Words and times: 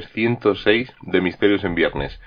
306 0.00 0.92
de 1.02 1.20
Misterios 1.20 1.64
en 1.64 1.74
Viernes. 1.74 2.20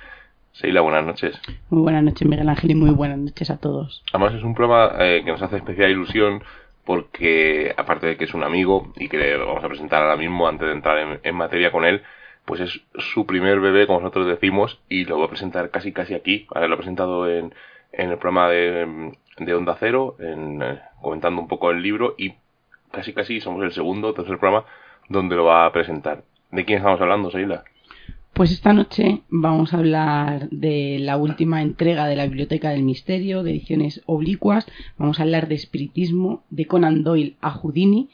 Seila, 0.54 0.82
buenas 0.82 1.06
noches. 1.06 1.40
Muy 1.70 1.82
buenas 1.82 2.04
noches, 2.04 2.28
Miguel 2.28 2.50
Ángel, 2.50 2.72
y 2.72 2.76
muy 2.76 2.92
buenas 2.92 3.18
noches 3.18 3.50
a 3.50 3.58
todos. 3.58 4.04
Además 4.12 4.34
es 4.34 4.44
un 4.44 4.56
programa 4.56 4.94
eh, 5.00 5.22
que 5.24 5.32
nos 5.32 5.42
hace 5.42 5.58
especial 5.58 5.92
ilusión 5.92 6.44
porque, 6.86 7.74
aparte 7.78 8.08
de 8.08 8.18
que 8.18 8.24
es 8.24 8.34
un 8.34 8.44
amigo 8.44 8.94
y 8.96 9.10
que 9.10 9.18
le 9.18 9.38
vamos 9.38 9.64
a 9.64 9.68
presentar 9.68 10.02
ahora 10.02 10.16
mismo 10.16 10.48
antes 10.48 10.68
de 10.68 10.74
entrar 10.74 10.98
en, 11.00 11.20
en 11.22 11.36
materia 11.36 11.72
con 11.72 11.84
él, 11.84 12.02
pues 12.46 12.62
es 12.62 12.82
su 12.96 13.26
primer 13.26 13.60
bebé, 13.60 13.86
como 13.86 14.00
nosotros 14.00 14.26
decimos, 14.26 14.80
y 14.88 15.04
lo 15.04 15.18
voy 15.18 15.26
a 15.26 15.30
presentar 15.30 15.70
casi 15.70 15.92
casi 15.92 16.14
aquí. 16.14 16.48
Vale, 16.50 16.70
lo 16.70 16.76
he 16.76 16.78
presentado 16.78 17.30
en, 17.30 17.54
en 17.92 18.12
el 18.12 18.18
programa 18.18 18.50
de, 18.50 19.12
de 19.38 19.54
Onda 19.54 19.76
Cero, 19.80 20.16
en, 20.20 20.62
eh, 20.62 20.80
comentando 21.02 21.42
un 21.42 21.50
poco 21.50 21.72
el 21.72 21.82
libro, 21.82 22.16
y 22.18 22.36
casi 22.92 23.14
casi 23.14 23.42
somos 23.42 23.64
el 23.64 23.74
segundo 23.74 24.08
o 24.08 24.14
tercer 24.14 24.40
programa 24.40 24.66
donde 25.10 25.36
lo 25.36 25.46
va 25.46 25.66
a 25.66 25.74
presentar. 25.74 26.24
¿De 26.52 26.66
quién 26.66 26.78
estamos 26.78 27.02
hablando, 27.02 27.30
Seila? 27.30 27.64
Pues 28.34 28.52
esta 28.52 28.72
noche 28.72 29.22
vamos 29.30 29.74
a 29.74 29.80
hablar 29.80 30.48
de 30.50 30.98
la 31.00 31.18
última 31.18 31.62
entrega 31.62 32.08
de 32.08 32.16
la 32.16 32.26
Biblioteca 32.26 32.70
del 32.70 32.84
Misterio, 32.84 33.44
de 33.44 33.52
ediciones 33.52 34.04
oblicuas. 34.06 34.68
Vamos 34.98 35.20
a 35.20 35.24
hablar 35.24 35.48
de 35.48 35.56
espiritismo, 35.56 36.44
de 36.50 36.68
Conan 36.68 37.04
Doyle 37.04 37.36
a 37.42 37.52
Houdini. 37.52 38.10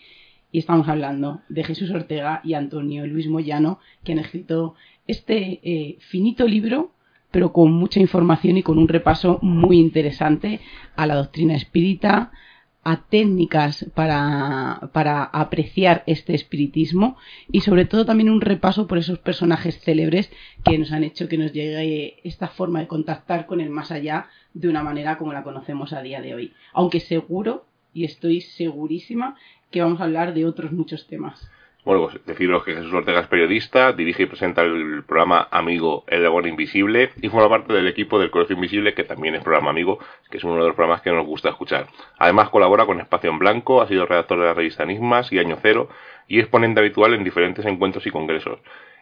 Y 0.52 0.60
estamos 0.60 0.88
hablando 0.88 1.42
de 1.50 1.64
Jesús 1.64 1.92
Ortega 1.92 2.42
y 2.44 2.54
Antonio 2.54 3.06
Luis 3.06 3.28
Moyano, 3.28 3.80
que 4.04 4.14
han 4.14 4.20
escrito 4.20 4.76
este 5.08 5.60
eh, 5.64 5.98
finito 6.00 6.48
libro, 6.48 6.92
pero 7.30 7.52
con 7.52 7.74
mucha 7.74 8.00
información 8.00 8.58
y 8.58 8.64
con 8.64 8.78
un 8.78 8.88
repaso 8.88 9.40
muy 9.42 9.78
interesante 9.78 10.62
a 10.96 11.06
la 11.06 11.16
doctrina 11.16 11.56
espírita, 11.56 12.32
a 12.84 13.04
técnicas 13.04 13.86
para, 13.96 14.90
para, 14.92 15.24
apreciar 15.24 16.04
este 16.06 16.36
espiritismo 16.36 17.18
y 17.52 17.62
sobre 17.62 17.86
todo 17.86 18.06
también 18.06 18.30
un 18.30 18.42
repaso 18.42 18.88
por 18.88 18.98
esos 18.98 19.20
personajes 19.20 19.80
célebres 19.80 20.32
que 20.66 20.78
nos 20.78 20.92
han 20.92 21.04
hecho 21.04 21.30
que 21.30 21.38
nos 21.38 21.54
llegue 21.54 22.20
esta 22.24 22.50
forma 22.50 22.82
de 22.82 22.88
contactar 22.88 23.46
con 23.46 23.62
el 23.62 23.70
más 23.70 23.92
allá 23.92 24.28
de 24.54 24.68
una 24.68 24.84
manera 24.84 25.18
como 25.18 25.34
la 25.34 25.44
conocemos 25.44 25.94
a 25.94 26.02
día 26.02 26.22
de 26.22 26.36
hoy. 26.36 26.54
Aunque 26.74 27.00
seguro, 27.00 27.66
y 27.94 28.06
estoy 28.06 28.42
segurísima, 28.42 29.36
que 29.72 29.82
vamos 29.82 30.02
a 30.02 30.06
hablar 30.06 30.34
de 30.34 30.46
otros 30.46 30.72
muchos 30.72 31.08
temas. 31.08 31.50
Bueno, 31.86 32.04
pues 32.04 32.26
deciros 32.26 32.64
que 32.64 32.76
Jesús 32.76 32.94
Ortega 32.94 33.20
es 33.20 33.28
periodista, 33.28 33.92
dirige 33.92 34.24
y 34.24 34.26
presenta 34.26 34.62
el 34.62 35.04
programa 35.04 35.50
Amigo 35.52 36.06
El 36.08 36.22
Dragón 36.22 36.48
Invisible 36.48 37.12
y 37.22 37.28
forma 37.28 37.50
parte 37.50 37.74
del 37.74 37.88
equipo 37.88 38.20
del 38.20 38.32
Colegio 38.32 38.56
Invisible, 38.56 38.94
que 38.94 39.04
también 39.04 39.36
es 39.36 39.44
programa 39.44 39.72
Amigo, 39.72 40.00
que 40.32 40.38
es 40.38 40.44
uno 40.46 40.62
de 40.62 40.68
los 40.68 40.76
programas 40.76 41.02
que 41.02 41.12
nos 41.12 41.26
gusta 41.26 41.50
escuchar. 41.50 41.88
Además 42.18 42.50
colabora 42.50 42.86
con 42.86 43.02
Espacio 43.02 43.30
en 43.30 43.38
Blanco, 43.38 43.82
ha 43.82 43.88
sido 43.88 44.06
redactor 44.06 44.40
de 44.40 44.46
la 44.46 44.54
revista 44.54 44.84
Enigmas 44.84 45.34
y 45.34 45.40
Año 45.40 45.58
Cero 45.62 45.90
y 46.30 46.40
es 46.40 46.48
ponente 46.48 46.80
habitual 46.80 47.16
en 47.16 47.26
diferentes 47.26 47.66
encuentros 47.66 48.08
y 48.08 48.12
congresos. 48.12 48.60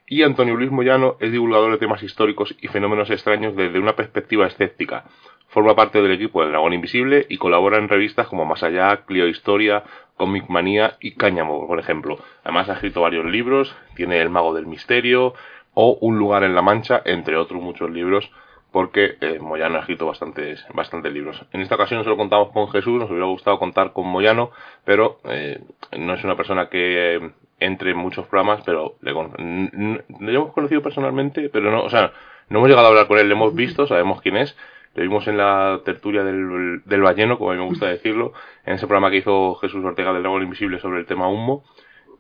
Y 0.08 0.24
Antonio 0.24 0.56
Luis 0.56 0.72
Moyano 0.72 1.18
es 1.20 1.32
divulgador 1.32 1.72
de 1.72 1.78
temas 1.78 2.02
históricos 2.02 2.56
y 2.60 2.68
fenómenos 2.68 3.12
extraños 3.12 3.56
desde 3.56 3.80
una 3.80 3.96
perspectiva 3.96 4.48
escéptica. 4.48 5.06
Forma 5.50 5.76
parte 5.76 6.02
del 6.02 6.14
equipo 6.14 6.42
del 6.42 6.52
Dragón 6.52 6.74
Invisible 6.74 7.28
y 7.30 7.38
colabora 7.38 7.78
en 7.78 7.90
revistas 7.90 8.28
como 8.28 8.46
Más 8.46 8.64
Allá, 8.64 9.06
Clio 9.06 9.28
Historia, 9.28 9.84
Comic 10.22 10.50
Manía 10.50 10.98
y 11.00 11.14
Cáñamo, 11.14 11.66
por 11.66 11.80
ejemplo. 11.80 12.20
Además 12.44 12.70
ha 12.70 12.74
escrito 12.74 13.02
varios 13.02 13.26
libros, 13.26 13.76
tiene 13.96 14.22
El 14.22 14.30
Mago 14.30 14.54
del 14.54 14.68
Misterio 14.68 15.34
o 15.74 15.98
Un 16.00 16.20
lugar 16.20 16.44
en 16.44 16.54
la 16.54 16.62
Mancha, 16.62 17.02
entre 17.06 17.38
otros 17.38 17.60
muchos 17.60 17.90
libros, 17.90 18.30
porque 18.72 19.18
eh, 19.20 19.40
Moyano 19.40 19.78
ha 19.78 19.80
escrito 19.80 20.06
bastantes, 20.06 20.64
bastantes 20.76 21.12
libros. 21.12 21.44
En 21.54 21.62
esta 21.62 21.74
ocasión 21.74 22.04
solo 22.04 22.18
contamos 22.18 22.52
con 22.52 22.70
Jesús, 22.70 23.00
nos 23.00 23.10
hubiera 23.10 23.26
gustado 23.26 23.58
contar 23.58 23.94
con 23.94 24.06
Moyano, 24.06 24.52
pero 24.86 25.22
eh, 25.24 25.60
no 25.98 26.14
es 26.14 26.24
una 26.24 26.36
persona 26.36 26.70
que 26.70 27.16
eh, 27.16 27.32
entre 27.60 27.90
en 27.90 27.98
muchos 27.98 28.28
programas, 28.28 28.62
pero 28.64 28.98
le, 29.02 29.14
le 29.14 30.36
hemos 30.36 30.54
conocido 30.54 30.84
personalmente, 30.84 31.50
pero 31.50 31.72
no, 31.72 31.82
o 31.82 31.90
sea, 31.90 32.14
no 32.50 32.60
hemos 32.60 32.70
llegado 32.70 32.86
a 32.86 32.90
hablar 32.92 33.08
con 33.08 33.18
él, 33.18 33.28
le 33.28 33.34
hemos 33.34 33.56
visto, 33.56 33.88
sabemos 33.88 34.22
quién 34.22 34.38
es, 34.38 34.56
le 34.94 35.04
vimos 35.04 35.28
en 35.28 35.38
la 35.38 35.82
tertulia 35.86 36.24
del, 36.24 36.82
del 36.86 37.02
balleno, 37.02 37.38
como 37.38 37.52
a 37.52 37.54
mí 37.54 37.60
me 37.60 37.68
gusta 37.68 37.88
decirlo, 37.88 38.34
en 38.66 38.76
ese 38.76 38.88
programa 38.88 39.10
que 39.10 39.18
hizo 39.18 39.56
Jesús 39.56 39.84
Ortega 39.84 40.14
del 40.14 40.24
Dragón 40.24 40.44
Invisible 40.44 40.80
sobre 40.80 41.00
el 41.00 41.06
tema 41.06 41.30
humo, 41.30 41.64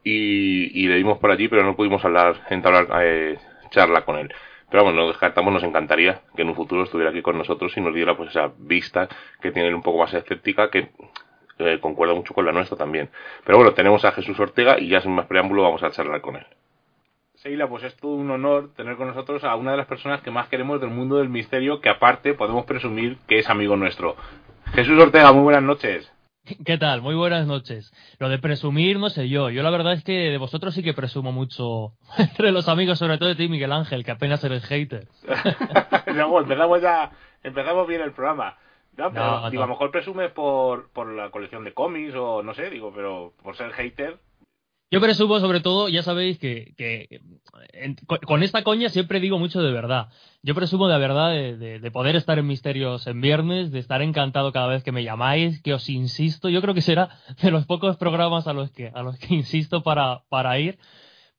y, 0.03 0.83
y 0.83 0.87
le 0.87 0.97
vimos 0.97 1.19
por 1.19 1.31
allí, 1.31 1.47
pero 1.47 1.63
no 1.63 1.75
pudimos 1.75 2.03
hablar, 2.05 2.41
entablar 2.49 2.87
eh, 3.03 3.37
charla 3.69 4.03
con 4.03 4.17
él. 4.17 4.33
Pero 4.69 4.83
bueno, 4.83 5.01
no 5.01 5.07
descartamos, 5.09 5.53
nos 5.53 5.63
encantaría 5.63 6.21
que 6.35 6.43
en 6.43 6.49
un 6.49 6.55
futuro 6.55 6.83
estuviera 6.83 7.11
aquí 7.11 7.21
con 7.21 7.37
nosotros 7.37 7.75
y 7.75 7.81
nos 7.81 7.93
diera 7.93 8.15
pues 8.15 8.29
esa 8.29 8.51
vista 8.57 9.09
que 9.41 9.51
tiene 9.51 9.75
un 9.75 9.81
poco 9.81 9.99
más 9.99 10.13
escéptica 10.13 10.69
que 10.69 10.91
eh, 11.59 11.79
concuerda 11.81 12.15
mucho 12.15 12.33
con 12.33 12.45
la 12.45 12.53
nuestra 12.53 12.77
también. 12.77 13.09
Pero 13.45 13.57
bueno, 13.57 13.73
tenemos 13.73 14.05
a 14.05 14.13
Jesús 14.13 14.39
Ortega 14.39 14.79
y 14.79 14.87
ya 14.87 15.01
sin 15.01 15.11
más 15.11 15.27
preámbulo 15.27 15.63
vamos 15.63 15.83
a 15.83 15.91
charlar 15.91 16.21
con 16.21 16.37
él. 16.37 16.45
Seila, 17.41 17.67
pues 17.67 17.83
es 17.83 17.95
todo 17.95 18.11
un 18.11 18.29
honor 18.29 18.69
tener 18.75 18.97
con 18.97 19.07
nosotros 19.07 19.43
a 19.43 19.55
una 19.55 19.71
de 19.71 19.77
las 19.77 19.87
personas 19.87 20.21
que 20.21 20.29
más 20.29 20.47
queremos 20.47 20.79
del 20.79 20.91
mundo 20.91 21.15
del 21.17 21.29
misterio, 21.29 21.81
que 21.81 21.89
aparte 21.89 22.35
podemos 22.35 22.65
presumir 22.65 23.17
que 23.27 23.39
es 23.39 23.49
amigo 23.49 23.75
nuestro. 23.75 24.15
Jesús 24.73 25.01
Ortega, 25.01 25.31
muy 25.31 25.41
buenas 25.41 25.63
noches. 25.63 26.11
¿Qué 26.63 26.77
tal? 26.77 27.01
Muy 27.01 27.15
buenas 27.15 27.47
noches. 27.47 27.91
Lo 28.19 28.29
de 28.29 28.37
presumir, 28.37 28.99
no 28.99 29.09
sé 29.09 29.27
yo. 29.27 29.49
Yo 29.49 29.63
la 29.63 29.71
verdad 29.71 29.93
es 29.93 30.03
que 30.03 30.11
de 30.11 30.37
vosotros 30.37 30.75
sí 30.75 30.83
que 30.83 30.93
presumo 30.93 31.31
mucho 31.31 31.93
entre 32.19 32.51
los 32.51 32.69
amigos, 32.69 32.99
sobre 32.99 33.17
todo 33.17 33.29
de 33.29 33.35
ti, 33.35 33.47
Miguel 33.47 33.71
Ángel, 33.71 34.05
que 34.05 34.11
apenas 34.11 34.43
eres 34.43 34.63
hater. 34.65 35.07
no, 36.15 36.39
empezamos 36.41 36.79
ya, 36.79 37.11
empezamos 37.41 37.87
bien 37.87 38.01
el 38.01 38.11
programa. 38.11 38.55
No, 38.97 39.11
pero, 39.11 39.41
No, 39.41 39.49
digo, 39.49 39.61
no. 39.61 39.63
a 39.63 39.67
lo 39.67 39.73
mejor 39.73 39.89
presume 39.89 40.29
por, 40.29 40.91
por 40.91 41.11
la 41.11 41.31
colección 41.31 41.63
de 41.63 41.73
cómics 41.73 42.13
o 42.13 42.43
no 42.43 42.53
sé, 42.53 42.69
digo, 42.69 42.93
pero 42.95 43.33
por 43.41 43.55
ser 43.57 43.71
hater. 43.71 44.19
Yo 44.91 44.99
presumo, 44.99 45.39
sobre 45.39 45.61
todo, 45.61 45.87
ya 45.87 46.03
sabéis 46.03 46.37
que, 46.37 46.75
con- 48.27 48.43
esta 48.43 48.63
coña 48.63 48.89
siempre 48.89 49.21
digo 49.21 49.39
mucho 49.39 49.61
de 49.61 49.71
verdad. 49.71 50.09
Yo 50.43 50.53
presumo 50.53 50.89
de 50.89 50.99
verdad 50.99 51.31
de 51.31 51.91
poder 51.91 52.17
estar 52.17 52.37
en 52.37 52.47
Misterios 52.47 53.07
en 53.07 53.21
viernes, 53.21 53.71
de 53.71 53.79
estar 53.79 54.01
encantado 54.01 54.51
cada 54.51 54.67
vez 54.67 54.83
que 54.83 54.91
me 54.91 55.03
llamáis, 55.03 55.61
que 55.61 55.73
os 55.73 55.89
insisto. 55.89 56.49
Yo 56.49 56.61
creo 56.61 56.73
que 56.73 56.81
será 56.81 57.09
de 57.41 57.51
los 57.51 57.65
pocos 57.65 57.95
programas 57.97 58.47
a 58.47 58.53
los 58.53 58.69
que, 58.71 58.91
a 58.93 59.01
los 59.01 59.17
que 59.17 59.33
insisto 59.35 59.81
para, 59.81 60.23
para 60.29 60.59
ir. 60.59 60.77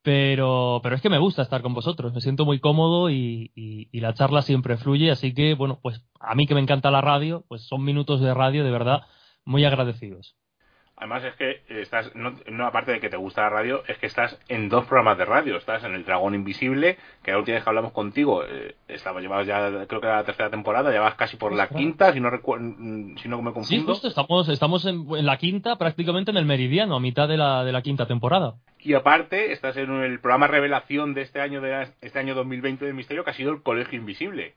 Pero, 0.03 0.81
pero 0.83 0.97
es 0.97 1.03
que 1.03 1.11
me 1.11 1.19
gusta 1.19 1.43
estar 1.43 1.63
con 1.63 1.75
vosotros, 1.75 2.13
me 2.13 2.21
siento 2.21 2.45
muy 2.45 2.59
cómodo 2.61 3.09
y, 3.11 3.53
y, 3.55 4.01
la 4.01 4.15
charla 4.15 4.43
siempre 4.43 4.77
fluye, 4.77 5.11
así 5.13 5.33
que, 5.35 5.55
bueno, 5.55 5.79
pues 5.83 6.03
a 6.21 6.35
mí 6.35 6.47
que 6.47 6.55
me 6.55 6.61
encanta 6.61 6.91
la 6.91 7.01
radio, 7.01 7.45
pues 7.49 7.63
son 7.69 7.85
minutos 7.85 8.21
de 8.21 8.35
radio 8.35 8.65
de 8.65 8.71
verdad 8.73 9.03
muy 9.45 9.65
agradecidos. 9.65 10.37
Además 11.03 11.25
es 11.25 11.35
que 11.35 11.63
estás, 11.81 12.13
no, 12.15 12.65
aparte 12.65 12.93
de 12.93 13.01
que 13.01 13.11
te 13.11 13.17
gusta 13.17 13.43
la 13.43 13.51
radio, 13.51 13.83
es 13.89 13.99
que 13.99 14.07
estás 14.07 14.39
en 14.49 14.69
dos 14.69 14.87
programas 14.87 15.19
de 15.19 15.25
radio. 15.25 15.57
Estás 15.57 15.83
en 15.83 15.95
El 15.95 16.05
Dragón 16.05 16.37
Invisible, 16.37 16.97
que 17.25 17.33
la 17.33 17.39
última 17.39 17.57
vez 17.57 17.65
que 17.65 17.71
hablamos 17.71 17.91
contigo, 17.91 18.45
eh, 18.45 18.77
estaba, 18.87 19.21
llevabas 19.21 19.49
ya, 19.49 19.85
creo 19.89 20.01
que 20.01 20.07
era 20.07 20.19
la 20.19 20.25
tercera 20.25 20.49
temporada, 20.49 20.93
ya 20.93 21.01
vas 21.01 21.17
casi 21.17 21.37
por 21.37 21.55
la 21.55 21.69
quinta, 21.69 22.13
si 22.13 22.21
no 22.21 22.31
recuerdo, 22.31 22.67
mm, 22.79 23.17
si 23.17 23.29
no 23.29 23.43
me 23.43 23.53
confundo. 23.53 23.83
Sí, 23.83 23.85
justo, 23.85 24.07
estamos, 24.07 24.49
estamos 24.49 24.87
en, 24.87 25.27
la 25.27 25.39
quinta, 25.39 25.75
prácticamente 25.75 26.31
en 26.31 26.37
el 26.37 26.47
meridiano, 26.47 26.95
a 26.95 27.01
mitad 27.01 27.27
de 27.27 27.37
la, 27.37 27.65
de 27.65 27.73
la 27.73 27.83
quinta 27.83 28.07
temporada. 28.07 28.55
Y 28.79 28.95
aparte, 28.95 29.51
estás 29.51 29.77
en 29.79 29.91
el 30.05 30.21
programa 30.21 30.47
revelación 30.47 31.15
de 31.15 31.23
este 31.23 31.41
año, 31.41 31.61
de 31.61 31.89
este 32.01 32.21
año 32.21 32.37
2020 32.37 32.85
del 32.85 32.95
Misterio, 32.95 33.25
que 33.25 33.31
ha 33.31 33.35
sido 33.35 33.51
El 33.51 33.65
Colegio 33.65 33.99
Invisible. 33.99 34.55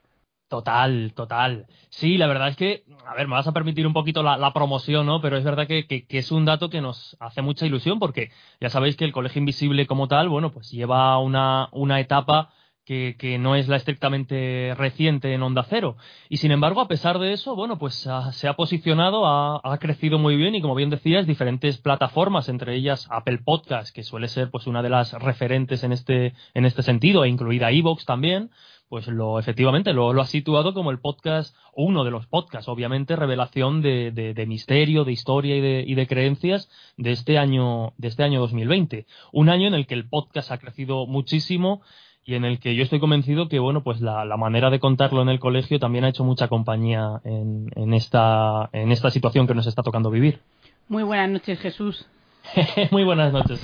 Total, 0.48 1.12
total. 1.16 1.66
Sí, 1.90 2.16
la 2.18 2.28
verdad 2.28 2.48
es 2.48 2.56
que, 2.56 2.84
a 3.04 3.14
ver, 3.16 3.26
me 3.26 3.34
vas 3.34 3.48
a 3.48 3.52
permitir 3.52 3.84
un 3.84 3.92
poquito 3.92 4.22
la, 4.22 4.52
promoción, 4.52 5.04
¿no? 5.04 5.20
Pero 5.20 5.36
es 5.36 5.42
verdad 5.42 5.66
que, 5.66 6.06
es 6.08 6.30
un 6.30 6.44
dato 6.44 6.70
que 6.70 6.80
nos 6.80 7.16
hace 7.18 7.42
mucha 7.42 7.66
ilusión 7.66 7.98
porque 7.98 8.30
ya 8.60 8.70
sabéis 8.70 8.96
que 8.96 9.04
el 9.04 9.12
Colegio 9.12 9.40
Invisible 9.40 9.88
como 9.88 10.06
tal, 10.06 10.28
bueno, 10.28 10.52
pues 10.52 10.70
lleva 10.70 11.18
una, 11.18 11.68
una 11.72 11.98
etapa 11.98 12.52
que, 12.84 13.16
que, 13.18 13.38
no 13.38 13.56
es 13.56 13.66
la 13.66 13.74
estrictamente 13.74 14.72
reciente 14.76 15.34
en 15.34 15.42
Onda 15.42 15.66
Cero. 15.68 15.96
Y 16.28 16.36
sin 16.36 16.52
embargo, 16.52 16.80
a 16.80 16.86
pesar 16.86 17.18
de 17.18 17.32
eso, 17.32 17.56
bueno, 17.56 17.76
pues 17.76 18.06
se 18.30 18.46
ha 18.46 18.54
posicionado, 18.54 19.26
ha, 19.26 19.60
ha, 19.64 19.78
crecido 19.78 20.20
muy 20.20 20.36
bien 20.36 20.54
y 20.54 20.62
como 20.62 20.76
bien 20.76 20.90
decías, 20.90 21.26
diferentes 21.26 21.78
plataformas, 21.78 22.48
entre 22.48 22.76
ellas 22.76 23.08
Apple 23.10 23.38
Podcast, 23.44 23.92
que 23.92 24.04
suele 24.04 24.28
ser 24.28 24.52
pues 24.52 24.68
una 24.68 24.82
de 24.82 24.90
las 24.90 25.12
referentes 25.14 25.82
en 25.82 25.90
este, 25.92 26.34
en 26.54 26.66
este 26.66 26.82
sentido, 26.82 27.24
e 27.24 27.28
incluida 27.28 27.72
Evox 27.72 28.04
también 28.04 28.50
pues 28.88 29.06
lo 29.08 29.38
efectivamente 29.38 29.92
lo, 29.92 30.12
lo 30.12 30.22
ha 30.22 30.26
situado 30.26 30.72
como 30.72 30.90
el 30.90 31.00
podcast, 31.00 31.56
uno 31.74 32.04
de 32.04 32.10
los 32.10 32.26
podcasts, 32.26 32.68
obviamente, 32.68 33.16
revelación 33.16 33.82
de, 33.82 34.12
de, 34.12 34.46
misterio, 34.46 35.04
de 35.04 35.12
historia 35.12 35.56
y 35.56 35.60
de, 35.60 35.84
y 35.86 35.94
de, 35.94 36.06
creencias 36.06 36.70
de 36.96 37.12
este 37.12 37.38
año, 37.38 37.92
de 37.98 38.08
este 38.08 38.22
año 38.22 38.40
2020. 38.40 39.06
Un 39.32 39.48
año 39.48 39.66
en 39.66 39.74
el 39.74 39.86
que 39.86 39.94
el 39.94 40.08
podcast 40.08 40.52
ha 40.52 40.58
crecido 40.58 41.06
muchísimo 41.06 41.82
y 42.24 42.34
en 42.34 42.44
el 42.44 42.58
que 42.58 42.74
yo 42.74 42.82
estoy 42.82 42.98
convencido 42.98 43.48
que 43.48 43.60
bueno 43.60 43.84
pues 43.84 44.00
la, 44.00 44.24
la 44.24 44.36
manera 44.36 44.68
de 44.68 44.80
contarlo 44.80 45.22
en 45.22 45.28
el 45.28 45.38
colegio 45.38 45.78
también 45.78 46.04
ha 46.04 46.08
hecho 46.08 46.24
mucha 46.24 46.48
compañía 46.48 47.20
en, 47.24 47.70
en, 47.76 47.94
esta, 47.94 48.68
en 48.72 48.90
esta 48.90 49.10
situación 49.10 49.46
que 49.46 49.54
nos 49.54 49.66
está 49.66 49.82
tocando 49.82 50.10
vivir. 50.10 50.40
Muy 50.88 51.02
buenas 51.02 51.30
noches, 51.30 51.60
Jesús. 51.60 52.06
Muy 52.90 53.04
buenas 53.04 53.32
noches. 53.32 53.60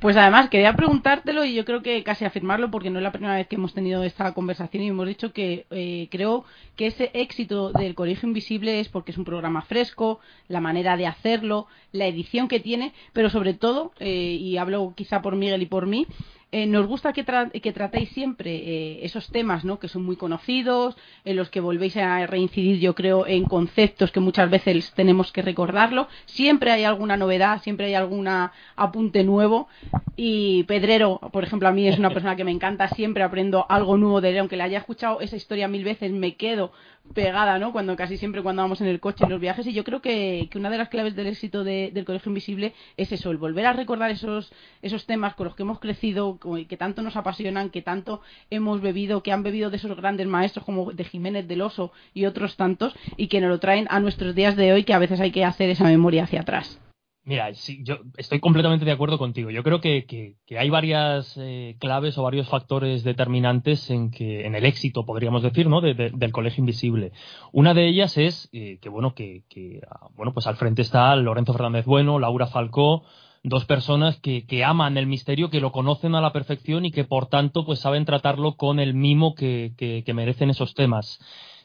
Pues 0.00 0.16
además 0.16 0.50
quería 0.50 0.74
preguntártelo 0.74 1.44
y 1.44 1.54
yo 1.54 1.64
creo 1.64 1.82
que 1.82 2.02
casi 2.02 2.24
afirmarlo 2.24 2.70
porque 2.70 2.90
no 2.90 2.98
es 2.98 3.02
la 3.02 3.12
primera 3.12 3.36
vez 3.36 3.46
que 3.46 3.56
hemos 3.56 3.74
tenido 3.74 4.04
esta 4.04 4.32
conversación 4.34 4.82
y 4.82 4.88
hemos 4.88 5.06
dicho 5.06 5.32
que 5.32 5.66
eh, 5.70 6.08
creo 6.10 6.44
que 6.76 6.86
ese 6.86 7.10
éxito 7.14 7.72
del 7.72 7.94
Colegio 7.94 8.28
Invisible 8.28 8.80
es 8.80 8.88
porque 8.88 9.12
es 9.12 9.18
un 9.18 9.24
programa 9.24 9.62
fresco, 9.62 10.20
la 10.48 10.60
manera 10.60 10.96
de 10.96 11.06
hacerlo, 11.06 11.66
la 11.92 12.06
edición 12.06 12.48
que 12.48 12.60
tiene, 12.60 12.92
pero 13.12 13.30
sobre 13.30 13.54
todo, 13.54 13.92
eh, 13.98 14.36
y 14.38 14.56
hablo 14.58 14.92
quizá 14.96 15.22
por 15.22 15.36
Miguel 15.36 15.62
y 15.62 15.66
por 15.66 15.86
mí, 15.86 16.06
eh, 16.56 16.66
nos 16.68 16.86
gusta 16.86 17.12
que, 17.12 17.24
que 17.60 17.72
tratéis 17.72 18.10
siempre 18.10 18.54
eh, 18.54 19.00
esos 19.02 19.26
temas 19.32 19.64
¿no? 19.64 19.80
que 19.80 19.88
son 19.88 20.04
muy 20.04 20.14
conocidos, 20.14 20.96
en 21.24 21.34
los 21.34 21.50
que 21.50 21.58
volvéis 21.58 21.96
a 21.96 22.24
reincidir, 22.28 22.78
yo 22.78 22.94
creo, 22.94 23.26
en 23.26 23.42
conceptos 23.42 24.12
que 24.12 24.20
muchas 24.20 24.48
veces 24.48 24.92
tenemos 24.94 25.32
que 25.32 25.42
recordarlo. 25.42 26.06
Siempre 26.26 26.70
hay 26.70 26.84
alguna 26.84 27.16
novedad, 27.16 27.60
siempre 27.60 27.86
hay 27.86 27.94
algún 27.94 28.28
apunte 28.76 29.24
nuevo. 29.24 29.66
Y 30.14 30.62
Pedrero, 30.62 31.18
por 31.32 31.42
ejemplo, 31.42 31.68
a 31.68 31.72
mí 31.72 31.88
es 31.88 31.98
una 31.98 32.10
persona 32.10 32.36
que 32.36 32.44
me 32.44 32.52
encanta, 32.52 32.86
siempre 32.86 33.24
aprendo 33.24 33.66
algo 33.68 33.96
nuevo 33.96 34.20
de 34.20 34.30
él, 34.30 34.38
aunque 34.38 34.56
le 34.56 34.62
haya 34.62 34.78
escuchado 34.78 35.20
esa 35.20 35.34
historia 35.34 35.66
mil 35.66 35.82
veces, 35.82 36.12
me 36.12 36.36
quedo 36.36 36.70
pegada, 37.12 37.58
¿no? 37.58 37.72
Cuando 37.72 37.96
casi 37.96 38.16
siempre 38.16 38.42
cuando 38.42 38.62
vamos 38.62 38.80
en 38.80 38.86
el 38.86 39.00
coche 39.00 39.24
en 39.24 39.30
los 39.30 39.40
viajes 39.40 39.66
y 39.66 39.72
yo 39.72 39.84
creo 39.84 40.00
que, 40.00 40.48
una 40.54 40.70
de 40.70 40.78
las 40.78 40.88
claves 40.88 41.14
del 41.14 41.26
éxito 41.26 41.62
del 41.64 42.04
Colegio 42.04 42.30
Invisible 42.30 42.74
es 42.96 43.12
eso, 43.12 43.30
el 43.30 43.36
volver 43.36 43.66
a 43.66 43.72
recordar 43.72 44.10
esos 44.10 44.52
esos 44.82 45.06
temas 45.06 45.34
con 45.34 45.46
los 45.46 45.54
que 45.54 45.62
hemos 45.62 45.80
crecido, 45.80 46.38
que 46.68 46.76
tanto 46.76 47.02
nos 47.02 47.16
apasionan, 47.16 47.70
que 47.70 47.82
tanto 47.82 48.22
hemos 48.50 48.80
bebido, 48.80 49.22
que 49.22 49.32
han 49.32 49.42
bebido 49.42 49.70
de 49.70 49.76
esos 49.76 49.96
grandes 49.96 50.26
maestros 50.26 50.64
como 50.64 50.92
de 50.92 51.04
Jiménez 51.04 51.46
del 51.46 51.62
Oso 51.62 51.92
y 52.14 52.24
otros 52.24 52.56
tantos 52.56 52.94
y 53.16 53.28
que 53.28 53.40
nos 53.40 53.50
lo 53.50 53.60
traen 53.60 53.86
a 53.90 54.00
nuestros 54.00 54.34
días 54.34 54.56
de 54.56 54.72
hoy 54.72 54.84
que 54.84 54.94
a 54.94 54.98
veces 54.98 55.20
hay 55.20 55.30
que 55.30 55.44
hacer 55.44 55.70
esa 55.70 55.84
memoria 55.84 56.24
hacia 56.24 56.40
atrás. 56.40 56.80
Mira, 57.26 57.54
sí, 57.54 57.80
yo 57.84 58.00
estoy 58.18 58.38
completamente 58.38 58.84
de 58.84 58.92
acuerdo 58.92 59.16
contigo. 59.16 59.50
Yo 59.50 59.62
creo 59.62 59.80
que, 59.80 60.04
que, 60.04 60.58
hay 60.58 60.68
varias 60.68 61.34
eh, 61.38 61.74
claves 61.80 62.18
o 62.18 62.22
varios 62.22 62.48
factores 62.48 63.02
determinantes 63.02 63.88
en 63.90 64.10
que 64.10 64.44
en 64.44 64.54
el 64.54 64.66
éxito, 64.66 65.06
podríamos 65.06 65.42
decir, 65.42 65.66
¿no? 65.66 65.80
del 65.80 66.32
Colegio 66.32 66.60
Invisible. 66.60 67.12
Una 67.50 67.72
de 67.72 67.88
ellas 67.88 68.18
es 68.18 68.50
eh, 68.52 68.78
que 68.82 68.90
bueno 68.90 69.14
que, 69.14 69.44
que, 69.48 69.80
ah, 69.90 70.08
bueno 70.14 70.34
pues 70.34 70.46
al 70.46 70.56
frente 70.56 70.82
está 70.82 71.16
Lorenzo 71.16 71.54
Fernández 71.54 71.86
Bueno, 71.86 72.18
Laura 72.18 72.46
Falcó, 72.46 73.04
dos 73.42 73.64
personas 73.64 74.18
que, 74.20 74.44
que 74.44 74.62
aman 74.62 74.98
el 74.98 75.06
misterio, 75.06 75.48
que 75.48 75.60
lo 75.60 75.72
conocen 75.72 76.14
a 76.14 76.20
la 76.20 76.32
perfección 76.32 76.84
y 76.84 76.90
que 76.90 77.04
por 77.04 77.28
tanto 77.28 77.64
pues 77.64 77.78
saben 77.78 78.04
tratarlo 78.04 78.56
con 78.56 78.80
el 78.80 78.92
mimo 78.92 79.34
que, 79.34 79.72
que 79.78 80.14
merecen 80.14 80.50
esos 80.50 80.74
temas. 80.74 81.18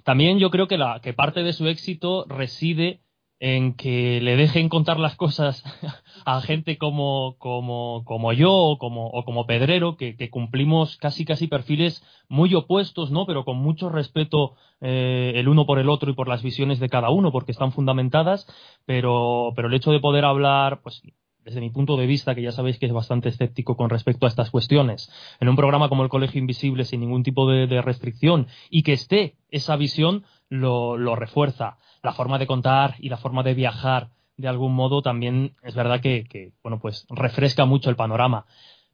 También 0.06 0.39
yo 0.39 0.51
creo 0.51 0.69
que 0.69 0.77
la 0.77 1.01
que 1.01 1.13
parte 1.13 1.44
de 1.44 1.51
su 1.51 1.67
éxito 1.67 2.25
reside 2.29 3.01
en 3.39 3.74
que 3.74 4.19
le 4.21 4.36
dejen 4.36 4.68
contar 4.68 5.00
las 5.00 5.15
cosas 5.15 5.63
a 6.25 6.41
gente 6.41 6.77
como, 6.77 7.36
como, 7.38 8.03
como 8.06 8.33
yo 8.33 8.53
o 8.53 8.77
como, 8.77 9.07
o 9.07 9.24
como 9.24 9.45
Pedrero, 9.45 9.95
que, 9.95 10.30
cumplimos 10.30 10.97
casi 10.97 11.25
casi 11.25 11.47
perfiles 11.47 12.03
muy 12.27 12.53
opuestos, 12.53 13.12
¿no? 13.12 13.25
Pero 13.25 13.45
con 13.45 13.57
mucho 13.57 13.89
respeto 13.89 14.56
eh, 14.81 15.33
el 15.36 15.47
uno 15.47 15.65
por 15.65 15.80
el 15.80 15.89
otro 15.89 16.12
y 16.12 16.13
por 16.13 16.27
las 16.27 16.44
visiones 16.44 16.80
de 16.80 16.89
cada 16.89 17.09
uno, 17.09 17.31
porque 17.31 17.51
están 17.51 17.71
fundamentadas, 17.71 18.45
pero, 18.86 19.53
pero 19.56 19.69
el 19.69 19.74
hecho 19.74 19.92
de 19.92 20.00
poder 20.00 20.25
hablar, 20.25 20.81
pues 20.81 21.01
desde 21.45 21.62
mi 21.62 21.69
punto 21.69 21.95
de 21.95 22.06
vista, 22.06 22.35
que 22.35 22.42
ya 22.42 22.51
sabéis 22.51 22.77
que 22.77 22.85
es 22.85 22.94
bastante 22.94 23.30
escéptico 23.30 23.77
con 23.77 23.89
respecto 23.89 24.25
a 24.25 24.30
estas 24.30 24.51
cuestiones, 24.51 25.09
en 25.39 25.47
un 25.47 25.56
programa 25.56 25.88
como 25.88 26.03
el 26.03 26.09
Colegio 26.09 26.39
Invisible 26.39 26.83
sin 26.83 27.00
ningún 27.00 27.24
tipo 27.24 27.50
de, 27.50 27.65
de 27.65 27.81
restricción 27.81 28.47
y 28.69 28.83
que 28.83 28.94
esté 28.94 29.38
esa 29.50 29.77
visión, 29.77 30.25
lo 30.50 31.15
refuerza 31.15 31.77
la 32.03 32.13
forma 32.13 32.37
de 32.37 32.47
contar 32.47 32.95
y 32.99 33.09
la 33.09 33.17
forma 33.17 33.43
de 33.43 33.53
viajar 33.53 34.09
de 34.37 34.47
algún 34.47 34.73
modo 34.73 35.01
también 35.01 35.55
es 35.63 35.75
verdad 35.75 35.99
que, 36.01 36.53
bueno, 36.63 36.79
pues 36.79 37.05
refresca 37.09 37.65
mucho 37.65 37.89
el 37.89 37.95
panorama. 37.95 38.45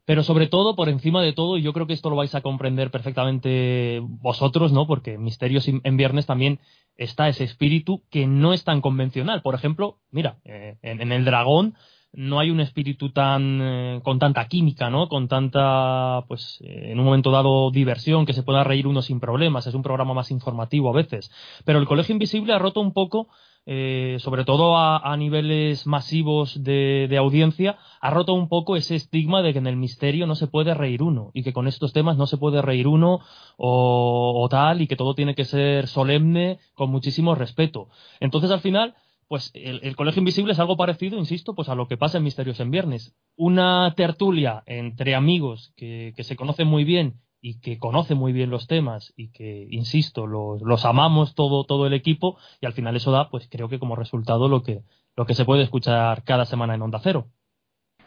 Pero 0.04 0.22
sobre 0.22 0.46
todo, 0.46 0.76
por 0.76 0.88
encima 0.88 1.20
de 1.22 1.32
todo, 1.32 1.58
y 1.58 1.62
yo 1.62 1.72
creo 1.72 1.86
que 1.86 1.92
esto 1.92 2.10
lo 2.10 2.16
vais 2.16 2.34
a 2.34 2.40
comprender 2.40 2.90
perfectamente 2.90 4.00
vosotros, 4.02 4.72
¿no? 4.72 4.86
Porque 4.86 5.18
Misterios 5.18 5.68
en 5.68 5.96
Viernes 5.96 6.26
también 6.26 6.60
está 6.96 7.28
ese 7.28 7.44
espíritu 7.44 8.02
que 8.10 8.26
no 8.26 8.52
es 8.52 8.64
tan 8.64 8.80
convencional. 8.80 9.42
Por 9.42 9.54
ejemplo, 9.54 9.98
mira, 10.10 10.38
eh, 10.44 10.76
en, 10.82 11.12
El 11.12 11.24
Dragón 11.24 11.74
no 12.16 12.40
hay 12.40 12.50
un 12.50 12.60
espíritu 12.60 13.10
tan 13.10 13.60
eh, 13.62 14.00
con 14.02 14.18
tanta 14.18 14.48
química, 14.48 14.88
¿no? 14.88 15.08
Con 15.08 15.28
tanta, 15.28 16.24
pues, 16.26 16.58
eh, 16.62 16.92
en 16.92 16.98
un 16.98 17.04
momento 17.04 17.30
dado 17.30 17.70
diversión, 17.70 18.24
que 18.24 18.32
se 18.32 18.42
pueda 18.42 18.64
reír 18.64 18.86
uno 18.86 19.02
sin 19.02 19.20
problemas. 19.20 19.66
Es 19.66 19.74
un 19.74 19.82
programa 19.82 20.14
más 20.14 20.30
informativo 20.30 20.88
a 20.88 20.94
veces. 20.94 21.30
Pero 21.66 21.78
el 21.78 21.86
Colegio 21.86 22.14
Invisible 22.14 22.54
ha 22.54 22.58
roto 22.58 22.80
un 22.80 22.94
poco, 22.94 23.28
eh, 23.66 24.16
sobre 24.20 24.44
todo 24.44 24.78
a, 24.78 25.14
niveles 25.18 25.86
masivos 25.86 26.62
de, 26.62 27.06
de, 27.10 27.18
audiencia, 27.18 27.76
ha 28.00 28.10
roto 28.10 28.32
un 28.32 28.48
poco 28.48 28.76
ese 28.76 28.94
estigma 28.94 29.42
de 29.42 29.52
que 29.52 29.58
en 29.58 29.66
el 29.66 29.76
misterio 29.76 30.26
no 30.26 30.36
se 30.36 30.46
puede 30.46 30.72
reír 30.72 31.02
uno 31.02 31.32
y 31.34 31.42
que 31.42 31.52
con 31.52 31.68
estos 31.68 31.92
temas 31.92 32.16
no 32.16 32.26
se 32.26 32.38
puede 32.38 32.62
reír 32.62 32.86
uno 32.86 33.20
o, 33.58 34.42
o 34.42 34.48
tal 34.48 34.80
y 34.80 34.86
que 34.86 34.96
todo 34.96 35.14
tiene 35.14 35.34
que 35.34 35.44
ser 35.44 35.86
solemne 35.86 36.60
con 36.74 36.90
muchísimo 36.90 37.34
respeto. 37.34 37.88
Entonces, 38.20 38.50
al 38.50 38.60
final 38.60 38.94
pues 39.28 39.50
el, 39.54 39.96
Colegio 39.96 40.20
Invisible 40.20 40.52
es 40.52 40.60
algo 40.60 40.76
parecido, 40.76 41.18
insisto, 41.18 41.54
pues 41.54 41.68
a 41.68 41.74
lo 41.74 41.88
que 41.88 41.96
pasa 41.96 42.18
en 42.18 42.24
Misterios 42.24 42.60
en 42.60 42.70
Viernes. 42.70 43.14
Una 43.36 43.92
tertulia 43.96 44.62
entre 44.66 45.14
amigos 45.14 45.72
que, 45.76 46.12
se 46.16 46.36
conocen 46.36 46.68
muy 46.68 46.84
bien 46.84 47.20
y 47.40 47.60
que 47.60 47.78
conocen 47.78 48.18
muy 48.18 48.32
bien 48.32 48.50
los 48.50 48.66
temas 48.68 49.12
y 49.16 49.32
que, 49.32 49.66
insisto, 49.70 50.26
los, 50.26 50.84
amamos 50.84 51.34
todo, 51.34 51.64
todo 51.64 51.86
el 51.86 51.92
equipo 51.92 52.38
y 52.60 52.66
al 52.66 52.72
final 52.72 52.94
eso 52.94 53.10
da, 53.10 53.28
pues 53.28 53.48
creo 53.50 53.68
que 53.68 53.80
como 53.80 53.96
resultado 53.96 54.48
lo 54.48 54.62
que, 54.62 54.82
lo 55.16 55.26
que 55.26 55.34
se 55.34 55.44
puede 55.44 55.62
escuchar 55.62 56.22
cada 56.22 56.44
semana 56.44 56.74
en 56.74 56.82
Onda 56.82 57.00
Cero. 57.02 57.26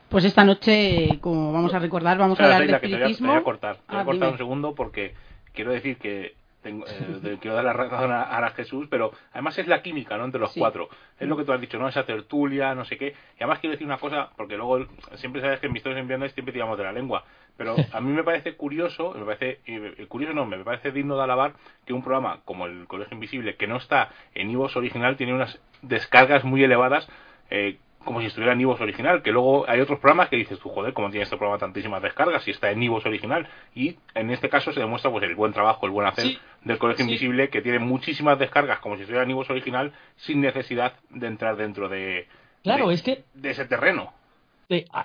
Pues 0.08 0.26
esta 0.26 0.44
noche, 0.44 1.20
como 1.22 1.52
vamos 1.52 1.74
a 1.74 1.80
recordar, 1.80 2.18
vamos 2.18 2.40
a 2.40 2.44
hablar 2.46 2.66
de 2.66 2.74
espiritismo. 2.74 3.28
Te 3.28 3.32
voy 3.34 3.42
a, 3.42 3.44
cortar, 3.44 3.76
te 3.76 3.84
voy 3.90 3.98
a 3.98 4.02
ah, 4.02 4.06
cortar 4.06 4.32
un 4.32 4.38
segundo 4.38 4.74
porque 4.74 5.14
quiero 5.54 5.72
decir 5.72 5.98
que 5.98 6.39
tengo, 6.62 6.86
eh, 6.88 7.38
quiero 7.42 7.56
dar 7.56 7.66
la 7.66 7.74
razón 7.74 8.12
a, 8.12 8.50
Jesús, 8.56 8.88
pero 8.90 9.12
además 9.32 9.58
es 9.58 9.68
la 9.68 9.82
química, 9.82 10.18
¿no? 10.18 10.26
Entre 10.26 10.40
los 10.40 10.54
cuatro. 10.54 10.90
Es 11.20 11.28
lo 11.28 11.38
que 11.38 11.44
tú 11.44 11.54
has 11.54 11.62
dicho, 11.62 11.78
¿no? 11.78 11.88
Esa 11.88 12.06
tertulia, 12.06 12.76
no 12.76 12.86
sé 12.86 12.98
qué. 12.98 13.08
Y 13.08 13.44
además 13.44 13.60
quiero 13.60 13.72
decir 13.74 13.88
una 13.88 13.98
cosa, 13.98 14.32
porque 14.36 14.58
luego 14.58 14.86
siempre 15.16 15.42
sabes 15.42 15.60
que 15.60 15.68
en 15.68 15.74
mis 15.74 15.80
historias 15.80 16.02
en 16.02 16.08
viernes 16.08 16.34
siempre 16.34 16.54
tiramos 16.54 16.78
de 16.78 16.84
la 16.84 16.92
lengua. 16.92 17.24
Pero 17.58 17.76
a 17.94 18.02
mí 18.02 18.12
me 18.12 18.24
parece 18.24 18.56
curioso, 18.56 19.14
me 19.14 19.26
parece, 19.26 19.60
curioso 20.08 20.34
no, 20.34 20.46
me 20.46 20.58
parece 20.64 20.92
digno 20.92 21.16
de 21.18 21.24
alabar 21.24 21.54
que 21.86 21.94
un 21.94 22.04
programa 22.04 22.42
como 22.46 22.66
el 22.66 22.88
Colegio 22.88 23.16
Invisible, 23.16 23.56
que 23.56 23.68
no 23.68 23.78
está 23.78 24.12
en 24.34 24.50
Ivos 24.50 24.76
original, 24.76 25.18
tiene 25.18 25.34
unas 25.34 25.60
descargas 25.82 26.44
muy 26.44 26.64
elevadas, 26.64 27.08
eh, 27.50 27.78
como 28.04 28.22
si 28.22 28.28
estuviera 28.28 28.54
en 28.54 28.62
Ivos 28.62 28.80
original, 28.82 29.22
que 29.22 29.32
luego 29.32 29.70
hay 29.70 29.82
otros 29.82 30.00
programas 30.00 30.30
que 30.30 30.38
dices 30.38 30.60
tú, 30.60 30.70
joder, 30.70 30.94
¿cómo 30.94 31.10
tiene 31.10 31.24
este 31.24 31.38
programa 31.38 31.60
tantísimas 31.60 32.02
descargas 32.02 32.44
si 32.44 32.52
está 32.52 32.72
en 32.72 32.82
Ivos 32.82 33.06
original? 33.06 33.48
Y 33.76 33.98
en 34.16 34.30
este 34.32 34.50
caso 34.50 34.72
se 34.72 34.80
demuestra 34.80 35.12
pues 35.12 35.24
el 35.24 35.36
buen 35.36 35.54
trabajo, 35.54 35.86
el 35.86 35.92
buen 35.92 36.08
hacer 36.08 36.40
del 36.64 36.78
Colegio 36.78 37.06
Invisible, 37.06 37.50
que 37.50 37.62
tiene 37.62 37.80
muchísimas 37.80 38.40
descargas 38.40 38.80
como 38.80 38.96
si 38.96 39.02
estuviera 39.02 39.30
en 39.30 39.34
original, 39.34 39.94
sin 40.16 40.42
necesidad 40.42 40.94
de 41.10 41.28
entrar 41.28 41.58
dentro 41.58 41.90
de, 41.90 42.28
claro, 42.64 42.92
es 42.92 43.04
que... 43.04 43.24
de 43.34 43.52
ese 43.52 43.66
terreno. 43.66 44.14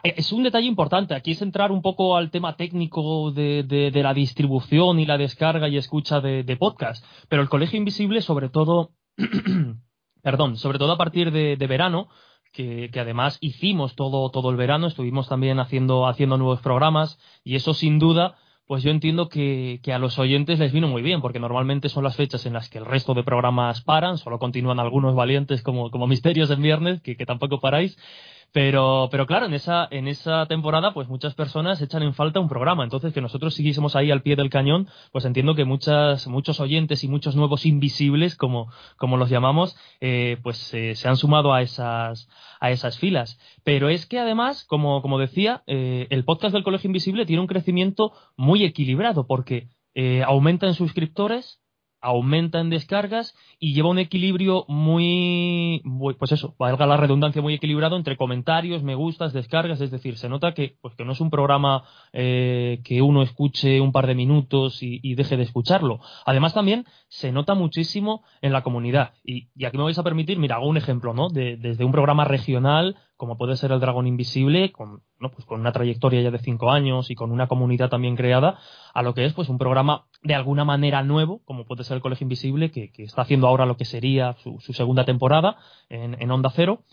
Es 0.02 0.30
un 0.30 0.42
detalle 0.42 0.66
importante. 0.66 1.14
Aquí 1.14 1.30
es 1.30 1.40
entrar 1.40 1.72
un 1.72 1.80
poco 1.80 2.18
al 2.18 2.30
tema 2.30 2.54
técnico 2.54 3.30
de, 3.30 3.62
de, 3.62 4.02
la 4.02 4.12
distribución 4.12 5.00
y 5.00 5.06
la 5.06 5.16
descarga 5.16 5.68
y 5.68 5.78
escucha 5.78 6.20
de, 6.20 6.42
de 6.42 6.56
podcast. 6.58 7.02
Pero 7.30 7.40
el 7.40 7.48
Colegio 7.48 7.78
Invisible, 7.78 8.20
sobre 8.20 8.50
todo, 8.50 8.90
perdón, 10.22 10.58
sobre 10.58 10.78
todo 10.78 10.92
a 10.92 10.98
partir 10.98 11.30
de, 11.32 11.66
verano, 11.66 12.08
que, 12.54 12.90
además 12.98 13.36
hicimos 13.40 13.96
todo, 13.96 14.30
todo 14.30 14.50
el 14.50 14.56
verano, 14.56 14.86
estuvimos 14.86 15.28
también 15.28 15.58
haciendo, 15.58 16.06
haciendo 16.06 16.38
nuevos 16.38 16.60
programas 16.60 17.18
y 17.42 17.56
eso 17.56 17.74
sin 17.74 17.98
duda, 17.98 18.36
pues 18.66 18.82
yo 18.82 18.90
entiendo 18.90 19.28
que, 19.28 19.80
que, 19.82 19.92
a 19.92 19.98
los 19.98 20.18
oyentes 20.18 20.58
les 20.60 20.72
vino 20.72 20.88
muy 20.88 21.02
bien, 21.02 21.20
porque 21.20 21.40
normalmente 21.40 21.88
son 21.88 22.04
las 22.04 22.16
fechas 22.16 22.46
en 22.46 22.54
las 22.54 22.70
que 22.70 22.78
el 22.78 22.86
resto 22.86 23.12
de 23.12 23.24
programas 23.24 23.82
paran, 23.82 24.16
solo 24.16 24.38
continúan 24.38 24.78
algunos 24.78 25.14
valientes 25.14 25.62
como, 25.62 25.90
como 25.90 26.06
Misterios 26.06 26.50
en 26.50 26.62
Viernes, 26.62 27.02
que, 27.02 27.16
que 27.16 27.26
tampoco 27.26 27.60
paráis, 27.60 27.98
pero, 28.54 29.08
pero 29.10 29.26
claro, 29.26 29.46
en 29.46 29.54
esa, 29.54 29.88
en 29.90 30.06
esa 30.06 30.46
temporada, 30.46 30.94
pues 30.94 31.08
muchas 31.08 31.34
personas 31.34 31.82
echan 31.82 32.04
en 32.04 32.14
falta 32.14 32.38
un 32.38 32.48
programa. 32.48 32.84
Entonces, 32.84 33.12
que 33.12 33.20
nosotros 33.20 33.52
siguiésemos 33.52 33.96
ahí 33.96 34.12
al 34.12 34.22
pie 34.22 34.36
del 34.36 34.48
cañón, 34.48 34.86
pues 35.10 35.24
entiendo 35.24 35.56
que 35.56 35.64
muchas, 35.64 36.28
muchos 36.28 36.60
oyentes 36.60 37.02
y 37.02 37.08
muchos 37.08 37.34
nuevos 37.34 37.66
invisibles, 37.66 38.36
como, 38.36 38.70
como 38.96 39.16
los 39.16 39.28
llamamos, 39.28 39.76
eh, 40.00 40.38
pues 40.44 40.72
eh, 40.72 40.94
se 40.94 41.08
han 41.08 41.16
sumado 41.16 41.52
a 41.52 41.62
esas, 41.62 42.28
a 42.60 42.70
esas 42.70 42.96
filas. 42.96 43.40
Pero 43.64 43.88
es 43.88 44.06
que 44.06 44.20
además, 44.20 44.64
como, 44.66 45.02
como 45.02 45.18
decía, 45.18 45.64
eh, 45.66 46.06
el 46.10 46.24
podcast 46.24 46.54
del 46.54 46.62
Colegio 46.62 46.86
Invisible 46.86 47.26
tiene 47.26 47.40
un 47.42 47.48
crecimiento 47.48 48.12
muy 48.36 48.62
equilibrado, 48.62 49.26
porque 49.26 49.66
aumenta 50.26 50.68
en 50.68 50.74
suscriptores, 50.74 51.60
aumenta 52.04 52.60
en 52.60 52.70
descargas 52.70 53.34
y 53.58 53.72
lleva 53.72 53.88
un 53.88 53.98
equilibrio 53.98 54.66
muy, 54.68 55.82
pues 56.18 56.32
eso, 56.32 56.54
valga 56.58 56.86
la 56.86 56.98
redundancia, 56.98 57.40
muy 57.40 57.54
equilibrado 57.54 57.96
entre 57.96 58.16
comentarios, 58.16 58.82
me 58.82 58.94
gustas, 58.94 59.32
descargas, 59.32 59.80
es 59.80 59.90
decir, 59.90 60.18
se 60.18 60.28
nota 60.28 60.52
que, 60.52 60.76
pues 60.82 60.94
que 60.94 61.04
no 61.04 61.12
es 61.12 61.20
un 61.20 61.30
programa 61.30 61.84
eh, 62.12 62.80
que 62.84 63.00
uno 63.00 63.22
escuche 63.22 63.80
un 63.80 63.90
par 63.90 64.06
de 64.06 64.14
minutos 64.14 64.78
y, 64.82 65.14
deje 65.14 65.36
de 65.36 65.44
escucharlo. 65.44 66.00
Además 66.26 66.54
también 66.54 66.84
se 67.08 67.32
nota 67.32 67.54
muchísimo 67.54 68.24
en 68.42 68.52
la 68.52 68.62
comunidad. 68.62 69.12
Y, 69.24 69.48
aquí 69.64 69.78
me 69.78 69.84
vais 69.84 69.98
a 69.98 70.02
permitir, 70.02 70.38
mira, 70.38 70.56
hago 70.56 70.68
un 70.68 70.76
ejemplo, 70.76 71.14
¿no? 71.14 71.28
desde 71.30 71.84
un 71.84 71.92
programa 71.92 72.24
regional 72.24 72.96
como 73.16 73.38
puede 73.38 73.56
ser 73.56 73.72
el 73.72 73.80
Dragón 73.80 74.06
Invisible, 74.06 74.72
con, 74.72 75.02
¿no? 75.18 75.30
pues 75.30 75.44
con 75.44 75.60
una 75.60 75.72
trayectoria 75.72 76.22
ya 76.22 76.30
de 76.30 76.38
cinco 76.38 76.70
años 76.70 77.10
y 77.10 77.14
con 77.14 77.30
una 77.30 77.46
comunidad 77.46 77.88
también 77.88 78.16
creada, 78.16 78.58
a 78.92 79.02
lo 79.02 79.14
que 79.14 79.24
es 79.24 79.32
pues 79.32 79.48
un 79.48 79.58
programa 79.58 80.06
de 80.22 80.34
alguna 80.34 80.64
manera 80.64 81.02
nuevo, 81.02 81.40
como 81.44 81.64
puede 81.64 81.84
ser 81.84 81.96
el 81.96 82.02
Colegio 82.02 82.24
Invisible, 82.24 82.70
que, 82.70 82.90
está 82.98 83.22
haciendo 83.22 83.46
ahora 83.46 83.66
lo 83.66 83.76
que 83.76 83.84
sería 83.84 84.36
su, 84.42 84.58
segunda 84.60 85.04
temporada 85.04 85.56
en, 85.88 86.30
Onda 86.30 86.50
Cero. 86.54 86.84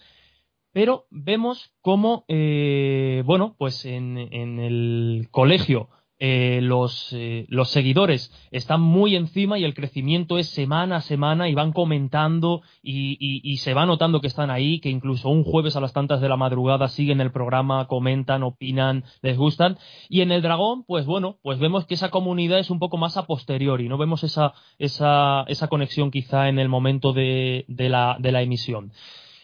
Pero 0.74 1.06
vemos 1.10 1.74
cómo, 1.82 2.24
eh, 2.30 3.24
bueno, 3.26 3.56
pues 3.58 3.84
en, 3.86 4.18
en 4.18 4.60
el 4.60 5.28
colegio 5.30 5.90
eh, 6.24 6.60
los, 6.62 7.12
eh, 7.14 7.48
los, 7.50 7.72
seguidores 7.72 8.32
están 8.52 8.80
muy 8.80 9.16
encima 9.16 9.58
y 9.58 9.64
el 9.64 9.74
crecimiento 9.74 10.38
es 10.38 10.50
semana 10.50 10.98
a 10.98 11.02
semana 11.02 11.50
y 11.50 11.56
van 11.56 11.74
comentando 11.74 12.62
y, 12.84 13.58
se 13.58 13.74
va 13.74 13.88
notando 13.88 14.22
que 14.22 14.28
están 14.28 14.52
ahí, 14.52 14.80
que 14.82 14.90
incluso 14.90 15.30
un 15.30 15.44
jueves 15.44 15.76
a 15.76 15.80
las 15.80 15.94
tantas 15.94 16.22
de 16.22 16.30
la 16.30 16.38
madrugada 16.38 16.90
siguen 16.90 17.22
el 17.22 17.32
programa, 17.32 17.88
comentan, 17.88 18.44
opinan, 18.44 19.04
les 19.24 19.36
gustan. 19.36 19.80
Y 20.10 20.22
en 20.22 20.32
el 20.32 20.44
dragón, 20.44 20.84
pues 20.84 21.08
bueno, 21.08 21.38
pues 21.42 21.58
vemos 21.58 21.88
que 21.88 21.96
esa 21.96 22.12
comunidad 22.12 22.60
es 22.60 22.70
un 22.70 22.78
poco 22.78 22.98
más 22.98 23.18
a 23.18 23.26
posteriori, 23.26 23.90
no 23.90 23.98
vemos 23.98 24.24
esa, 24.24 24.54
esa, 24.78 25.44
esa 25.48 25.70
conexión 25.70 26.12
quizá 26.12 26.50
en 26.50 26.60
el 26.60 26.70
momento 26.70 27.14
de, 27.14 27.66
de, 27.68 27.90
la, 27.90 28.18
de 28.20 28.32
la 28.32 28.44
emisión. 28.44 28.92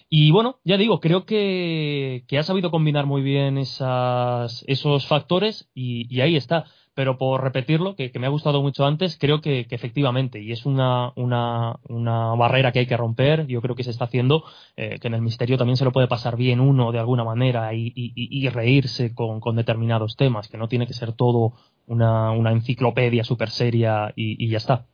Y 0.10 0.32
bueno, 0.32 0.60
ya 0.64 0.78
digo, 0.78 1.02
creo 1.02 1.26
que, 1.26 2.24
ha 2.38 2.44
sabido 2.44 2.72
combinar 2.72 3.06
muy 3.06 3.22
bien 3.22 3.58
esas, 3.58 4.64
esos 4.68 5.06
factores 5.06 5.70
y, 5.74 6.22
ahí 6.22 6.38
está. 6.38 6.66
Pero 6.94 7.18
por 7.18 7.44
repetirlo, 7.44 7.96
que, 7.96 8.12
que 8.12 8.18
me 8.18 8.26
ha 8.26 8.30
gustado 8.30 8.62
mucho 8.62 8.86
antes, 8.86 9.18
creo 9.20 9.42
que, 9.42 9.68
efectivamente, 9.70 10.42
y 10.42 10.52
es 10.52 10.66
una, 10.66 11.12
una, 11.16 11.76
una 11.90 12.34
barrera 12.36 12.72
que 12.72 12.80
hay 12.80 12.88
que 12.88 12.98
romper, 12.98 13.46
yo 13.48 13.62
creo 13.62 13.76
que 13.76 13.84
se 13.84 13.92
está 13.92 14.06
haciendo, 14.06 14.46
eh, 14.78 14.98
que 15.00 15.08
en 15.08 15.14
el 15.14 15.22
misterio 15.22 15.58
también 15.58 15.78
se 15.78 15.86
lo 15.86 15.92
puede 15.92 16.08
pasar 16.08 16.38
bien 16.38 16.60
uno 16.60 16.92
de 16.92 17.00
alguna 17.00 17.24
manera 17.24 17.74
y, 17.74 18.50
reírse 18.50 19.14
con, 19.14 19.42
determinados 19.56 20.16
temas, 20.16 20.48
que 20.48 20.58
no 20.58 20.68
tiene 20.68 20.88
que 20.88 20.94
ser 20.94 21.14
todo 21.14 21.54
una, 21.86 22.34
enciclopedia 22.52 23.24
súper 23.24 23.50
seria 23.52 24.14
y 24.16 24.50
ya 24.50 24.58
está. 24.58 24.88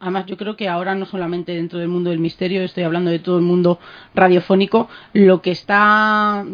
Además, 0.00 0.26
yo 0.26 0.36
creo 0.36 0.56
que 0.56 0.68
ahora 0.68 0.94
no 0.94 1.06
solamente 1.06 1.52
dentro 1.52 1.78
del 1.78 1.88
mundo 1.88 2.10
del 2.10 2.20
misterio, 2.20 2.62
estoy 2.62 2.84
hablando 2.84 3.10
de 3.10 3.18
todo 3.18 3.36
el 3.36 3.44
mundo 3.44 3.78
radiofónico, 4.14 4.88
lo 5.12 5.42
que 5.42 5.50
está 5.50 6.44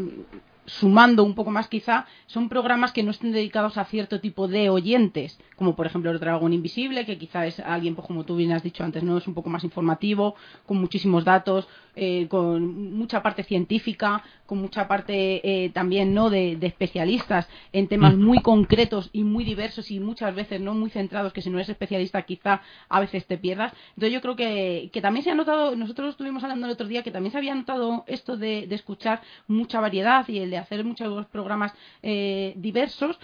sumando 0.67 1.25
un 1.25 1.35
poco 1.35 1.51
más 1.51 1.69
quizá, 1.69 2.07
son 2.27 2.49
programas 2.49 2.93
que 2.93 3.03
no 3.03 3.11
estén 3.11 3.33
dedicados 3.33 3.77
a 3.77 3.85
cierto 3.85 4.21
tipo 4.21 4.49
de 4.49 4.71
oyentes, 4.71 5.39
como 5.57 5.77
por 5.77 5.87
ejemplo 5.87 6.11
el 6.11 6.19
Dragón 6.19 6.55
Invisible, 6.55 7.05
que 7.05 7.19
quizá 7.19 7.47
es 7.47 7.61
alguien, 7.61 7.95
pues, 7.95 8.07
como 8.07 8.25
tú 8.25 8.37
bien 8.37 8.53
has 8.53 8.63
dicho 8.63 8.83
antes, 8.83 9.03
no 9.03 9.19
es 9.19 9.27
un 9.27 9.35
poco 9.35 9.51
más 9.51 9.63
informativo, 9.63 10.37
con 10.65 10.79
muchísimos 10.79 11.25
datos, 11.25 11.69
eh, 11.97 12.27
con 12.29 12.93
mucha 12.97 13.23
parte 13.23 13.45
científica, 13.45 14.23
con 14.47 14.59
mucha 14.59 14.89
parte 14.89 15.65
eh, 15.65 15.71
también 15.71 16.15
no 16.15 16.31
de, 16.31 16.59
especialistas 16.61 17.49
en 17.73 17.89
temas 17.89 18.17
muy 18.17 18.41
concretos 18.41 19.11
y 19.13 19.25
muy 19.25 19.45
diversos 19.45 19.91
y 19.91 20.01
muchas 20.01 20.35
veces 20.35 20.61
no 20.61 20.75
muy 20.75 20.91
centrados, 20.91 21.33
que 21.33 21.43
si 21.43 21.51
no 21.51 21.59
eres 21.59 21.69
especialista 21.69 22.23
quizá 22.23 22.63
a 22.89 23.01
veces 23.01 23.27
te 23.27 23.39
pierdas. 23.39 23.73
Entonces 23.91 24.13
yo 24.13 24.21
creo 24.21 24.37
que, 24.37 24.91
que 24.93 25.01
también 25.01 25.25
se 25.25 25.31
ha 25.31 25.35
notado, 25.35 25.77
nosotros 25.77 26.11
estuvimos 26.11 26.43
hablando 26.43 26.67
el 26.67 26.73
otro 26.73 26.87
día, 26.87 27.03
que 27.03 27.11
también 27.11 27.33
se 27.33 27.39
había 27.39 27.55
notado 27.55 28.05
esto 28.07 28.37
de, 28.37 28.67
de 28.67 28.75
escuchar 28.75 29.21
mucha 29.47 29.81
variedad 29.81 30.27
y 30.29 30.39
el 30.39 30.51
de 30.51 30.59
hacer 30.59 30.85
muchos 30.85 31.27
programas 31.27 31.73
eh, 32.03 32.55
diversos, 32.57 33.19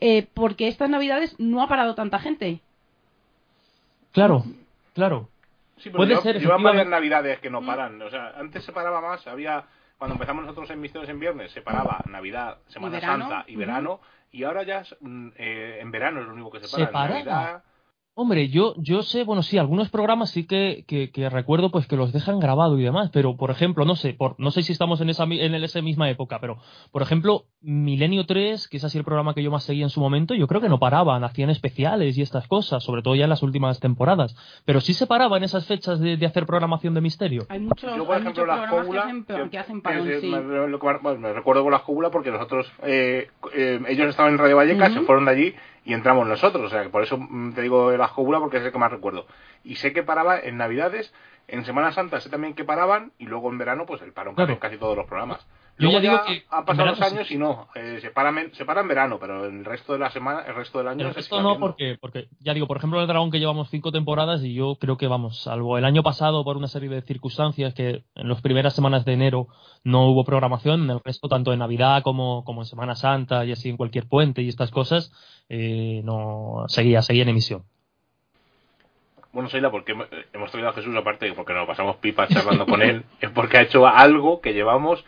eh, 0.00 0.26
porque 0.34 0.68
estas 0.68 0.90
navidades 0.90 1.34
no 1.38 1.62
ha 1.62 1.68
parado 1.68 1.94
tanta 1.94 2.18
gente. 2.18 2.60
Claro, 4.12 4.44
claro. 4.94 5.28
Sí, 5.78 5.90
Puede 5.90 6.16
ser, 6.16 6.38
llevan 6.38 6.62
varias 6.62 6.86
navidades 6.86 7.38
que 7.40 7.50
no 7.50 7.64
paran. 7.64 8.00
O 8.02 8.10
sea, 8.10 8.34
antes 8.36 8.64
se 8.64 8.72
paraba 8.72 9.00
más, 9.00 9.26
había 9.26 9.64
cuando 9.98 10.14
empezamos 10.14 10.44
nosotros 10.44 10.70
en 10.70 10.80
Misterios 10.80 11.10
en 11.10 11.18
Viernes, 11.18 11.50
se 11.50 11.60
paraba 11.60 12.00
Navidad, 12.06 12.58
Semana 12.68 13.00
Santa 13.00 13.44
y 13.48 13.56
verano, 13.56 14.00
y 14.30 14.44
ahora 14.44 14.62
ya 14.62 14.84
mm, 15.00 15.28
eh, 15.36 15.78
en 15.80 15.90
verano 15.90 16.20
es 16.20 16.26
lo 16.26 16.34
único 16.34 16.52
que 16.52 16.60
se 16.60 16.86
para. 16.88 17.08
Navidad, 17.08 17.62
Hombre, 18.20 18.48
yo, 18.48 18.74
yo 18.78 19.04
sé, 19.04 19.22
bueno, 19.22 19.44
sí, 19.44 19.58
algunos 19.58 19.90
programas 19.90 20.30
sí 20.30 20.44
que, 20.44 20.84
que, 20.88 21.30
recuerdo 21.30 21.70
pues 21.70 21.86
que 21.86 21.94
los 21.94 22.12
dejan 22.12 22.40
grabado 22.40 22.76
y 22.76 22.82
demás, 22.82 23.10
pero 23.12 23.36
por 23.36 23.52
ejemplo, 23.52 23.84
no 23.84 23.94
sé, 23.94 24.12
por, 24.12 24.34
no 24.40 24.50
sé 24.50 24.64
si 24.64 24.72
estamos 24.72 25.00
en 25.00 25.08
esa, 25.08 25.22
en 25.22 25.54
esa 25.54 25.80
misma 25.82 26.10
época, 26.10 26.40
pero 26.40 26.58
por 26.90 27.02
ejemplo, 27.02 27.44
Milenio 27.60 28.26
3, 28.26 28.66
que 28.66 28.78
es 28.78 28.82
así 28.82 28.98
el 28.98 29.04
programa 29.04 29.34
que 29.34 29.42
yo 29.44 29.52
más 29.52 29.62
seguía 29.62 29.84
en 29.84 29.90
su 29.90 30.00
momento, 30.00 30.34
yo 30.34 30.48
creo 30.48 30.60
que 30.60 30.68
no 30.68 30.80
paraban, 30.80 31.22
hacían 31.22 31.48
especiales 31.48 32.18
y 32.18 32.22
estas 32.22 32.48
cosas, 32.48 32.82
sobre 32.82 33.02
todo 33.02 33.14
ya 33.14 33.22
en 33.22 33.30
las 33.30 33.44
últimas 33.44 33.78
temporadas, 33.78 34.34
pero 34.64 34.80
sí 34.80 34.94
se 34.94 35.06
paraban 35.06 35.44
esas 35.44 35.68
fechas 35.68 36.00
de, 36.00 36.18
hacer 36.26 36.44
programación 36.44 36.94
de 36.94 37.00
misterio. 37.00 37.46
Hay 37.48 37.60
muchos, 37.60 37.96
yo, 37.96 38.04
por 38.04 38.16
ejemplo, 38.16 38.44
las 38.46 38.68
que 39.48 39.58
hacen, 39.58 39.80
me, 39.80 41.32
recuerdo 41.34 41.62
con 41.62 41.70
las 41.70 41.82
cóbulas 41.82 42.10
porque 42.10 42.32
nosotros, 42.32 42.66
eh, 42.82 43.28
eh, 43.54 43.80
ellos 43.86 44.08
estaban 44.08 44.32
en 44.32 44.38
Radio 44.38 44.56
Vallecas, 44.56 44.92
se 44.92 45.02
fueron 45.02 45.26
de 45.26 45.30
allí 45.30 45.54
y 45.84 45.94
entramos 45.94 46.26
nosotros. 46.26 46.64
O 46.64 46.68
sea, 46.68 46.82
que 46.82 46.88
por 46.88 47.02
eso 47.02 47.18
mm, 47.18 47.52
te 47.52 47.62
digo 47.62 47.90
la 47.92 48.08
jogula 48.08 48.40
porque 48.40 48.58
es 48.58 48.64
el 48.64 48.72
que 48.72 48.78
más 48.78 48.90
recuerdo. 48.90 49.26
Y 49.64 49.76
sé 49.76 49.92
que 49.92 50.02
paraba 50.02 50.38
en 50.38 50.56
Navidades, 50.56 51.12
en 51.46 51.64
Semana 51.64 51.92
Santa 51.92 52.20
sé 52.20 52.30
también 52.30 52.54
que 52.54 52.64
paraban 52.64 53.12
y 53.18 53.26
luego 53.26 53.50
en 53.50 53.58
verano 53.58 53.86
pues 53.86 54.02
el 54.02 54.12
parón 54.12 54.34
en 54.38 54.56
casi 54.56 54.76
todos 54.76 54.96
los 54.96 55.06
programas. 55.06 55.46
Yo 55.78 55.90
ya 55.90 56.00
digo 56.00 56.20
que 56.26 56.44
han 56.50 56.64
pasado 56.64 56.90
los 56.90 57.00
años 57.00 57.30
y 57.30 57.36
no, 57.36 57.68
eh, 57.74 57.98
se, 58.00 58.10
paran, 58.10 58.50
se 58.52 58.64
en 58.64 58.88
verano, 58.88 59.18
pero 59.20 59.44
el 59.44 59.64
resto 59.64 59.92
de 59.92 60.00
la 60.00 60.10
semana, 60.10 60.42
el 60.46 60.54
resto 60.54 60.78
del 60.78 60.88
año. 60.88 61.06
El 61.06 61.14
resto 61.14 61.40
no, 61.40 61.58
porque, 61.58 61.96
porque 62.00 62.28
ya 62.40 62.52
digo, 62.52 62.66
por 62.66 62.78
ejemplo, 62.78 63.00
el 63.00 63.06
Dragón 63.06 63.30
que 63.30 63.38
llevamos 63.38 63.70
cinco 63.70 63.92
temporadas 63.92 64.42
y 64.42 64.54
yo 64.54 64.76
creo 64.80 64.96
que 64.96 65.06
vamos, 65.06 65.42
salvo 65.42 65.78
el 65.78 65.84
año 65.84 66.02
pasado 66.02 66.42
por 66.42 66.56
una 66.56 66.66
serie 66.66 66.88
de 66.88 67.02
circunstancias 67.02 67.74
que 67.74 68.02
en 68.14 68.28
las 68.28 68.40
primeras 68.42 68.74
semanas 68.74 69.04
de 69.04 69.12
enero 69.12 69.46
no 69.84 70.08
hubo 70.08 70.24
programación, 70.24 70.82
en 70.82 70.90
el 70.90 71.00
resto, 71.04 71.28
tanto 71.28 71.52
en 71.52 71.60
Navidad 71.60 72.02
como, 72.02 72.44
como 72.44 72.62
en 72.62 72.66
Semana 72.66 72.96
Santa 72.96 73.44
y 73.44 73.52
así 73.52 73.68
en 73.68 73.76
cualquier 73.76 74.08
puente 74.08 74.42
y 74.42 74.48
estas 74.48 74.70
cosas, 74.70 75.12
eh, 75.48 76.02
no 76.04 76.64
seguía, 76.66 77.02
seguía 77.02 77.22
en 77.22 77.28
emisión. 77.28 77.64
Bueno, 79.32 79.50
Seila, 79.50 79.70
porque 79.70 79.94
hemos 80.32 80.50
traído 80.50 80.70
a 80.70 80.72
Jesús 80.72 80.96
aparte 80.96 81.32
porque 81.32 81.52
nos 81.52 81.66
pasamos 81.66 81.96
pipa 81.96 82.26
charlando 82.26 82.66
con 82.66 82.82
él, 82.82 83.04
es 83.20 83.30
porque 83.30 83.58
ha 83.58 83.62
hecho 83.62 83.86
algo 83.86 84.40
que 84.40 84.54
llevamos 84.54 85.04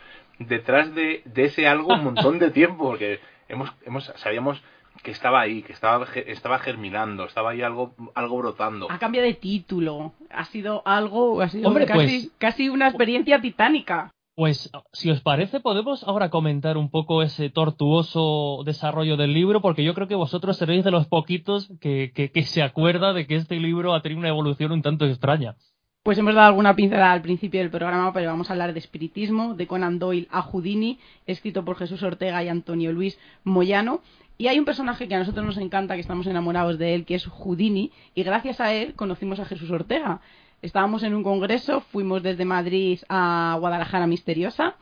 detrás 0.47 0.93
de, 0.95 1.23
ese 1.35 1.67
algo 1.67 1.93
un 1.93 2.03
montón 2.03 2.39
de 2.39 2.51
tiempo, 2.51 2.85
porque 2.85 3.19
hemos, 3.47 3.71
hemos, 3.85 4.05
sabíamos 4.15 4.61
que 5.03 5.11
estaba 5.11 5.41
ahí, 5.41 5.63
que 5.63 5.73
estaba, 5.73 6.05
estaba 6.27 6.59
germinando, 6.59 7.25
estaba 7.25 7.51
ahí 7.51 7.61
algo, 7.61 7.95
algo 8.13 8.37
brotando. 8.37 8.91
A 8.91 8.99
cambio 8.99 9.21
de 9.21 9.33
título, 9.33 10.13
ha 10.29 10.45
sido 10.45 10.83
algo, 10.85 11.41
ha 11.41 11.49
sido 11.49 11.73
casi, 11.73 11.93
pues- 11.93 12.31
casi 12.37 12.69
una 12.69 12.87
experiencia 12.87 13.41
titánica. 13.41 14.11
Pues, 14.35 14.71
si 14.93 15.11
os 15.11 15.21
parece, 15.21 15.59
podemos 15.59 16.03
ahora 16.03 16.29
comentar 16.29 16.77
un 16.77 16.89
poco 16.89 17.21
ese 17.21 17.49
tortuoso 17.49 18.63
desarrollo 18.65 19.17
del 19.17 19.33
libro, 19.33 19.61
porque 19.61 19.83
yo 19.83 19.93
creo 19.93 20.07
que 20.07 20.15
vosotros 20.15 20.57
seréis 20.57 20.85
de 20.85 20.91
los 20.91 21.05
poquitos 21.07 21.69
que, 21.81 22.11
que, 22.13 22.43
se 22.43 22.63
acuerda 22.63 23.13
de 23.13 23.27
que 23.27 23.35
este 23.35 23.59
libro 23.59 23.93
ha 23.93 24.01
tenido 24.01 24.19
una 24.19 24.29
evolución 24.29 24.71
un 24.71 24.81
tanto 24.81 25.05
extraña. 25.05 25.57
Pues 26.03 26.17
hemos 26.17 26.33
dado 26.33 26.47
alguna 26.47 26.75
pincelada 26.75 27.11
al 27.11 27.21
principio 27.21 27.59
del 27.59 27.69
programa, 27.69 28.11
pero 28.11 28.29
vamos 28.29 28.49
a 28.49 28.53
hablar 28.53 28.73
de 28.73 28.79
espiritismo, 28.79 29.53
de 29.53 29.67
Conan 29.67 29.99
Doyle 29.99 30.27
a 30.31 30.41
Houdini, 30.41 30.99
escrito 31.27 31.63
por 31.63 31.77
Jesús 31.77 32.01
Ortega 32.01 32.43
y 32.43 32.47
Antonio 32.47 32.91
Luis 32.91 33.19
Moyano. 33.43 34.01
Y 34.37 34.47
hay 34.47 34.57
un 34.57 34.65
personaje 34.65 35.07
que 35.07 35.13
a 35.13 35.19
nosotros 35.19 35.45
nos 35.45 35.57
encanta, 35.57 35.93
que 35.93 36.01
estamos 36.01 36.25
enamorados 36.25 36.79
de 36.79 36.95
él, 36.95 37.05
que 37.05 37.15
es 37.15 37.25
Houdini, 37.27 37.91
y 38.15 38.23
gracias 38.23 38.59
a 38.59 38.73
él 38.73 38.95
conocimos 38.95 39.39
a 39.39 39.45
Jesús 39.45 39.69
Ortega 39.69 40.21
estábamos 40.61 41.03
en 41.03 41.13
un 41.15 41.23
congreso, 41.23 41.81
fuimos 41.81 42.23
desde 42.23 42.45
Madrid 42.45 42.99
a 43.09 43.57
Guadalajara 43.59 44.07
Misteriosa, 44.07 44.75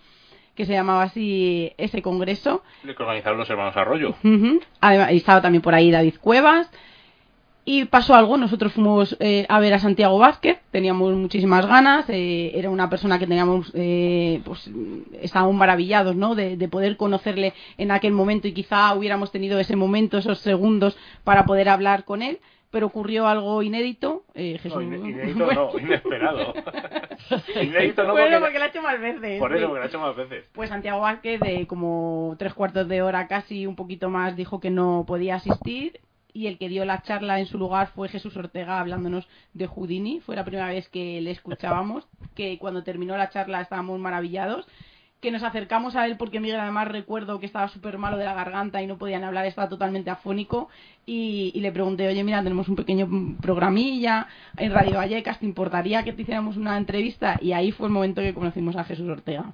que 0.55 0.65
se 0.65 0.73
llamaba 0.73 1.03
así 1.03 1.71
ese 1.77 2.01
congreso. 2.01 2.63
Le 2.83 2.95
que 2.95 3.03
organizaron 3.03 3.39
los 3.39 3.49
hermanos 3.49 3.75
Arroyo. 3.77 4.15
Además, 4.81 5.11
estaba 5.11 5.41
también 5.41 5.61
por 5.61 5.73
ahí 5.73 5.89
David 5.89 6.15
Cuevas. 6.19 6.69
Y 7.71 7.85
pasó 7.85 8.15
algo, 8.15 8.35
nosotros 8.35 8.73
fuimos 8.73 9.15
eh, 9.19 9.45
a 9.47 9.59
ver 9.59 9.75
a 9.75 9.79
Santiago 9.79 10.17
Vázquez, 10.17 10.57
teníamos 10.71 11.13
muchísimas 11.13 11.67
ganas, 11.67 12.09
eh, 12.09 12.49
era 12.55 12.71
una 12.71 12.89
persona 12.89 13.19
que 13.19 13.27
teníamos, 13.27 13.71
eh, 13.75 14.41
pues 14.43 14.71
estábamos 15.21 15.53
maravillados, 15.53 16.15
¿no? 16.15 16.33
De, 16.33 16.57
de, 16.57 16.67
poder 16.67 16.97
conocerle 16.97 17.53
en 17.77 17.91
aquel 17.91 18.11
momento 18.11 18.47
y 18.47 18.53
quizá 18.53 18.95
hubiéramos 18.95 19.31
tenido 19.31 19.59
ese 19.59 19.75
momento, 19.75 20.17
esos 20.17 20.39
segundos 20.39 20.97
para 21.23 21.45
poder 21.45 21.69
hablar 21.69 22.05
con 22.05 22.23
él 22.23 22.39
pero 22.71 22.85
ocurrió 22.85 23.27
algo 23.27 23.63
inédito. 23.63 24.25
Eh, 24.35 24.59
Jesús... 24.61 24.83
No, 24.83 24.95
inédito 25.07 25.51
no, 25.51 25.79
inesperado. 25.79 26.53
inédito 27.61 28.03
no 28.03 28.11
bueno, 28.13 28.39
porque... 28.39 28.59
lo 28.59 28.65
ha 28.65 28.67
hecho 28.67 28.81
más 28.81 29.01
veces. 29.01 29.39
Por 29.39 29.55
eso, 29.55 29.67
porque 29.67 29.79
lo 29.79 29.81
ha 29.81 29.87
hecho 29.87 29.99
más 29.99 30.15
veces. 30.15 30.45
Pues 30.53 30.69
Santiago 30.69 31.01
Vázquez, 31.01 31.39
de 31.39 31.65
como 31.65 32.35
tres 32.37 32.53
cuartos 32.53 32.87
de 32.87 33.01
hora 33.01 33.27
casi, 33.27 33.65
un 33.65 33.75
poquito 33.75 34.09
más, 34.09 34.35
dijo 34.35 34.59
que 34.59 34.69
no 34.69 35.03
podía 35.07 35.35
asistir. 35.35 35.99
Y 36.33 36.47
el 36.47 36.57
que 36.57 36.69
dio 36.69 36.85
la 36.85 37.01
charla 37.01 37.39
en 37.39 37.47
su 37.47 37.57
lugar 37.57 37.91
fue 37.95 38.09
Jesús 38.09 38.35
Ortega 38.37 38.79
hablándonos 38.79 39.27
de 39.53 39.67
Houdini. 39.67 40.19
Fue 40.19 40.35
la 40.35 40.45
primera 40.45 40.69
vez 40.69 40.87
que 40.89 41.19
le 41.21 41.31
escuchábamos, 41.31 42.07
que 42.35 42.57
cuando 42.59 42.83
terminó 42.83 43.17
la 43.17 43.29
charla 43.29 43.61
estábamos 43.61 43.99
maravillados 43.99 44.67
que 45.19 45.31
nos 45.31 45.43
acercamos 45.43 45.95
a 45.95 46.05
él 46.05 46.17
porque 46.17 46.39
Miguel 46.39 46.59
además 46.59 46.87
recuerdo 46.87 47.39
que 47.39 47.45
estaba 47.45 47.67
súper 47.67 47.97
malo 47.97 48.17
de 48.17 48.25
la 48.25 48.33
garganta 48.33 48.81
y 48.81 48.87
no 48.87 48.97
podían 48.97 49.23
hablar, 49.23 49.45
estaba 49.45 49.67
totalmente 49.67 50.09
afónico 50.09 50.69
y, 51.05 51.51
le 51.59 51.71
pregunté, 51.71 52.07
oye 52.07 52.23
mira, 52.23 52.41
tenemos 52.41 52.69
un 52.69 52.75
pequeño 52.75 53.07
programilla 53.41 54.27
en 54.57 54.71
Radio 54.71 54.97
Vallecas, 54.97 55.39
¿te 55.39 55.45
importaría 55.45 56.03
que 56.03 56.13
te 56.13 56.21
hiciéramos 56.21 56.55
una 56.55 56.77
entrevista? 56.77 57.37
Y 57.41 57.51
ahí 57.51 57.71
fue 57.71 57.87
el 57.87 57.93
momento 57.93 58.21
que 58.21 58.33
conocimos 58.33 58.75
a 58.75 58.83
Jesús 58.83 59.09
Ortega. 59.09 59.53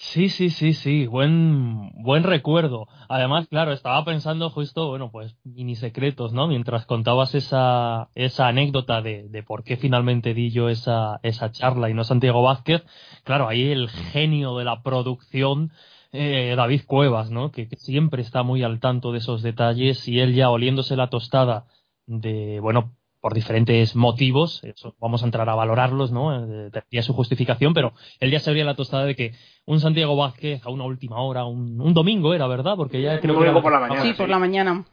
Sí, 0.00 0.28
sí, 0.28 0.50
sí, 0.50 0.74
sí, 0.74 1.06
buen, 1.08 1.90
buen 2.02 2.22
recuerdo. 2.22 2.86
Además, 3.08 3.48
claro, 3.48 3.72
estaba 3.72 4.04
pensando 4.04 4.48
justo, 4.48 4.88
bueno, 4.88 5.10
pues 5.10 5.36
mini 5.42 5.74
secretos, 5.74 6.32
¿no? 6.32 6.46
Mientras 6.46 6.86
contabas 6.86 7.34
esa, 7.34 8.08
esa 8.14 8.46
anécdota 8.46 9.02
de, 9.02 9.28
de 9.28 9.42
por 9.42 9.64
qué 9.64 9.76
finalmente 9.76 10.34
di 10.34 10.50
yo 10.52 10.68
esa, 10.68 11.18
esa 11.24 11.50
charla 11.50 11.90
y 11.90 11.94
no 11.94 12.04
Santiago 12.04 12.42
Vázquez, 12.42 12.84
claro, 13.24 13.48
ahí 13.48 13.70
el 13.72 13.88
genio 13.88 14.56
de 14.56 14.64
la 14.64 14.82
producción, 14.84 15.72
eh, 16.12 16.54
David 16.56 16.82
Cuevas, 16.86 17.30
¿no? 17.30 17.50
Que, 17.50 17.68
que 17.68 17.76
siempre 17.76 18.22
está 18.22 18.44
muy 18.44 18.62
al 18.62 18.78
tanto 18.78 19.10
de 19.10 19.18
esos 19.18 19.42
detalles 19.42 20.06
y 20.06 20.20
él 20.20 20.32
ya 20.34 20.48
oliéndose 20.50 20.94
la 20.96 21.10
tostada 21.10 21.66
de, 22.06 22.60
bueno, 22.60 22.96
por 23.20 23.34
diferentes 23.34 23.96
motivos, 23.96 24.62
eso 24.64 24.94
vamos 25.00 25.22
a 25.22 25.26
entrar 25.26 25.48
a 25.48 25.54
valorarlos, 25.54 26.12
¿no? 26.12 26.46
Tendría 26.70 27.02
su 27.02 27.12
justificación, 27.12 27.74
pero 27.74 27.92
él 28.20 28.30
ya 28.30 28.40
se 28.40 28.50
abría 28.50 28.64
la 28.64 28.76
tostada 28.76 29.04
de 29.04 29.16
que 29.16 29.32
un 29.66 29.80
Santiago 29.80 30.16
Vázquez 30.16 30.64
a 30.64 30.70
una 30.70 30.84
última 30.84 31.20
hora, 31.20 31.44
un, 31.44 31.80
un 31.80 31.94
domingo 31.94 32.34
era, 32.34 32.46
¿verdad? 32.46 32.76
Porque 32.76 33.02
ya 33.02 33.20
creo 33.20 33.38
que 33.38 33.60
por 33.60 33.72
la 33.72 33.80
mañana. 33.80 34.02
Sí, 34.02 34.12
por 34.14 34.28
la 34.28 34.38
mañana. 34.38 34.84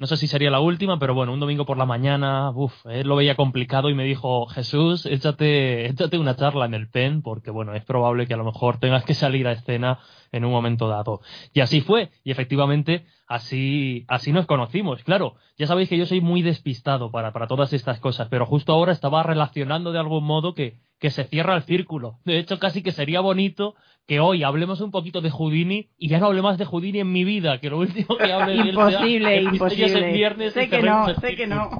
No 0.00 0.06
sé 0.06 0.16
si 0.16 0.26
sería 0.26 0.50
la 0.50 0.60
última, 0.60 0.98
pero 0.98 1.12
bueno, 1.12 1.34
un 1.34 1.40
domingo 1.40 1.66
por 1.66 1.76
la 1.76 1.84
mañana, 1.84 2.50
uff, 2.54 2.86
él 2.86 3.06
lo 3.06 3.16
veía 3.16 3.34
complicado 3.34 3.90
y 3.90 3.94
me 3.94 4.04
dijo, 4.04 4.46
Jesús, 4.46 5.04
échate, 5.04 5.84
échate 5.90 6.16
una 6.16 6.36
charla 6.36 6.64
en 6.64 6.72
el 6.72 6.88
PEN, 6.88 7.20
porque 7.20 7.50
bueno, 7.50 7.74
es 7.74 7.84
probable 7.84 8.26
que 8.26 8.32
a 8.32 8.38
lo 8.38 8.44
mejor 8.44 8.78
tengas 8.78 9.04
que 9.04 9.12
salir 9.12 9.46
a 9.46 9.52
escena 9.52 9.98
en 10.32 10.46
un 10.46 10.52
momento 10.52 10.88
dado. 10.88 11.20
Y 11.52 11.60
así 11.60 11.82
fue, 11.82 12.08
y 12.24 12.30
efectivamente, 12.30 13.04
así, 13.30 14.04
así 14.08 14.32
nos 14.32 14.46
conocimos. 14.46 15.04
Claro, 15.04 15.36
ya 15.56 15.68
sabéis 15.68 15.88
que 15.88 15.96
yo 15.96 16.04
soy 16.04 16.20
muy 16.20 16.42
despistado 16.42 17.12
para, 17.12 17.32
para 17.32 17.46
todas 17.46 17.72
estas 17.72 18.00
cosas, 18.00 18.26
pero 18.28 18.44
justo 18.44 18.72
ahora 18.72 18.92
estaba 18.92 19.22
relacionando 19.22 19.92
de 19.92 20.00
algún 20.00 20.24
modo 20.24 20.52
que, 20.52 20.78
que 20.98 21.10
se 21.10 21.22
cierra 21.24 21.54
el 21.54 21.62
círculo. 21.62 22.18
De 22.24 22.38
hecho, 22.38 22.58
casi 22.58 22.82
que 22.82 22.90
sería 22.90 23.20
bonito 23.20 23.76
que 24.08 24.18
hoy 24.18 24.42
hablemos 24.42 24.80
un 24.80 24.90
poquito 24.90 25.20
de 25.20 25.30
Houdini 25.30 25.90
y 25.96 26.08
ya 26.08 26.18
no 26.18 26.26
hable 26.26 26.42
más 26.42 26.58
de 26.58 26.64
Houdini 26.64 26.98
en 26.98 27.12
mi 27.12 27.22
vida, 27.22 27.60
que 27.60 27.70
lo 27.70 27.78
último 27.78 28.16
que 28.16 28.32
hable 28.32 28.54
de 28.54 28.58
él 28.62 28.68
Imposible, 28.70 29.42
imposible. 29.42 30.12
viernes 30.12 30.52
sé 30.52 30.68
que 30.68 30.82
no, 30.82 31.14
sé 31.20 31.36
que 31.36 31.46
no. 31.46 31.70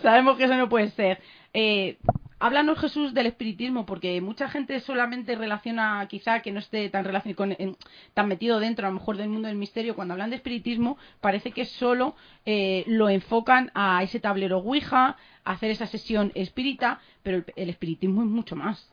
Sabemos 0.00 0.38
que 0.38 0.44
eso 0.44 0.56
no 0.56 0.70
puede 0.70 0.88
ser. 0.92 1.20
Eh, 1.52 1.98
háblanos 2.44 2.78
Jesús 2.78 3.14
del 3.14 3.26
espiritismo, 3.26 3.86
porque 3.86 4.20
mucha 4.20 4.50
gente 4.50 4.78
solamente 4.80 5.34
relaciona, 5.34 6.06
quizá 6.10 6.40
que 6.40 6.52
no 6.52 6.58
esté 6.58 6.90
tan 6.90 7.06
tan 8.12 8.28
metido 8.28 8.60
dentro 8.60 8.86
a 8.86 8.90
lo 8.90 8.98
mejor 8.98 9.16
del 9.16 9.30
mundo 9.30 9.48
del 9.48 9.56
misterio, 9.56 9.94
cuando 9.94 10.12
hablan 10.12 10.28
de 10.28 10.36
espiritismo 10.36 10.98
parece 11.22 11.52
que 11.52 11.64
solo 11.64 12.14
eh, 12.44 12.84
lo 12.86 13.08
enfocan 13.08 13.70
a 13.74 14.02
ese 14.02 14.20
tablero 14.20 14.58
Ouija, 14.58 15.16
a 15.42 15.52
hacer 15.52 15.70
esa 15.70 15.86
sesión 15.86 16.32
espírita, 16.34 17.00
pero 17.22 17.42
el, 17.56 17.70
espiritismo 17.70 18.22
es 18.22 18.28
mucho 18.28 18.56
más. 18.56 18.92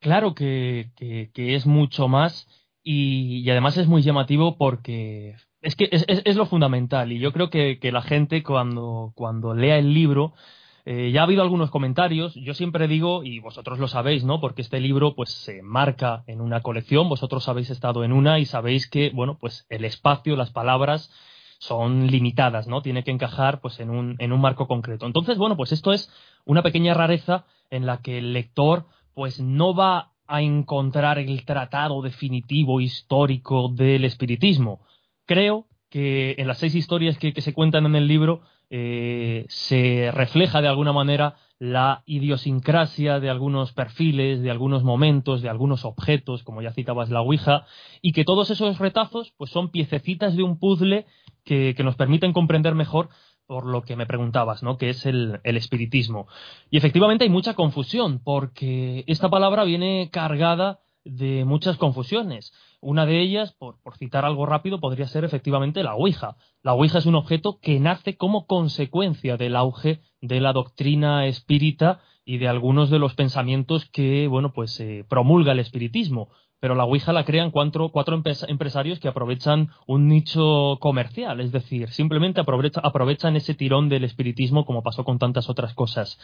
Claro 0.00 0.36
que, 0.36 0.90
es 1.34 1.66
mucho 1.66 2.06
más 2.06 2.46
y, 2.84 3.50
además 3.50 3.78
es 3.78 3.88
muy 3.88 4.02
llamativo 4.02 4.56
porque 4.56 5.34
es 5.60 5.74
que 5.74 5.88
es, 5.90 6.36
lo 6.36 6.46
fundamental 6.46 7.10
y 7.10 7.18
yo 7.18 7.32
creo 7.32 7.50
que, 7.50 7.78
la 7.82 8.02
gente 8.02 8.44
cuando 8.44 9.54
lea 9.56 9.76
el 9.76 9.92
libro 9.92 10.34
eh, 10.84 11.10
ya 11.12 11.20
ha 11.20 11.24
habido 11.24 11.42
algunos 11.42 11.70
comentarios. 11.70 12.34
Yo 12.34 12.54
siempre 12.54 12.88
digo, 12.88 13.22
y 13.22 13.38
vosotros 13.38 13.78
lo 13.78 13.88
sabéis, 13.88 14.24
¿no? 14.24 14.40
Porque 14.40 14.62
este 14.62 14.80
libro, 14.80 15.14
pues, 15.14 15.30
se 15.30 15.62
marca 15.62 16.24
en 16.26 16.40
una 16.40 16.60
colección. 16.60 17.08
Vosotros 17.08 17.48
habéis 17.48 17.70
estado 17.70 18.04
en 18.04 18.12
una 18.12 18.38
y 18.38 18.46
sabéis 18.46 18.88
que, 18.88 19.10
bueno, 19.10 19.38
pues, 19.40 19.66
el 19.68 19.84
espacio, 19.84 20.36
las 20.36 20.50
palabras 20.50 21.10
son 21.58 22.06
limitadas, 22.06 22.66
¿no? 22.66 22.80
Tiene 22.82 23.04
que 23.04 23.10
encajar, 23.10 23.60
pues, 23.60 23.80
en 23.80 23.90
un, 23.90 24.16
en 24.18 24.32
un 24.32 24.40
marco 24.40 24.66
concreto. 24.66 25.06
Entonces, 25.06 25.36
bueno, 25.36 25.56
pues 25.56 25.72
esto 25.72 25.92
es 25.92 26.10
una 26.46 26.62
pequeña 26.62 26.94
rareza 26.94 27.44
en 27.70 27.84
la 27.84 27.98
que 28.00 28.18
el 28.18 28.32
lector, 28.32 28.86
pues, 29.14 29.40
no 29.40 29.74
va 29.74 30.12
a 30.26 30.42
encontrar 30.42 31.18
el 31.18 31.44
tratado 31.44 32.00
definitivo 32.02 32.80
histórico 32.80 33.68
del 33.68 34.04
espiritismo. 34.04 34.80
Creo 35.26 35.66
que 35.90 36.36
en 36.38 36.46
las 36.46 36.58
seis 36.58 36.74
historias 36.74 37.18
que 37.18 37.40
se 37.40 37.52
cuentan 37.52 37.84
en 37.84 37.96
el 37.96 38.06
libro, 38.06 38.42
eh, 38.70 39.46
se 39.48 40.10
refleja 40.12 40.62
de 40.62 40.68
alguna 40.68 40.92
manera 40.92 41.34
la 41.58 42.02
idiosincrasia 42.06 43.20
de 43.20 43.28
algunos 43.28 43.72
perfiles, 43.72 44.40
de 44.40 44.50
algunos 44.50 44.82
momentos, 44.82 45.42
de 45.42 45.48
algunos 45.48 45.84
objetos, 45.84 46.42
como 46.42 46.62
ya 46.62 46.72
citabas 46.72 47.10
la 47.10 47.20
Ouija, 47.20 47.66
y 48.00 48.12
que 48.12 48.24
todos 48.24 48.50
esos 48.50 48.78
retazos 48.78 49.34
pues 49.36 49.50
son 49.50 49.70
piececitas 49.70 50.36
de 50.36 50.44
un 50.44 50.58
puzzle 50.58 51.06
que, 51.44 51.74
nos 51.82 51.96
permiten 51.96 52.32
comprender 52.32 52.74
mejor 52.74 53.08
por 53.46 53.66
lo 53.66 53.82
que 53.82 53.96
me 53.96 54.06
preguntabas, 54.06 54.62
¿no? 54.62 54.78
que 54.78 54.90
es 54.90 55.04
el, 55.04 55.40
el 55.42 55.56
espiritismo. 55.56 56.28
Y 56.70 56.78
efectivamente 56.78 57.24
hay 57.24 57.30
mucha 57.30 57.54
confusión, 57.54 58.20
porque 58.22 59.04
esta 59.08 59.28
palabra 59.28 59.64
viene 59.64 60.08
cargada 60.12 60.78
de 61.04 61.44
muchas 61.44 61.76
confusiones. 61.76 62.52
Una 62.82 63.04
de 63.04 63.20
ellas, 63.20 63.52
por, 63.52 63.76
citar 63.98 64.24
algo 64.24 64.46
rápido, 64.46 64.80
podría 64.80 65.06
ser 65.06 65.24
efectivamente 65.24 65.82
la 65.82 65.94
Ouija. 65.94 66.36
La 66.62 66.72
Ouija 66.72 66.98
es 66.98 67.06
un 67.06 67.14
objeto 67.14 67.58
que 67.60 67.78
nace 67.78 68.16
como 68.16 68.46
consecuencia 68.46 69.36
del 69.36 69.54
auge 69.56 70.00
de 70.22 70.40
la 70.40 70.54
doctrina 70.54 71.26
espírita 71.26 72.00
y 72.24 72.38
de 72.38 72.48
algunos 72.48 72.88
de 72.88 72.98
los 72.98 73.14
pensamientos 73.14 73.84
que, 73.84 74.28
bueno, 74.28 74.52
pues 74.54 74.80
eh, 74.80 75.04
promulga 75.08 75.52
el 75.52 75.58
espiritismo. 75.58 76.30
Pero 76.58 76.74
la 76.74 76.84
Ouija 76.84 77.12
la 77.12 77.24
crean 77.24 77.50
cuatro, 77.50 77.90
cuatro 77.90 78.22
empresarios 78.48 78.98
que 78.98 79.08
aprovechan 79.08 79.70
un 79.86 80.08
nicho 80.08 80.78
comercial, 80.80 81.40
es 81.40 81.52
decir, 81.52 81.90
simplemente 81.90 82.40
aprovechan 82.40 83.36
ese 83.36 83.54
tirón 83.54 83.88
del 83.88 84.04
espiritismo 84.04 84.66
como 84.66 84.82
pasó 84.82 85.04
con 85.04 85.18
tantas 85.18 85.48
otras 85.48 85.74
cosas. 85.74 86.18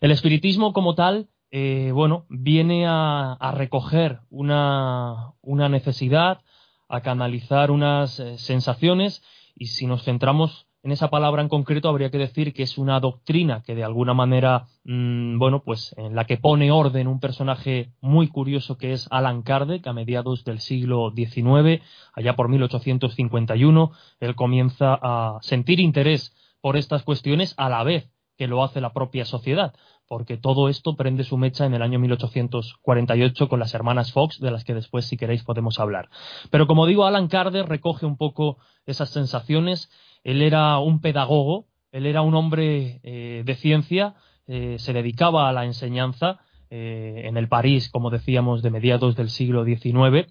El 0.00 0.10
espiritismo 0.10 0.72
como 0.74 0.94
tal 0.94 1.28
eh, 1.50 1.90
bueno, 1.92 2.26
viene 2.28 2.86
a, 2.86 3.52
recoger 3.56 4.20
una, 4.30 5.34
necesidad, 5.42 6.42
a 6.88 7.00
canalizar 7.00 7.70
unas 7.70 8.20
eh, 8.20 8.38
sensaciones 8.38 9.22
y 9.56 9.66
si 9.66 9.86
nos 9.86 10.04
centramos 10.04 10.66
en 10.82 10.92
esa 10.92 11.10
palabra 11.10 11.42
en 11.42 11.48
concreto 11.48 11.88
habría 11.88 12.10
que 12.10 12.18
decir 12.18 12.54
que 12.54 12.62
es 12.62 12.78
una 12.78 13.00
doctrina 13.00 13.62
que 13.62 13.74
de 13.74 13.84
alguna 13.84 14.14
manera, 14.14 14.68
mm, 14.84 15.38
bueno, 15.38 15.62
pues 15.62 15.94
en 15.98 16.14
la 16.14 16.24
que 16.24 16.38
pone 16.38 16.70
orden 16.70 17.08
un 17.08 17.20
personaje 17.20 17.92
muy 18.00 18.28
curioso 18.28 18.78
que 18.78 18.92
es 18.92 19.06
Alan 19.10 19.42
Kardec 19.42 19.86
a 19.86 19.92
mediados 19.92 20.44
del 20.44 20.60
siglo 20.60 21.12
XIX, 21.14 21.82
allá 22.14 22.34
por 22.34 22.48
1851, 22.48 23.90
él 24.20 24.34
comienza 24.36 24.98
a 25.02 25.38
sentir 25.42 25.80
interés 25.80 26.34
por 26.62 26.76
estas 26.76 27.02
cuestiones 27.02 27.54
a 27.58 27.68
la 27.68 27.82
vez 27.82 28.08
que 28.38 28.46
lo 28.46 28.64
hace 28.64 28.80
la 28.80 28.94
propia 28.94 29.26
sociedad 29.26 29.74
porque 30.10 30.36
todo 30.36 30.68
esto 30.68 30.96
prende 30.96 31.22
su 31.22 31.36
mecha 31.36 31.66
en 31.66 31.72
el 31.72 31.82
año 31.82 32.00
1848 32.00 33.48
con 33.48 33.60
las 33.60 33.74
hermanas 33.74 34.10
Fox, 34.10 34.40
de 34.40 34.50
las 34.50 34.64
que 34.64 34.74
después, 34.74 35.04
si 35.04 35.16
queréis, 35.16 35.44
podemos 35.44 35.78
hablar. 35.78 36.08
Pero 36.50 36.66
como 36.66 36.86
digo, 36.86 37.04
Alan 37.04 37.28
Carter 37.28 37.68
recoge 37.68 38.06
un 38.06 38.16
poco 38.16 38.58
esas 38.86 39.10
sensaciones. 39.10 39.88
Él 40.24 40.42
era 40.42 40.80
un 40.80 41.00
pedagogo, 41.00 41.68
él 41.92 42.06
era 42.06 42.22
un 42.22 42.34
hombre 42.34 42.98
eh, 43.04 43.44
de 43.46 43.54
ciencia, 43.54 44.16
eh, 44.48 44.80
se 44.80 44.92
dedicaba 44.92 45.48
a 45.48 45.52
la 45.52 45.64
enseñanza 45.64 46.40
eh, 46.70 47.22
en 47.26 47.36
el 47.36 47.46
París, 47.46 47.88
como 47.88 48.10
decíamos, 48.10 48.62
de 48.62 48.70
mediados 48.70 49.14
del 49.14 49.30
siglo 49.30 49.64
XIX. 49.64 50.26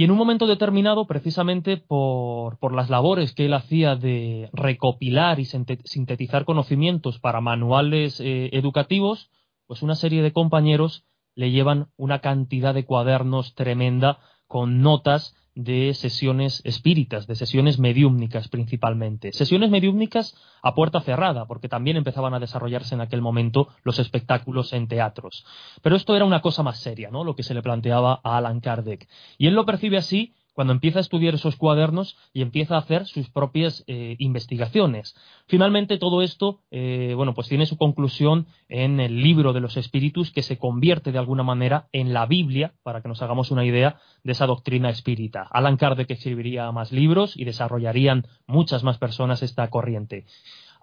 Y 0.00 0.04
en 0.04 0.10
un 0.12 0.16
momento 0.16 0.46
determinado, 0.46 1.06
precisamente 1.06 1.76
por, 1.76 2.74
las 2.74 2.88
labores 2.88 3.34
que 3.34 3.44
él 3.44 3.52
hacía 3.52 3.96
de 3.96 4.48
recopilar 4.54 5.40
y 5.40 5.44
sintetizar 5.44 6.46
conocimientos 6.46 7.18
para 7.18 7.42
manuales 7.42 8.18
eh, 8.18 8.48
educativos, 8.54 9.30
pues 9.66 9.82
una 9.82 9.94
serie 9.94 10.22
de 10.22 10.32
compañeros 10.32 11.04
le 11.34 11.50
llevan 11.50 11.88
una 11.98 12.20
cantidad 12.20 12.72
de 12.72 12.86
cuadernos 12.86 13.54
tremenda 13.54 14.20
con 14.46 14.80
notas 14.80 15.36
de 15.54 15.94
sesiones 15.94 16.62
espíritas, 16.64 17.26
de 17.26 17.34
sesiones 17.34 17.78
mediúmnicas 17.78 18.48
principalmente. 18.48 19.32
Sesiones 19.32 19.70
mediúmnicas 19.70 20.36
a 20.62 20.74
puerta 20.74 21.00
cerrada, 21.00 21.46
porque 21.46 21.68
también 21.68 21.96
empezaban 21.96 22.34
a 22.34 22.40
desarrollarse 22.40 22.94
en 22.94 23.00
aquel 23.00 23.20
momento 23.20 23.68
los 23.82 23.98
espectáculos 23.98 24.72
en 24.72 24.88
teatros. 24.88 25.44
Pero 25.82 25.96
esto 25.96 26.16
era 26.16 26.24
una 26.24 26.40
cosa 26.40 26.62
más 26.62 26.78
seria, 26.78 27.10
¿no? 27.10 27.24
Lo 27.24 27.34
que 27.34 27.42
se 27.42 27.54
le 27.54 27.62
planteaba 27.62 28.20
a 28.22 28.36
Alan 28.36 28.60
Kardec. 28.60 29.08
Y 29.38 29.46
él 29.46 29.54
lo 29.54 29.66
percibe 29.66 29.96
así 29.96 30.34
cuando 30.52 30.72
empieza 30.72 30.98
a 30.98 31.02
estudiar 31.02 31.34
esos 31.34 31.56
cuadernos 31.56 32.16
y 32.32 32.42
empieza 32.42 32.74
a 32.74 32.78
hacer 32.78 33.06
sus 33.06 33.30
propias 33.30 33.84
eh, 33.86 34.16
investigaciones. 34.18 35.14
Finalmente 35.46 35.98
todo 35.98 36.22
esto, 36.22 36.60
eh, 36.70 37.14
bueno, 37.16 37.34
pues 37.34 37.48
tiene 37.48 37.66
su 37.66 37.76
conclusión 37.76 38.46
en 38.68 39.00
el 39.00 39.22
libro 39.22 39.52
de 39.52 39.60
los 39.60 39.76
espíritus 39.76 40.30
que 40.30 40.42
se 40.42 40.58
convierte 40.58 41.12
de 41.12 41.18
alguna 41.18 41.42
manera 41.42 41.88
en 41.92 42.12
la 42.12 42.26
Biblia, 42.26 42.74
para 42.82 43.00
que 43.00 43.08
nos 43.08 43.22
hagamos 43.22 43.50
una 43.50 43.64
idea 43.64 44.00
de 44.24 44.32
esa 44.32 44.46
doctrina 44.46 44.90
espírita. 44.90 45.46
Alan 45.50 45.76
Kardec 45.76 46.10
escribiría 46.10 46.70
más 46.72 46.92
libros 46.92 47.36
y 47.36 47.44
desarrollarían 47.44 48.26
muchas 48.46 48.84
más 48.84 48.98
personas 48.98 49.42
esta 49.42 49.68
corriente. 49.70 50.26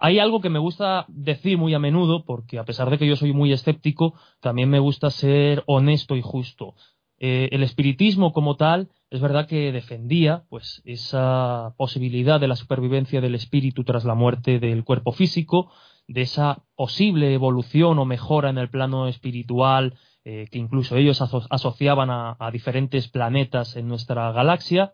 Hay 0.00 0.20
algo 0.20 0.40
que 0.40 0.50
me 0.50 0.60
gusta 0.60 1.04
decir 1.08 1.58
muy 1.58 1.74
a 1.74 1.80
menudo, 1.80 2.24
porque 2.24 2.58
a 2.58 2.64
pesar 2.64 2.88
de 2.88 2.98
que 2.98 3.06
yo 3.06 3.16
soy 3.16 3.32
muy 3.32 3.52
escéptico, 3.52 4.14
también 4.40 4.70
me 4.70 4.78
gusta 4.78 5.10
ser 5.10 5.64
honesto 5.66 6.14
y 6.14 6.22
justo. 6.22 6.74
Eh, 7.18 7.48
el 7.50 7.64
espiritismo 7.64 8.32
como 8.32 8.56
tal 8.56 8.90
es 9.10 9.20
verdad 9.20 9.46
que 9.46 9.72
defendía 9.72 10.44
pues 10.48 10.82
esa 10.84 11.74
posibilidad 11.76 12.40
de 12.40 12.48
la 12.48 12.56
supervivencia 12.56 13.20
del 13.20 13.34
espíritu 13.34 13.84
tras 13.84 14.04
la 14.04 14.14
muerte 14.14 14.58
del 14.58 14.84
cuerpo 14.84 15.12
físico, 15.12 15.70
de 16.06 16.22
esa 16.22 16.64
posible 16.74 17.32
evolución 17.32 17.98
o 17.98 18.04
mejora 18.04 18.50
en 18.50 18.58
el 18.58 18.70
plano 18.70 19.08
espiritual 19.08 19.98
eh, 20.24 20.46
que 20.50 20.58
incluso 20.58 20.96
ellos 20.96 21.22
asociaban 21.22 22.10
a, 22.10 22.50
diferentes 22.52 23.08
planetas 23.08 23.76
en 23.76 23.88
nuestra 23.88 24.30
galaxia, 24.32 24.92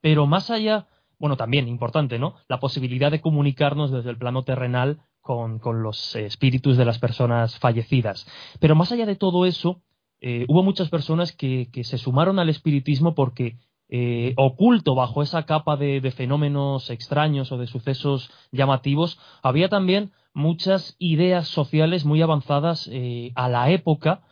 pero 0.00 0.26
más 0.26 0.50
allá, 0.50 0.88
bueno, 1.18 1.36
también 1.36 1.68
importante, 1.68 2.18
¿no? 2.18 2.36
La 2.48 2.58
posibilidad 2.58 3.10
de 3.10 3.20
comunicarnos 3.20 3.90
desde 3.90 4.08
el 4.08 4.16
plano 4.16 4.44
terrenal 4.44 5.02
con, 5.20 5.58
con 5.58 5.82
los 5.82 6.16
espíritus 6.16 6.78
de 6.78 6.86
las 6.86 6.98
personas 6.98 7.58
fallecidas. 7.58 8.26
Pero 8.60 8.74
más 8.74 8.92
allá 8.92 9.04
de 9.04 9.16
todo 9.16 9.44
eso, 9.44 9.82
eh, 10.24 10.46
hubo 10.48 10.62
muchas 10.62 10.88
personas 10.88 11.32
que, 11.32 11.68
se 11.82 11.98
sumaron 11.98 12.38
al 12.38 12.48
espiritismo 12.48 13.16
porque 13.16 13.56
eh, 13.88 14.34
oculto 14.36 14.94
bajo 14.94 15.20
esa 15.20 15.42
capa 15.46 15.76
de, 15.76 16.12
fenómenos 16.12 16.90
extraños 16.90 17.50
o 17.50 17.58
de 17.58 17.66
sucesos 17.66 18.30
llamativos, 18.52 19.18
había 19.42 19.68
también 19.68 20.12
muchas 20.32 20.94
ideas 21.00 21.48
sociales 21.48 22.04
muy 22.04 22.22
avanzadas 22.22 22.88
eh, 22.92 23.32
a 23.34 23.48
la 23.48 23.70
época. 23.70 24.22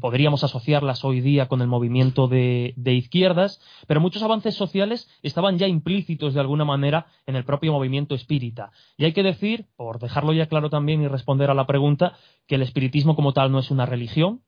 podríamos 0.00 0.42
asociarlas 0.42 1.04
hoy 1.04 1.20
día 1.20 1.46
con 1.46 1.60
el 1.62 1.68
movimiento 1.68 2.26
de, 2.26 2.74
de, 2.76 2.94
izquierdas, 2.94 3.60
pero 3.86 4.00
muchos 4.00 4.24
avances 4.24 4.56
sociales 4.56 5.08
estaban 5.22 5.58
ya 5.58 5.68
implícitos 5.68 6.34
de 6.34 6.40
alguna 6.40 6.64
manera 6.64 7.06
en 7.24 7.36
el 7.36 7.44
propio 7.44 7.70
movimiento 7.72 8.16
espírita. 8.16 8.72
Y 8.96 9.04
hay 9.04 9.12
que 9.12 9.22
decir, 9.22 9.66
por 9.76 10.00
dejarlo 10.00 10.32
ya 10.32 10.46
claro 10.46 10.70
también 10.70 11.02
y 11.02 11.06
responder 11.06 11.50
a 11.50 11.54
la 11.54 11.68
pregunta, 11.68 12.18
que 12.48 12.56
el 12.56 12.62
espiritismo 12.62 13.14
como 13.14 13.32
tal 13.32 13.52
no 13.52 13.60
es 13.60 13.70
una 13.70 13.86
religión, 13.86 14.42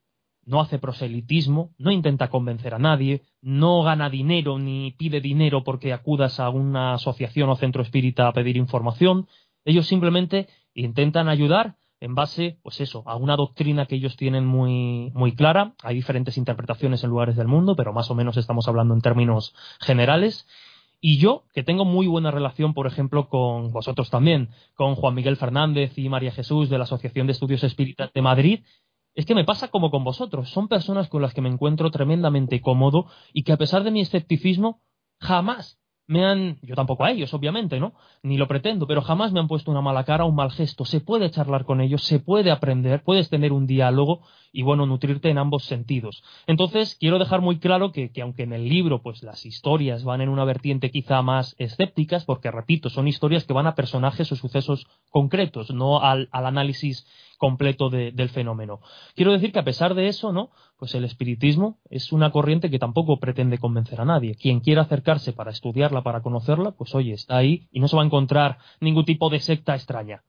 no 0.50 0.60
hace 0.60 0.78
proselitismo, 0.78 1.70
no 1.78 1.92
intenta 1.92 2.28
convencer 2.28 2.74
a 2.74 2.78
nadie, 2.78 3.22
no 3.40 3.82
gana 3.82 4.10
dinero 4.10 4.58
ni 4.58 4.90
pide 4.90 5.20
dinero 5.20 5.62
porque 5.62 5.92
acudas 5.92 6.40
a 6.40 6.50
una 6.50 6.94
asociación 6.94 7.48
o 7.50 7.56
centro 7.56 7.82
espírita 7.82 8.26
a 8.26 8.32
pedir 8.32 8.56
información. 8.56 9.28
Ellos 9.64 9.86
simplemente 9.86 10.48
intentan 10.74 11.28
ayudar 11.28 11.76
en 12.00 12.14
base, 12.16 12.58
pues 12.62 12.80
eso, 12.80 13.04
a 13.06 13.14
una 13.14 13.36
doctrina 13.36 13.86
que 13.86 13.94
ellos 13.94 14.16
tienen 14.16 14.44
muy, 14.44 15.12
muy 15.14 15.36
clara. 15.36 15.74
Hay 15.84 15.94
diferentes 15.94 16.36
interpretaciones 16.36 17.04
en 17.04 17.10
lugares 17.10 17.36
del 17.36 17.46
mundo, 17.46 17.76
pero 17.76 17.92
más 17.92 18.10
o 18.10 18.14
menos 18.16 18.36
estamos 18.36 18.66
hablando 18.66 18.94
en 18.94 19.02
términos 19.02 19.54
generales. 19.80 20.48
Y 21.00 21.18
yo, 21.18 21.44
que 21.54 21.62
tengo 21.62 21.84
muy 21.84 22.08
buena 22.08 22.30
relación, 22.30 22.74
por 22.74 22.86
ejemplo, 22.86 23.28
con 23.28 23.70
vosotros 23.70 24.10
también, 24.10 24.50
con 24.74 24.96
Juan 24.96 25.14
Miguel 25.14 25.36
Fernández 25.36 25.96
y 25.96 26.08
María 26.08 26.32
Jesús 26.32 26.68
de 26.68 26.78
la 26.78 26.84
Asociación 26.84 27.26
de 27.26 27.32
Estudios 27.32 27.62
Espíritas 27.62 28.12
de 28.12 28.20
Madrid, 28.20 28.60
es 29.14 29.26
que 29.26 29.34
me 29.34 29.44
pasa 29.44 29.68
como 29.68 29.90
con 29.90 30.04
vosotros. 30.04 30.50
Son 30.50 30.68
personas 30.68 31.08
con 31.08 31.22
las 31.22 31.34
que 31.34 31.40
me 31.40 31.48
encuentro 31.48 31.90
tremendamente 31.90 32.60
cómodo 32.60 33.06
y 33.32 33.42
que 33.42 33.52
a 33.52 33.56
pesar 33.56 33.84
de 33.84 33.90
mi 33.90 34.00
escepticismo, 34.00 34.82
jamás 35.18 35.80
me 36.10 36.26
han, 36.26 36.58
yo 36.62 36.74
tampoco 36.74 37.04
a 37.04 37.12
ellos, 37.12 37.32
obviamente, 37.34 37.78
¿no? 37.78 37.94
Ni 38.24 38.36
lo 38.36 38.48
pretendo, 38.48 38.88
pero 38.88 39.00
jamás 39.00 39.32
me 39.32 39.38
han 39.38 39.46
puesto 39.46 39.70
una 39.70 39.80
mala 39.80 40.02
cara 40.02 40.24
o 40.24 40.28
un 40.28 40.34
mal 40.34 40.50
gesto. 40.50 40.84
Se 40.84 41.00
puede 41.00 41.30
charlar 41.30 41.64
con 41.64 41.80
ellos, 41.80 42.02
se 42.02 42.18
puede 42.18 42.50
aprender, 42.50 43.04
puedes 43.04 43.30
tener 43.30 43.52
un 43.52 43.68
diálogo 43.68 44.26
y, 44.52 44.62
bueno, 44.62 44.86
nutrirte 44.86 45.30
en 45.30 45.38
ambos 45.38 45.64
sentidos. 45.64 46.22
Entonces, 46.46 46.96
quiero 46.98 47.18
dejar 47.18 47.40
muy 47.40 47.58
claro 47.58 47.92
que, 47.92 48.10
aunque 48.22 48.42
en 48.42 48.52
el 48.52 48.68
libro, 48.68 49.02
pues 49.02 49.22
las 49.22 49.46
historias 49.46 50.04
van 50.04 50.20
en 50.20 50.28
una 50.28 50.44
vertiente 50.44 50.90
quizá 50.90 51.22
más 51.22 51.54
escépticas, 51.58 52.24
porque, 52.24 52.50
repito, 52.50 52.90
son 52.90 53.08
historias 53.08 53.44
que 53.44 53.52
van 53.52 53.66
a 53.66 53.74
personajes 53.74 54.30
o 54.32 54.36
sucesos 54.36 54.86
concretos, 55.10 55.70
no 55.70 56.00
al, 56.00 56.28
análisis 56.32 57.06
completo 57.38 57.88
del 57.88 58.28
fenómeno. 58.28 58.80
Quiero 59.14 59.32
decir 59.32 59.50
que 59.50 59.60
a 59.60 59.64
pesar 59.64 59.94
de 59.94 60.08
eso, 60.08 60.30
¿no? 60.30 60.50
pues 60.80 60.94
el 60.94 61.04
espiritismo 61.04 61.78
es 61.90 62.10
una 62.10 62.30
corriente 62.30 62.70
que 62.70 62.78
tampoco 62.78 63.20
pretende 63.20 63.58
convencer 63.58 64.00
a 64.00 64.06
nadie. 64.06 64.34
Quien 64.34 64.60
quiera 64.60 64.80
acercarse 64.82 65.34
para 65.34 65.50
estudiarla, 65.50 66.02
para 66.02 66.22
conocerla, 66.22 66.70
pues 66.70 66.94
oye, 66.94 67.12
está 67.12 67.36
ahí 67.36 67.68
y 67.70 67.80
no 67.80 67.86
se 67.86 67.96
va 67.96 68.02
a 68.02 68.06
encontrar 68.06 68.56
ningún 68.80 69.04
tipo 69.04 69.28
de 69.28 69.40
secta 69.40 69.74
extraña. 69.74 70.22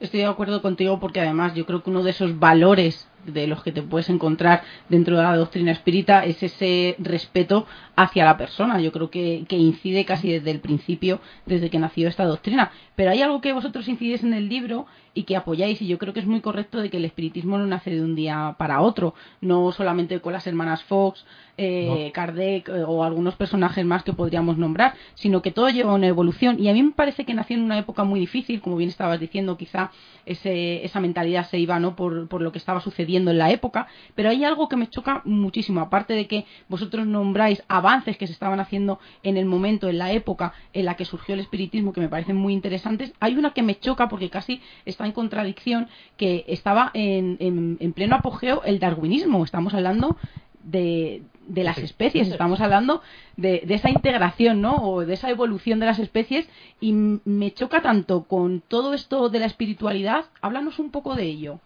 Estoy 0.00 0.20
de 0.20 0.26
acuerdo 0.26 0.62
contigo 0.62 0.98
porque 0.98 1.20
además 1.20 1.54
yo 1.54 1.66
creo 1.66 1.82
que 1.82 1.90
uno 1.90 2.02
de 2.02 2.10
esos 2.10 2.38
valores 2.38 3.06
de 3.26 3.46
los 3.46 3.62
que 3.62 3.72
te 3.72 3.82
puedes 3.82 4.08
encontrar 4.10 4.62
dentro 4.88 5.16
de 5.16 5.22
la 5.22 5.36
doctrina 5.36 5.72
espírita 5.72 6.24
es 6.24 6.42
ese 6.42 6.96
respeto 6.98 7.66
hacia 7.96 8.24
la 8.24 8.36
persona. 8.36 8.80
Yo 8.80 8.92
creo 8.92 9.10
que, 9.10 9.44
incide 9.50 10.04
casi 10.04 10.32
desde 10.32 10.50
el 10.50 10.60
principio, 10.60 11.20
desde 11.46 11.70
que 11.70 11.78
nació 11.78 12.08
esta 12.08 12.24
doctrina. 12.24 12.72
Pero 12.96 13.10
hay 13.10 13.22
algo 13.22 13.40
que 13.40 13.52
vosotros 13.52 13.88
incidís 13.88 14.22
en 14.22 14.34
el 14.34 14.48
libro 14.48 14.86
y 15.14 15.24
que 15.24 15.36
apoyáis, 15.36 15.80
y 15.82 15.86
yo 15.86 15.98
creo 15.98 16.14
que 16.14 16.20
es 16.20 16.26
muy 16.26 16.40
correcto 16.40 16.78
de 16.78 16.88
que 16.88 16.96
el 16.96 17.04
espiritismo 17.04 17.58
no 17.58 17.66
nace 17.66 17.90
de 17.90 18.02
un 18.02 18.14
día 18.14 18.56
para 18.58 18.80
otro, 18.80 19.14
no 19.40 19.70
solamente 19.72 20.20
con 20.20 20.32
las 20.32 20.46
hermanas 20.46 20.82
Fox, 20.84 21.24
eh, 21.58 22.10
Kardec 22.14 22.68
eh, 22.70 22.84
o 22.86 23.04
algunos 23.04 23.34
personajes 23.36 23.84
más 23.84 24.04
que 24.04 24.14
podríamos 24.14 24.56
nombrar, 24.56 24.94
sino 25.14 25.42
que 25.42 25.50
todo 25.50 25.68
lleva 25.68 25.92
una 25.92 26.06
evolución. 26.06 26.58
Y 26.58 26.70
a 26.70 26.72
mí 26.72 26.82
me 26.82 26.92
parece 26.92 27.24
que 27.24 27.34
nació 27.34 27.56
en 27.56 27.64
una 27.64 27.78
época 27.78 28.04
muy 28.04 28.20
difícil, 28.20 28.62
como 28.62 28.76
bien 28.76 28.88
estabas 28.88 29.20
diciendo, 29.20 29.58
quizá 29.58 29.90
ese, 30.24 30.84
esa 30.84 31.00
mentalidad 31.00 31.46
se 31.46 31.58
iba 31.58 31.78
¿no? 31.78 31.94
por, 31.94 32.28
por 32.28 32.40
lo 32.40 32.52
que 32.52 32.58
estaba 32.58 32.80
sucediendo 32.80 33.11
en 33.16 33.38
la 33.38 33.50
época, 33.50 33.86
pero 34.14 34.30
hay 34.30 34.44
algo 34.44 34.68
que 34.68 34.76
me 34.76 34.88
choca 34.88 35.22
muchísimo, 35.24 35.80
aparte 35.80 36.14
de 36.14 36.26
que 36.26 36.46
vosotros 36.68 37.06
nombráis 37.06 37.62
avances 37.68 38.16
que 38.16 38.26
se 38.26 38.32
estaban 38.32 38.60
haciendo 38.60 38.98
en 39.22 39.36
el 39.36 39.44
momento, 39.44 39.88
en 39.88 39.98
la 39.98 40.12
época 40.12 40.52
en 40.72 40.84
la 40.84 40.96
que 40.96 41.04
surgió 41.04 41.34
el 41.34 41.40
espiritismo, 41.40 41.92
que 41.92 42.00
me 42.00 42.08
parecen 42.08 42.36
muy 42.36 42.52
interesantes, 42.52 43.12
hay 43.20 43.36
una 43.36 43.52
que 43.52 43.62
me 43.62 43.78
choca 43.78 44.08
porque 44.08 44.30
casi 44.30 44.60
está 44.84 45.06
en 45.06 45.12
contradicción, 45.12 45.88
que 46.16 46.44
estaba 46.48 46.90
en, 46.94 47.36
en, 47.40 47.92
pleno 47.92 48.16
apogeo 48.16 48.62
el 48.64 48.78
darwinismo, 48.78 49.44
estamos 49.44 49.74
hablando 49.74 50.16
de, 50.64 51.22
de, 51.46 51.64
las 51.64 51.78
especies. 51.78 52.28
Estamos 52.28 52.60
hablando 52.60 53.02
de, 53.36 53.62
de, 53.66 53.74
esa 53.74 53.90
integración, 53.90 54.60
¿no? 54.60 54.76
O 54.76 55.04
de 55.04 55.14
esa 55.14 55.30
evolución 55.30 55.80
de 55.80 55.86
las 55.86 55.98
especies. 55.98 56.48
Y 56.80 56.92
me 56.92 57.52
choca 57.52 57.82
tanto 57.82 58.24
con 58.24 58.60
todo 58.60 58.94
esto 58.94 59.28
de 59.28 59.40
la 59.40 59.46
espiritualidad. 59.46 60.26
Háblanos 60.40 60.78
un 60.78 60.90
poco 60.90 61.14
de 61.14 61.24
ello. 61.24 61.60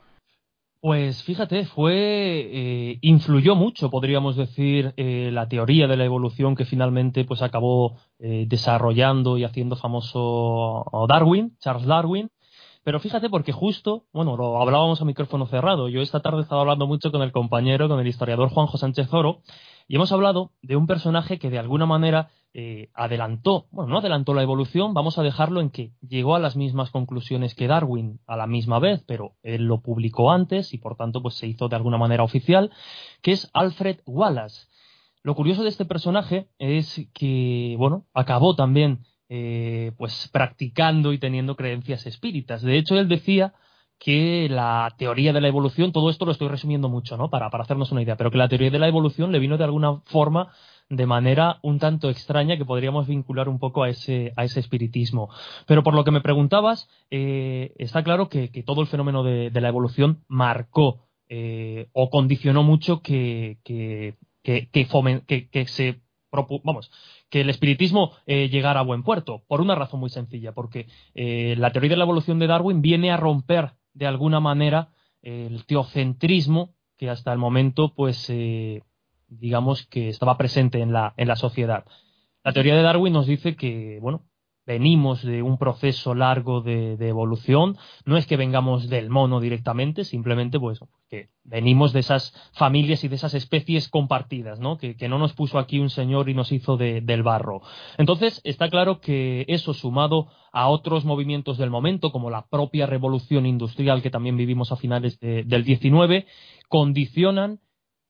Pues 0.87 1.25
fíjate, 1.25 1.65
fue 1.65 1.93
eh, 1.93 2.99
influyó 3.01 3.57
mucho, 3.57 3.91
podríamos 3.91 4.37
decir, 4.37 4.95
eh, 4.97 5.31
la 5.33 5.49
teoría 5.49 5.89
de 5.89 5.97
la 5.97 6.05
evolución 6.05 6.55
que 6.55 6.65
finalmente 6.65 7.25
pues 7.25 7.43
acabó 7.43 7.99
eh, 8.21 8.45
desarrollando 8.47 9.37
y 9.37 9.43
haciendo 9.43 9.75
famoso 9.75 10.85
Darwin, 11.09 11.57
Charles 11.59 11.89
Darwin. 11.89 12.31
Pero 12.85 13.01
fíjate 13.01 13.29
porque 13.29 13.51
justo, 13.51 14.05
bueno, 14.13 14.37
lo 14.37 14.63
hablábamos 14.63 15.03
a 15.03 15.05
micrófono 15.05 15.47
cerrado. 15.47 15.89
Yo 15.89 16.03
esta 16.03 16.21
tarde 16.21 16.43
estaba 16.43 16.61
hablando 16.61 16.87
mucho 16.87 17.11
con 17.11 17.23
el 17.23 17.33
compañero, 17.33 17.89
con 17.89 17.99
el 17.99 18.07
historiador 18.07 18.51
Juanjo 18.51 18.79
Sánchez 18.79 19.13
Oro, 19.13 19.43
y 19.89 19.97
hemos 19.97 20.13
hablado 20.13 20.53
de 20.63 20.77
un 20.77 20.87
personaje 20.87 21.39
que 21.39 21.51
de 21.51 21.59
alguna 21.59 21.87
manera 21.87 22.31
eh, 22.55 22.91
adelantó, 22.95 23.67
bueno, 23.71 23.91
no 23.91 23.99
adelantó 23.99 24.35
la 24.35 24.43
evolución, 24.43 24.95
vamos 24.95 25.19
a 25.19 25.23
dejarlo 25.23 25.61
en 25.61 25.71
que 25.71 25.93
llegó 26.01 26.35
a 26.35 26.39
las 26.39 26.57
mismas 26.57 26.91
conclusiones 26.91 27.55
que 27.55 27.67
Darwin 27.67 28.19
a 28.27 28.37
la 28.37 28.47
misma 28.47 28.79
vez, 28.79 29.05
pero 29.07 29.37
él 29.43 29.65
lo 29.65 29.83
publicó 29.83 30.33
antes 30.33 30.73
y 30.73 30.79
por 30.79 30.97
tanto 30.97 31.23
pues 31.23 31.35
se 31.35 31.47
hizo 31.47 31.69
de 31.69 31.77
alguna 31.77 31.99
manera 31.99 32.25
oficial, 32.25 32.73
que 33.23 33.33
es 33.33 33.51
Alfred 33.53 33.99
Wallace. 34.07 34.69
Lo 35.23 35.35
curioso 35.35 35.63
de 35.63 35.69
este 35.69 35.85
personaje 35.85 36.49
es 36.59 37.09
que, 37.13 37.75
bueno, 37.79 38.07
acabó 38.15 38.55
también 38.55 39.05
eh, 39.29 39.93
pues 39.99 40.31
practicando 40.33 41.13
y 41.13 41.19
teniendo 41.19 41.57
creencias 41.57 42.07
espíritas. 42.07 42.63
De 42.63 42.79
hecho, 42.79 42.97
él 42.97 43.09
decía 43.09 43.53
que 43.99 44.49
la 44.51 44.95
teoría 44.99 45.33
de 45.33 45.41
la 45.41 45.49
evolución, 45.49 45.93
todo 45.93 46.11
esto 46.11 46.27
lo 46.27 46.33
estoy 46.33 46.49
resumiendo 46.49 46.89
mucho, 46.89 47.17
¿no? 47.17 47.31
Para, 47.31 47.51
para 47.51 47.65
hacernos 47.65 47.93
una 47.93 48.03
idea, 48.03 48.17
pero 48.17 48.31
que 48.31 48.39
la 48.39 48.49
teoría 48.49 48.71
de 48.71 48.79
la 48.79 48.89
evolución 48.89 49.33
le 49.33 49.39
vino 49.39 49.57
de 49.57 49.65
alguna 49.65 50.01
forma 50.05 50.53
de 50.89 51.07
manera 51.07 51.59
un 51.63 51.79
tanto 51.79 52.11
extraña 52.11 52.57
que 52.57 52.65
podríamos 52.65 53.07
vincular 53.07 53.49
un 53.49 53.59
poco 53.59 53.83
a 53.83 53.91
ese, 53.91 54.33
a 54.37 54.45
ese 54.45 54.61
espiritismo. 54.61 55.31
Pero 55.67 55.83
por 55.83 55.95
lo 55.95 56.05
que 56.05 56.11
me 56.11 56.21
preguntabas, 56.21 56.89
eh, 57.11 57.73
está 57.79 58.05
claro 58.05 58.29
que, 58.29 58.49
todo 58.65 58.83
el 58.83 58.87
fenómeno 58.87 59.23
de, 59.25 59.51
la 59.51 59.69
evolución 59.69 60.25
marcó 60.29 61.09
eh, 61.29 61.89
o 61.93 62.11
condicionó 62.11 62.63
mucho 62.63 63.03
que, 63.03 63.59
que, 63.65 64.17
que, 64.43 65.67
se 65.67 66.01
vamos, 66.63 66.91
que 67.31 67.41
el 67.41 67.51
espiritismo 67.51 68.13
eh, 68.27 68.49
llegara 68.49 68.81
a 68.81 68.85
buen 68.85 69.03
puerto, 69.03 69.43
por 69.49 69.61
una 69.61 69.75
razón 69.75 70.01
muy 70.01 70.11
sencilla, 70.11 70.53
porque 70.53 70.87
la 71.15 71.73
teoría 71.73 71.91
de 71.91 71.97
la 71.97 72.05
evolución 72.05 72.39
de 72.39 72.47
Darwin 72.47 72.83
viene 72.83 73.11
a 73.11 73.17
romper 73.17 73.73
de 73.97 74.07
alguna 74.07 74.41
manera 74.41 74.91
el 75.23 75.65
teocentrismo 75.67 76.75
que 76.97 77.11
hasta 77.11 77.33
el 77.33 77.39
momento 77.39 77.95
pues 77.95 78.31
digamos 79.29 79.87
que 79.87 80.09
estaba 80.09 80.37
presente 80.37 80.81
en 80.81 80.93
la, 80.93 81.15
en 81.17 81.29
la 81.29 81.37
sociedad. 81.37 81.85
La 82.45 82.53
teoría 82.53 82.77
de 82.77 82.83
Darwin 82.83 83.13
nos 83.13 83.27
dice 83.27 83.57
que, 83.57 83.99
bueno, 84.01 84.23
venimos 84.67 85.23
de 85.23 85.43
un 85.43 85.59
proceso 85.59 86.15
largo 86.15 86.61
de, 86.61 86.97
evolución, 87.07 87.77
no 88.05 88.17
es 88.17 88.27
que 88.27 88.37
vengamos 88.37 88.89
del 88.89 89.11
mono 89.11 89.41
directamente, 89.41 90.05
simplemente 90.05 90.59
pues 90.59 90.81
que 91.09 91.29
venimos 91.45 91.93
de 91.93 92.01
esas 92.01 92.35
familias 92.53 93.05
y 93.05 93.09
de 93.09 93.15
esas 93.15 93.35
especies 93.35 93.89
compartidas, 93.89 94.59
¿no? 94.59 94.77
Que, 94.77 94.97
no 95.09 95.19
nos 95.19 95.35
puso 95.35 95.61
aquí 95.61 95.79
un 95.79 95.89
señor 95.89 96.29
y 96.29 96.35
nos 96.35 96.51
hizo 96.51 96.77
del 96.77 97.23
barro. 97.23 97.63
Entonces, 97.97 98.41
está 98.43 98.69
claro 98.69 99.01
que 99.01 99.45
eso 99.47 99.73
sumado 99.73 100.27
a 100.53 100.69
otros 100.69 101.05
movimientos 101.05 101.59
del 101.59 101.71
momento, 101.71 102.11
como 102.11 102.29
la 102.29 102.47
propia 102.47 102.87
revolución 102.87 103.47
industrial 103.47 104.03
que 104.03 104.11
también 104.11 104.37
vivimos 104.37 104.73
a 104.73 104.77
finales 104.77 105.21
del 105.21 105.63
19, 105.63 106.27
condicionan 106.69 107.61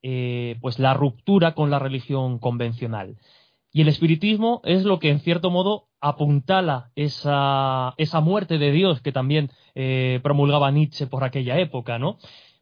eh, 0.02 0.56
pues 0.60 0.78
la 0.78 0.94
ruptura 0.94 1.54
con 1.54 1.68
la 1.68 1.78
religión 1.78 2.38
convencional. 2.38 3.18
Y 3.76 3.82
el 3.82 3.88
espiritismo 3.88 4.62
es 4.64 4.84
lo 4.84 4.98
que 4.98 5.10
en 5.10 5.20
cierto 5.20 5.50
modo 5.50 5.88
apuntala 6.00 6.92
esa, 6.96 7.92
esa 7.98 8.20
muerte 8.20 8.56
de 8.56 8.72
Dios 8.72 9.02
que 9.02 9.12
también 9.12 9.50
eh, 9.74 10.18
promulgaba 10.22 10.70
Nietzsche 10.70 11.06
por 11.06 11.24
aquella 11.24 11.58
época, 11.58 11.98
¿no? 11.98 12.16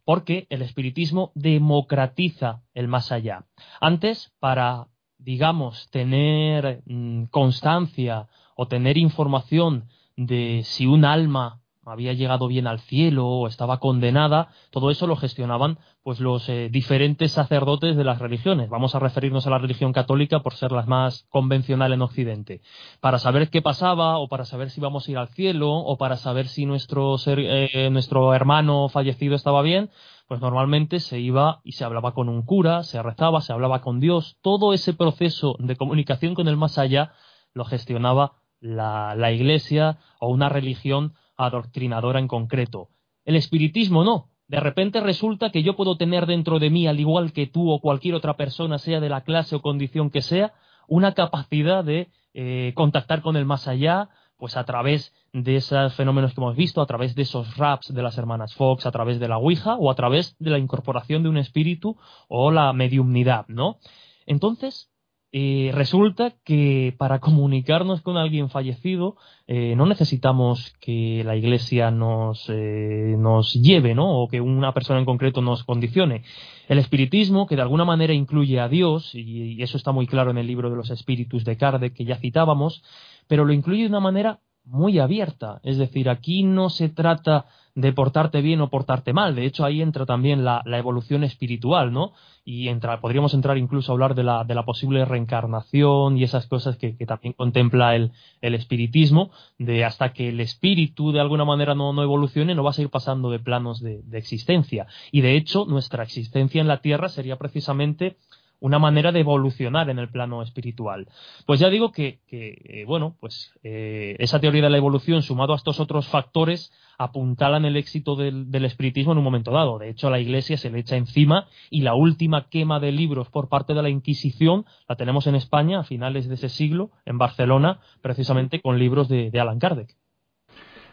Porque 0.04 0.48
el 0.50 0.60
espiritismo 0.60 1.30
democratiza 1.36 2.64
el 2.74 2.88
más 2.88 3.12
allá. 3.12 3.46
Antes, 3.80 4.34
para, 4.40 4.88
digamos, 5.16 5.88
tener 5.90 6.82
mm, 6.84 7.26
constancia 7.26 8.26
o 8.56 8.66
tener 8.66 8.98
información 8.98 9.84
de 10.16 10.62
si 10.64 10.86
un 10.86 11.04
alma 11.04 11.60
había 11.86 12.12
llegado 12.12 12.48
bien 12.48 12.66
al 12.66 12.80
cielo 12.80 13.26
o 13.26 13.46
estaba 13.46 13.78
condenada, 13.78 14.48
todo 14.70 14.90
eso 14.90 15.06
lo 15.06 15.16
gestionaban 15.16 15.78
pues 16.02 16.20
los 16.20 16.48
eh, 16.48 16.68
diferentes 16.70 17.32
sacerdotes 17.32 17.96
de 17.96 18.04
las 18.04 18.18
religiones. 18.18 18.68
Vamos 18.68 18.94
a 18.94 18.98
referirnos 18.98 19.46
a 19.46 19.50
la 19.50 19.58
religión 19.58 19.92
católica 19.92 20.40
por 20.40 20.54
ser 20.54 20.72
la 20.72 20.82
más 20.82 21.26
convencional 21.30 21.92
en 21.92 22.02
Occidente. 22.02 22.60
Para 23.00 23.18
saber 23.18 23.48
qué 23.50 23.62
pasaba 23.62 24.18
o 24.18 24.28
para 24.28 24.44
saber 24.44 24.70
si 24.70 24.80
vamos 24.80 25.08
a 25.08 25.10
ir 25.10 25.18
al 25.18 25.28
cielo 25.28 25.72
o 25.72 25.96
para 25.96 26.16
saber 26.16 26.48
si 26.48 26.66
nuestro, 26.66 27.16
eh, 27.26 27.88
nuestro 27.90 28.34
hermano 28.34 28.88
fallecido 28.88 29.34
estaba 29.34 29.62
bien, 29.62 29.90
pues 30.26 30.40
normalmente 30.40 31.00
se 31.00 31.20
iba 31.20 31.60
y 31.64 31.72
se 31.72 31.84
hablaba 31.84 32.12
con 32.12 32.28
un 32.28 32.42
cura, 32.42 32.82
se 32.82 33.02
rezaba, 33.02 33.40
se 33.40 33.52
hablaba 33.52 33.80
con 33.80 34.00
Dios. 34.00 34.38
Todo 34.42 34.72
ese 34.72 34.94
proceso 34.94 35.56
de 35.58 35.76
comunicación 35.76 36.34
con 36.34 36.48
el 36.48 36.56
más 36.56 36.78
allá 36.78 37.12
lo 37.52 37.64
gestionaba 37.64 38.32
la, 38.60 39.14
la 39.16 39.32
iglesia 39.32 39.98
o 40.20 40.28
una 40.28 40.48
religión 40.48 41.14
adoctrinadora 41.36 42.18
en 42.18 42.28
concreto. 42.28 42.88
El 43.24 43.36
espiritismo 43.36 44.04
no. 44.04 44.30
De 44.46 44.60
repente 44.60 45.00
resulta 45.00 45.50
que 45.50 45.62
yo 45.62 45.74
puedo 45.74 45.96
tener 45.96 46.26
dentro 46.26 46.58
de 46.58 46.70
mí, 46.70 46.86
al 46.86 47.00
igual 47.00 47.32
que 47.32 47.46
tú 47.46 47.70
o 47.70 47.80
cualquier 47.80 48.14
otra 48.14 48.36
persona, 48.36 48.78
sea 48.78 49.00
de 49.00 49.08
la 49.08 49.22
clase 49.22 49.56
o 49.56 49.62
condición 49.62 50.10
que 50.10 50.20
sea, 50.20 50.52
una 50.86 51.14
capacidad 51.14 51.82
de 51.82 52.08
eh, 52.34 52.72
contactar 52.74 53.22
con 53.22 53.36
el 53.36 53.46
más 53.46 53.68
allá, 53.68 54.10
pues 54.36 54.56
a 54.56 54.64
través 54.64 55.14
de 55.32 55.56
esos 55.56 55.94
fenómenos 55.94 56.34
que 56.34 56.40
hemos 56.40 56.56
visto, 56.56 56.82
a 56.82 56.86
través 56.86 57.14
de 57.14 57.22
esos 57.22 57.56
raps 57.56 57.92
de 57.94 58.02
las 58.02 58.18
hermanas 58.18 58.54
Fox, 58.54 58.84
a 58.84 58.92
través 58.92 59.18
de 59.18 59.28
la 59.28 59.38
Ouija 59.38 59.76
o 59.76 59.90
a 59.90 59.94
través 59.94 60.36
de 60.38 60.50
la 60.50 60.58
incorporación 60.58 61.22
de 61.22 61.30
un 61.30 61.38
espíritu 61.38 61.96
o 62.28 62.50
la 62.50 62.72
mediumnidad, 62.72 63.46
¿no? 63.48 63.78
Entonces, 64.26 64.90
eh, 65.36 65.72
resulta 65.74 66.34
que 66.44 66.94
para 66.96 67.18
comunicarnos 67.18 68.02
con 68.02 68.16
alguien 68.16 68.50
fallecido 68.50 69.16
eh, 69.48 69.74
no 69.74 69.84
necesitamos 69.84 70.76
que 70.78 71.24
la 71.24 71.34
iglesia 71.34 71.90
nos, 71.90 72.48
eh, 72.48 73.16
nos 73.18 73.52
lleve, 73.54 73.96
¿no? 73.96 74.16
O 74.16 74.28
que 74.28 74.40
una 74.40 74.72
persona 74.72 75.00
en 75.00 75.04
concreto 75.04 75.42
nos 75.42 75.64
condicione. 75.64 76.22
El 76.68 76.78
espiritismo, 76.78 77.48
que 77.48 77.56
de 77.56 77.62
alguna 77.62 77.84
manera 77.84 78.12
incluye 78.12 78.60
a 78.60 78.68
Dios, 78.68 79.12
y, 79.12 79.54
y 79.54 79.62
eso 79.64 79.76
está 79.76 79.90
muy 79.90 80.06
claro 80.06 80.30
en 80.30 80.38
el 80.38 80.46
libro 80.46 80.70
de 80.70 80.76
los 80.76 80.90
espíritus 80.90 81.44
de 81.44 81.56
Kardec 81.56 81.94
que 81.94 82.04
ya 82.04 82.14
citábamos, 82.14 82.84
pero 83.26 83.44
lo 83.44 83.52
incluye 83.52 83.82
de 83.82 83.88
una 83.88 83.98
manera 83.98 84.38
muy 84.64 85.00
abierta. 85.00 85.58
Es 85.64 85.78
decir, 85.78 86.10
aquí 86.10 86.44
no 86.44 86.70
se 86.70 86.90
trata 86.90 87.46
de 87.74 87.92
portarte 87.92 88.40
bien 88.40 88.60
o 88.60 88.70
portarte 88.70 89.12
mal. 89.12 89.34
De 89.34 89.46
hecho, 89.46 89.64
ahí 89.64 89.82
entra 89.82 90.06
también 90.06 90.44
la, 90.44 90.62
evolución 90.66 91.24
espiritual, 91.24 91.92
¿no? 91.92 92.12
Y 92.44 92.68
entra, 92.68 93.00
podríamos 93.00 93.34
entrar 93.34 93.58
incluso 93.58 93.90
a 93.90 93.94
hablar 93.94 94.14
de 94.14 94.22
la, 94.22 94.44
de 94.44 94.54
la 94.54 94.64
posible 94.64 95.04
reencarnación 95.04 96.16
y 96.16 96.24
esas 96.24 96.46
cosas 96.46 96.76
que, 96.76 96.92
también 97.06 97.32
contempla 97.32 97.96
el, 97.96 98.12
espiritismo, 98.40 99.30
de 99.58 99.84
hasta 99.84 100.12
que 100.12 100.28
el 100.28 100.40
espíritu 100.40 101.10
de 101.10 101.20
alguna 101.20 101.44
manera 101.44 101.74
no, 101.74 101.92
no 101.92 102.02
evolucione, 102.02 102.54
no 102.54 102.62
va 102.62 102.70
a 102.70 102.74
seguir 102.74 102.90
pasando 102.90 103.30
de 103.30 103.40
planos 103.40 103.82
de 103.82 104.02
existencia. 104.12 104.86
Y 105.10 105.22
de 105.22 105.36
hecho, 105.36 105.64
nuestra 105.64 106.04
existencia 106.04 106.60
en 106.60 106.68
la 106.68 106.80
Tierra 106.80 107.08
sería 107.08 107.36
precisamente 107.36 108.16
una 108.64 108.78
manera 108.78 109.12
de 109.12 109.20
evolucionar 109.20 109.90
en 109.90 109.98
el 109.98 110.08
plano 110.08 110.40
espiritual. 110.40 111.06
Pues 111.44 111.60
ya 111.60 111.68
digo 111.68 111.92
que, 111.92 112.20
eh, 112.30 112.84
bueno, 112.86 113.14
pues 113.20 113.52
eh, 113.62 114.16
esa 114.18 114.40
teoría 114.40 114.62
de 114.62 114.70
la 114.70 114.78
evolución 114.78 115.20
sumado 115.20 115.52
a 115.52 115.56
estos 115.56 115.80
otros 115.80 116.08
factores 116.08 116.72
apuntalan 116.96 117.66
el 117.66 117.76
éxito 117.76 118.16
del, 118.16 118.64
espiritismo 118.64 119.12
en 119.12 119.18
un 119.18 119.24
momento 119.24 119.50
dado. 119.50 119.78
De 119.78 119.90
hecho, 119.90 120.08
la 120.08 120.18
Iglesia 120.18 120.56
se 120.56 120.70
le 120.70 120.78
echa 120.78 120.96
encima 120.96 121.46
y 121.68 121.82
la 121.82 121.94
última 121.94 122.48
quema 122.48 122.80
de 122.80 122.90
libros 122.90 123.28
por 123.28 123.50
parte 123.50 123.74
de 123.74 123.82
la 123.82 123.90
Inquisición 123.90 124.64
la 124.88 124.96
tenemos 124.96 125.26
en 125.26 125.34
España 125.34 125.80
a 125.80 125.84
finales 125.84 126.26
de 126.26 126.36
ese 126.36 126.48
siglo, 126.48 126.90
en 127.04 127.18
Barcelona, 127.18 127.80
precisamente 128.00 128.62
con 128.62 128.78
libros 128.78 129.10
de, 129.10 129.30
de 129.30 129.40
Alan 129.40 129.58
Kardec. 129.58 129.94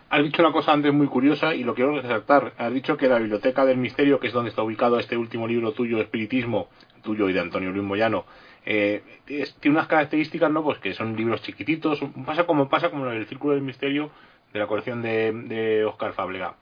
Has 0.09 0.23
dicho 0.23 0.41
una 0.41 0.51
cosa 0.51 0.73
antes 0.73 0.93
muy 0.93 1.07
curiosa 1.07 1.55
y 1.55 1.63
lo 1.63 1.73
quiero 1.73 2.01
resaltar. 2.01 2.53
Has 2.57 2.73
dicho 2.73 2.97
que 2.97 3.07
la 3.07 3.17
Biblioteca 3.17 3.63
del 3.63 3.77
Misterio, 3.77 4.19
que 4.19 4.27
es 4.27 4.33
donde 4.33 4.49
está 4.49 4.61
ubicado 4.61 4.99
este 4.99 5.15
último 5.15 5.47
libro 5.47 5.71
tuyo, 5.71 6.01
Espiritismo, 6.01 6.67
tuyo 7.01 7.29
y 7.29 7.33
de 7.33 7.39
Antonio 7.39 7.71
Luis 7.71 7.83
Moyano, 7.83 8.25
eh, 8.65 9.03
tiene 9.25 9.77
unas 9.77 9.87
características, 9.87 10.51
¿no? 10.51 10.63
Pues 10.63 10.79
que 10.79 10.93
son 10.93 11.15
libros 11.15 11.41
chiquititos, 11.41 11.99
pasa 12.25 12.45
como 12.45 12.69
pasa 12.69 12.89
como 12.89 13.07
el 13.07 13.25
Círculo 13.27 13.53
del 13.53 13.63
Misterio 13.63 14.11
de 14.53 14.59
la 14.59 14.67
colección 14.67 15.01
de, 15.01 15.31
de 15.31 15.85
Oscar 15.85 16.13
Fáblega. 16.13 16.55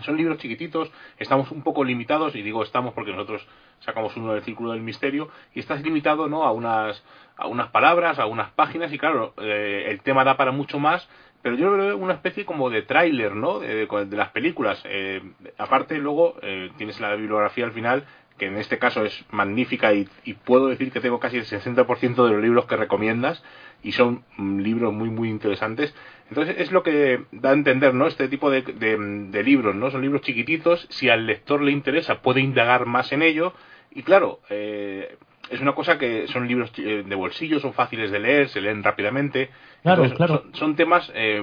Son 0.00 0.16
libros 0.16 0.38
chiquititos, 0.38 0.90
estamos 1.18 1.50
un 1.50 1.62
poco 1.62 1.84
limitados, 1.84 2.34
y 2.34 2.42
digo 2.42 2.62
estamos 2.62 2.94
porque 2.94 3.12
nosotros 3.12 3.46
sacamos 3.80 4.16
uno 4.16 4.32
del 4.32 4.42
Círculo 4.42 4.72
del 4.72 4.80
Misterio, 4.80 5.28
y 5.54 5.60
estás 5.60 5.82
limitado 5.82 6.28
¿no? 6.28 6.44
a, 6.44 6.52
unas, 6.52 7.02
a 7.36 7.46
unas 7.46 7.68
palabras, 7.68 8.18
a 8.18 8.26
unas 8.26 8.50
páginas, 8.52 8.92
y 8.92 8.98
claro, 8.98 9.34
eh, 9.38 9.84
el 9.88 10.00
tema 10.00 10.24
da 10.24 10.36
para 10.36 10.50
mucho 10.50 10.78
más, 10.78 11.06
pero 11.42 11.56
yo 11.56 11.72
veo 11.72 11.96
una 11.96 12.14
especie 12.14 12.46
como 12.46 12.70
de 12.70 12.82
tráiler, 12.82 13.34
¿no? 13.34 13.58
De, 13.58 13.86
las 14.12 14.30
películas. 14.30 14.80
Eh, 14.84 15.20
aparte, 15.58 15.98
luego 15.98 16.36
tienes 16.76 17.00
la 17.00 17.16
bibliografía 17.16 17.64
al 17.64 17.72
final, 17.72 18.06
que 18.42 18.48
en 18.48 18.56
este 18.56 18.78
caso 18.78 19.04
es 19.04 19.24
magnífica 19.30 19.94
y, 19.94 20.08
puedo 20.44 20.66
decir 20.66 20.90
que 20.90 20.98
tengo 20.98 21.20
casi 21.20 21.36
el 21.36 21.44
60% 21.44 22.24
de 22.24 22.32
los 22.32 22.42
libros 22.42 22.66
que 22.66 22.74
recomiendas 22.74 23.40
y 23.84 23.92
son 23.92 24.24
mm, 24.36 24.58
libros 24.58 24.92
muy, 24.92 25.10
muy 25.10 25.28
interesantes. 25.28 25.94
Entonces 26.28 26.56
es 26.58 26.72
lo 26.72 26.82
que 26.82 27.22
da 27.30 27.50
a 27.50 27.52
entender, 27.52 27.94
¿no? 27.94 28.08
Este 28.08 28.26
tipo 28.26 28.50
de, 28.50 28.62
de, 28.62 29.42
libros, 29.44 29.76
¿no? 29.76 29.92
Son 29.92 30.02
libros 30.02 30.22
chiquititos, 30.22 30.88
si 30.90 31.08
al 31.08 31.24
lector 31.24 31.62
le 31.62 31.70
interesa 31.70 32.20
puede 32.20 32.40
indagar 32.40 32.84
más 32.84 33.12
en 33.12 33.22
ello 33.22 33.52
y 33.92 34.02
claro, 34.02 34.40
eh, 34.50 35.16
es 35.50 35.60
una 35.60 35.74
cosa 35.74 35.98
que 35.98 36.26
son 36.28 36.46
libros 36.46 36.72
eh, 36.78 37.04
de 37.06 37.14
bolsillo, 37.14 37.60
son 37.60 37.72
fáciles 37.72 38.10
de 38.10 38.20
leer, 38.20 38.48
se 38.48 38.60
leen 38.60 38.82
rápidamente. 38.82 39.50
Claro, 39.82 40.08
claro. 40.14 40.44
Son, 40.52 40.76
temas 40.76 41.10
eh, 41.14 41.42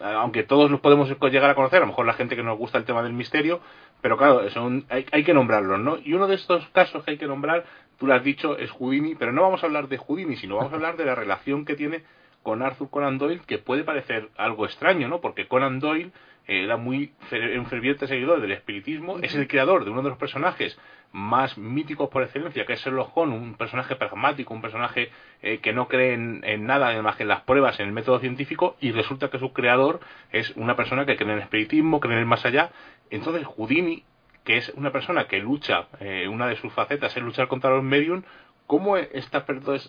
aunque 0.00 0.42
todos 0.42 0.70
los 0.70 0.80
podemos 0.80 1.08
llegar 1.30 1.50
a 1.50 1.54
conocer, 1.54 1.78
a 1.78 1.80
lo 1.80 1.88
mejor 1.88 2.06
la 2.06 2.12
gente 2.14 2.36
que 2.36 2.42
nos 2.42 2.58
gusta 2.58 2.78
el 2.78 2.84
tema 2.84 3.02
del 3.02 3.12
misterio, 3.12 3.60
pero 4.00 4.16
claro, 4.16 4.48
son, 4.50 4.84
hay, 4.88 5.06
hay 5.12 5.24
que 5.24 5.34
nombrarlos, 5.34 5.78
¿no? 5.78 5.98
Y 6.02 6.12
uno 6.14 6.26
de 6.26 6.34
estos 6.36 6.66
casos 6.68 7.04
que 7.04 7.12
hay 7.12 7.18
que 7.18 7.26
nombrar, 7.26 7.64
tú 7.98 8.06
lo 8.06 8.14
has 8.14 8.24
dicho, 8.24 8.56
es 8.56 8.70
Houdini, 8.70 9.14
pero 9.14 9.32
no 9.32 9.42
vamos 9.42 9.62
a 9.62 9.66
hablar 9.66 9.88
de 9.88 9.98
Houdini, 9.98 10.36
sino 10.36 10.56
vamos 10.56 10.72
a 10.72 10.76
hablar 10.76 10.96
de 10.96 11.04
la 11.04 11.14
relación 11.14 11.64
que 11.64 11.76
tiene 11.76 12.02
con 12.42 12.62
Arthur 12.62 12.88
Conan 12.88 13.18
Doyle, 13.18 13.42
que 13.46 13.58
puede 13.58 13.84
parecer 13.84 14.30
algo 14.36 14.64
extraño, 14.64 15.08
¿no? 15.08 15.20
Porque 15.20 15.46
Conan 15.46 15.78
Doyle 15.80 16.12
era 16.46 16.76
muy 16.76 17.12
un 17.56 17.66
ferviente 17.66 18.06
seguidor 18.06 18.40
del 18.40 18.52
espiritismo, 18.52 19.18
es 19.20 19.34
el 19.34 19.46
creador 19.46 19.84
de 19.84 19.90
uno 19.90 20.02
de 20.02 20.10
los 20.10 20.18
personajes 20.18 20.78
más 21.12 21.58
míticos 21.58 22.08
por 22.08 22.22
excelencia, 22.22 22.64
que 22.66 22.74
es 22.74 22.84
Sherlock 22.84 23.16
Holmes, 23.16 23.40
un 23.40 23.54
personaje 23.54 23.96
pragmático, 23.96 24.54
un 24.54 24.62
personaje 24.62 25.10
eh, 25.42 25.58
que 25.58 25.72
no 25.72 25.88
cree 25.88 26.14
en, 26.14 26.66
nada 26.66 27.00
más 27.02 27.16
que 27.16 27.24
en 27.24 27.28
las 27.28 27.42
pruebas, 27.42 27.80
en 27.80 27.86
el 27.86 27.92
método 27.92 28.20
científico, 28.20 28.76
y 28.80 28.92
resulta 28.92 29.28
que 29.28 29.38
su 29.38 29.52
creador 29.52 30.00
es 30.30 30.50
una 30.56 30.76
persona 30.76 31.06
que 31.06 31.16
cree 31.16 31.30
en 31.30 31.36
el 31.36 31.42
espiritismo, 31.42 32.00
cree 32.00 32.14
en 32.14 32.20
el 32.20 32.26
más 32.26 32.44
allá. 32.46 32.70
Entonces 33.10 33.44
Houdini, 33.44 34.04
que 34.44 34.56
es 34.56 34.70
una 34.76 34.92
persona 34.92 35.24
que 35.24 35.38
lucha, 35.38 35.88
eh, 35.98 36.28
una 36.28 36.46
de 36.46 36.56
sus 36.56 36.72
facetas 36.72 37.16
es 37.16 37.22
luchar 37.22 37.48
contra 37.48 37.70
los 37.70 37.82
medium, 37.82 38.22
¿cómo 38.66 38.96
estas, 38.96 39.44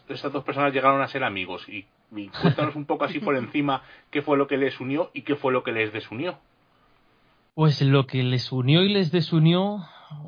estas 0.09 0.31
dos 0.31 0.43
personas 0.43 0.73
llegaron 0.73 1.01
a 1.01 1.07
ser 1.07 1.23
amigos? 1.23 1.69
Y, 1.69 1.85
cuéntanos 2.11 2.75
un 2.75 2.85
poco 2.85 3.05
así 3.05 3.19
por 3.19 3.35
encima 3.35 3.83
qué 4.09 4.21
fue 4.21 4.37
lo 4.37 4.47
que 4.47 4.57
les 4.57 4.79
unió 4.79 5.11
y 5.13 5.21
qué 5.21 5.35
fue 5.35 5.53
lo 5.53 5.63
que 5.63 5.71
les 5.71 5.93
desunió. 5.93 6.37
Pues 7.55 7.81
lo 7.81 8.05
que 8.05 8.23
les 8.23 8.51
unió 8.51 8.83
y 8.83 8.89
les 8.89 9.11
desunió 9.11 9.85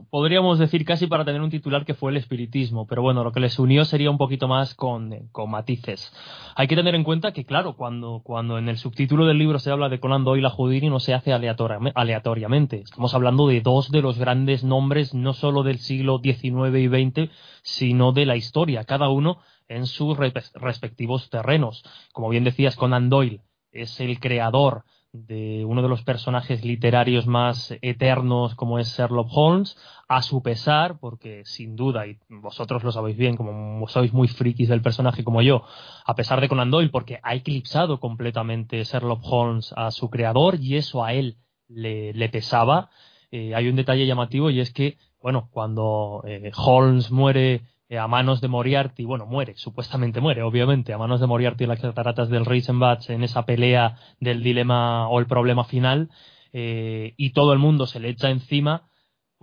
podríamos 0.10 0.60
decir 0.60 0.86
casi 0.86 1.08
para 1.08 1.26
tener 1.26 1.42
un 1.42 1.50
titular 1.50 1.86
que 1.86 1.94
fue 1.94 2.12
el 2.12 2.18
espiritismo, 2.18 2.86
pero 2.88 3.02
bueno, 3.02 3.24
lo 3.24 3.32
que 3.32 3.40
les 3.40 3.58
unió 3.58 3.86
sería 3.86 4.12
un 4.12 4.18
poquito 4.18 4.48
más 4.48 4.76
con, 4.76 5.30
matices. 5.48 6.14
Hay 6.56 6.68
que 6.68 6.76
tener 6.76 6.96
en 6.96 7.04
cuenta 7.04 7.34
que, 7.34 7.46
claro, 7.46 7.76
cuando, 7.76 8.22
cuando 8.24 8.58
en 8.58 8.70
el 8.70 8.78
subtítulo 8.78 9.26
del 9.26 9.40
libro 9.40 9.60
se 9.60 9.72
habla 9.72 9.90
de 9.90 10.00
Conan 10.00 10.24
Doyle 10.24 10.48
a 10.48 10.50
Houdini 10.50 10.90
no 10.90 11.00
se 11.00 11.14
hace 11.14 11.34
aleatoriamente. 11.34 12.82
Estamos 12.82 13.14
hablando 13.14 13.48
de 13.48 13.62
dos 13.62 13.92
de 13.92 14.02
los 14.02 14.18
grandes 14.18 14.64
nombres, 14.64 15.14
no 15.14 15.34
solo 15.34 15.64
del 15.64 15.80
siglo 15.80 16.20
XIX 16.24 16.78
y 16.78 16.88
XX, 16.88 17.32
sino 17.64 18.12
de 18.12 18.26
la 18.26 18.36
historia, 18.36 18.84
cada 18.84 19.10
uno 19.10 19.40
en 19.68 19.88
sus 19.88 20.18
respectivos 20.18 21.30
terrenos. 21.30 21.84
Como 22.12 22.30
bien 22.30 22.44
decías, 22.44 22.76
Conan 22.76 23.10
Doyle 23.10 23.42
es 23.72 24.00
el 24.00 24.20
creador 24.20 24.84
de 25.14 25.64
uno 25.64 25.84
de 25.84 25.90
los 25.90 26.02
personajes 26.02 26.66
literarios 26.66 27.28
más 27.28 27.74
eternos 27.84 28.56
como 28.56 28.80
es 28.80 28.98
Sherlock 28.98 29.30
Holmes, 29.32 29.78
a 30.08 30.24
su 30.24 30.42
pesar, 30.42 31.00
porque 31.00 31.44
sin 31.46 31.76
duda, 31.76 32.08
y 32.08 32.18
vosotros 32.30 32.84
lo 32.84 32.92
sabéis 32.92 33.16
bien, 33.16 33.38
como 33.38 33.88
sois 33.88 34.12
muy 34.12 34.28
frikis 34.28 34.70
del 34.70 34.82
personaje 34.82 35.24
como 35.24 35.44
yo, 35.44 35.64
a 36.06 36.16
pesar 36.16 36.42
de 36.42 36.50
Conan 36.50 36.72
Doyle, 36.72 36.90
porque 36.90 37.20
ha 37.22 37.36
eclipsado 37.36 38.00
completamente 38.00 38.84
Sherlock 38.84 39.22
Holmes 39.24 39.72
a 39.78 39.92
su 39.92 40.10
creador 40.10 40.60
y 40.60 40.78
eso 40.78 41.04
a 41.04 41.14
él 41.14 41.38
le, 41.70 42.30
pesaba, 42.30 42.90
eh, 43.32 43.54
hay 43.54 43.68
un 43.68 43.76
detalle 43.76 44.08
llamativo 44.08 44.50
y 44.50 44.60
es 44.60 44.74
que, 44.74 44.98
bueno, 45.22 45.50
cuando 45.52 46.24
eh, 46.26 46.52
Holmes 46.56 47.12
muere 47.12 47.62
a 47.98 48.08
manos 48.08 48.42
de 48.42 48.48
Moriarty, 48.48 49.06
bueno, 49.06 49.26
muere, 49.26 49.56
supuestamente 49.56 50.22
muere, 50.22 50.44
obviamente, 50.44 50.94
a 50.94 50.98
manos 50.98 51.20
de 51.20 51.28
Moriarty 51.28 51.64
en 51.64 51.70
las 51.70 51.80
cataratas 51.80 52.30
del 52.30 52.46
Reisenbach 52.46 53.10
en 53.10 53.24
esa 53.24 53.46
pelea 53.46 53.98
del 54.20 54.44
dilema 54.44 55.08
o 55.10 55.20
el 55.20 55.28
problema 55.28 55.64
final, 55.64 56.10
eh, 56.54 57.14
y 57.18 57.32
todo 57.32 57.54
el 57.54 57.60
mundo 57.60 57.88
se 57.88 58.00
le 58.00 58.10
echa 58.10 58.30
encima, 58.30 58.90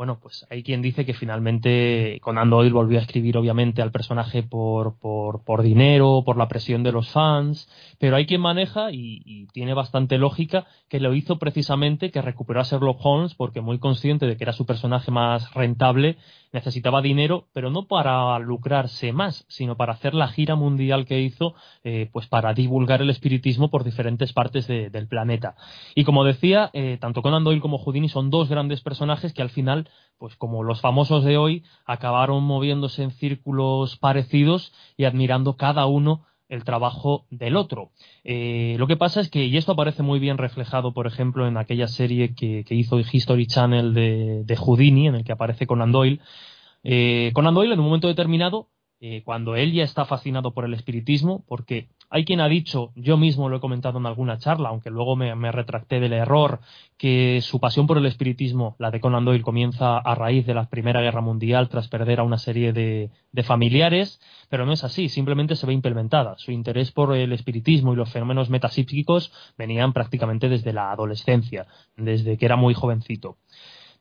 bueno, 0.01 0.19
pues 0.19 0.47
hay 0.49 0.63
quien 0.63 0.81
dice 0.81 1.05
que 1.05 1.13
finalmente 1.13 2.21
Conan 2.23 2.49
Doyle 2.49 2.73
volvió 2.73 2.99
a 2.99 3.03
escribir 3.03 3.37
obviamente 3.37 3.83
al 3.83 3.93
personaje 3.93 4.43
por, 4.43 4.99
por, 4.99 5.45
por 5.45 5.61
dinero, 5.61 6.23
por 6.25 6.39
la 6.39 6.49
presión 6.49 6.83
de 6.83 6.91
los 6.91 7.11
fans, 7.11 7.69
pero 7.99 8.17
hay 8.17 8.25
quien 8.25 8.41
maneja, 8.41 8.93
y, 8.93 9.47
tiene 9.53 9.75
bastante 9.75 10.17
lógica, 10.17 10.65
que 10.89 11.01
lo 11.01 11.13
hizo 11.13 11.39
precisamente 11.39 12.11
que 12.11 12.23
recuperó 12.23 12.61
a 12.61 12.65
Sherlock 12.65 12.99
Holmes 13.05 13.35
porque 13.35 13.61
muy 13.61 13.79
consciente 13.79 14.25
de 14.25 14.39
que 14.39 14.45
era 14.45 14.55
su 14.55 14.65
personaje 14.65 15.11
más 15.11 15.53
rentable 15.53 16.17
necesitaba 16.53 17.01
dinero, 17.01 17.47
pero 17.53 17.71
no 17.71 17.87
para 17.87 18.39
lucrarse 18.39 19.13
más, 19.13 19.45
sino 19.49 19.77
para 19.77 19.93
hacer 19.93 20.15
la 20.15 20.29
gira 20.29 20.57
mundial 20.57 21.07
que 21.07 21.21
hizo, 21.21 21.55
eh, 21.85 22.09
pues 22.13 22.27
para 22.27 22.55
divulgar 22.55 23.03
el 23.03 23.11
espiritismo 23.11 23.71
por 23.71 23.85
diferentes 23.85 24.33
partes 24.33 24.67
del 24.67 25.09
planeta. 25.09 25.55
Y 25.95 26.05
como 26.05 26.25
decía, 26.25 26.71
eh, 26.73 26.99
tanto 27.01 27.23
Conan 27.23 27.45
Doyle 27.45 27.61
como 27.61 27.79
Houdini 27.79 28.09
son 28.09 28.31
dos 28.31 28.49
grandes 28.49 28.81
personajes 28.81 29.33
que 29.33 29.43
al 29.43 29.51
final, 29.51 29.89
pues 30.19 30.37
como 30.37 30.63
los 30.63 30.81
famosos 30.81 31.25
de 31.25 31.39
hoy, 31.39 31.65
acabaron 31.87 32.45
moviéndose 32.45 33.03
en 33.03 33.11
círculos 33.11 33.97
parecidos 33.97 34.73
y 34.97 35.05
admirando 35.05 35.57
cada 35.57 35.87
uno 35.87 36.27
el 36.51 36.65
trabajo 36.65 37.27
del 37.31 37.57
otro. 37.57 37.93
Eh, 38.25 38.75
lo 38.79 38.87
que 38.87 38.97
pasa 38.97 39.21
es 39.21 39.31
que, 39.31 39.47
y 39.47 39.57
esto 39.57 39.73
aparece 39.73 40.03
muy 40.03 40.19
bien 40.19 40.37
reflejado, 40.37 40.93
por 40.93 41.07
ejemplo, 41.07 41.47
en 41.47 41.57
aquella 41.57 41.89
serie 41.89 42.35
que, 42.35 42.65
hizo 42.69 42.99
History 42.99 43.47
Channel 43.47 43.95
de, 43.95 44.57
Houdini, 44.57 45.07
en 45.07 45.15
el 45.15 45.25
que 45.25 45.33
aparece 45.33 45.67
Conan 45.67 45.93
Doyle, 45.93 46.21
eh, 46.83 47.31
Conan 47.35 47.55
Doyle 47.55 47.73
en 47.73 47.79
un 47.79 47.87
momento 47.87 48.09
determinado 48.09 48.69
eh, 49.01 49.23
cuando 49.25 49.57
él 49.57 49.73
ya 49.73 49.85
está 49.85 50.05
fascinado 50.05 50.53
por 50.53 50.67
el 50.67 50.75
espiritismo, 50.75 51.45
porque 51.47 51.89
hay 52.13 52.25
quien 52.25 52.41
ha 52.41 52.49
dicho, 52.49 52.91
yo 52.97 53.17
mismo 53.17 53.49
lo 53.49 53.59
he 53.59 53.61
comentado 53.61 54.01
en 54.01 54.07
alguna 54.07 54.37
charla, 54.39 54.71
aunque 54.71 54.91
luego 54.91 55.15
me, 55.15 55.53
retracté 55.53 56.01
del 56.01 56.13
error, 56.13 56.59
que 56.99 57.41
su 57.41 57.61
pasión 57.61 57.87
por 57.87 57.99
el 57.99 58.07
espiritismo, 58.07 58.75
la 58.81 58.91
de 58.91 58.99
Conan 58.99 59.25
Doyle, 59.25 59.45
comienza 59.45 59.97
a 59.97 60.15
raíz 60.17 60.45
de 60.45 60.55
la 60.55 60.69
Primera 60.69 61.01
Guerra 61.01 61.21
Mundial 61.21 61.69
tras 61.69 61.87
perder 61.87 62.19
a 62.19 62.25
una 62.25 62.39
serie 62.39 62.73
de, 62.73 63.11
de 63.31 63.43
familiares, 63.45 64.21
pero 64.49 64.67
no 64.67 64.73
es 64.73 64.83
así, 64.83 65.09
simplemente 65.09 65.55
se 65.55 65.67
ve 65.67 65.73
implementada. 65.73 66.37
Su 66.39 66.51
interés 66.51 66.91
por 66.91 67.15
el 67.15 67.33
espiritismo 67.33 67.93
y 67.93 67.97
los 67.97 68.11
fenómenos 68.11 68.51
metapsíquicos 68.51 69.33
venían 69.57 69.93
prácticamente 69.93 70.49
desde 70.49 70.73
la 70.73 70.91
adolescencia, 70.91 71.69
desde 71.97 72.37
que 72.37 72.45
era 72.45 72.57
muy 72.57 72.75
jovencito. 72.75 73.37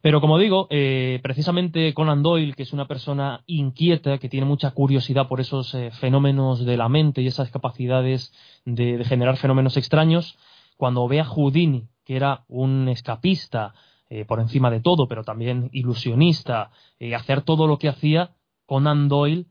Pero 0.01 0.21
como 0.21 0.37
digo, 0.37 0.67
eh, 0.69 1.19
precisamente 1.21 1.93
Conan 1.93 2.23
Doyle, 2.23 2.53
que 2.53 2.63
es 2.63 2.71
una 2.71 2.87
persona 2.87 3.43
inquieta, 3.47 4.17
que 4.17 4.29
tiene 4.29 4.45
mucha 4.45 4.71
curiosidad 4.71 5.27
por 5.27 5.41
esos 5.41 5.73
eh, 5.75 5.91
fenómenos 5.91 6.65
de 6.65 6.77
la 6.77 6.87
mente 6.87 7.21
y 7.21 7.27
esas 7.27 7.51
capacidades 7.51 8.33
de, 8.63 9.03
generar 9.03 9.35
fenómenos 9.35 9.75
extraños, 9.75 10.37
cuando 10.77 11.05
ve 11.09 11.19
a 11.19 11.25
Houdini, 11.25 11.89
que 12.05 12.15
era 12.15 12.45
un 12.47 12.87
escapista 12.87 13.73
eh, 14.09 14.23
por 14.23 14.39
encima 14.39 14.71
de 14.71 14.79
todo, 14.79 15.09
pero 15.09 15.25
también 15.25 15.69
ilusionista, 15.73 16.71
hacer 17.15 17.41
todo 17.41 17.67
lo 17.67 17.77
que 17.77 17.89
hacía, 17.89 18.31
Conan 18.65 19.09
Doyle 19.09 19.47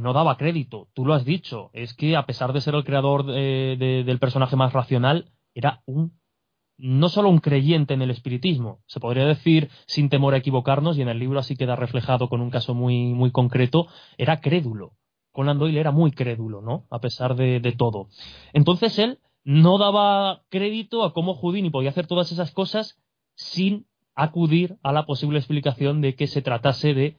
no 0.00 0.12
daba 0.12 0.36
crédito. 0.36 0.86
Tú 0.94 1.04
lo 1.04 1.14
has 1.14 1.24
dicho, 1.24 1.70
es 1.72 1.94
que 1.94 2.14
a 2.14 2.26
pesar 2.26 2.52
de 2.52 2.60
ser 2.60 2.76
el 2.76 2.84
creador 2.84 3.24
del 3.26 4.18
personaje 4.20 4.54
más 4.54 4.72
racional, 4.72 5.32
era 5.52 5.82
un 5.86 6.12
no 6.76 7.08
solo 7.08 7.28
un 7.28 7.38
creyente 7.38 7.94
en 7.94 8.02
el 8.02 8.10
espiritismo, 8.10 8.80
se 8.86 9.00
podría 9.00 9.26
decir 9.26 9.70
sin 9.86 10.08
temor 10.08 10.34
a 10.34 10.38
equivocarnos, 10.38 10.98
y 10.98 11.02
en 11.02 11.08
el 11.08 11.18
libro 11.18 11.38
así 11.38 11.56
queda 11.56 11.76
reflejado 11.76 12.28
con 12.28 12.40
un 12.40 12.50
caso 12.50 12.74
muy, 12.74 13.12
muy 13.12 13.30
concreto, 13.30 13.86
era 14.18 14.40
crédulo. 14.40 14.92
Conan 15.32 15.58
Doyle 15.58 15.80
era 15.80 15.90
muy 15.90 16.12
crédulo, 16.12 16.60
¿no? 16.60 16.86
A 16.90 17.00
pesar 17.00 17.34
de, 17.34 17.58
de 17.60 17.72
todo. 17.72 18.08
Entonces 18.52 18.98
él 18.98 19.18
no 19.42 19.78
daba 19.78 20.42
crédito 20.48 21.04
a 21.04 21.12
cómo 21.12 21.34
Houdini 21.34 21.70
podía 21.70 21.90
hacer 21.90 22.06
todas 22.06 22.32
esas 22.32 22.52
cosas 22.52 22.98
sin 23.34 23.86
acudir 24.14 24.76
a 24.82 24.92
la 24.92 25.06
posible 25.06 25.38
explicación 25.38 26.00
de 26.00 26.14
que 26.14 26.26
se 26.26 26.40
tratase 26.40 26.94
de 26.94 27.18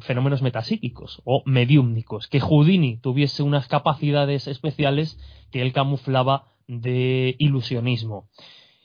fenómenos 0.00 0.42
metapsíquicos 0.42 1.22
o 1.24 1.42
mediúmnicos, 1.46 2.28
que 2.28 2.40
Houdini 2.40 2.98
tuviese 2.98 3.42
unas 3.42 3.66
capacidades 3.66 4.46
especiales 4.46 5.18
que 5.50 5.62
él 5.62 5.72
camuflaba 5.72 6.46
de 6.66 7.34
ilusionismo. 7.38 8.28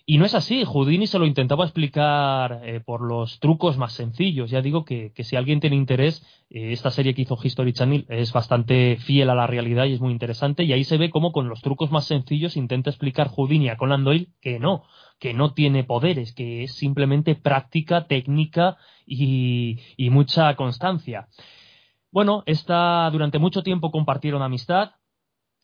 Y 0.08 0.20
no 0.20 0.26
es 0.26 0.36
así, 0.36 0.64
Houdini 0.66 1.08
se 1.08 1.18
lo 1.18 1.26
intentaba 1.26 1.64
explicar 1.64 2.62
eh, 2.64 2.80
por 2.80 3.02
los 3.02 3.40
trucos 3.40 3.80
más 3.80 3.94
sencillos. 3.94 4.52
Ya 4.52 4.62
digo 4.62 4.86
que, 4.86 5.12
si 5.18 5.36
alguien 5.36 5.60
tiene 5.60 5.76
interés, 5.76 6.24
eh, 6.52 6.74
esta 6.74 6.92
serie 6.92 7.16
que 7.16 7.24
hizo 7.24 7.40
History 7.42 7.74
Channel 7.74 8.06
es 8.10 8.32
bastante 8.32 8.98
fiel 8.98 9.32
a 9.32 9.36
la 9.36 9.48
realidad 9.48 9.86
y 9.86 9.94
es 9.94 10.02
muy 10.02 10.12
interesante. 10.12 10.64
Y 10.64 10.74
ahí 10.74 10.84
se 10.84 10.98
ve 10.98 11.10
cómo 11.10 11.32
con 11.32 11.50
los 11.50 11.62
trucos 11.64 11.90
más 11.90 12.06
sencillos 12.06 12.56
intenta 12.56 12.92
explicar 12.92 13.30
Houdini 13.30 13.70
a 13.70 13.78
Conan 13.78 14.04
Doyle 14.04 14.28
que 14.42 14.60
no, 14.60 14.84
que 15.18 15.34
no 15.34 15.56
tiene 15.56 15.84
poderes, 15.84 16.34
que 16.34 16.66
es 16.66 16.76
simplemente 16.76 17.34
práctica, 17.34 18.06
técnica 18.06 18.78
y, 19.08 19.80
mucha 20.12 20.56
constancia. 20.56 21.30
Bueno, 22.12 22.44
esta, 22.46 23.10
durante 23.12 23.40
mucho 23.40 23.64
tiempo 23.64 23.90
compartieron 23.90 24.44
amistad 24.44 24.92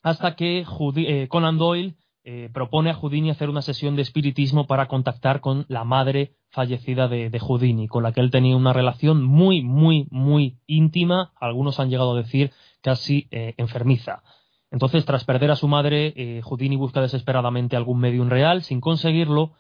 hasta 0.02 0.36
que 0.36 0.66
eh, 0.96 1.28
Conan 1.28 1.60
Doyle 1.60 1.96
eh, 2.24 2.50
propone 2.54 2.92
a 2.92 2.94
Houdini 2.94 3.32
hacer 3.32 3.50
una 3.50 3.64
sesión 3.64 3.96
de 3.96 4.04
espiritismo 4.04 4.68
para 4.68 4.88
contactar 4.88 5.42
con 5.42 5.66
la 5.70 5.84
madre 5.84 6.36
fallecida 6.50 7.08
de, 7.08 7.40
Houdini, 7.40 7.88
con 7.88 8.04
la 8.04 8.12
que 8.12 8.22
él 8.22 8.30
tenía 8.30 8.56
una 8.56 8.74
relación 8.74 9.24
muy, 9.24 9.64
muy, 9.64 10.08
muy 10.12 10.60
íntima, 10.68 11.34
algunos 11.40 11.80
han 11.80 11.90
llegado 11.90 12.14
a 12.14 12.22
decir 12.22 12.52
casi 12.82 13.28
eh, 13.32 13.56
enfermiza. 13.58 14.22
Entonces, 14.70 15.06
tras 15.06 15.26
perder 15.26 15.52
a 15.52 15.56
su 15.56 15.68
madre, 15.68 16.14
eh, 16.16 16.42
Houdini 16.44 16.76
busca 16.76 17.02
desesperadamente 17.02 17.76
algún 17.76 18.00
medium 18.00 18.30
real, 18.30 18.62
sin 18.62 18.82
conseguirlo, 18.82 19.54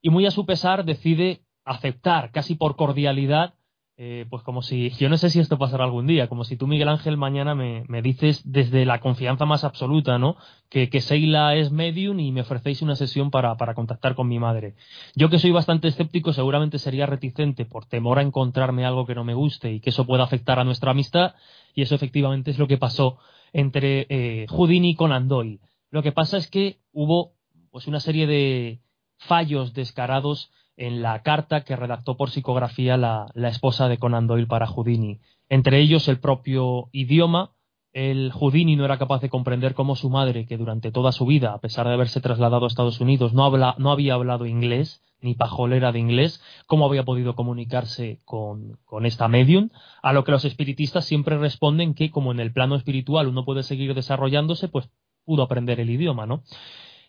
y 0.00 0.10
muy 0.10 0.26
a 0.26 0.30
su 0.30 0.46
pesar 0.46 0.84
decide 0.84 1.42
aceptar, 1.64 2.30
casi 2.30 2.54
por 2.54 2.76
cordialidad, 2.76 3.54
eh, 3.96 4.26
pues 4.28 4.42
como 4.42 4.62
si, 4.62 4.90
yo 4.90 5.08
no 5.08 5.16
sé 5.16 5.30
si 5.30 5.38
esto 5.38 5.56
pasará 5.56 5.84
algún 5.84 6.06
día, 6.06 6.28
como 6.28 6.42
si 6.42 6.56
tú, 6.56 6.66
Miguel 6.66 6.88
Ángel, 6.88 7.16
mañana 7.16 7.54
me, 7.54 7.84
me 7.86 8.02
dices 8.02 8.42
desde 8.44 8.84
la 8.84 8.98
confianza 8.98 9.46
más 9.46 9.62
absoluta, 9.62 10.18
¿no? 10.18 10.36
Que, 10.68 10.90
que 10.90 11.00
Seila 11.00 11.54
es 11.54 11.70
medium 11.70 12.18
y 12.18 12.32
me 12.32 12.40
ofrecéis 12.40 12.82
una 12.82 12.96
sesión 12.96 13.30
para, 13.30 13.56
para 13.56 13.74
contactar 13.74 14.16
con 14.16 14.26
mi 14.26 14.40
madre. 14.40 14.74
Yo 15.14 15.30
que 15.30 15.38
soy 15.38 15.52
bastante 15.52 15.86
escéptico, 15.86 16.32
seguramente 16.32 16.78
sería 16.78 17.06
reticente 17.06 17.64
por 17.64 17.86
temor 17.86 18.18
a 18.18 18.22
encontrarme 18.22 18.84
algo 18.84 19.06
que 19.06 19.14
no 19.14 19.22
me 19.22 19.34
guste 19.34 19.72
y 19.72 19.80
que 19.80 19.90
eso 19.90 20.06
pueda 20.06 20.24
afectar 20.24 20.58
a 20.58 20.64
nuestra 20.64 20.90
amistad, 20.90 21.34
y 21.74 21.82
eso 21.82 21.94
efectivamente 21.94 22.50
es 22.50 22.58
lo 22.58 22.66
que 22.66 22.78
pasó 22.78 23.18
entre 23.52 24.06
eh, 24.08 24.46
Houdini 24.48 24.90
y 24.90 24.94
Conan 24.96 25.28
Doyle. 25.28 25.60
Lo 25.90 26.02
que 26.02 26.10
pasa 26.10 26.36
es 26.36 26.50
que 26.50 26.80
hubo 26.92 27.34
pues 27.70 27.86
una 27.86 28.00
serie 28.00 28.26
de 28.26 28.80
fallos 29.18 29.72
descarados 29.72 30.50
en 30.76 31.02
la 31.02 31.22
carta 31.22 31.62
que 31.62 31.76
redactó 31.76 32.16
por 32.16 32.30
psicografía 32.30 32.96
la, 32.96 33.26
esposa 33.34 33.88
de 33.88 33.98
Conan 33.98 34.26
Doyle 34.26 34.46
para 34.46 34.66
Houdini. 34.66 35.20
Entre 35.48 35.78
ellos 35.80 36.08
el 36.08 36.18
propio 36.18 36.88
idioma. 36.92 37.52
El 37.92 38.32
Houdini 38.32 38.74
no 38.74 38.84
era 38.84 38.98
capaz 38.98 39.20
de 39.20 39.28
comprender 39.28 39.74
cómo 39.74 39.94
su 39.94 40.10
madre, 40.10 40.46
que 40.46 40.56
durante 40.56 40.90
toda 40.90 41.12
su 41.12 41.26
vida, 41.26 41.52
a 41.52 41.60
pesar 41.60 41.86
de 41.86 41.92
haberse 41.92 42.20
trasladado 42.20 42.64
a 42.64 42.68
Estados 42.68 43.00
Unidos, 43.00 43.34
no, 43.34 43.56
no 43.78 43.92
había 43.92 44.14
hablado 44.14 44.46
inglés, 44.46 45.00
ni 45.20 45.34
pajolera 45.34 45.92
de 45.92 46.00
inglés, 46.00 46.42
cómo 46.66 46.86
había 46.86 47.04
podido 47.04 47.36
comunicarse 47.36 48.20
con, 48.24 48.78
con 48.84 49.06
esta 49.06 49.28
medium, 49.28 49.70
a 50.02 50.12
lo 50.12 50.24
que 50.24 50.32
los 50.32 50.44
espiritistas 50.44 51.04
siempre 51.04 51.38
responden 51.38 51.94
que 51.94 52.10
como 52.10 52.32
en 52.32 52.40
el 52.40 52.52
plano 52.52 52.74
espiritual 52.74 53.28
uno 53.28 53.44
puede 53.44 53.62
seguir 53.62 53.94
desarrollándose, 53.94 54.66
pues 54.66 54.90
pudo 55.24 55.44
aprender 55.44 55.78
el 55.78 55.90
idioma, 55.90 56.26
¿no? 56.26 56.42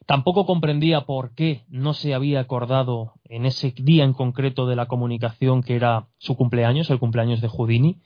Tampoco 0.06 0.46
comprendía 0.46 1.02
por 1.02 1.34
qué 1.34 1.64
no 1.68 1.93
se 1.93 2.14
había 2.14 2.39
acordado 2.39 3.14
en 3.24 3.46
ese 3.46 3.74
día 3.78 4.04
en 4.04 4.14
concreto 4.14 4.68
de 4.68 4.76
la 4.76 4.88
comunicación 4.88 5.64
que 5.64 5.76
era 5.76 6.08
su 6.18 6.36
cumpleaños, 6.36 6.89
el 6.89 7.00
cumpleaños 7.00 7.41
de 7.41 7.48
Houdini. 7.48 8.02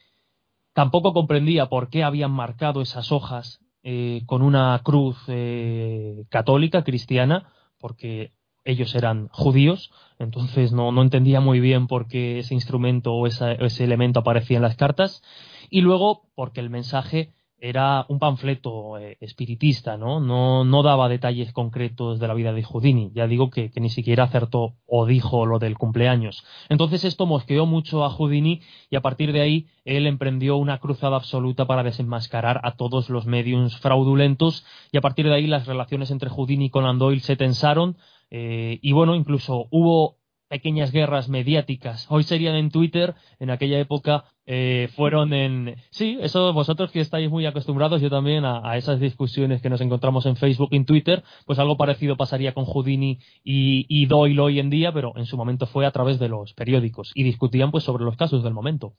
Tampoco 0.73 1.13
comprendía 1.13 1.67
por 1.67 1.89
qué 1.89 2.03
habían 2.03 2.31
marcado 2.31 2.81
esas 2.81 3.11
hojas 3.11 3.59
eh, 3.83 4.23
con 4.25 4.41
una 4.41 4.79
cruz 4.83 5.17
eh, 5.27 6.25
católica, 6.29 6.83
cristiana, 6.83 7.51
porque 7.79 8.33
ellos 8.65 8.93
eran 8.95 9.29
judíos, 9.29 9.91
entonces 10.19 10.71
no, 10.71 10.91
no, 10.91 11.01
entendía 11.01 11.39
muy 11.39 11.59
bien 11.59 11.87
por 11.87 12.07
qué 12.07 12.39
ese 12.39 12.53
instrumento 12.53 13.13
o 13.13 13.25
ese 13.25 13.83
elemento 13.83 14.19
aparecía 14.19 14.57
en 14.57 14.63
las 14.63 14.75
cartas. 14.75 15.23
Y 15.69 15.81
luego 15.81 16.29
porque 16.35 16.59
el 16.59 16.69
mensaje 16.69 17.33
era 17.61 18.05
un 18.07 18.19
panfleto 18.19 18.97
eh, 18.97 19.17
espiritista, 19.19 19.97
¿no? 19.97 20.19
¿no? 20.19 20.63
No 20.63 20.83
daba 20.83 21.09
detalles 21.09 21.51
concretos 21.53 22.19
de 22.19 22.27
la 22.27 22.33
vida 22.33 22.53
de 22.53 22.63
Houdini. 22.63 23.11
Ya 23.13 23.27
digo 23.27 23.49
que, 23.49 23.71
ni 23.75 23.89
siquiera 23.89 24.25
acertó 24.25 24.75
o 24.85 25.05
dijo 25.05 25.45
lo 25.45 25.59
del 25.59 25.77
cumpleaños. 25.77 26.43
Entonces 26.69 27.03
esto 27.03 27.25
mosqueó 27.25 27.65
mucho 27.65 28.03
a 28.03 28.09
Houdini 28.09 28.61
y 28.89 28.95
a 28.95 29.01
partir 29.01 29.31
de 29.33 29.41
ahí 29.41 29.67
él 29.85 30.07
emprendió 30.07 30.57
una 30.57 30.79
cruzada 30.79 31.15
absoluta 31.15 31.65
para 31.65 31.83
desenmascarar 31.83 32.61
a 32.63 32.75
todos 32.75 33.09
los 33.09 33.25
mediums 33.25 33.77
fraudulentos 33.77 34.65
y 34.91 34.97
a 34.97 35.01
partir 35.01 35.27
de 35.27 35.33
ahí 35.33 35.47
las 35.47 35.67
relaciones 35.67 36.11
entre 36.11 36.29
Houdini 36.29 36.65
y 36.65 36.69
Conan 36.69 36.99
Doyle 36.99 37.21
se 37.21 37.35
tensaron 37.35 37.97
eh, 38.31 38.79
y 38.81 38.91
bueno, 38.91 39.15
incluso 39.15 39.67
hubo 39.71 40.18
pequeñas 40.49 40.91
guerras 40.91 41.29
mediáticas. 41.29 42.07
Hoy 42.09 42.23
serían 42.23 42.55
en 42.55 42.71
Twitter, 42.71 43.15
en 43.39 43.51
aquella 43.51 43.79
época 43.79 44.25
eh, 44.45 44.89
fueron 44.95 45.31
en... 45.33 45.75
Sí, 45.91 46.17
eso 46.21 46.51
vosotros 46.53 46.91
que 46.91 46.99
estáis 46.99 47.29
muy 47.29 47.45
acostumbrados, 47.45 48.01
yo 48.01 48.09
también, 48.09 48.43
a, 48.45 48.75
esas 48.75 48.99
discusiones 48.99 49.61
que 49.61 49.69
nos 49.69 49.79
encontramos 49.79 50.25
en 50.25 50.35
Facebook 50.35 50.69
y 50.71 50.77
en 50.77 50.85
Twitter, 50.85 51.23
pues 51.45 51.59
algo 51.59 51.77
parecido 51.77 52.17
pasaría 52.17 52.53
con 52.53 52.65
Houdini 52.65 53.19
y, 53.43 53.85
y 53.87 54.07
Doyle 54.07 54.39
hoy 54.41 54.59
en 54.59 54.69
día, 54.69 54.91
pero 54.91 55.13
en 55.15 55.25
su 55.25 55.37
momento 55.37 55.67
fue 55.67 55.85
a 55.85 55.91
través 55.91 56.19
de 56.19 56.29
los 56.29 56.53
periódicos 56.53 57.11
y 57.13 57.23
discutían 57.23 57.71
pues 57.71 57.83
sobre 57.83 58.03
los 58.03 58.17
casos 58.17 58.43
del 58.43 58.53
momento. 58.53 58.95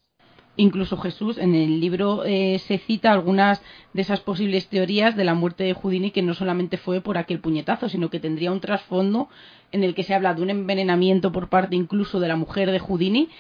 Incluso 0.60 0.98
Jesús, 0.98 1.38
en 1.38 1.54
el 1.54 1.80
libro 1.80 2.22
eh, 2.26 2.58
se 2.58 2.76
cita 2.76 3.12
algunas 3.12 3.62
de 3.94 4.02
esas 4.02 4.20
posibles 4.20 4.68
teorías 4.68 5.16
de 5.16 5.24
la 5.24 5.32
muerte 5.32 5.64
de 5.64 5.72
Houdini 5.72 6.10
que 6.10 6.20
no 6.20 6.34
solamente 6.34 6.76
fue 6.76 7.00
por 7.00 7.16
aquel 7.16 7.40
puñetazo, 7.40 7.88
sino 7.88 8.10
que 8.10 8.20
tendría 8.20 8.52
un 8.52 8.60
trasfondo 8.60 9.30
en 9.72 9.84
el 9.84 9.94
que 9.94 10.02
se 10.02 10.14
habla 10.14 10.34
de 10.34 10.42
un 10.42 10.50
envenenamiento 10.50 11.32
por 11.32 11.48
parte 11.48 11.76
incluso 11.76 12.20
de 12.20 12.28
la 12.28 12.36
mujer 12.36 12.70
de 12.70 12.78
Houdini 12.78 13.30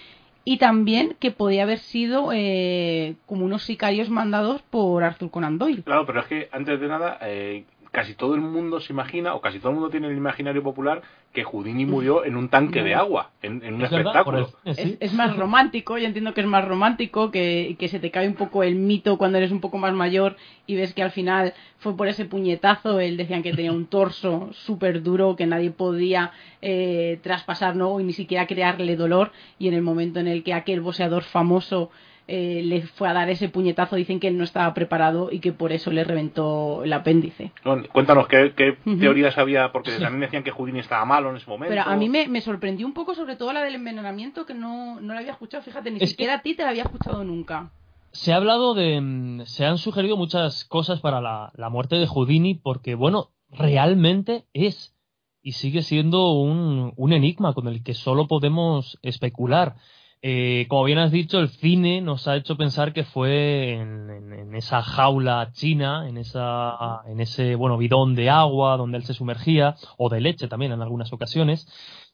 y 0.46 0.56
también 0.56 1.14
que 1.20 1.30
podía 1.30 1.64
haber 1.64 1.80
sido 1.80 2.30
eh, 2.32 3.16
como 3.26 3.44
unos 3.44 3.64
sicarios 3.64 4.08
mandados 4.08 4.62
por 4.62 5.04
Arthur 5.04 5.30
Conan 5.30 5.58
Doyle. 5.58 5.82
Claro, 5.82 6.06
pero 6.06 6.20
es 6.20 6.26
que 6.26 6.48
antes 6.52 6.80
de 6.80 6.88
nada, 6.88 7.18
eh, 7.20 7.64
casi 7.90 8.14
todo 8.14 8.34
el 8.34 8.40
mundo 8.40 8.80
se 8.80 8.92
imagina, 8.92 9.34
o 9.34 9.40
casi 9.40 9.58
todo 9.58 9.70
el 9.70 9.74
mundo 9.74 9.90
tiene 9.90 10.08
el 10.08 10.16
imaginario 10.16 10.62
popular, 10.62 11.02
que 11.32 11.44
Houdini 11.44 11.86
murió 11.86 12.24
en 12.24 12.36
un 12.36 12.48
tanque 12.48 12.82
de 12.82 12.94
agua, 12.94 13.30
en, 13.42 13.62
un 13.74 13.82
espectáculo. 13.82 14.50
es, 14.64 15.12
más 15.12 15.36
romántico, 15.36 15.96
yo 15.98 16.06
entiendo 16.06 16.34
que 16.34 16.40
es 16.40 16.46
más 16.46 16.66
romántico, 16.66 17.30
que, 17.30 17.76
que, 17.78 17.88
se 17.88 18.00
te 18.00 18.10
cae 18.10 18.28
un 18.28 18.34
poco 18.34 18.62
el 18.62 18.74
mito 18.74 19.16
cuando 19.16 19.38
eres 19.38 19.52
un 19.52 19.60
poco 19.60 19.78
más 19.78 19.92
mayor 19.92 20.36
y 20.66 20.76
ves 20.76 20.92
que 20.92 21.02
al 21.02 21.10
final 21.10 21.54
fue 21.78 21.96
por 21.96 22.08
ese 22.08 22.24
puñetazo, 22.24 23.00
él 23.00 23.16
decían 23.16 23.42
que 23.42 23.52
tenía 23.52 23.72
un 23.72 23.86
torso 23.86 24.50
súper 24.52 25.02
duro 25.02 25.36
que 25.36 25.46
nadie 25.46 25.70
podía 25.70 26.32
eh, 26.62 27.18
traspasar, 27.22 27.76
¿no? 27.76 28.00
Y 28.00 28.04
ni 28.04 28.12
siquiera 28.12 28.46
crearle 28.46 28.96
dolor, 28.96 29.32
y 29.58 29.68
en 29.68 29.74
el 29.74 29.82
momento 29.82 30.20
en 30.20 30.28
el 30.28 30.42
que 30.42 30.54
aquel 30.54 30.80
boxeador 30.80 31.22
famoso 31.22 31.90
eh, 32.32 32.62
le 32.62 32.82
fue 32.82 33.08
a 33.08 33.12
dar 33.12 33.28
ese 33.28 33.48
puñetazo, 33.48 33.96
dicen 33.96 34.20
que 34.20 34.28
él 34.28 34.38
no 34.38 34.44
estaba 34.44 34.72
preparado 34.72 35.30
y 35.32 35.40
que 35.40 35.52
por 35.52 35.72
eso 35.72 35.90
le 35.90 36.04
reventó 36.04 36.84
el 36.84 36.92
apéndice. 36.92 37.50
Cuéntanos, 37.92 38.28
¿qué, 38.28 38.76
teorías 39.00 39.36
había? 39.36 39.72
Porque 39.72 39.90
también 39.98 40.20
decían 40.20 40.44
que 40.44 40.52
Houdini 40.52 40.78
estaba 40.78 41.04
malo 41.04 41.30
en 41.30 41.38
ese 41.38 41.50
momento. 41.50 41.70
Pero 41.70 41.82
a 41.82 41.96
mí 41.96 42.08
me, 42.08 42.40
sorprendió 42.40 42.86
un 42.86 42.94
poco, 42.94 43.16
sobre 43.16 43.34
todo 43.34 43.52
la 43.52 43.64
del 43.64 43.74
envenenamiento, 43.74 44.46
que 44.46 44.54
no, 44.54 45.00
no 45.00 45.12
la 45.12 45.18
había 45.18 45.32
escuchado, 45.32 45.64
fíjate, 45.64 45.90
ni 45.90 46.06
siquiera 46.06 46.34
a 46.34 46.42
ti 46.42 46.54
te 46.54 46.62
la 46.62 46.68
había 46.68 46.84
escuchado 46.84 47.24
nunca. 47.24 47.72
Se 48.12 48.32
ha 48.32 48.36
hablado 48.36 48.74
de. 48.74 49.00
Mm, 49.00 49.46
se 49.46 49.66
han 49.66 49.78
sugerido 49.78 50.16
muchas 50.16 50.64
cosas 50.64 51.00
para 51.00 51.20
la, 51.20 51.50
la 51.56 51.68
muerte 51.68 51.96
de 51.96 52.06
Houdini, 52.06 52.54
porque, 52.54 52.94
bueno, 52.94 53.30
realmente 53.50 54.44
es 54.52 54.94
y 55.42 55.52
sigue 55.52 55.82
siendo 55.82 56.32
un, 56.32 56.92
un 56.96 57.12
enigma 57.12 57.54
con 57.54 57.66
el 57.66 57.82
que 57.82 57.94
solo 57.94 58.28
podemos 58.28 58.98
especular. 59.02 59.76
Eh, 60.22 60.66
como 60.68 60.84
bien 60.84 60.98
has 60.98 61.12
dicho, 61.12 61.38
el 61.38 61.48
cine 61.48 62.02
nos 62.02 62.28
ha 62.28 62.36
hecho 62.36 62.56
pensar 62.56 62.92
que 62.92 63.04
fue 63.04 63.72
en, 63.72 64.54
esa 64.54 64.82
jaula 64.82 65.50
china, 65.52 66.06
en, 66.08 66.18
esa, 66.18 67.02
en 67.06 67.20
ese 67.20 67.54
bueno 67.54 67.78
bidón 67.78 68.14
de 68.14 68.28
agua 68.28 68.76
donde 68.76 68.98
él 68.98 69.04
se 69.04 69.14
sumergía, 69.14 69.76
o 69.96 70.10
de 70.10 70.20
leche 70.20 70.48
también 70.48 70.72
en 70.72 70.82
algunas 70.82 71.12
ocasiones, 71.12 71.66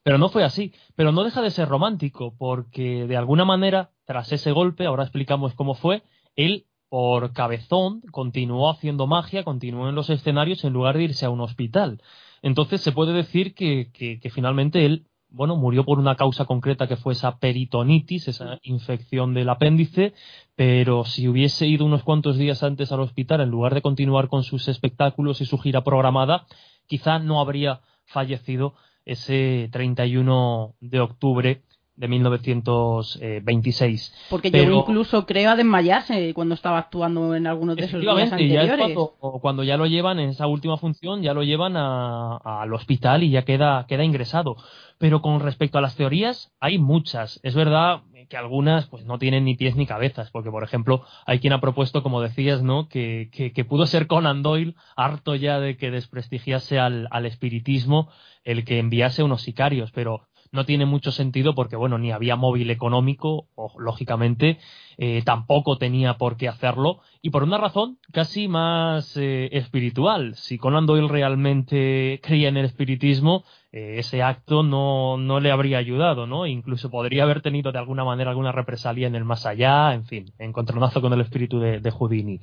pero 0.05 0.19
no 0.19 0.29
fue 0.29 0.45
así. 0.45 0.73
Pero 0.95 1.11
no 1.13 1.25
deja 1.25 1.43
de 1.43 1.51
ser 1.51 1.69
romántico, 1.69 2.35
porque 2.39 3.07
de 3.07 3.17
alguna 3.17 3.45
manera, 3.45 3.91
tras 4.05 4.31
ese 4.33 4.53
golpe, 4.53 4.87
ahora 4.87 5.03
explicamos 5.03 5.55
cómo 5.55 5.75
fue, 5.75 6.05
él 6.37 6.67
por 6.89 7.33
cabezón 7.33 8.03
continuó 8.13 8.71
haciendo 8.71 9.09
magia, 9.09 9.43
continuó 9.43 9.89
en 9.89 9.97
los 9.97 10.11
escenarios 10.11 10.63
en 10.65 10.73
lugar 10.73 10.97
de 10.97 11.05
irse 11.05 11.27
a 11.27 11.31
un 11.31 11.41
hospital. 11.41 12.01
Entonces 12.43 12.81
se 12.83 12.93
puede 12.93 13.13
decir 13.13 13.55
que, 13.55 13.91
que 13.93 14.31
finalmente 14.31 14.87
él 14.87 15.07
bueno, 15.29 15.57
murió 15.57 15.85
por 15.85 15.99
una 15.99 16.15
causa 16.15 16.45
concreta 16.45 16.87
que 16.87 16.97
fue 16.97 17.13
esa 17.13 17.39
peritonitis, 17.39 18.29
esa 18.29 18.59
infección 18.63 19.35
del 19.35 19.49
apéndice, 19.49 20.15
pero 20.55 21.05
si 21.05 21.29
hubiese 21.29 21.67
ido 21.67 21.85
unos 21.85 22.03
cuantos 22.03 22.39
días 22.39 22.63
antes 22.63 22.93
al 22.93 23.01
hospital, 23.01 23.41
en 23.41 23.51
lugar 23.51 23.75
de 23.75 23.83
continuar 23.83 24.29
con 24.29 24.45
sus 24.45 24.69
espectáculos 24.69 25.41
y 25.41 25.47
su 25.47 25.59
gira 25.59 25.85
programada, 25.85 26.47
quizá 26.87 27.19
no 27.19 27.41
habría 27.41 27.81
fallecido 28.07 28.75
ese 29.05 29.69
31 29.73 30.75
de 30.81 31.01
octubre 31.01 31.63
de 31.97 32.09
1926. 32.09 34.15
Porque 34.29 34.51
yo 34.51 34.81
incluso 34.81 35.25
creo 35.27 35.51
a 35.51 35.57
desmayarse 35.57 36.35
cuando 36.35 36.55
estaba 36.55 36.79
actuando 36.79 37.35
en 37.35 37.47
algunos 37.47 37.77
de 37.77 37.87
esos 37.87 38.01
días 38.01 38.33
anteriores. 38.33 38.79
cuando, 38.79 39.15
cuando, 39.41 39.65
ya 39.65 39.77
lo 39.77 39.87
llevan 39.87 40.21
en 40.21 40.31
esa 40.31 40.47
última 40.47 40.77
función, 40.77 41.23
ya 41.23 41.35
lo 41.35 41.43
llevan 41.43 41.77
al 41.77 42.75
hospital 42.75 43.23
y 43.23 43.31
ya 43.31 43.43
queda, 43.43 43.87
queda 43.89 44.05
ingresado. 44.05 44.57
Pero 44.99 45.23
con 45.23 45.41
respecto 45.41 45.79
a 45.79 45.81
las 45.81 45.97
teorías, 45.97 46.53
hay 46.61 46.79
muchas. 46.79 47.41
Es 47.43 47.55
verdad 47.55 48.03
que 48.29 48.37
algunas 48.37 48.87
pues 48.87 49.05
no 49.05 49.19
tienen 49.19 49.45
ni 49.45 49.55
pies 49.55 49.77
ni 49.77 49.87
cabezas, 49.87 50.31
porque 50.31 50.51
por 50.51 50.65
ejemplo 50.65 51.05
hay 51.27 51.39
quien 51.39 51.53
ha 51.53 51.61
propuesto, 51.61 52.03
como 52.03 52.21
decías, 52.21 52.63
¿no? 52.63 52.89
que, 52.89 53.31
que, 53.33 53.65
pudo 53.65 53.87
ser 53.87 54.07
Conan 54.07 54.43
Doyle, 54.43 54.75
harto 54.97 55.35
ya 55.37 55.61
de 55.61 55.77
que 55.77 55.91
desprestigiase 55.91 56.79
al, 56.79 57.09
al 57.11 57.27
espiritismo, 57.27 58.11
el 58.43 58.65
que 58.65 58.79
enviase 58.79 59.23
unos 59.23 59.43
sicarios, 59.43 59.93
pero 59.93 60.27
no 60.57 60.67
tiene 60.67 60.87
mucho 60.87 61.13
sentido 61.13 61.55
porque, 61.55 61.77
bueno, 61.77 61.99
ni 61.99 62.11
había 62.11 62.35
móvil 62.35 62.71
económico, 62.71 63.47
o 63.55 63.73
lógicamente 63.79 64.59
eh, 64.99 65.23
tampoco 65.25 65.79
tenía 65.79 66.15
por 66.15 66.37
qué 66.37 66.49
hacerlo, 66.49 67.01
y 67.23 67.31
por 67.31 67.45
una 67.45 67.59
razón 67.59 67.99
casi 68.13 68.49
más 68.49 69.17
eh, 69.17 69.49
espiritual. 69.53 70.35
Si 70.35 70.59
Conan 70.59 70.87
Doyle 70.87 71.09
realmente 71.09 72.21
creía 72.23 72.49
en 72.49 72.57
el 72.57 72.65
espiritismo, 72.65 73.45
eh, 73.71 73.97
ese 73.99 74.23
acto 74.23 74.63
no, 74.63 75.17
no 75.19 75.39
le 75.39 75.53
habría 75.53 75.79
ayudado, 75.79 76.27
¿no? 76.27 76.47
Incluso 76.47 76.91
podría 76.91 77.25
haber 77.25 77.43
tenido 77.43 77.71
de 77.71 77.79
alguna 77.79 78.05
manera 78.05 78.31
alguna 78.31 78.51
represalia 78.51 79.07
en 79.07 79.15
el 79.15 79.25
más 79.25 79.47
allá, 79.47 79.95
en 79.95 80.05
fin, 80.05 80.33
encontronazo 80.39 81.01
con 81.01 81.13
el 81.13 81.21
espíritu 81.21 81.61
de, 81.61 81.91
Houdini. 81.91 82.41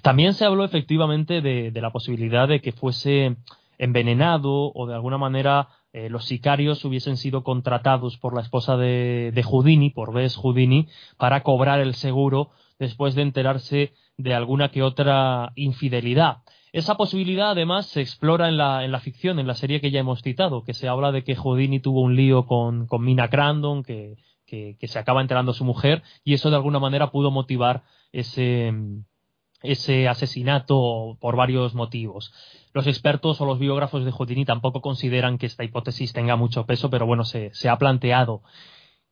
También 0.00 0.32
se 0.32 0.44
habló 0.44 0.64
efectivamente 0.64 1.42
de, 1.42 1.70
de 1.70 1.80
la 1.80 1.90
posibilidad 1.90 2.48
de 2.48 2.60
que 2.60 2.72
fuese 2.72 3.36
envenenado 3.78 4.72
o 4.74 4.86
de 4.86 4.94
alguna 4.94 5.18
manera 5.18 5.68
eh, 5.96 6.10
los 6.10 6.26
sicarios 6.26 6.84
hubiesen 6.84 7.16
sido 7.16 7.42
contratados 7.42 8.18
por 8.18 8.34
la 8.34 8.42
esposa 8.42 8.76
de, 8.76 9.32
de 9.34 9.42
Houdini, 9.42 9.88
por 9.88 10.12
Bess 10.12 10.36
Houdini, 10.36 10.88
para 11.16 11.42
cobrar 11.42 11.80
el 11.80 11.94
seguro 11.94 12.50
después 12.78 13.14
de 13.14 13.22
enterarse 13.22 13.94
de 14.18 14.34
alguna 14.34 14.70
que 14.70 14.82
otra 14.82 15.52
infidelidad. 15.54 16.42
Esa 16.74 16.96
posibilidad, 16.96 17.52
además, 17.52 17.86
se 17.86 18.02
explora 18.02 18.48
en 18.48 18.58
la, 18.58 18.84
en 18.84 18.92
la 18.92 19.00
ficción, 19.00 19.38
en 19.38 19.46
la 19.46 19.54
serie 19.54 19.80
que 19.80 19.90
ya 19.90 20.00
hemos 20.00 20.20
citado, 20.20 20.64
que 20.64 20.74
se 20.74 20.86
habla 20.86 21.12
de 21.12 21.24
que 21.24 21.34
Houdini 21.34 21.80
tuvo 21.80 22.02
un 22.02 22.14
lío 22.14 22.44
con, 22.44 22.86
con 22.86 23.02
Mina 23.02 23.30
Crandon, 23.30 23.82
que, 23.82 24.18
que, 24.46 24.76
se 24.82 24.98
acaba 24.98 25.22
enterando 25.22 25.54
su 25.54 25.64
mujer, 25.64 26.02
y 26.24 26.34
eso 26.34 26.50
de 26.50 26.56
alguna 26.56 26.78
manera 26.78 27.10
pudo 27.10 27.30
motivar 27.30 27.84
ese, 28.12 28.70
ese 29.70 30.08
asesinato 30.08 31.16
por 31.20 31.36
varios 31.36 31.74
motivos. 31.74 32.32
Los 32.72 32.86
expertos 32.86 33.40
o 33.40 33.46
los 33.46 33.58
biógrafos 33.58 34.04
de 34.04 34.12
Houdini 34.12 34.44
tampoco 34.44 34.80
consideran 34.80 35.38
que 35.38 35.46
esta 35.46 35.64
hipótesis 35.64 36.12
tenga 36.12 36.36
mucho 36.36 36.66
peso, 36.66 36.90
pero 36.90 37.06
bueno, 37.06 37.24
se, 37.24 37.50
se 37.54 37.68
ha 37.68 37.78
planteado. 37.78 38.42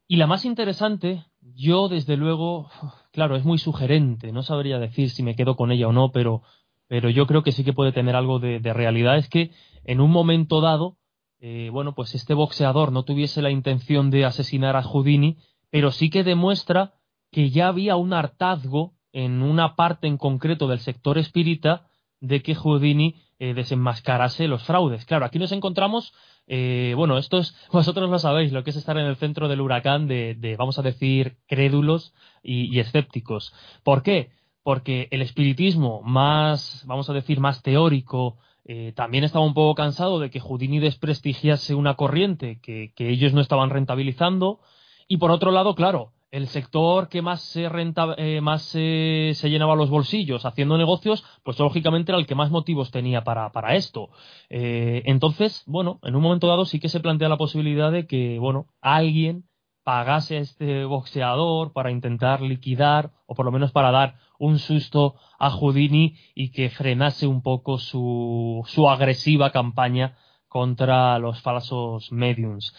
Y 0.07 0.17
la 0.17 0.27
más 0.27 0.45
interesante, 0.45 1.25
yo 1.41 1.89
desde 1.89 2.17
luego, 2.17 2.69
claro, 3.13 3.37
es 3.37 3.45
muy 3.45 3.59
sugerente, 3.59 4.33
no 4.33 4.43
sabría 4.43 4.79
decir 4.79 5.11
si 5.11 5.23
me 5.23 5.35
quedo 5.35 5.57
con 5.57 5.73
ella 5.73 5.89
o 5.89 5.93
no, 5.93 6.13
pero, 6.13 6.43
pero 6.89 7.09
yo 7.09 7.27
creo 7.27 7.43
que 7.43 7.53
sí 7.53 7.65
que 7.65 7.73
puede 7.73 7.93
tener 7.93 8.15
algo 8.15 8.39
de, 8.39 8.61
realidad, 8.73 9.17
es 9.17 9.29
que 9.29 9.51
en 9.85 10.01
un 10.01 10.11
momento 10.11 10.61
dado, 10.61 10.99
eh, 11.41 11.71
bueno, 11.73 11.95
pues 11.95 12.15
este 12.15 12.35
boxeador 12.35 12.93
no 12.93 13.05
tuviese 13.05 13.41
la 13.41 13.51
intención 13.51 14.11
de 14.11 14.27
asesinar 14.27 14.77
a 14.77 14.83
Houdini, 14.83 15.39
pero 15.71 15.91
sí 15.91 16.11
que 16.11 16.23
demuestra 16.23 16.95
que 17.31 17.51
ya 17.51 17.69
había 17.69 17.97
un 17.97 18.13
hartazgo 18.13 18.94
en 19.15 19.43
una 19.43 19.77
parte 19.77 20.09
en 20.09 20.19
concreto 20.19 20.67
del 20.67 20.81
sector 20.81 21.17
espírita 21.17 21.87
de 22.21 22.43
que 22.43 22.55
Houdini 22.55 23.15
eh, 23.39 23.55
desenmascarase 23.55 24.49
los 24.49 24.65
fraudes. 24.65 25.05
Claro, 25.07 25.25
aquí 25.25 25.39
nos 25.39 25.53
encontramos, 25.53 26.13
eh, 26.49 26.95
bueno, 26.97 27.17
esto 27.17 27.39
es, 27.39 27.55
vosotros 27.73 28.11
lo 28.11 28.19
sabéis, 28.19 28.53
lo 28.53 28.65
que 28.65 28.71
es 28.71 28.77
estar 28.77 28.99
en 28.99 29.07
el 29.07 29.17
centro 29.17 29.49
del 29.49 29.61
huracán 29.61 30.09
de, 30.09 30.57
vamos 30.59 30.79
a 30.79 30.83
decir, 30.83 31.37
crédulos 31.47 32.13
y, 32.43 32.79
escépticos. 32.81 33.55
¿Por 33.85 34.03
qué? 34.03 34.31
Porque 34.65 35.07
el 35.13 35.23
espiritismo 35.23 36.03
más, 36.03 36.83
vamos 36.87 37.09
a 37.09 37.13
decir, 37.13 37.39
más 37.39 37.63
teórico, 37.63 38.39
eh, 38.65 38.93
también 38.97 39.23
estaba 39.23 39.45
un 39.45 39.55
poco 39.55 39.77
cansado 39.77 40.19
de 40.19 40.31
que 40.31 40.41
Houdini 40.41 40.81
desprestigiase 40.81 41.77
una 41.77 41.95
corriente 41.95 42.59
que, 42.61 42.93
que 42.97 43.11
ellos 43.11 43.33
no 43.33 43.41
estaban 43.41 43.71
rentabilizando. 43.71 44.59
Y 45.07 45.19
por 45.19 45.31
otro 45.31 45.53
lado, 45.53 45.75
claro, 45.75 46.14
el 46.35 46.49
sector 46.49 47.09
que 47.09 47.23
más 47.23 47.43
se 47.43 47.69
renta, 47.69 48.17
eh, 48.19 48.41
más 48.41 48.63
se, 48.63 49.35
llenaba 49.45 49.77
los 49.77 49.89
bolsillos 49.89 50.45
haciendo 50.45 50.77
negocios, 50.77 51.25
pues 51.45 51.61
lógicamente 51.61 52.11
era 52.11 52.19
el 52.19 52.27
que 52.27 52.35
más 52.35 52.51
motivos 52.51 52.91
tenía 52.91 53.23
para, 53.23 53.53
para 53.53 53.77
esto. 53.77 54.11
Eh, 54.51 55.05
entonces, 55.07 55.63
bueno, 55.67 56.01
en 56.03 56.17
un 56.17 56.23
momento 56.23 56.49
dado 56.49 56.65
sí 56.65 56.81
que 56.81 56.89
se 56.89 56.99
plantea 56.99 57.29
la 57.29 57.37
posibilidad 57.37 57.93
de 57.93 58.09
que, 58.09 58.41
bueno, 58.41 58.67
alguien 58.81 59.45
pagase 59.85 60.39
a 60.39 60.41
este 60.41 60.85
boxeador 60.85 61.73
para 61.73 61.93
intentar 61.93 62.41
liquidar 62.41 63.13
o 63.27 63.37
por 63.37 63.45
lo 63.45 63.53
menos 63.53 63.71
para 63.71 63.93
dar 63.93 64.17
un 64.37 64.59
susto 64.59 65.15
a 65.39 65.51
Houdini 65.51 66.17
y 66.35 66.51
que 66.51 66.69
frenase 66.69 67.29
un 67.29 67.43
poco 67.43 67.79
su, 67.79 68.65
su 68.67 68.89
agresiva 68.89 69.53
campaña 69.53 70.17
contra 70.49 71.17
los 71.21 71.41
falsos 71.43 72.11
mediums. 72.11 72.75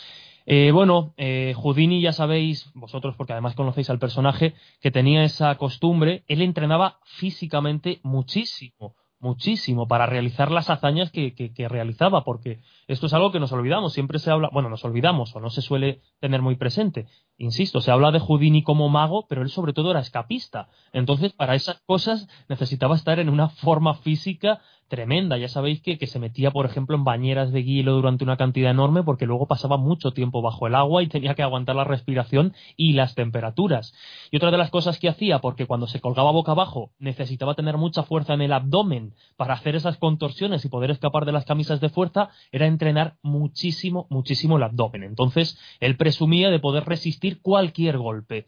Eh, 0.45 0.71
bueno, 0.71 1.13
eh, 1.17 1.53
Houdini 1.55 2.01
ya 2.01 2.13
sabéis, 2.13 2.69
vosotros 2.75 3.15
porque 3.15 3.33
además 3.33 3.55
conocéis 3.55 3.89
al 3.89 3.99
personaje, 3.99 4.53
que 4.79 4.91
tenía 4.91 5.23
esa 5.23 5.55
costumbre, 5.55 6.23
él 6.27 6.41
entrenaba 6.41 6.99
físicamente 7.03 7.99
muchísimo, 8.03 8.95
muchísimo 9.19 9.87
para 9.87 10.05
realizar 10.05 10.51
las 10.51 10.69
hazañas 10.69 11.11
que, 11.11 11.33
que, 11.33 11.67
realizaba, 11.67 12.23
porque 12.23 12.59
esto 12.87 13.07
es 13.07 13.13
algo 13.13 13.31
que 13.31 13.39
nos 13.39 13.51
olvidamos, 13.53 13.93
siempre 13.93 14.19
se 14.19 14.29
habla, 14.29 14.49
bueno, 14.53 14.69
nos 14.69 14.85
olvidamos 14.85 15.35
o 15.35 15.39
no 15.39 15.49
se 15.49 15.63
suele 15.63 16.01
tener 16.19 16.43
muy 16.43 16.55
presente. 16.57 17.07
Insisto, 17.37 17.81
se 17.81 17.91
habla 17.91 18.11
de 18.11 18.19
Houdini 18.19 18.63
como 18.63 18.87
mago, 18.87 19.25
pero 19.27 19.41
él 19.41 19.49
sobre 19.49 19.73
todo 19.73 19.91
era 19.91 19.99
escapista. 19.99 20.69
Entonces, 20.93 21.33
para 21.33 21.55
esas 21.55 21.81
cosas 21.85 22.27
necesitaba 22.47 22.95
estar 22.95 23.19
en 23.19 23.29
una 23.29 23.49
forma 23.49 23.95
física 23.95 24.61
tremenda. 24.87 25.37
Ya 25.37 25.47
sabéis 25.47 25.81
que, 25.81 25.97
que, 25.97 26.07
se 26.07 26.19
metía, 26.19 26.51
por 26.51 26.65
ejemplo, 26.65 26.95
en 26.95 27.03
bañeras 27.03 27.51
de 27.51 27.63
hielo 27.63 27.93
durante 27.93 28.23
una 28.23 28.37
cantidad 28.37 28.71
enorme 28.71 29.03
porque 29.03 29.25
luego 29.25 29.47
pasaba 29.47 29.77
mucho 29.77 30.11
tiempo 30.11 30.41
bajo 30.41 30.67
el 30.67 30.75
agua 30.75 31.03
y 31.03 31.07
tenía 31.07 31.33
que 31.33 31.43
aguantar 31.43 31.75
la 31.75 31.83
respiración 31.83 32.53
y 32.77 32.93
las 32.93 33.15
temperaturas. 33.15 33.93
Y 34.31 34.37
otra 34.37 34.51
de 34.51 34.57
las 34.57 34.69
cosas 34.69 34.99
que 34.99 35.09
hacía, 35.09 35.39
porque 35.39 35.65
cuando 35.65 35.87
se 35.87 35.99
colgaba 35.99 36.31
boca 36.31 36.51
abajo 36.51 36.91
necesitaba 36.99 37.55
tener 37.55 37.77
mucha 37.77 38.03
fuerza 38.03 38.33
en 38.33 38.41
el 38.41 38.53
abdomen 38.53 39.15
para 39.37 39.55
hacer 39.55 39.75
esas 39.75 39.97
contorsiones 39.97 40.63
y 40.65 40.69
poder 40.69 40.91
escapar 40.91 41.25
de 41.25 41.31
las 41.31 41.45
camisas 41.45 41.81
de 41.81 41.89
fuerza, 41.89 42.29
era 42.51 42.67
entrenar 42.67 43.15
muchísimo, 43.21 44.07
muchísimo 44.09 44.57
el 44.57 44.63
abdomen. 44.63 45.03
Entonces, 45.03 45.57
él 45.79 45.97
presumía 45.97 46.49
de 46.51 46.59
poder 46.59 46.85
resistir 46.85 47.24
cualquier 47.33 47.97
golpe. 47.97 48.47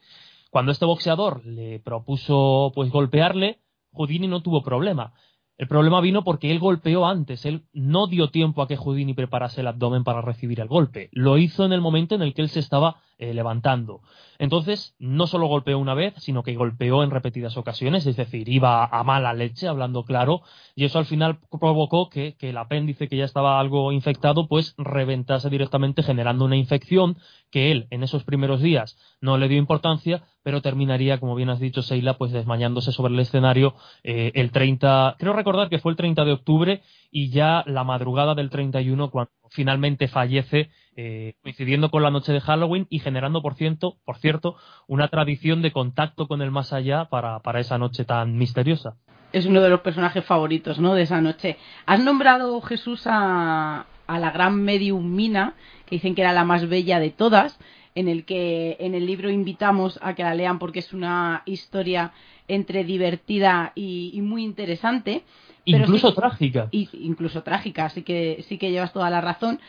Cuando 0.49 0.71
este 0.71 0.85
boxeador 0.85 1.45
le 1.45 1.79
propuso 1.79 2.71
pues 2.73 2.89
golpearle, 2.89 3.59
Houdini 3.91 4.27
no 4.27 4.41
tuvo 4.41 4.63
problema. 4.63 5.13
El 5.57 5.67
problema 5.67 6.01
vino 6.01 6.23
porque 6.23 6.51
él 6.51 6.59
golpeó 6.59 7.07
antes, 7.07 7.43
él 7.45 7.63
no 7.73 8.05
dio 8.05 8.29
tiempo 8.29 8.61
a 8.61 8.67
que 8.67 8.77
Houdini 8.77 9.15
preparase 9.15 9.61
el 9.61 9.67
abdomen 9.67 10.03
para 10.03 10.21
recibir 10.21 10.59
el 10.59 10.67
golpe, 10.67 11.09
lo 11.11 11.39
hizo 11.39 11.65
en 11.65 11.73
el 11.73 11.81
momento 11.81 12.13
en 12.13 12.21
el 12.21 12.35
que 12.35 12.43
él 12.43 12.49
se 12.49 12.59
estaba 12.59 12.97
eh, 13.17 13.33
levantando. 13.33 14.01
Entonces, 14.37 14.93
no 14.99 15.25
solo 15.25 15.47
golpeó 15.47 15.79
una 15.79 15.95
vez, 15.95 16.13
sino 16.17 16.43
que 16.43 16.53
golpeó 16.53 17.01
en 17.01 17.09
repetidas 17.09 17.57
ocasiones, 17.57 18.05
es 18.05 18.15
decir, 18.15 18.47
iba 18.49 18.85
a 18.85 19.03
mala 19.03 19.33
leche, 19.33 19.67
hablando 19.67 20.03
claro, 20.03 20.43
y 20.75 20.85
eso 20.85 20.99
al 20.99 21.07
final 21.07 21.39
provocó 21.49 22.09
que, 22.09 22.35
que 22.35 22.51
el 22.51 22.57
apéndice, 22.59 23.07
que 23.07 23.17
ya 23.17 23.25
estaba 23.25 23.59
algo 23.59 23.91
infectado, 23.91 24.47
pues 24.47 24.75
reventase 24.77 25.49
directamente 25.49 26.03
generando 26.03 26.45
una 26.45 26.55
infección 26.55 27.17
que 27.49 27.71
él 27.71 27.87
en 27.89 28.03
esos 28.03 28.23
primeros 28.23 28.61
días 28.61 28.95
no 29.21 29.39
le 29.39 29.47
dio 29.47 29.57
importancia, 29.57 30.23
pero 30.47 30.61
terminaría, 30.61 31.19
como 31.19 31.35
bien 31.35 31.49
has 31.49 31.59
dicho, 31.59 31.81
Seila, 31.81 32.17
pues 32.17 32.31
desmayándose 32.31 32.93
sobre 32.93 33.13
el 33.13 33.19
escenario 33.19 33.75
eh, 34.01 34.31
el 34.33 34.51
30, 34.51 35.17
creo 35.19 35.33
recordar 35.33 35.67
que 35.67 35.77
fue 35.77 35.91
el 35.91 35.97
30 35.97 36.23
de 36.23 36.31
octubre 36.31 36.81
y 37.11 37.31
ya 37.31 37.65
la 37.65 37.83
madrugada 37.83 38.33
del 38.33 38.49
31 38.49 39.09
cuando 39.09 39.29
finalmente 39.49 40.07
fallece, 40.07 40.69
eh, 40.95 41.33
coincidiendo 41.43 41.91
con 41.91 42.01
la 42.01 42.11
noche 42.11 42.31
de 42.31 42.39
Halloween 42.39 42.87
y 42.89 42.99
generando, 42.99 43.41
por 43.41 43.55
cierto, 43.55 43.97
por 44.05 44.19
cierto, 44.19 44.55
una 44.87 45.09
tradición 45.09 45.61
de 45.61 45.73
contacto 45.73 46.29
con 46.29 46.41
el 46.41 46.49
más 46.49 46.71
allá 46.71 47.09
para, 47.09 47.39
para 47.39 47.59
esa 47.59 47.77
noche 47.77 48.05
tan 48.05 48.37
misteriosa. 48.37 48.95
Es 49.33 49.47
uno 49.47 49.59
de 49.59 49.69
los 49.69 49.81
personajes 49.81 50.23
favoritos, 50.23 50.79
¿no? 50.79 50.93
De 50.93 51.01
esa 51.01 51.19
noche. 51.19 51.57
Has 51.85 52.01
nombrado 52.01 52.61
Jesús 52.61 53.01
a, 53.05 53.85
a 54.07 54.19
la 54.19 54.31
gran 54.31 54.63
medium 54.63 55.13
Mina, 55.13 55.55
que 55.85 55.95
dicen 55.97 56.15
que 56.15 56.21
era 56.21 56.31
la 56.31 56.45
más 56.45 56.69
bella 56.69 57.01
de 57.01 57.09
todas, 57.09 57.59
en 57.97 58.07
el 58.07 58.25
que 58.25 58.77
en 58.79 58.93
el 58.93 59.07
libro 59.07 59.31
invitamos 59.31 59.97
a 60.03 60.13
que 60.13 60.21
la 60.21 60.35
lean 60.35 60.59
porque 60.59 60.79
es 60.79 60.93
una 60.93 61.41
historia 61.45 62.11
entre 62.47 62.83
divertida 62.83 63.71
y, 63.73 64.19
muy 64.21 64.43
interesante. 64.43 65.23
Incluso 65.65 66.13
trágica. 66.13 66.67
Y, 66.69 66.89
incluso 66.93 67.41
trágica, 67.41 67.85
así 67.85 68.03
que 68.03 68.45
sí 68.47 68.59
que 68.59 68.69
llevas 68.69 68.93
toda 68.93 69.09
la 69.09 69.19
razón. 69.19 69.59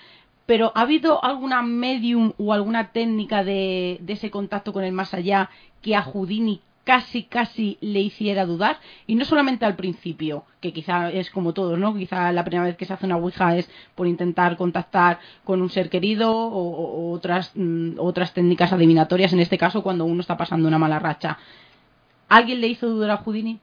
Pero 0.44 0.72
¿ha 0.74 0.82
habido 0.82 1.24
alguna 1.24 1.62
medium 1.62 2.34
o 2.36 2.52
alguna 2.52 2.92
técnica 2.92 3.44
de, 3.44 3.96
de 4.02 4.12
ese 4.12 4.30
contacto 4.30 4.74
con 4.74 4.84
el 4.84 4.92
más 4.92 5.14
allá 5.14 5.48
que 5.80 5.96
a 5.96 6.02
Houdini 6.02 6.60
casi, 6.88 7.24
casi 7.24 7.76
le 7.82 8.00
hiciera 8.00 8.46
dudar. 8.46 8.78
Y 9.06 9.14
no 9.14 9.26
solamente 9.26 9.66
al 9.66 9.76
principio, 9.76 10.46
que 10.62 10.72
quizá 10.72 11.10
es 11.10 11.30
como 11.30 11.52
todo, 11.52 11.76
¿no? 11.76 11.94
Quizá 11.94 12.32
la 12.32 12.44
primera 12.44 12.64
vez 12.64 12.78
que 12.78 12.86
se 12.86 12.94
hace 12.94 13.04
una 13.04 13.18
Ouija 13.18 13.58
es 13.58 13.70
por 13.94 14.06
intentar 14.06 14.56
contactar 14.56 15.18
con 15.44 15.60
un 15.60 15.68
ser 15.68 15.90
querido 15.90 16.34
o, 16.34 17.12
otras, 17.12 17.52
mm, 17.54 17.98
otras 17.98 18.32
técnicas 18.32 18.72
adivinatorias, 18.72 19.34
en 19.34 19.40
este 19.40 19.58
caso 19.58 19.82
cuando 19.82 20.06
uno 20.06 20.22
está 20.22 20.38
pasando 20.38 20.66
una 20.66 20.78
mala 20.78 20.98
racha. 20.98 21.36
¿Alguien 22.30 22.62
le 22.62 22.68
hizo 22.68 22.88
dudar 22.88 23.10
a 23.10 23.18
Houdini? 23.18 23.60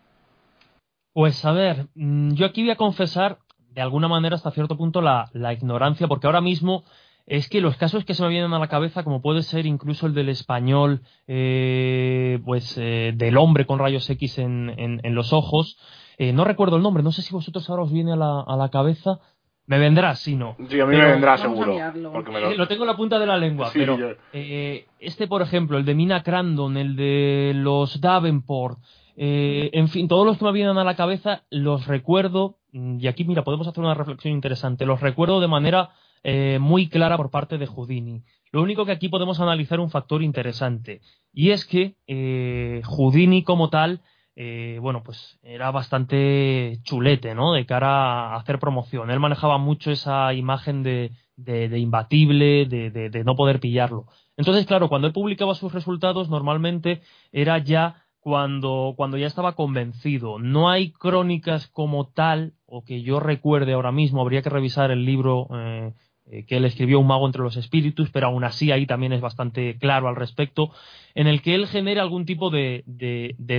Pues 1.12 1.44
a 1.46 1.52
ver, 1.52 1.88
mm, 1.96 2.34
yo 2.34 2.46
aquí 2.46 2.62
voy 2.62 2.72
a 2.72 2.76
confesar 2.76 3.40
de 3.72 3.82
alguna 3.82 4.08
manera 4.08 4.36
hasta 4.36 4.52
cierto 4.52 4.78
punto 4.78 5.02
la 5.02 5.52
ignorancia, 5.52 6.08
porque 6.08 6.28
ahora 6.28 6.42
mismo 6.42 6.84
es 7.28 7.50
que 7.50 7.62
los 7.62 7.76
casos 7.78 8.06
que 8.06 8.14
se 8.14 8.24
me 8.24 8.30
vienen 8.30 8.54
a 8.54 8.60
la 8.60 8.68
cabeza, 8.68 9.04
como 9.04 9.22
puede 9.22 9.42
ser 9.42 9.66
incluso 9.66 10.06
el 10.06 10.14
del 10.14 10.30
español, 10.30 11.02
eh, 11.28 12.40
pues 12.46 12.78
eh, 12.78 13.14
del 13.16 13.38
hombre 13.38 13.66
con 13.66 13.80
rayos 13.80 14.10
X 14.10 14.38
en, 14.38 14.74
en, 14.78 15.16
los 15.16 15.34
ojos, 15.34 15.78
eh, 16.18 16.34
no 16.34 16.44
recuerdo 16.44 16.78
el 16.78 16.84
nombre, 16.84 17.04
no 17.04 17.12
sé 17.12 17.24
si 17.24 17.34
vosotros 17.34 17.68
ahora 17.70 17.84
os 17.84 17.92
viene 17.92 18.14
a 18.14 18.16
la, 18.16 18.42
a 18.42 18.56
la 18.56 18.70
cabeza. 18.70 19.20
Me 19.68 19.80
vendrá, 19.80 20.14
si 20.14 20.36
no. 20.36 20.56
Sí, 20.70 20.80
a 20.80 20.86
mí 20.86 20.96
me 20.96 21.06
vendrá 21.06 21.40
seguro. 21.40 21.76
lo... 21.96 22.68
tengo 22.68 22.84
en 22.84 22.88
la 22.88 22.96
punta 22.96 23.18
de 23.18 23.26
la 23.26 23.36
lengua, 23.36 23.72
pero 23.74 23.98
este, 24.32 25.28
por 25.28 25.42
ejemplo, 25.42 25.80
el 25.80 25.86
de 25.86 25.96
Mina 25.96 26.22
Crandon, 26.22 26.78
el 26.78 26.96
de 26.96 27.54
los 27.56 28.00
Davenport, 28.00 28.78
en 29.16 29.88
fin, 29.88 30.08
todos 30.08 30.24
los 30.24 30.38
que 30.38 30.46
me 30.46 30.52
vienen 30.52 30.78
a 30.78 30.84
la 30.84 30.96
cabeza 30.96 31.46
los 31.50 31.88
recuerdo, 31.88 32.60
y 32.72 33.08
aquí, 33.08 33.24
mira, 33.24 33.44
podemos 33.44 33.68
hacer 33.68 33.84
una 33.84 33.96
reflexión 33.96 34.36
interesante, 34.36 34.86
los 34.86 35.02
recuerdo 35.02 35.42
de 35.42 35.48
manera 35.48 35.90
eh, 36.28 36.58
muy 36.60 36.90
clara 36.90 37.18
por 37.18 37.30
parte 37.30 37.60
de 37.60 37.68
Houdini. 37.68 38.24
Lo 38.52 38.64
único 38.64 38.84
que 38.86 38.92
aquí 38.92 39.10
podemos 39.10 39.40
analizar 39.40 39.80
un 39.80 39.92
factor 39.92 40.24
interesante, 40.24 41.02
y 41.32 41.52
es 41.52 41.66
que 41.66 41.98
eh, 42.08 42.82
Houdini 42.84 43.44
como 43.44 43.70
tal 43.70 44.02
eh, 44.38 44.80
bueno, 44.82 45.02
pues 45.02 45.40
era 45.44 45.72
bastante 45.72 46.80
chulete, 46.84 47.36
¿no? 47.36 47.54
De 47.54 47.66
cara 47.66 48.34
a 48.34 48.36
hacer 48.36 48.60
promoción. 48.60 49.10
Él 49.10 49.20
manejaba 49.20 49.58
mucho 49.58 49.92
esa 49.92 50.34
imagen 50.34 50.84
de, 50.84 51.12
de, 51.38 51.80
imbatible, 51.80 52.66
de, 52.66 52.90
de, 52.90 53.24
no 53.24 53.36
poder 53.36 53.60
pillarlo. 53.62 54.08
Entonces, 54.36 54.66
claro, 54.66 54.90
cuando 54.90 55.08
él 55.08 55.14
publicaba 55.14 55.56
sus 55.56 55.72
resultados, 55.72 56.30
normalmente 56.30 57.02
era 57.32 57.60
ya 57.60 58.06
cuando, 58.20 58.94
cuando 58.98 59.18
ya 59.18 59.28
estaba 59.28 59.54
convencido. 59.54 60.40
No 60.40 60.70
hay 60.70 60.92
crónicas 60.92 61.68
como 61.68 62.10
tal, 62.10 62.56
o 62.66 62.84
que 62.84 63.04
yo 63.04 63.22
recuerde 63.22 63.74
ahora 63.74 63.94
mismo, 63.94 64.22
habría 64.22 64.42
que 64.42 64.50
revisar 64.50 64.92
el 64.92 65.06
libro 65.06 65.48
eh, 65.54 65.94
eh, 66.28 66.44
que 66.48 66.58
él 66.58 66.66
escribió 66.66 67.00
Un 67.00 67.06
mago 67.06 67.28
entre 67.28 67.44
los 67.44 67.56
espíritus, 67.56 68.10
pero 68.10 68.28
aún 68.28 68.44
así 68.44 68.72
ahí 68.72 68.88
también 68.88 69.14
es 69.14 69.22
bastante 69.22 69.78
claro 69.78 70.08
al 70.08 70.16
respecto, 70.16 70.72
en 71.14 71.28
el 71.28 71.44
que 71.44 71.54
él 71.54 71.68
genera 71.68 72.02
algún 72.02 72.26
tipo 72.26 72.50
de, 72.50 72.84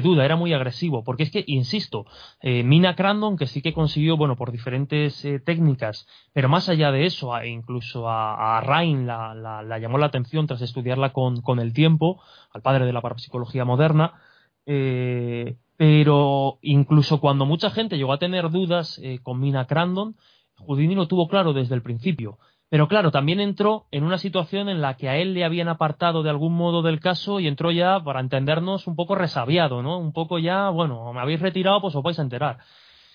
duda, 0.03 0.25
era 0.25 0.35
muy 0.35 0.53
agresivo, 0.53 1.05
porque 1.05 1.23
es 1.23 1.31
que, 1.31 1.45
insisto, 1.47 2.07
eh, 2.41 2.65
Mina 2.65 2.97
Crandon, 2.97 3.37
que 3.37 3.47
sí 3.47 3.63
que 3.63 3.73
consiguió, 3.73 4.17
bueno, 4.17 4.35
por 4.35 4.51
diferentes 4.51 5.25
eh, 5.25 5.39
técnicas, 5.39 6.09
pero 6.33 6.49
más 6.49 6.69
allá 6.69 6.91
de 6.91 7.07
eso, 7.07 7.33
incluso 7.45 8.11
a, 8.11 8.61
Rain 8.61 9.07
la, 9.07 9.33
la, 9.35 9.79
llamó 9.79 9.99
la 9.99 10.07
atención 10.07 10.49
tras 10.49 10.61
estudiarla 10.61 11.13
con, 11.13 11.43
con, 11.43 11.61
el 11.61 11.73
tiempo, 11.73 12.21
al 12.51 12.63
padre 12.63 12.85
de 12.85 12.93
la 12.93 13.01
parapsicología 13.01 13.65
moderna, 13.65 14.15
pero 15.77 16.59
incluso 16.63 17.21
cuando 17.21 17.47
mucha 17.47 17.71
gente 17.71 17.97
llegó 17.97 18.13
a 18.13 18.19
tener 18.19 18.51
dudas 18.51 19.01
con 19.23 19.39
Mina 19.39 19.67
Crandon, 19.67 20.17
Houdini 20.59 20.95
lo 20.95 21.07
tuvo 21.07 21.29
claro 21.29 21.53
desde 21.53 21.75
el 21.75 21.83
principio. 21.83 22.39
Pero 22.69 22.89
claro, 22.89 23.13
también 23.13 23.39
entró 23.39 23.87
en 23.93 24.03
una 24.03 24.19
situación 24.19 24.69
en 24.69 24.81
la 24.81 24.97
que 24.97 25.09
a 25.09 25.17
él 25.17 25.35
le 25.35 25.45
habían 25.45 25.69
apartado 25.69 26.23
de 26.25 26.31
algún 26.31 26.55
modo 26.55 26.83
del 26.83 26.99
caso 26.99 27.39
y 27.39 27.47
entró 27.47 27.71
ya, 27.71 28.03
para 28.03 28.21
entendernos, 28.21 28.89
un 28.89 28.97
poco 28.97 29.15
resabiado, 29.15 29.83
¿no? 29.83 29.99
Un 29.99 30.13
poco 30.13 30.39
ya, 30.41 30.69
bueno, 30.71 31.13
me 31.13 31.21
habéis 31.21 31.41
retirado, 31.41 31.81
pues 31.81 31.95
os 31.95 32.03
vais 32.03 32.19
a 32.19 32.23
enterar. 32.23 32.59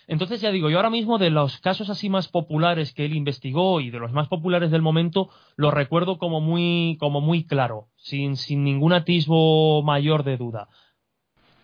Entonces 0.07 0.41
ya 0.41 0.51
digo, 0.51 0.69
yo 0.69 0.77
ahora 0.77 0.89
mismo 0.89 1.17
de 1.17 1.29
los 1.29 1.57
casos 1.59 1.89
así 1.89 2.09
más 2.09 2.27
populares 2.27 2.93
que 2.93 3.05
él 3.05 3.13
investigó 3.15 3.81
y 3.81 3.91
de 3.91 3.99
los 3.99 4.11
más 4.11 4.27
populares 4.29 4.71
del 4.71 4.81
momento, 4.81 5.29
lo 5.57 5.69
recuerdo 5.69 6.17
como 6.17 6.41
muy, 6.41 6.97
como 6.99 7.21
muy 7.21 7.45
claro, 7.45 7.87
sin, 7.97 8.37
sin 8.37 8.63
ningún 8.63 8.93
atisbo 8.93 9.83
mayor 9.83 10.23
de 10.23 10.37
duda. 10.37 10.69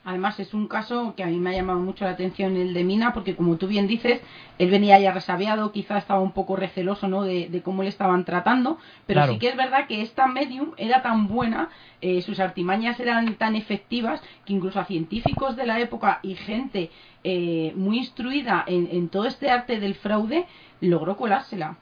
Además, 0.07 0.39
es 0.39 0.53
un 0.53 0.69
caso 0.69 1.15
que 1.17 1.23
a 1.23 1.25
mí 1.25 1.35
me 1.35 1.49
ha 1.49 1.53
llamado 1.53 1.79
mucho 1.79 2.05
la 2.05 2.11
atención 2.11 2.55
el 2.55 2.73
de 2.73 2.85
Mina, 2.85 3.11
porque 3.11 3.35
como 3.35 3.57
tú 3.57 3.67
bien 3.67 3.87
dices, 3.87 4.21
él 4.57 4.71
venía 4.71 4.97
ya 5.01 5.11
resabiado, 5.11 5.73
quizá 5.73 5.97
estaba 5.97 6.21
un 6.21 6.31
poco 6.31 6.55
receloso 6.55 7.09
¿no? 7.09 7.23
de, 7.23 7.61
cómo 7.61 7.83
le 7.83 7.89
estaban 7.89 8.23
tratando, 8.23 8.77
pero 9.05 9.27
sí 9.27 9.37
que 9.37 9.49
es 9.49 9.57
verdad 9.57 9.85
que 9.85 10.01
esta 10.01 10.25
medium 10.25 10.71
era 10.77 11.01
tan 11.01 11.27
buena, 11.27 11.67
eh, 11.99 12.21
sus 12.21 12.39
artimañas 12.39 12.97
eran 13.01 13.35
tan 13.35 13.57
efectivas, 13.57 14.21
que 14.45 14.53
incluso 14.53 14.79
a 14.79 14.85
científicos 14.85 15.57
de 15.57 15.65
la 15.65 15.77
época 15.81 16.21
y 16.23 16.35
gente 16.35 16.89
eh, 17.25 17.73
muy 17.75 17.97
instruida 17.97 18.63
en, 18.65 19.09
todo 19.09 19.25
este 19.25 19.49
arte 19.49 19.77
del 19.77 19.95
fraude, 19.95 20.45
logró 20.79 21.17
colársela. 21.17 21.75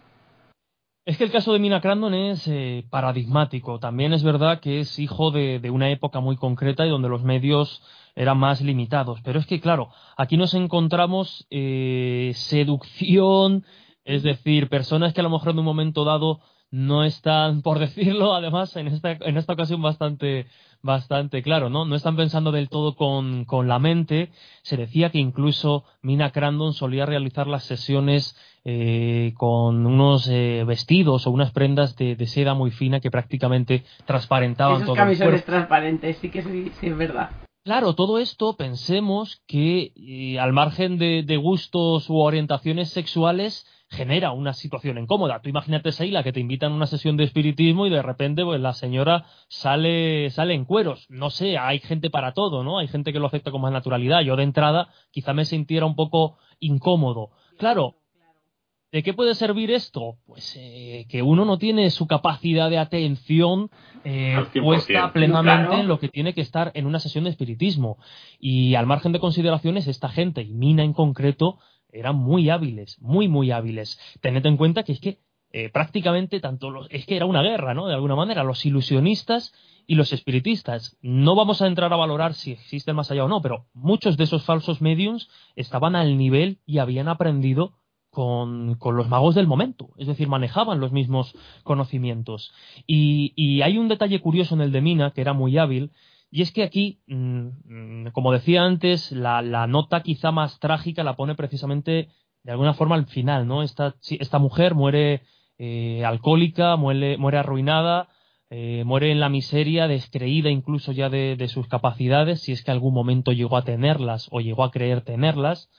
Es 1.06 1.20
que 1.20 1.24
el 1.24 1.32
caso 1.32 1.53
de 1.53 1.60
Mina 1.60 1.82
Crandon 1.82 2.16
es 2.16 2.47
eh, 2.47 2.84
paradigmático. 2.89 3.78
También 3.78 4.12
es 4.12 4.24
verdad 4.24 4.60
que 4.60 4.80
es 4.80 4.97
hijo 4.97 5.30
de, 5.30 5.62
una 5.70 5.91
época 5.91 6.20
muy 6.20 6.36
concreta 6.36 6.84
y 6.84 6.89
donde 6.89 7.10
los 7.10 7.22
medios 7.24 7.84
eran 8.16 8.39
más 8.39 8.60
limitados. 8.62 9.22
Pero 9.24 9.38
es 9.38 9.45
que, 9.45 9.62
claro, 9.62 9.89
aquí 10.18 10.36
nos 10.36 10.56
encontramos 10.56 11.45
eh, 11.51 12.32
seducción, 12.34 13.66
es 14.03 14.24
decir, 14.24 14.68
personas 14.68 15.14
que 15.14 15.20
a 15.20 15.24
lo 15.24 15.30
mejor 15.30 15.51
en 15.51 15.60
un 15.60 15.66
momento 15.66 16.06
dado 16.06 16.39
no 16.72 17.03
están, 17.03 17.62
por 17.62 17.78
decirlo, 17.78 18.34
además, 18.34 18.76
en 18.76 18.88
esta, 18.88 19.12
en 19.12 19.38
esta 19.38 19.53
ocasión 19.53 19.84
bastante, 19.84 20.47
bastante 20.82 21.43
claro, 21.43 21.70
¿no? 21.70 21.86
No 21.86 21.95
están 21.95 22.16
pensando 22.16 22.51
del 22.51 22.68
todo 22.68 22.95
con, 22.95 23.45
con 23.45 23.68
la 23.68 23.78
mente. 23.78 24.32
Se 24.64 24.76
decía 24.76 25.12
que 25.12 25.20
incluso 25.20 25.84
Mina 26.01 26.32
Crandon 26.32 26.74
solía 26.74 27.06
realizar 27.06 27.45
las 27.45 27.64
sesiones 27.64 28.36
eh, 28.68 29.34
con 29.38 29.86
unos 29.86 30.28
eh, 30.28 30.63
vestidos 30.66 31.28
o 31.28 31.32
unas 31.32 31.51
prendas 31.51 31.95
de, 31.95 32.18
seda 32.26 32.55
muy 32.55 32.72
fina 32.72 32.99
que 32.99 33.11
prácticamente 33.11 33.84
transparentaban 34.05 34.78
Esos 34.78 34.88
todo. 34.88 34.95
camisones 34.95 35.45
transparentes, 35.45 36.18
sí 36.18 36.32
que 36.32 36.41
sí, 36.41 36.72
sí 36.80 36.88
es 36.88 36.97
verdad. 36.97 37.30
Claro, 37.63 37.93
todo 37.93 38.20
esto 38.20 38.57
pensemos 38.57 39.43
que 39.47 39.91
eh, 39.95 40.39
al 40.39 40.53
margen 40.53 40.97
de, 40.99 41.38
gustos 41.38 42.09
u 42.09 42.18
orientaciones 42.18 42.89
sexuales 42.89 43.68
genera 43.89 44.32
una 44.32 44.53
situación 44.53 44.97
incómoda. 44.97 45.41
Tú 45.41 45.49
imagínate, 45.49 45.91
Seila, 45.91 46.24
que 46.24 46.32
te 46.32 46.39
invitan 46.39 46.72
a 46.72 46.76
una 46.76 46.86
sesión 46.86 47.18
de 47.18 47.24
espiritismo 47.24 47.88
y 47.88 47.89
de 47.89 48.01
repente 48.01 48.43
pues, 48.43 48.61
la 48.61 48.74
señora 48.74 49.26
sale, 49.47 50.30
sale 50.30 50.53
en 50.53 50.66
cueros. 50.66 51.07
No 51.09 51.32
sé, 51.32 51.57
hay 51.57 51.80
gente 51.80 52.11
para 52.11 52.34
todo, 52.34 52.63
¿no? 52.63 52.78
Hay 52.78 52.88
gente 52.88 53.11
que 53.11 53.20
lo 53.20 53.28
acepta 53.28 53.49
con 53.49 53.61
más 53.61 53.72
naturalidad. 53.72 54.22
Yo 54.22 54.36
de 54.36 54.43
entrada 54.43 54.89
quizá 55.09 55.34
me 55.34 55.45
sintiera 55.45 55.88
un 55.88 55.95
poco 55.95 56.38
incómodo. 56.59 57.32
Claro, 57.57 57.95
¿De 58.96 59.04
qué 59.04 59.14
puede 59.14 59.36
servir 59.36 59.72
esto? 59.72 60.20
Pues 60.26 60.56
eh, 60.58 61.06
que 61.10 61.22
uno 61.22 61.43
no 61.43 61.58
tiene 61.58 61.89
su 61.89 62.08
capacidad 62.08 62.70
de 62.70 62.78
atención 62.78 63.70
eh, 64.06 64.41
puesta 64.64 65.12
plenamente 65.12 65.82
en 65.82 65.89
lo 65.89 66.00
que 66.00 66.08
tiene 66.08 66.34
que 66.34 66.39
estar 66.39 66.72
en 66.76 66.86
una 66.86 67.02
sesión 67.02 67.26
de 67.26 67.32
espiritismo. 67.32 67.98
Y 68.39 68.76
al 68.76 68.86
margen 68.86 69.12
de 69.12 69.20
consideraciones, 69.20 69.88
esta 69.88 70.08
gente, 70.08 70.43
y 70.43 70.54
Mina 70.54 70.86
en 70.86 70.93
concreto, 70.93 71.60
eran 71.91 72.16
muy 72.16 72.50
hábiles, 72.50 72.98
muy, 73.02 73.28
muy 73.28 73.52
hábiles. 73.52 74.00
Tened 74.22 74.46
en 74.46 74.56
cuenta 74.56 74.84
que 74.84 74.93
es 74.93 75.02
que 75.02 75.20
eh, 75.52 75.68
prácticamente 75.68 76.39
tanto 76.39 76.70
los, 76.70 76.88
es 76.89 77.06
que 77.06 77.18
era 77.18 77.26
una 77.26 77.41
guerra, 77.41 77.74
¿no? 77.74 77.88
De 77.88 77.96
alguna 77.96 78.16
manera, 78.16 78.46
los 78.46 78.66
ilusionistas 78.66 79.54
y 79.86 79.96
los 79.96 80.14
espiritistas. 80.14 80.98
No 81.02 81.36
vamos 81.36 81.62
a 81.62 81.68
entrar 81.68 81.91
a 81.91 81.98
valorar 81.98 82.34
si 82.34 82.54
existen 82.54 82.96
más 82.96 83.12
allá 83.12 83.26
o 83.26 83.28
no, 83.28 83.41
pero 83.41 83.66
muchos 83.74 84.16
de 84.16 84.24
esos 84.24 84.46
falsos 84.46 84.82
mediums 84.82 85.28
estaban 85.58 85.98
al 85.98 86.18
nivel 86.18 86.60
y 86.66 86.78
habían 86.78 87.10
aprendido 87.10 87.74
con, 88.16 88.80
los 88.80 89.09
magos 89.09 89.36
del 89.36 89.45
momento, 89.45 89.89
es 89.97 90.07
decir, 90.07 90.30
manejaban 90.30 90.80
los 90.80 90.93
mismos 90.93 91.36
conocimientos. 91.63 92.53
Y, 92.88 93.61
hay 93.61 93.78
un 93.78 93.89
detalle 93.89 94.22
curioso 94.22 94.55
en 94.55 94.61
el 94.61 94.72
de 94.72 94.82
Mina, 94.82 95.11
que 95.11 95.20
era 95.20 95.34
muy 95.34 95.57
hábil, 95.57 95.91
y 96.32 96.41
es 96.41 96.53
que 96.53 96.63
aquí, 96.63 97.01
mm, 97.07 98.07
como 98.13 98.32
decía 98.32 98.63
antes, 98.63 99.11
la, 99.11 99.41
nota 99.68 100.01
quizá 100.01 100.32
más 100.32 100.59
trágica 100.59 101.03
la 101.03 101.18
pone 101.18 101.36
precisamente 101.36 102.07
de 102.43 102.51
alguna 102.51 102.74
forma 102.74 102.95
al 102.95 103.05
final, 103.07 103.47
¿no? 103.47 103.63
Esta, 103.63 103.95
esta 104.09 104.39
mujer 104.39 104.76
muere 104.76 105.24
eh, 105.57 106.05
alcohólica, 106.05 106.78
muere, 106.78 107.18
muere 107.18 107.38
arruinada, 107.39 108.07
eh, 108.49 108.84
muere 108.86 109.11
en 109.11 109.20
la 109.20 109.30
miseria, 109.30 109.88
descreída 109.89 110.49
incluso 110.49 110.93
ya 110.93 111.09
de, 111.09 111.36
de, 111.36 111.47
sus 111.49 111.68
capacidades, 111.68 112.41
si 112.41 112.53
es 112.53 112.63
que 112.63 112.72
algún 112.72 112.93
momento 112.93 113.34
llegó 113.34 113.57
a 113.57 113.66
tenerlas 113.66 114.30
o 114.32 114.39
llegó 114.39 114.63
a 114.63 114.72
creer 114.72 115.01
tenerlas. 115.01 115.70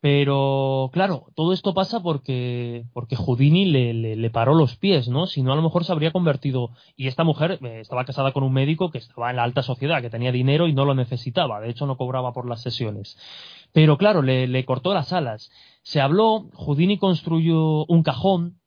Pero 0.00 0.90
claro, 0.92 1.26
todo 1.34 1.52
esto 1.52 1.74
pasa 1.74 2.00
porque, 2.00 2.84
porque 2.92 3.16
Houdini 3.16 3.64
le, 3.64 3.92
le, 3.92 4.30
paró 4.30 4.54
los 4.54 4.76
pies, 4.76 5.08
¿no? 5.08 5.26
Si 5.26 5.42
no, 5.42 5.52
a 5.52 5.56
lo 5.56 5.62
mejor 5.62 5.84
se 5.84 5.90
habría 5.90 6.12
convertido. 6.12 6.70
Y 6.96 7.08
esta 7.08 7.24
mujer 7.24 7.58
eh, 7.62 7.80
estaba 7.80 8.04
casada 8.04 8.32
con 8.32 8.44
un 8.44 8.52
médico 8.52 8.90
que 8.90 8.98
estaba 8.98 9.30
en 9.30 9.36
la 9.36 9.42
alta 9.42 9.62
sociedad, 9.62 10.00
que 10.00 10.10
tenía 10.10 10.30
dinero 10.30 10.68
y 10.68 10.72
no 10.72 10.84
lo 10.84 10.94
necesitaba. 10.94 11.60
De 11.60 11.70
hecho, 11.70 11.86
no 11.86 11.96
cobraba 11.96 12.32
por 12.32 12.48
las 12.48 12.62
sesiones. 12.62 13.18
Pero 13.72 13.98
claro, 13.98 14.22
le, 14.22 14.64
cortó 14.64 14.94
las 14.94 15.12
alas. 15.12 15.50
Se 15.82 16.00
habló, 16.00 16.48
Houdini 16.54 16.98
construyó 16.98 17.84
un 17.86 18.04
cajón 18.04 18.60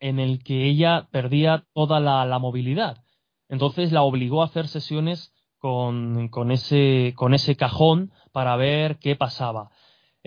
en 0.00 0.18
el 0.18 0.42
que 0.42 0.64
ella 0.66 1.08
perdía 1.12 1.66
toda 1.72 2.00
la, 2.00 2.24
la 2.24 2.40
movilidad. 2.40 3.04
Entonces 3.48 3.92
la 3.92 4.02
obligó 4.02 4.42
a 4.42 4.46
hacer 4.46 4.66
sesiones 4.66 5.32
con, 5.58 6.28
con, 6.28 6.50
ese, 6.50 7.14
con 7.16 7.32
ese 7.34 7.56
cajón 7.56 8.12
para 8.32 8.56
ver 8.56 8.98
qué 8.98 9.14
pasaba. 9.14 9.70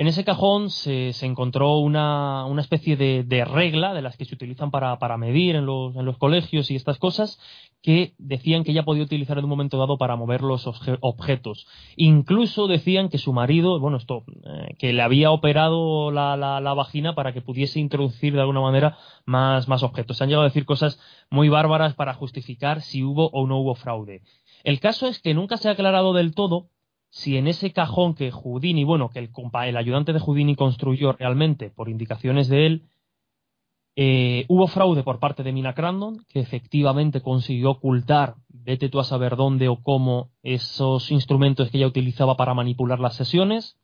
En 0.02 0.08
ese 0.08 0.24
cajón 0.24 0.72
se, 0.72 1.12
encontró 1.22 1.78
una, 1.78 2.48
especie 2.58 2.98
de, 2.98 3.46
regla 3.46 3.94
de 3.94 4.02
las 4.02 4.18
que 4.18 4.26
se 4.26 4.34
utilizan 4.34 4.72
para, 4.72 5.18
medir 5.18 5.56
en 5.56 5.68
los, 5.68 6.18
colegios 6.18 6.72
y 6.72 6.76
estas 6.76 6.98
cosas 6.98 7.40
que 7.84 8.16
decían 8.18 8.64
que 8.64 8.72
ella 8.72 8.82
podía 8.82 9.04
utilizar 9.04 9.38
en 9.38 9.44
un 9.44 9.52
momento 9.52 9.78
dado 9.78 10.00
para 10.00 10.16
mover 10.16 10.42
los 10.42 10.66
objetos. 11.02 11.68
Incluso 11.98 12.66
decían 12.66 13.10
que 13.10 13.20
su 13.20 13.32
marido, 13.32 13.80
bueno, 13.80 13.98
esto, 13.98 14.24
eh, 14.44 14.74
que 14.80 14.92
le 14.92 15.04
había 15.04 15.30
operado 15.30 16.10
la, 16.10 16.36
la, 16.36 16.74
vagina 16.74 17.14
para 17.14 17.32
que 17.32 17.44
pudiese 17.44 17.80
introducir 17.80 18.34
de 18.34 18.42
alguna 18.42 18.62
manera 18.62 18.98
más, 19.26 19.68
más 19.68 19.84
objetos. 19.84 20.18
Se 20.18 20.24
han 20.24 20.30
llegado 20.32 20.46
a 20.46 20.50
decir 20.50 20.66
cosas 20.66 21.00
muy 21.30 21.48
bárbaras 21.48 21.94
para 21.94 22.16
justificar 22.16 22.82
si 22.82 23.04
hubo 23.04 23.30
o 23.34 23.46
no 23.46 23.60
hubo 23.60 23.76
fraude. 23.76 24.24
El 24.64 24.80
caso 24.80 25.06
es 25.06 25.20
que 25.20 25.36
nunca 25.36 25.58
se 25.58 25.70
ha 25.70 25.74
aclarado 25.74 26.14
del 26.14 26.34
todo 26.34 26.70
si 27.12 27.38
en 27.38 27.48
ese 27.48 27.74
cajón 27.74 28.16
que 28.16 28.32
Houdini, 28.32 28.86
bueno, 28.86 29.10
que 29.10 29.20
el, 29.20 29.78
ayudante 29.78 30.14
de 30.14 30.20
Houdini 30.20 30.56
construyó 30.56 31.12
realmente 31.12 31.70
por 31.70 31.90
indicaciones 31.90 32.48
de 32.48 32.66
él, 32.66 32.84
eh, 33.98 34.46
hubo 34.48 34.68
fraude 34.68 35.04
por 35.04 35.20
parte 35.20 35.44
de 35.44 35.52
Mina 35.52 35.74
Crandon, 35.74 36.26
que 36.30 36.40
efectivamente 36.40 37.22
consiguió 37.22 37.72
ocultar, 37.72 38.36
vete 38.48 38.88
tú 38.88 39.02
a 39.02 39.04
saber 39.04 39.36
dónde 39.36 39.68
o 39.68 39.84
cómo, 39.84 40.30
esos 40.42 41.12
instrumentos 41.12 41.70
que 41.70 41.78
ella 41.78 41.88
utilizaba 41.88 42.38
para 42.38 42.54
manipular 42.54 43.02
las 43.02 43.16
sesiones. 43.16 43.78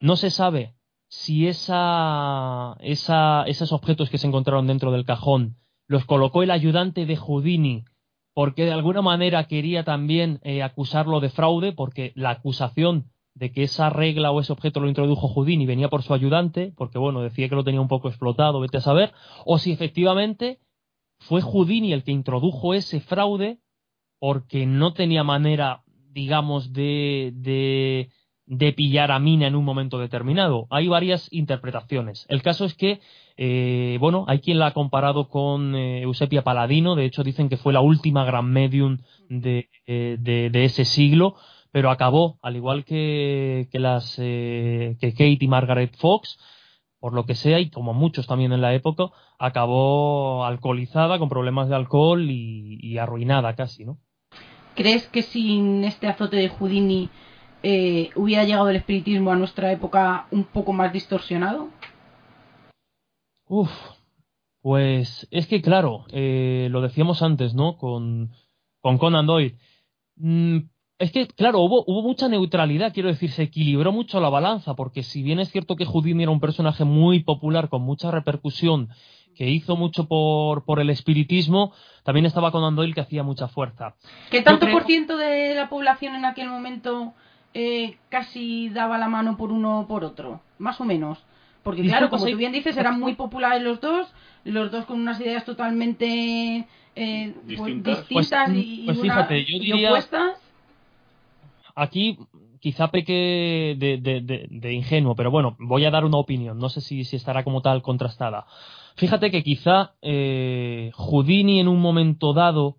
No 0.00 0.16
se 0.16 0.30
sabe 0.30 0.74
si 1.08 1.46
esa, 1.46 2.76
esos 2.80 3.72
objetos 3.72 4.08
que 4.08 4.16
se 4.16 4.26
encontraron 4.26 4.66
dentro 4.66 4.90
del 4.90 5.04
cajón 5.04 5.56
los 5.86 6.06
colocó 6.06 6.42
el 6.42 6.50
ayudante 6.50 7.04
de 7.04 7.16
Houdini 7.16 7.84
porque 8.34 8.64
de 8.64 8.72
alguna 8.72 9.00
manera 9.00 9.44
quería 9.44 9.84
también 9.84 10.40
eh, 10.42 10.62
acusarlo 10.62 11.20
de 11.20 11.30
fraude, 11.30 11.72
porque 11.72 12.12
la 12.16 12.30
acusación 12.30 13.10
de 13.34 13.52
que 13.52 13.62
esa 13.64 13.90
regla 13.90 14.30
o 14.30 14.40
ese 14.40 14.52
objeto 14.52 14.80
lo 14.80 14.88
introdujo 14.88 15.28
Houdini 15.28 15.66
venía 15.66 15.88
por 15.88 16.02
su 16.02 16.14
ayudante, 16.14 16.72
porque 16.76 16.98
bueno, 16.98 17.20
decía 17.22 17.48
que 17.48 17.56
lo 17.56 17.64
tenía 17.64 17.80
un 17.80 17.88
poco 17.88 18.08
explotado, 18.08 18.60
vete 18.60 18.78
a 18.78 18.80
saber, 18.80 19.12
o 19.44 19.58
si 19.58 19.72
efectivamente 19.72 20.60
fue 21.18 21.40
Houdini 21.40 21.92
el 21.92 22.04
que 22.04 22.12
introdujo 22.12 22.74
ese 22.74 23.00
fraude 23.00 23.58
porque 24.18 24.66
no 24.66 24.94
tenía 24.94 25.24
manera, 25.24 25.82
digamos, 26.10 26.72
de, 26.72 27.32
de, 27.34 28.10
de 28.46 28.72
pillar 28.72 29.10
a 29.10 29.18
Mina 29.18 29.46
en 29.46 29.56
un 29.56 29.64
momento 29.64 29.98
determinado. 29.98 30.66
Hay 30.70 30.88
varias 30.88 31.32
interpretaciones. 31.32 32.26
El 32.28 32.42
caso 32.42 32.64
es 32.64 32.74
que, 32.74 33.00
eh, 33.36 33.96
bueno, 34.00 34.24
hay 34.28 34.40
quien 34.40 34.58
la 34.58 34.66
ha 34.66 34.74
comparado 34.74 35.28
con 35.28 35.74
eh, 35.74 36.02
Eusepia 36.02 36.44
Paladino, 36.44 36.94
de 36.94 37.06
hecho 37.06 37.24
dicen 37.24 37.48
que 37.48 37.56
fue 37.56 37.72
la 37.72 37.80
última 37.80 38.24
gran 38.24 38.50
medium 38.50 38.98
de, 39.28 39.70
eh, 39.86 40.16
de, 40.18 40.50
de 40.50 40.64
ese 40.64 40.84
siglo, 40.84 41.36
pero 41.74 41.90
acabó, 41.90 42.38
al 42.40 42.54
igual 42.54 42.84
que, 42.84 43.68
que 43.72 43.80
las 43.80 44.14
eh, 44.18 44.96
que 45.00 45.10
Kate 45.10 45.38
y 45.40 45.48
Margaret 45.48 45.96
Fox, 45.96 46.38
por 47.00 47.12
lo 47.14 47.26
que 47.26 47.34
sea, 47.34 47.58
y 47.58 47.68
como 47.68 47.92
muchos 47.92 48.28
también 48.28 48.52
en 48.52 48.60
la 48.60 48.74
época, 48.74 49.10
acabó 49.40 50.44
alcoholizada, 50.44 51.18
con 51.18 51.28
problemas 51.28 51.68
de 51.68 51.74
alcohol 51.74 52.30
y, 52.30 52.96
arruinada 52.96 53.56
casi, 53.56 53.84
¿no? 53.84 53.98
¿Crees 54.76 55.08
que 55.08 55.22
sin 55.22 55.82
este 55.82 56.06
azote 56.06 56.36
de 56.36 56.48
Houdini 56.48 57.08
eh, 57.64 58.10
hubiera 58.14 58.44
llegado 58.44 58.68
el 58.68 58.76
espiritismo 58.76 59.32
a 59.32 59.36
nuestra 59.36 59.72
época 59.72 60.26
un 60.30 60.44
poco 60.44 60.74
más 60.74 60.92
distorsionado? 60.92 61.70
Uf, 63.48 63.70
pues 64.60 65.26
es 65.30 65.46
que 65.46 65.62
claro, 65.62 66.04
eh, 66.12 66.68
lo 66.70 66.82
decíamos 66.82 67.22
antes, 67.22 67.54
¿no? 67.54 67.78
Con, 67.78 68.32
con 68.80 68.98
Conan 68.98 69.26
Doyle. 69.26 69.56
Mm, 70.16 70.58
es 70.98 71.10
que, 71.10 71.26
claro, 71.26 71.60
hubo, 71.60 71.84
hubo 71.86 72.02
mucha 72.02 72.28
neutralidad, 72.28 72.92
quiero 72.92 73.08
decir, 73.08 73.30
se 73.30 73.44
equilibró 73.44 73.92
mucho 73.92 74.20
la 74.20 74.28
balanza, 74.28 74.74
porque 74.74 75.02
si 75.02 75.22
bien 75.22 75.40
es 75.40 75.50
cierto 75.50 75.74
que 75.74 75.86
Houdini 75.86 76.22
era 76.22 76.32
un 76.32 76.40
personaje 76.40 76.84
muy 76.84 77.20
popular, 77.24 77.70
con 77.70 77.80
mucha 77.80 78.10
repercusión, 78.10 78.90
que 79.34 79.48
hizo 79.48 79.74
mucho 79.74 80.06
por, 80.06 80.66
por 80.66 80.80
el 80.80 80.90
espiritismo, 80.90 81.72
también 82.04 82.26
estaba 82.26 82.52
con 82.52 82.76
Doyle 82.76 82.92
que 82.92 83.00
hacía 83.00 83.22
mucha 83.22 83.48
fuerza. 83.48 83.96
¿Qué 84.30 84.42
tanto 84.42 84.70
por 84.70 84.84
ciento 84.84 85.16
de 85.16 85.54
la 85.54 85.68
población 85.70 86.14
en 86.14 86.26
aquel 86.26 86.48
momento 86.48 87.14
eh, 87.54 87.96
casi 88.08 88.68
daba 88.68 88.98
la 88.98 89.08
mano 89.08 89.36
por 89.36 89.52
uno 89.52 89.80
o 89.80 89.86
por 89.86 90.04
otro? 90.04 90.40
Más 90.58 90.80
o 90.80 90.84
menos. 90.84 91.18
Porque 91.62 91.82
claro, 91.82 92.10
como 92.10 92.26
tú 92.26 92.36
bien 92.36 92.52
dices, 92.52 92.76
eran 92.76 93.00
muy 93.00 93.14
populares 93.16 93.62
los 93.62 93.80
dos, 93.80 94.12
los 94.44 94.70
dos 94.70 94.84
con 94.84 95.00
unas 95.00 95.18
ideas 95.20 95.44
totalmente 95.44 96.66
eh, 96.94 97.34
distintas, 97.44 98.04
pues, 98.10 98.30
y, 98.54 98.82
pues 98.84 99.00
fíjate, 99.00 99.44
yo 99.44 99.58
diría, 99.58 99.88
opuestas 99.88 100.44
aquí 101.74 102.18
quizá 102.60 102.90
peque 102.90 103.76
de, 103.78 104.72
ingenuo, 104.72 105.14
pero 105.14 105.30
bueno, 105.30 105.56
voy 105.58 105.84
a 105.84 105.90
dar 105.90 106.04
una 106.04 106.16
opinión, 106.16 106.58
no 106.58 106.68
sé 106.70 106.80
si, 106.80 107.00
estará 107.00 107.44
como 107.44 107.60
tal 107.60 107.82
contrastada. 107.82 108.46
Fíjate 108.96 109.30
que 109.30 109.42
quizá 109.42 109.94
eh, 110.00 110.90
Houdini 110.94 111.60
en 111.60 111.68
un 111.68 111.80
momento 111.80 112.32
dado 112.32 112.78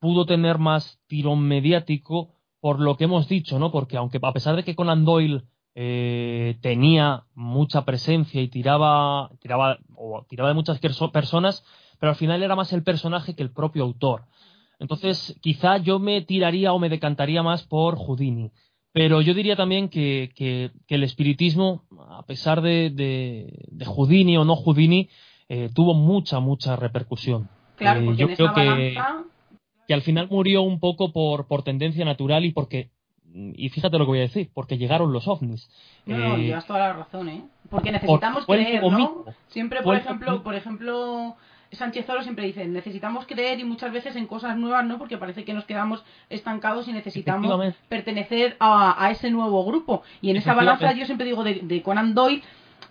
pudo 0.00 0.26
tener 0.26 0.58
más 0.58 1.00
tirón 1.06 1.46
mediático 1.46 2.34
por 2.62 2.78
lo 2.78 2.96
que 2.96 3.04
hemos 3.04 3.26
dicho, 3.26 3.58
¿no? 3.58 3.72
Porque 3.72 3.96
aunque 3.96 4.20
a 4.22 4.32
pesar 4.32 4.54
de 4.54 4.62
que 4.62 4.76
Conan 4.76 5.04
Doyle 5.04 5.42
eh, 5.74 6.58
tenía 6.60 7.24
mucha 7.34 7.84
presencia 7.84 8.40
y 8.40 8.46
tiraba, 8.46 9.32
tiraba, 9.40 9.78
o 9.96 10.24
tiraba 10.28 10.50
de 10.50 10.54
muchas 10.54 10.78
personas, 11.12 11.64
pero 11.98 12.10
al 12.10 12.16
final 12.16 12.40
era 12.40 12.54
más 12.54 12.72
el 12.72 12.84
personaje 12.84 13.34
que 13.34 13.42
el 13.42 13.50
propio 13.50 13.82
autor. 13.82 14.26
Entonces, 14.78 15.36
quizá 15.40 15.78
yo 15.78 15.98
me 15.98 16.20
tiraría 16.22 16.72
o 16.72 16.78
me 16.78 16.88
decantaría 16.88 17.42
más 17.42 17.64
por 17.64 17.96
Houdini. 17.96 18.52
Pero 18.92 19.22
yo 19.22 19.34
diría 19.34 19.56
también 19.56 19.88
que, 19.88 20.30
que, 20.36 20.70
el 20.86 21.02
espiritismo, 21.02 21.82
a 22.10 22.24
pesar 22.26 22.62
de, 22.62 22.90
de, 22.90 23.84
Houdini 23.86 24.36
o 24.36 24.44
no 24.44 24.54
Houdini, 24.54 25.08
eh, 25.48 25.68
tuvo 25.74 25.94
mucha, 25.94 26.38
mucha 26.38 26.76
repercusión. 26.76 27.48
Claro, 27.74 28.12
eh, 28.12 28.16
yo 28.16 28.28
creo 28.28 28.54
que, 28.54 28.94
que 29.86 29.94
al 29.94 30.02
final 30.02 30.28
murió 30.30 30.62
un 30.62 30.80
poco 30.80 31.12
por, 31.12 31.46
por 31.46 31.62
tendencia 31.62 32.04
natural 32.04 32.44
y 32.44 32.52
porque 32.52 32.90
y 33.34 33.68
fíjate 33.70 33.98
lo 33.98 34.04
que 34.04 34.10
voy 34.10 34.18
a 34.18 34.22
decir, 34.22 34.50
porque 34.52 34.76
llegaron 34.76 35.12
los 35.12 35.26
ovnis. 35.26 35.70
No, 36.04 36.18
no, 36.18 36.36
eh, 36.36 36.44
llevas 36.44 36.66
toda 36.66 36.80
la 36.80 36.92
razón, 36.92 37.28
¿eh? 37.28 37.42
Porque 37.70 37.90
necesitamos 37.90 38.44
creer, 38.44 38.82
¿no? 38.82 39.24
Siempre, 39.48 39.82
por 39.82 39.96
ejemplo, 39.96 40.42
por 40.42 40.54
ejemplo, 40.54 41.36
Sánchez 41.72 42.08
Oro 42.10 42.22
siempre 42.22 42.44
dice, 42.44 42.66
necesitamos 42.66 43.26
creer 43.26 43.58
y 43.60 43.64
muchas 43.64 43.92
veces 43.92 44.16
en 44.16 44.26
cosas 44.26 44.56
nuevas, 44.58 44.84
¿no? 44.84 44.98
Porque 44.98 45.16
parece 45.16 45.44
que 45.44 45.54
nos 45.54 45.64
quedamos 45.64 46.04
estancados 46.28 46.86
y 46.88 46.92
necesitamos 46.92 47.74
pertenecer 47.88 48.56
a, 48.60 49.08
ese 49.10 49.30
nuevo 49.30 49.64
grupo. 49.64 50.02
Y 50.20 50.30
en 50.30 50.36
esa 50.36 50.54
balanza 50.54 50.92
yo 50.92 51.06
siempre 51.06 51.26
digo 51.26 51.42
de, 51.44 51.82
Conan 51.82 52.14
Doyle, 52.14 52.42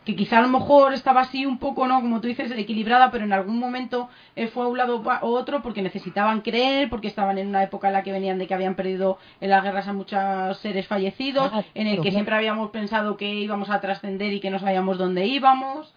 que 0.06 0.16
quizá 0.16 0.40
a 0.40 0.42
lo 0.42 0.48
mejor 0.48 0.94
estaba 0.94 1.22
así 1.22 1.46
un 1.46 1.60
poco, 1.60 1.88
¿no? 1.88 2.02
Como 2.02 2.22
tú 2.22 2.28
dices, 2.28 2.52
equilibrada, 2.52 3.12
pero 3.12 3.24
en 3.24 3.34
algún 3.34 3.60
momento 3.60 4.10
eh, 4.36 4.48
fue 4.48 4.64
a 4.64 4.68
un 4.68 4.78
lado 4.78 5.02
u 5.02 5.26
otro 5.28 5.62
porque 5.62 5.82
necesitaban 5.82 6.42
creer, 6.42 6.90
porque 6.90 7.08
estaban 7.08 7.38
en 7.38 7.48
una 7.48 7.64
época 7.64 7.88
en 7.88 7.94
la 7.94 8.04
que 8.04 8.12
venían 8.12 8.40
de 8.40 8.48
que 8.48 8.54
habían 8.54 8.76
perdido 8.76 9.18
en 9.40 9.52
las 9.52 9.64
guerras 9.64 9.88
a 9.88 9.94
muchos 9.94 10.58
seres 10.60 10.88
fallecidos, 10.88 11.52
en 11.76 11.88
el 11.88 12.02
que 12.02 12.12
siempre 12.12 12.36
habíamos 12.36 12.72
pensado 12.72 13.16
que 13.16 13.34
íbamos 13.34 13.70
a 13.70 13.80
trascender 13.80 14.34
y 14.34 14.40
que 14.40 14.50
no 14.50 14.60
sabíamos 14.60 14.98
dónde 14.98 15.28
íbamos. 15.28 15.94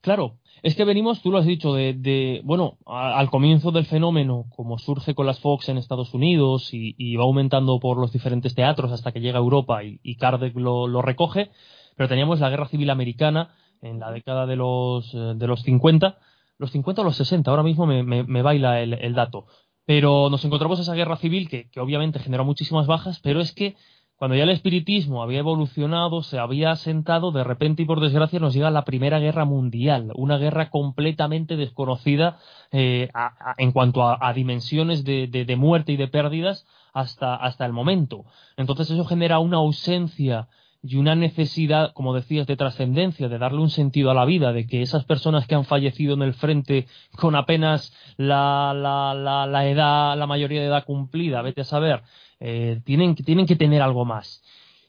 Claro, 0.00 0.36
es 0.62 0.74
que 0.74 0.84
venimos, 0.84 1.22
tú 1.22 1.30
lo 1.30 1.38
has 1.38 1.46
dicho, 1.46 1.74
de, 1.74 2.40
bueno, 2.44 2.78
al 2.86 3.30
comienzo 3.30 3.70
del 3.70 3.86
fenómeno, 3.86 4.46
como 4.56 4.78
surge 4.78 5.14
con 5.14 5.26
las 5.26 5.40
Fox 5.40 5.68
en 5.68 5.78
Estados 5.78 6.14
Unidos 6.14 6.70
y, 6.72 7.16
va 7.16 7.24
aumentando 7.24 7.78
por 7.80 7.98
los 7.98 8.12
diferentes 8.12 8.54
teatros 8.54 8.92
hasta 8.92 9.12
que 9.12 9.20
llega 9.20 9.38
a 9.38 9.42
Europa 9.42 9.84
y, 9.84 10.00
y 10.02 10.16
Kardec 10.16 10.56
lo, 10.56 11.02
recoge, 11.02 11.50
pero 11.96 12.08
teníamos 12.08 12.40
la 12.40 12.50
Guerra 12.50 12.68
Civil 12.68 12.90
Americana 12.90 13.54
en 13.82 14.00
la 14.00 14.10
década 14.10 14.46
de 14.46 14.56
los, 14.56 15.12
eh, 15.14 15.34
de 15.36 15.46
los 15.46 15.62
50, 15.62 16.18
los 16.58 16.70
50 16.70 17.00
o 17.00 17.04
los 17.04 17.16
60, 17.16 17.50
ahora 17.50 17.62
mismo 17.62 17.86
me, 17.86 18.42
baila 18.42 18.80
el, 18.80 19.14
dato. 19.14 19.46
Pero 19.86 20.28
nos 20.30 20.44
encontramos 20.44 20.78
esa 20.78 20.94
guerra 20.94 21.16
civil 21.16 21.48
que, 21.48 21.70
que 21.70 21.80
obviamente 21.80 22.18
generó 22.18 22.44
muchísimas 22.44 22.86
bajas, 22.86 23.18
pero 23.20 23.40
es 23.40 23.52
que 23.52 23.76
cuando 24.20 24.36
ya 24.36 24.42
el 24.42 24.50
espiritismo 24.50 25.22
había 25.22 25.38
evolucionado, 25.38 26.22
se 26.22 26.38
había 26.38 26.72
asentado, 26.72 27.32
de 27.32 27.42
repente 27.42 27.84
y 27.84 27.86
por 27.86 28.00
desgracia 28.00 28.38
nos 28.38 28.52
llega 28.52 28.70
la 28.70 28.84
Primera 28.84 29.18
Guerra 29.18 29.46
Mundial, 29.46 30.12
una 30.14 30.36
guerra 30.36 30.68
completamente 30.68 31.56
desconocida 31.56 32.38
eh, 32.70 33.08
en 33.56 33.72
cuanto 33.72 34.02
a, 34.02 34.30
dimensiones 34.34 35.04
de, 35.04 35.56
muerte 35.56 35.92
y 35.92 35.96
de 35.96 36.06
pérdidas 36.06 36.66
hasta, 36.92 37.34
hasta 37.34 37.64
el 37.64 37.72
momento. 37.72 38.26
Entonces 38.58 38.90
eso 38.90 39.06
genera 39.06 39.38
una 39.38 39.56
ausencia 39.56 40.48
y 40.82 40.96
una 40.96 41.14
necesidad, 41.14 41.92
como 41.92 42.14
decías, 42.14 42.46
de 42.46 42.56
trascendencia, 42.56 43.28
de 43.28 43.38
darle 43.38 43.60
un 43.60 43.70
sentido 43.70 44.10
a 44.10 44.14
la 44.14 44.24
vida, 44.24 44.52
de 44.52 44.66
que 44.66 44.82
esas 44.82 45.04
personas 45.04 45.46
que 45.46 45.54
han 45.54 45.64
fallecido 45.64 46.14
en 46.14 46.22
el 46.22 46.34
frente 46.34 46.86
con 47.16 47.36
apenas 47.36 47.94
la, 48.16 48.72
la, 48.74 49.46
la 49.46 49.68
edad, 49.68 50.16
la 50.16 50.26
mayoría 50.26 50.60
de 50.60 50.68
edad 50.68 50.84
cumplida, 50.84 51.42
vete 51.42 51.60
a 51.62 51.64
saber, 51.64 52.02
eh, 52.40 52.80
tienen, 52.84 53.14
tienen 53.14 53.46
que 53.46 53.56
tener 53.56 53.82
algo 53.82 54.04
más. 54.04 54.42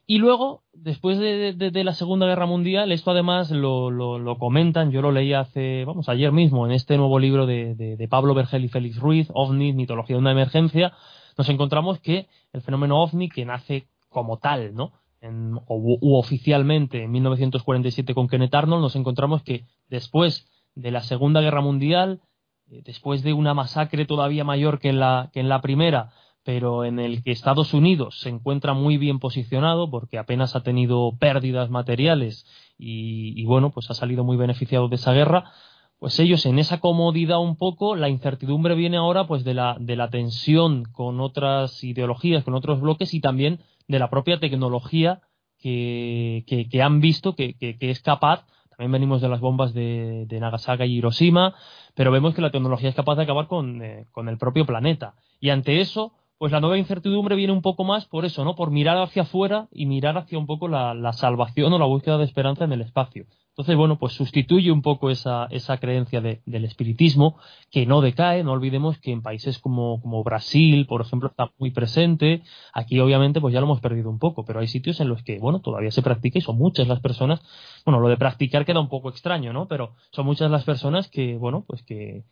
Y 0.08 0.18
luego, 0.18 0.64
después 0.74 1.20
de, 1.20 1.84
la 1.84 1.94
Segunda 1.94 2.26
Guerra 2.26 2.46
Mundial, 2.46 2.92
esto 2.92 3.12
además 3.12 3.50
lo, 3.52 3.89
lo, 3.92 4.38
comentan, 4.38 4.92
yo 4.92 5.02
lo 5.02 5.12
leí 5.12 5.34
hace, 5.34 5.86
vamos, 5.86 6.10
ayer 6.10 6.32
mismo, 6.32 6.66
en 6.66 6.74
este 6.74 6.98
nuevo 6.98 7.18
libro 7.20 7.46
de, 7.46 8.08
Pablo 8.10 8.34
Vergel 8.34 8.66
y 8.66 8.70
Félix 8.70 8.98
Ruiz, 8.98 9.30
OVNI, 9.34 9.74
Mitología 9.74 10.16
de 10.16 10.22
una 10.22 10.32
Emergencia, 10.32 10.94
nos 11.38 11.48
encontramos 11.48 12.00
que 12.00 12.28
el 12.52 12.62
fenómeno 12.62 13.02
OVNI, 13.02 13.30
que 13.30 13.46
nace 13.46 13.88
como 14.10 14.38
tal, 14.38 14.74
¿no? 14.76 14.92
En, 15.22 15.53
u, 15.67 16.17
oficialmente 16.17 17.03
en 17.03 17.11
1947 17.11 18.13
con 18.13 18.28
Kenneth 18.28 18.55
Arnold, 18.55 18.82
nos 18.82 18.95
encontramos 18.95 19.43
que 19.43 19.65
después 19.88 20.47
de 20.76 20.91
la 20.91 21.01
Segunda 21.01 21.41
Guerra 21.41 21.61
Mundial, 21.61 22.22
eh, 22.69 22.82
después 22.84 23.24
de 23.24 23.34
una 23.34 23.53
masacre 23.53 24.05
todavía 24.05 24.43
mayor 24.43 24.80
que 24.80 24.89
en 24.89 24.99
la, 24.99 25.30
que 25.32 25.39
en 25.39 25.49
la 25.49 25.61
primera, 25.61 26.11
pero 26.43 26.86
en 26.86 26.99
el 26.99 27.24
que 27.24 27.32
Estados 27.32 27.74
Unidos 27.74 28.19
se 28.19 28.30
encuentra 28.30 28.74
muy 28.74 28.97
bien 28.97 29.19
posicionado 29.19 29.89
porque 29.89 30.17
apenas 30.17 30.55
ha 30.55 30.63
tenido 30.63 31.15
pérdidas 31.19 31.69
materiales 31.69 32.45
y, 32.78 33.45
bueno, 33.45 33.69
pues 33.69 33.91
ha 33.91 33.93
salido 33.93 34.24
muy 34.24 34.38
beneficiado 34.38 34.88
de 34.88 34.95
esa 34.95 35.13
guerra, 35.13 35.51
pues 35.99 36.19
ellos 36.19 36.47
en 36.47 36.57
esa 36.57 36.80
comodidad 36.80 37.39
un 37.39 37.57
poco, 37.57 37.95
la 37.95 38.09
incertidumbre 38.09 38.74
viene 38.74 38.97
ahora 38.97 39.28
pues 39.28 39.43
de 39.43 39.53
la, 39.53 39.78
de 39.80 39.95
la 39.95 40.09
tensión 40.09 40.86
con 40.86 41.22
otras 41.22 41.84
ideologías, 41.84 42.43
con 42.43 42.55
otros 42.55 42.82
bloques 42.82 43.13
y 43.13 43.22
también 43.22 43.59
de 43.92 44.00
la 44.00 44.10
propia 44.10 44.39
tecnología 44.39 45.22
que, 45.60 46.44
que, 46.72 46.82
han 46.82 47.02
visto 47.02 47.36
que, 47.36 47.56
es 47.60 48.02
capaz 48.02 48.46
también 48.72 48.94
venimos 48.94 49.22
de 49.22 49.30
las 49.30 49.39
bombas 49.39 49.74
de, 49.76 50.26
Nagasaki 50.39 50.84
y 50.86 50.98
Hiroshima, 50.98 51.54
pero 51.94 52.12
vemos 52.12 52.34
que 52.34 52.42
la 52.42 52.50
tecnología 52.50 52.89
es 52.89 52.96
capaz 52.96 53.16
de 53.16 53.24
acabar 53.24 53.46
con, 53.48 53.84
eh, 53.84 54.08
con, 54.12 54.28
el 54.28 54.39
propio 54.39 54.66
planeta. 54.66 55.14
Y 55.39 55.50
ante 55.50 55.82
eso, 55.82 56.14
pues 56.39 56.52
la 56.52 56.60
nueva 56.60 56.80
incertidumbre 56.80 57.36
viene 57.36 57.54
un 57.54 57.62
poco 57.62 57.84
más 57.84 58.08
por 58.08 58.26
eso, 58.26 58.44
¿no? 58.44 58.56
Por 58.56 58.72
mirar 58.72 58.98
hacia 58.98 59.22
afuera 59.22 59.68
y 59.72 59.86
mirar 59.86 60.18
hacia 60.18 60.39
un 60.39 60.48
poco 60.48 60.68
la, 60.68 61.14
salvación 61.14 61.72
o 61.74 61.78
la 61.78 61.86
búsqueda 61.86 62.18
de 62.18 62.26
esperanza 62.26 62.64
en 62.64 62.72
el 62.72 62.82
espacio. 62.82 63.28
Entonces, 63.52 63.76
bueno, 63.76 63.99
pues 63.99 64.14
sustituye 64.14 64.72
un 64.72 64.82
poco 64.82 65.10
esa, 65.10 65.45
esa 65.52 65.78
creencia 65.78 66.22
del 66.22 66.66
espiritismo, 66.66 67.38
que 67.70 67.86
no 67.86 67.99
decae, 67.99 68.45
no 68.45 68.54
olvidemos 68.54 68.97
que 68.99 69.12
en 69.12 69.22
países 69.22 69.60
como, 69.60 70.02
como 70.02 70.24
Brasil, 70.24 70.88
por 70.88 71.02
ejemplo, 71.02 71.28
está 71.28 71.52
muy 71.58 71.72
presente. 71.72 72.43
Aquí, 72.74 72.97
obviamente, 73.02 73.41
pues 73.41 73.54
ya 73.54 73.60
lo 73.60 73.66
hemos 73.66 73.82
perdido 73.82 74.10
un 74.10 74.20
poco, 74.20 74.45
pero 74.45 74.62
hay 74.62 74.68
sitios 74.68 75.02
en 75.02 75.10
los 75.10 75.22
que, 75.24 75.38
bueno, 75.39 75.60
todavía 75.60 75.91
se 75.91 76.02
practica 76.02 76.39
y 76.39 76.41
son 76.41 76.58
muchas 76.58 76.88
las 76.88 77.02
personas. 77.02 77.41
Bueno, 77.86 77.99
lo 77.99 78.08
de 78.08 78.16
practicar 78.16 78.66
queda 78.66 78.80
un 78.80 78.89
poco 78.89 79.10
extraño, 79.10 79.52
¿no? 79.52 79.68
Pero 79.68 79.95
son 80.12 80.26
muchas 80.26 80.49
las 80.49 80.64
personas 80.64 81.10
que, 81.10 81.36
bueno, 81.38 81.66
pues 81.68 81.84
que, 81.84 82.24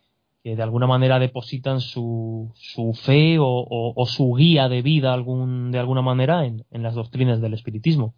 de 0.42 0.62
alguna 0.62 0.86
manera 0.86 1.18
depositan 1.18 1.82
su, 1.82 2.50
su 2.54 2.94
fe 2.94 3.36
o, 3.38 4.06
su 4.06 4.34
guía 4.34 4.70
de 4.70 4.80
vida 4.80 5.12
algún, 5.12 5.70
de 5.70 5.78
alguna 5.78 6.00
manera 6.00 6.46
en 6.46 6.64
las 6.70 6.94
doctrinas 6.94 7.42
del 7.42 7.52
espiritismo 7.54 8.14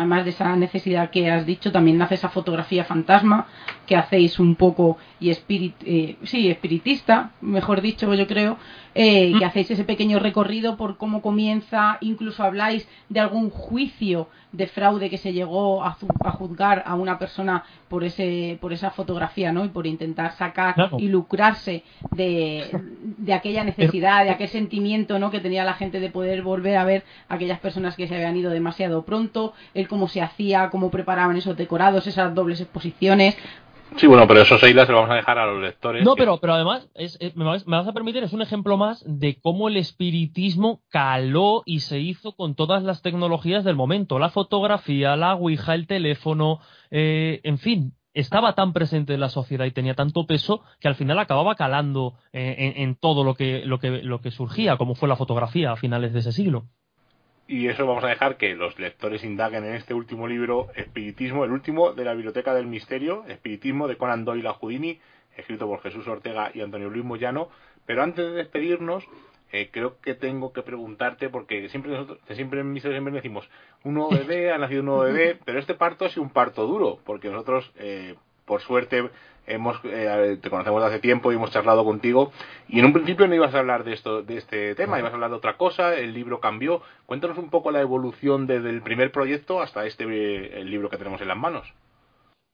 además 0.00 0.24
de 0.24 0.30
esa 0.30 0.56
necesidad 0.56 1.10
que 1.10 1.30
has 1.30 1.46
dicho, 1.46 1.70
también 1.70 1.98
nace 1.98 2.14
esa 2.14 2.28
fotografía 2.28 2.84
fantasma 2.84 3.46
que 3.86 3.96
hacéis 3.96 4.38
un 4.38 4.56
poco 4.56 4.96
y 5.20 5.30
espirit, 5.30 5.74
eh, 5.84 6.16
sí, 6.24 6.48
espiritista, 6.48 7.32
mejor 7.40 7.80
dicho, 7.80 8.12
yo 8.14 8.26
creo, 8.26 8.56
eh, 8.94 9.32
que 9.38 9.44
mm. 9.44 9.48
hacéis 9.48 9.70
ese 9.72 9.84
pequeño 9.84 10.18
recorrido 10.18 10.76
por 10.76 10.96
cómo 10.96 11.20
comienza, 11.20 11.98
incluso 12.00 12.42
habláis 12.42 12.88
de 13.08 13.20
algún 13.20 13.50
juicio 13.50 14.28
de 14.52 14.66
fraude 14.66 15.10
que 15.10 15.18
se 15.18 15.32
llegó 15.32 15.84
a, 15.84 15.96
juzgar 16.32 16.82
a 16.86 16.94
una 16.94 17.18
persona 17.18 17.64
por 17.88 18.04
ese 18.04 18.58
por 18.60 18.72
esa 18.72 18.90
fotografía, 18.90 19.52
¿no? 19.52 19.64
Y 19.64 19.68
por 19.68 19.86
intentar 19.86 20.32
sacar 20.32 20.74
y 20.98 21.08
lucrarse 21.08 21.84
de, 22.10 22.68
de 23.18 23.32
aquella 23.32 23.64
necesidad, 23.64 24.24
de 24.24 24.30
aquel 24.30 24.48
sentimiento, 24.48 25.18
¿no? 25.18 25.30
Que 25.30 25.40
tenía 25.40 25.64
la 25.64 25.74
gente 25.74 26.00
de 26.00 26.10
poder 26.10 26.42
volver 26.42 26.76
a 26.76 26.84
ver 26.84 27.04
a 27.28 27.34
aquellas 27.34 27.60
personas 27.60 27.96
que 27.96 28.08
se 28.08 28.14
habían 28.14 28.36
ido 28.36 28.50
demasiado 28.50 29.04
pronto, 29.04 29.54
el 29.74 29.88
cómo 29.88 30.08
se 30.08 30.22
hacía, 30.22 30.70
cómo 30.70 30.90
preparaban 30.90 31.36
esos 31.36 31.56
decorados, 31.56 32.06
esas 32.06 32.34
dobles 32.34 32.60
exposiciones, 32.60 33.36
Sí, 33.96 34.06
bueno, 34.06 34.26
pero 34.26 34.42
esos 34.42 34.62
islas 34.62 34.86
se 34.86 34.92
los 34.92 35.00
vamos 35.02 35.12
a 35.12 35.16
dejar 35.16 35.38
a 35.38 35.46
los 35.46 35.62
lectores. 35.62 36.04
No, 36.04 36.14
pero, 36.14 36.38
pero 36.38 36.54
además, 36.54 36.88
me, 37.34 37.44
vas, 37.44 37.88
a 37.88 37.92
permitir, 37.92 38.22
es 38.22 38.32
un 38.32 38.42
ejemplo 38.42 38.76
más 38.76 39.04
de 39.06 39.38
cómo 39.40 39.68
el 39.68 39.76
espiritismo 39.76 40.82
caló 40.88 41.62
y 41.66 41.80
se 41.80 41.98
hizo 41.98 42.32
con 42.32 42.54
todas 42.54 42.82
las 42.82 43.02
tecnologías 43.02 43.64
del 43.64 43.76
momento. 43.76 44.18
La 44.18 44.30
fotografía, 44.30 45.16
la 45.16 45.34
Ouija, 45.34 45.74
el 45.74 45.86
teléfono, 45.86 46.60
eh, 46.90 47.40
en 47.44 47.58
fin, 47.58 47.94
estaba 48.14 48.54
tan 48.54 48.72
presente 48.72 49.14
en 49.14 49.20
la 49.20 49.28
sociedad 49.28 49.66
y 49.66 49.70
tenía 49.70 49.94
tanto 49.94 50.26
peso 50.26 50.62
que 50.80 50.88
al 50.88 50.94
final 50.94 51.18
acababa 51.18 51.54
calando 51.54 52.14
eh, 52.32 52.74
en, 52.76 52.96
todo 52.96 53.24
lo 53.24 53.34
que, 53.34 53.64
lo, 53.64 53.78
que, 53.78 54.02
lo 54.02 54.20
que 54.20 54.30
surgía, 54.30 54.76
como 54.76 54.94
fue 54.94 55.08
la 55.08 55.16
fotografía 55.16 55.72
a 55.72 55.76
finales 55.76 56.12
de 56.12 56.20
ese 56.20 56.32
siglo 56.32 56.66
y 57.50 57.66
eso 57.66 57.84
vamos 57.84 58.04
a 58.04 58.06
dejar 58.06 58.36
que 58.36 58.54
los 58.54 58.78
lectores 58.78 59.24
indaguen 59.24 59.64
en 59.64 59.74
este 59.74 59.92
último 59.92 60.28
libro, 60.28 60.68
Espiritismo, 60.76 61.44
el 61.44 61.50
último 61.50 61.92
de 61.92 62.04
la 62.04 62.14
Biblioteca 62.14 62.54
del 62.54 62.68
Misterio, 62.68 63.24
Espiritismo 63.26 63.88
de 63.88 63.96
Conan 63.96 64.24
Doyle 64.24 64.46
a 64.46 64.52
Houdini, 64.52 65.00
escrito 65.36 65.66
por 65.66 65.82
Jesús 65.82 66.06
Ortega 66.06 66.52
y 66.54 66.60
Antonio 66.60 66.88
Luis 66.88 67.04
Moyano. 67.04 67.48
Pero 67.86 68.04
antes 68.04 68.24
de 68.24 68.34
despedirnos, 68.34 69.02
eh, 69.50 69.68
creo 69.72 70.00
que 70.00 70.14
tengo 70.14 70.52
que 70.52 70.62
preguntarte, 70.62 71.28
porque 71.28 71.68
siempre 71.70 71.90
nosotros, 71.90 72.20
siempre 72.36 72.60
en 72.60 72.72
Misterio 72.72 72.96
siempre 72.96 73.12
decimos, 73.12 73.50
un 73.82 73.94
nuevo 73.94 74.10
bebé, 74.10 74.52
ha 74.52 74.58
nacido 74.58 74.82
un 74.82 74.86
nuevo 74.86 75.02
bebé, 75.02 75.36
pero 75.44 75.58
este 75.58 75.74
parto 75.74 76.04
ha 76.04 76.08
sido 76.08 76.22
un 76.22 76.30
parto 76.30 76.68
duro, 76.68 77.00
porque 77.04 77.30
nosotros, 77.30 77.72
eh, 77.78 78.14
por 78.44 78.60
suerte, 78.60 79.10
hemos 79.50 79.80
eh, 79.84 80.38
te 80.40 80.50
conocemos 80.50 80.80
de 80.82 80.88
hace 80.88 80.98
tiempo 80.98 81.30
y 81.30 81.36
hemos 81.36 81.50
charlado 81.50 81.84
contigo 81.84 82.32
y 82.68 82.78
en 82.78 82.86
un 82.86 82.92
principio 82.92 83.26
no 83.26 83.34
ibas 83.34 83.54
a 83.54 83.58
hablar 83.58 83.84
de 83.84 83.92
esto 83.92 84.22
de 84.22 84.38
este 84.38 84.74
tema 84.74 84.98
ibas 84.98 85.12
a 85.12 85.14
hablar 85.14 85.30
de 85.30 85.36
otra 85.36 85.56
cosa 85.56 85.94
el 85.94 86.14
libro 86.14 86.40
cambió 86.40 86.82
cuéntanos 87.06 87.38
un 87.38 87.50
poco 87.50 87.70
la 87.70 87.80
evolución 87.80 88.46
desde 88.46 88.70
el 88.70 88.82
primer 88.82 89.12
proyecto 89.12 89.60
hasta 89.60 89.84
este 89.86 90.04
el 90.60 90.70
libro 90.70 90.88
que 90.88 90.96
tenemos 90.96 91.20
en 91.20 91.28
las 91.28 91.36
manos 91.36 91.72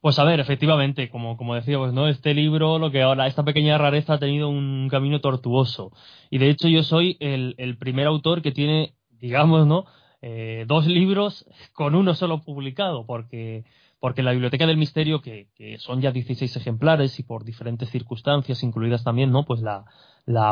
pues 0.07 0.21
a 0.21 0.25
ver, 0.25 0.39
efectivamente, 0.39 1.09
como, 1.11 1.37
como 1.37 1.57
decíamos, 1.57 1.93
¿no? 1.93 2.07
Este 2.07 2.33
libro, 2.33 2.79
lo 2.79 2.93
que 2.93 3.03
ahora, 3.03 3.27
esta 3.27 3.43
pequeña 3.43 3.77
rareza 3.77 4.13
ha 4.13 4.19
tenido 4.21 4.49
un 4.49 4.89
camino 4.89 5.21
tortuoso. 5.21 5.91
Y 6.31 6.39
de 6.39 6.49
hecho 6.49 6.69
yo 6.69 6.85
soy 6.85 7.17
el, 7.19 7.57
el 7.59 7.77
primer 7.77 8.07
autor 8.07 8.41
que 8.41 8.53
tiene, 8.53 8.95
digamos, 9.11 9.67
¿no? 9.67 9.87
Eh, 10.23 10.65
dos 10.67 10.87
libros 10.87 11.47
con 11.73 11.95
uno 11.95 12.15
solo 12.15 12.43
publicado, 12.43 13.07
porque 13.07 13.65
porque 14.07 14.23
la 14.23 14.31
Biblioteca 14.31 14.69
del 14.69 14.77
Misterio, 14.77 15.21
que, 15.21 15.49
son 15.81 16.01
ya 16.01 16.13
16 16.13 16.55
ejemplares 16.55 17.19
y 17.19 17.25
por 17.25 17.43
diferentes 17.43 17.91
circunstancias, 17.91 18.63
incluidas 18.63 19.03
también, 19.03 19.33
¿no? 19.33 19.45
Pues 19.45 19.63
la, 19.63 19.85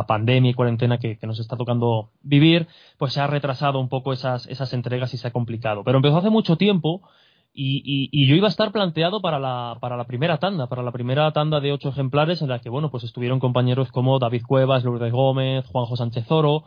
pandemia 0.09 0.50
y 0.50 0.55
cuarentena 0.55 0.98
que, 0.98 1.16
nos 1.22 1.38
está 1.38 1.57
tocando 1.57 2.11
vivir, 2.20 2.66
pues 2.98 3.12
se 3.12 3.20
ha 3.20 3.28
retrasado 3.28 3.78
un 3.78 3.88
poco 3.88 4.12
esas, 4.12 4.48
esas 4.48 4.72
entregas 4.72 5.14
y 5.14 5.18
se 5.18 5.28
ha 5.28 5.30
complicado. 5.30 5.84
Pero 5.84 5.98
empezó 5.98 6.16
hace 6.16 6.30
mucho 6.30 6.57
tiempo 6.57 7.02
y, 7.55 8.11
y, 8.11 8.26
yo 8.26 8.34
iba 8.34 8.48
a 8.48 8.50
estar 8.50 8.72
planteado 8.72 9.20
para 9.20 9.38
la, 9.38 9.78
para 9.80 9.96
la 9.96 10.09
primera 10.09 10.38
tanda, 10.38 10.66
para 10.66 10.82
la 10.82 10.90
primera 10.90 11.30
tanda 11.30 11.61
de 11.61 11.70
ocho 11.70 11.90
ejemplares 11.90 12.42
en 12.42 12.48
la 12.48 12.59
que, 12.59 12.70
bueno, 12.70 12.90
pues 12.90 13.05
estuvieron 13.05 13.38
compañeros 13.38 13.92
como 13.92 14.18
David 14.18 14.42
Cuevas, 14.48 14.82
Lourdes 14.82 15.12
Gómez, 15.12 15.64
Juanjo 15.68 15.94
Sánchez 15.94 16.28
Oro, 16.28 16.64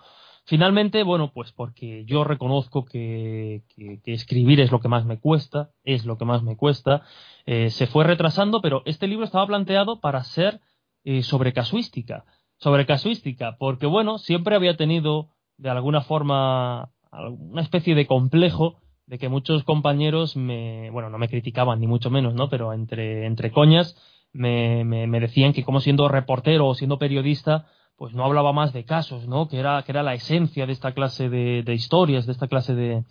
Finalmente, 0.47 1.03
bueno, 1.03 1.33
pues 1.33 1.51
porque 1.51 2.05
yo 2.05 2.23
reconozco 2.23 2.85
que, 2.85 3.63
escribir 4.05 4.61
es 4.61 4.71
lo 4.71 4.79
que 4.79 4.87
más 4.87 5.03
me 5.03 5.19
cuesta, 5.19 5.71
es 5.83 6.05
lo 6.05 6.17
que 6.17 6.23
más 6.23 6.41
me 6.41 6.55
cuesta, 6.55 7.01
eh, 7.45 7.69
se 7.69 7.85
fue 7.85 8.05
retrasando, 8.05 8.61
pero 8.61 8.81
este 8.85 9.07
libro 9.07 9.25
estaba 9.25 9.45
planteado 9.45 9.99
para 9.99 10.23
ser 10.23 10.61
eh, 11.03 11.21
sobre 11.21 11.51
casuística, 11.51 12.23
sobre 12.55 12.85
casuística, 12.85 13.57
porque 13.59 13.87
bueno, 13.87 14.19
siempre 14.19 14.55
había 14.55 14.77
tenido 14.77 15.31
de 15.57 15.69
alguna 15.69 15.99
forma 15.99 16.93
una 17.11 17.61
especie 17.61 17.93
de 17.93 18.07
complejo 18.07 18.79
de 19.05 19.17
que 19.17 19.27
muchos 19.27 19.65
compañeros 19.65 20.37
me, 20.37 20.89
bueno, 20.91 21.09
no 21.09 21.17
me 21.17 21.27
criticaban 21.27 21.81
ni 21.81 21.87
mucho 21.87 22.09
menos, 22.09 22.35
¿no? 22.35 22.47
Pero 22.47 22.71
entre, 22.71 23.25
entre 23.25 23.51
coñas 23.51 23.97
me, 24.31 24.85
me, 24.85 25.07
me 25.07 25.19
decían 25.19 25.51
que 25.51 25.65
como 25.65 25.81
siendo 25.81 26.07
reportero 26.07 26.67
o 26.67 26.73
siendo 26.73 26.99
periodista, 26.99 27.67
pues 27.97 28.13
no 28.13 28.23
hablaba 28.23 28.53
más 28.53 28.73
de 28.73 28.85
casos, 28.85 29.27
¿no? 29.27 29.47
Que 29.47 29.57
era, 29.57 29.81
que 29.83 29.91
era 29.91 30.03
la 30.03 30.13
esencia 30.13 30.65
de 30.65 30.73
esta 30.73 30.93
clase 30.93 31.29
de, 31.29 31.73
historias, 31.73 32.25
de 32.27 32.31
esta 32.31 32.47
clase 32.47 32.75
de, 32.75 33.03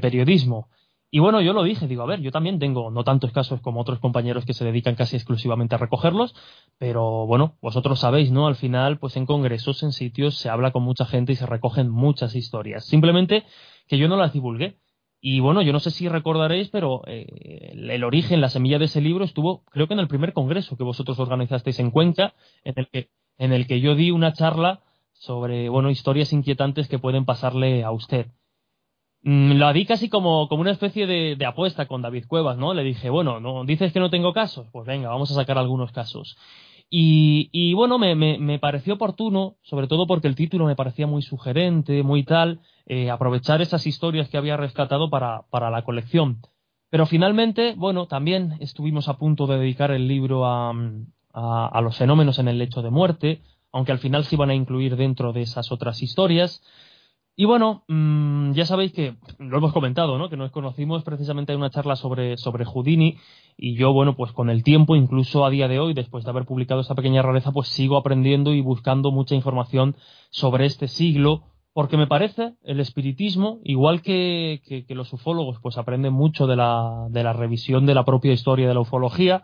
periodismo. 0.00 0.68
Y 1.10 1.20
bueno, 1.20 1.40
yo 1.40 1.52
lo 1.52 1.62
dije, 1.62 1.86
digo, 1.86 2.02
a 2.02 2.06
ver, 2.06 2.20
yo 2.20 2.30
también 2.30 2.58
tengo 2.58 2.90
no 2.90 3.04
tantos 3.04 3.32
casos 3.32 3.60
como 3.60 3.80
otros 3.80 4.00
compañeros 4.00 4.44
que 4.44 4.52
se 4.52 4.64
dedican 4.64 4.96
casi 4.96 5.16
exclusivamente 5.16 5.76
a 5.76 5.78
recogerlos, 5.78 6.34
pero 6.76 7.26
bueno, 7.26 7.56
vosotros 7.62 8.00
sabéis, 8.00 8.32
¿no? 8.32 8.46
Al 8.48 8.56
final, 8.56 8.98
pues 8.98 9.16
en 9.16 9.24
congresos, 9.24 9.82
en 9.82 9.92
sitios, 9.92 10.36
se 10.36 10.50
habla 10.50 10.72
con 10.72 10.82
mucha 10.82 11.06
gente 11.06 11.32
y 11.32 11.36
se 11.36 11.46
recogen 11.46 11.88
muchas 11.88 12.34
historias. 12.34 12.84
Simplemente 12.84 13.44
que 13.86 13.96
yo 13.96 14.08
no 14.08 14.16
las 14.16 14.32
divulgué. 14.32 14.78
Y 15.26 15.40
bueno, 15.40 15.62
yo 15.62 15.72
no 15.72 15.80
sé 15.80 15.90
si 15.90 16.06
recordaréis, 16.06 16.68
pero 16.68 17.00
eh, 17.06 17.72
el 17.72 18.04
origen, 18.04 18.42
la 18.42 18.50
semilla 18.50 18.78
de 18.78 18.84
ese 18.84 19.00
libro 19.00 19.24
estuvo, 19.24 19.64
creo 19.70 19.88
que 19.88 19.94
en 19.94 20.00
el 20.00 20.06
primer 20.06 20.34
congreso 20.34 20.76
que 20.76 20.84
vosotros 20.84 21.18
organizasteis 21.18 21.78
en 21.78 21.90
Cuenca, 21.90 22.34
en 22.62 22.74
el 22.76 22.88
que 22.88 23.08
en 23.38 23.54
el 23.54 23.66
que 23.66 23.80
yo 23.80 23.94
di 23.94 24.10
una 24.10 24.34
charla 24.34 24.80
sobre, 25.14 25.70
bueno, 25.70 25.88
historias 25.88 26.34
inquietantes 26.34 26.88
que 26.88 26.98
pueden 26.98 27.24
pasarle 27.24 27.84
a 27.84 27.90
usted. 27.90 28.26
Mm, 29.22 29.52
la 29.52 29.72
di 29.72 29.86
casi 29.86 30.10
como, 30.10 30.46
como 30.46 30.60
una 30.60 30.72
especie 30.72 31.06
de, 31.06 31.36
de, 31.36 31.46
apuesta 31.46 31.86
con 31.86 32.02
David 32.02 32.26
Cuevas, 32.28 32.58
¿no? 32.58 32.74
Le 32.74 32.84
dije, 32.84 33.08
bueno, 33.08 33.40
¿no 33.40 33.64
dices 33.64 33.94
que 33.94 34.00
no 34.00 34.10
tengo 34.10 34.34
casos? 34.34 34.66
Pues 34.72 34.86
venga, 34.86 35.08
vamos 35.08 35.30
a 35.30 35.34
sacar 35.36 35.56
algunos 35.56 35.90
casos. 35.90 36.36
Y, 36.96 37.74
bueno, 37.74 37.98
me, 37.98 38.14
me, 38.14 38.58
pareció 38.60 38.94
oportuno, 38.94 39.56
sobre 39.62 39.88
todo 39.88 40.06
porque 40.06 40.28
el 40.28 40.36
título 40.36 40.66
me 40.66 40.76
parecía 40.76 41.08
muy 41.08 41.22
sugerente, 41.22 42.04
muy 42.04 42.22
tal, 42.22 42.60
eh, 42.86 43.10
aprovechar 43.10 43.60
esas 43.60 43.84
historias 43.88 44.28
que 44.28 44.36
había 44.36 44.56
rescatado 44.56 45.10
para, 45.10 45.42
para 45.50 45.70
la 45.70 45.82
colección. 45.82 46.40
Pero 46.90 47.06
finalmente, 47.06 47.74
bueno, 47.76 48.06
también 48.06 48.58
estuvimos 48.60 49.08
a 49.08 49.18
punto 49.18 49.48
de 49.48 49.58
dedicar 49.58 49.90
el 49.90 50.06
libro 50.06 50.46
a, 50.46 50.72
a, 51.32 51.80
los 51.80 51.96
fenómenos 51.96 52.38
en 52.38 52.46
el 52.46 52.58
lecho 52.58 52.80
de 52.80 52.90
muerte, 52.90 53.42
aunque 53.72 53.90
al 53.90 53.98
final 53.98 54.24
se 54.24 54.36
iban 54.36 54.50
a 54.50 54.54
incluir 54.54 54.94
dentro 54.94 55.32
de 55.32 55.42
esas 55.42 55.72
otras 55.72 56.00
historias. 56.00 56.62
Y 57.36 57.46
bueno, 57.46 57.84
mm, 57.88 58.52
ya 58.52 58.64
sabéis 58.64 58.92
que 58.92 59.16
lo 59.38 59.58
hemos 59.58 59.72
comentado, 59.72 60.18
¿no? 60.18 60.28
Que 60.30 60.36
nos 60.36 60.52
conocimos 60.52 61.02
precisamente 61.02 61.52
en 61.52 61.58
una 61.58 61.70
charla 61.70 61.96
sobre, 61.96 62.36
sobre 62.36 62.64
Houdini. 62.64 63.16
Y 63.56 63.74
yo, 63.74 63.92
bueno, 63.92 64.14
pues 64.14 64.30
con 64.32 64.50
el 64.50 64.62
tiempo, 64.62 64.94
incluso 64.94 65.44
a 65.44 65.50
día 65.50 65.66
de 65.66 65.80
hoy, 65.80 65.94
después 65.94 66.24
de 66.24 66.30
haber 66.30 66.44
publicado 66.44 66.80
esta 66.80 66.94
pequeña 66.94 67.22
rareza, 67.22 67.50
pues 67.50 67.68
sigo 67.68 67.96
aprendiendo 67.96 68.54
y 68.54 68.60
buscando 68.60 69.10
mucha 69.10 69.34
información 69.34 69.96
sobre 70.30 70.66
este 70.66 70.86
siglo, 70.86 71.42
porque 71.72 71.96
me 71.96 72.06
parece 72.06 72.54
el 72.62 72.78
espiritismo, 72.78 73.58
igual 73.64 74.00
que, 74.00 74.62
que, 74.86 74.94
los 74.94 75.12
ufólogos, 75.12 75.58
pues 75.60 75.76
aprenden 75.76 76.12
mucho 76.12 76.46
de 76.46 76.54
la, 76.54 77.08
de 77.10 77.24
la 77.24 77.32
revisión 77.32 77.84
de 77.84 77.94
la 77.94 78.04
propia 78.04 78.32
historia 78.32 78.68
de 78.68 78.74
la 78.74 78.80
ufología, 78.80 79.42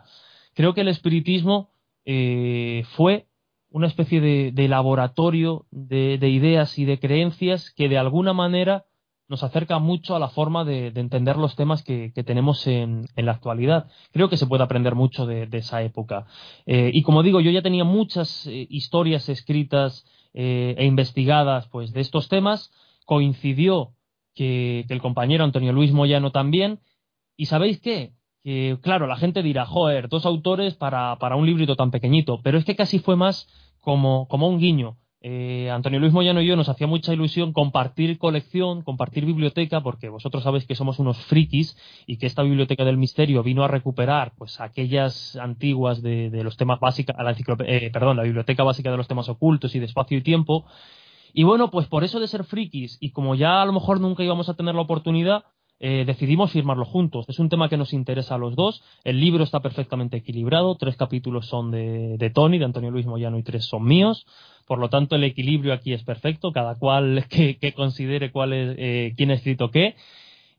creo 0.53 0.73
que 0.73 0.81
el 0.81 0.87
espiritismo 0.87 1.71
eh, 2.05 2.85
fue 2.95 3.27
una 3.71 3.87
especie 3.87 4.21
de, 4.21 4.67
laboratorio 4.67 5.65
de, 5.71 6.29
ideas 6.29 6.77
y 6.77 6.85
de 6.85 6.99
creencias 6.99 7.71
que 7.71 7.89
de 7.89 7.97
alguna 7.97 8.33
manera 8.33 8.85
nos 9.27 9.43
acerca 9.43 9.79
mucho 9.79 10.13
a 10.13 10.19
la 10.19 10.27
forma 10.27 10.65
de, 10.65 10.87
entender 10.87 11.37
los 11.37 11.55
temas 11.55 11.81
que, 11.81 12.11
tenemos 12.25 12.67
en, 12.67 13.05
la 13.15 13.31
actualidad. 13.31 13.87
Creo 14.11 14.29
que 14.29 14.35
se 14.35 14.45
puede 14.45 14.63
aprender 14.63 14.93
mucho 14.93 15.25
de, 15.25 15.47
esa 15.53 15.81
época. 15.81 16.27
Eh, 16.65 16.91
y 16.93 17.01
como 17.03 17.23
digo, 17.23 17.39
yo 17.39 17.49
ya 17.49 17.61
tenía 17.61 17.85
muchas 17.85 18.45
eh, 18.47 18.67
historias 18.69 19.29
escritas 19.29 20.05
e 20.33 20.85
investigadas 20.85 21.67
pues, 21.69 21.93
de 21.93 22.01
estos 22.01 22.27
temas. 22.27 22.71
Coincidió 23.05 23.93
que, 24.35 24.85
que 24.87 24.93
el 24.93 25.01
compañero 25.01 25.43
Antonio 25.45 25.71
Luis 25.71 25.93
Moyano 25.93 26.31
también. 26.31 26.79
¿Y 27.37 27.45
sabéis 27.45 27.79
qué? 27.79 28.13
Que, 28.43 28.77
claro, 28.81 29.07
la 29.07 29.17
gente 29.17 29.43
dirá, 29.43 29.65
joder, 29.65 30.09
dos 30.09 30.25
autores 30.25 30.75
para, 30.75 31.17
para 31.17 31.35
un 31.35 31.45
librito 31.45 31.75
tan 31.75 31.91
pequeñito, 31.91 32.41
pero 32.43 32.57
es 32.57 32.65
que 32.65 32.75
casi 32.75 32.99
fue 32.99 33.15
más 33.15 33.47
como, 33.79 34.27
como 34.27 34.47
un 34.47 34.59
guiño. 34.59 34.97
Eh, 35.23 35.69
Antonio 35.69 35.99
Luis 35.99 36.13
Moyano 36.13 36.41
y 36.41 36.47
yo 36.47 36.55
nos 36.55 36.67
hacía 36.67 36.87
mucha 36.87 37.13
ilusión 37.13 37.53
compartir 37.53 38.17
colección, 38.17 38.81
compartir 38.81 39.23
biblioteca, 39.23 39.81
porque 39.81 40.09
vosotros 40.09 40.41
sabéis 40.41 40.65
que 40.65 40.73
somos 40.73 40.97
unos 40.97 41.17
frikis 41.25 41.77
y 42.07 42.17
que 42.17 42.25
esta 42.25 42.41
biblioteca 42.41 42.83
del 42.85 42.97
misterio 42.97 43.43
vino 43.43 43.63
a 43.63 43.67
recuperar 43.67 44.33
pues 44.35 44.59
aquellas 44.59 45.35
antiguas 45.35 46.01
de, 46.01 46.31
los 46.43 46.57
temas 46.57 46.79
básicos, 46.79 47.15
la 47.19 47.35
eh, 47.67 47.91
perdón, 47.91 48.17
la 48.17 48.23
biblioteca 48.23 48.63
básica 48.63 48.89
de 48.89 48.97
los 48.97 49.07
temas 49.07 49.29
ocultos 49.29 49.75
y 49.75 49.79
de 49.79 49.85
espacio 49.85 50.17
y 50.17 50.23
tiempo. 50.23 50.65
Y 51.33 51.43
bueno, 51.43 51.69
pues 51.69 51.85
por 51.85 52.03
eso 52.03 52.19
de 52.19 52.27
ser 52.27 52.43
frikis 52.43 52.97
y 52.99 53.11
como 53.11 53.35
ya 53.35 53.61
a 53.61 53.65
lo 53.65 53.73
mejor 53.73 54.01
nunca 54.01 54.23
íbamos 54.23 54.49
a 54.49 54.55
tener 54.55 54.73
la 54.73 54.81
oportunidad, 54.81 55.43
eh, 55.83 56.03
decidimos 56.05 56.51
firmarlo 56.51 56.85
juntos. 56.85 57.25
Es 57.27 57.39
un 57.39 57.49
tema 57.49 57.67
que 57.67 57.75
nos 57.75 57.91
interesa 57.91 58.35
a 58.35 58.37
los 58.37 58.55
dos. 58.55 58.83
El 59.03 59.19
libro 59.19 59.43
está 59.43 59.61
perfectamente 59.61 60.17
equilibrado. 60.17 60.75
Tres 60.75 60.95
capítulos 60.95 61.47
son 61.47 61.71
de, 61.71 62.17
de 62.19 62.29
Tony, 62.29 62.59
de 62.59 62.65
Antonio 62.65 62.91
Luis 62.91 63.07
Moyano, 63.07 63.39
y 63.39 63.43
tres 63.43 63.65
son 63.65 63.85
míos. 63.85 64.27
Por 64.67 64.77
lo 64.77 64.89
tanto, 64.89 65.15
el 65.15 65.23
equilibrio 65.23 65.73
aquí 65.73 65.91
es 65.93 66.03
perfecto. 66.03 66.51
Cada 66.51 66.75
cual 66.75 67.25
que, 67.29 67.73
considere 67.75 68.31
cuál 68.31 68.53
es, 68.53 68.75
eh, 68.77 69.13
quién 69.17 69.31
ha 69.31 69.33
escrito 69.33 69.71
qué. 69.71 69.95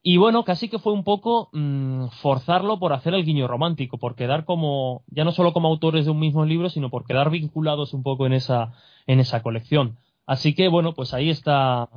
Y 0.02 0.16
bueno, 0.16 0.42
casi 0.42 0.68
que 0.68 0.80
fue 0.80 0.92
un 0.92 1.04
poco 1.04 1.50
mm, 1.52 2.08
forzarlo 2.20 2.80
por 2.80 2.92
hacer 2.92 3.14
el 3.14 3.24
guiño 3.24 3.46
romántico, 3.46 3.98
por 3.98 4.16
quedar 4.16 4.44
como, 4.44 5.04
ya 5.06 5.22
no 5.22 5.30
solo 5.30 5.52
como 5.52 5.68
autores 5.68 6.04
de 6.04 6.10
un 6.10 6.18
mismo 6.18 6.44
libro, 6.44 6.68
sino 6.68 6.90
por 6.90 7.06
quedar 7.06 7.30
vinculados 7.30 7.94
un 7.94 8.02
poco 8.02 8.26
en 8.26 8.32
esa, 8.32 8.72
en 9.06 9.20
esa 9.20 9.40
colección. 9.40 9.98
Así 10.26 10.52
que 10.56 10.66
bueno, 10.66 10.94
pues 10.94 11.14
ahí 11.14 11.30
está 11.30 11.88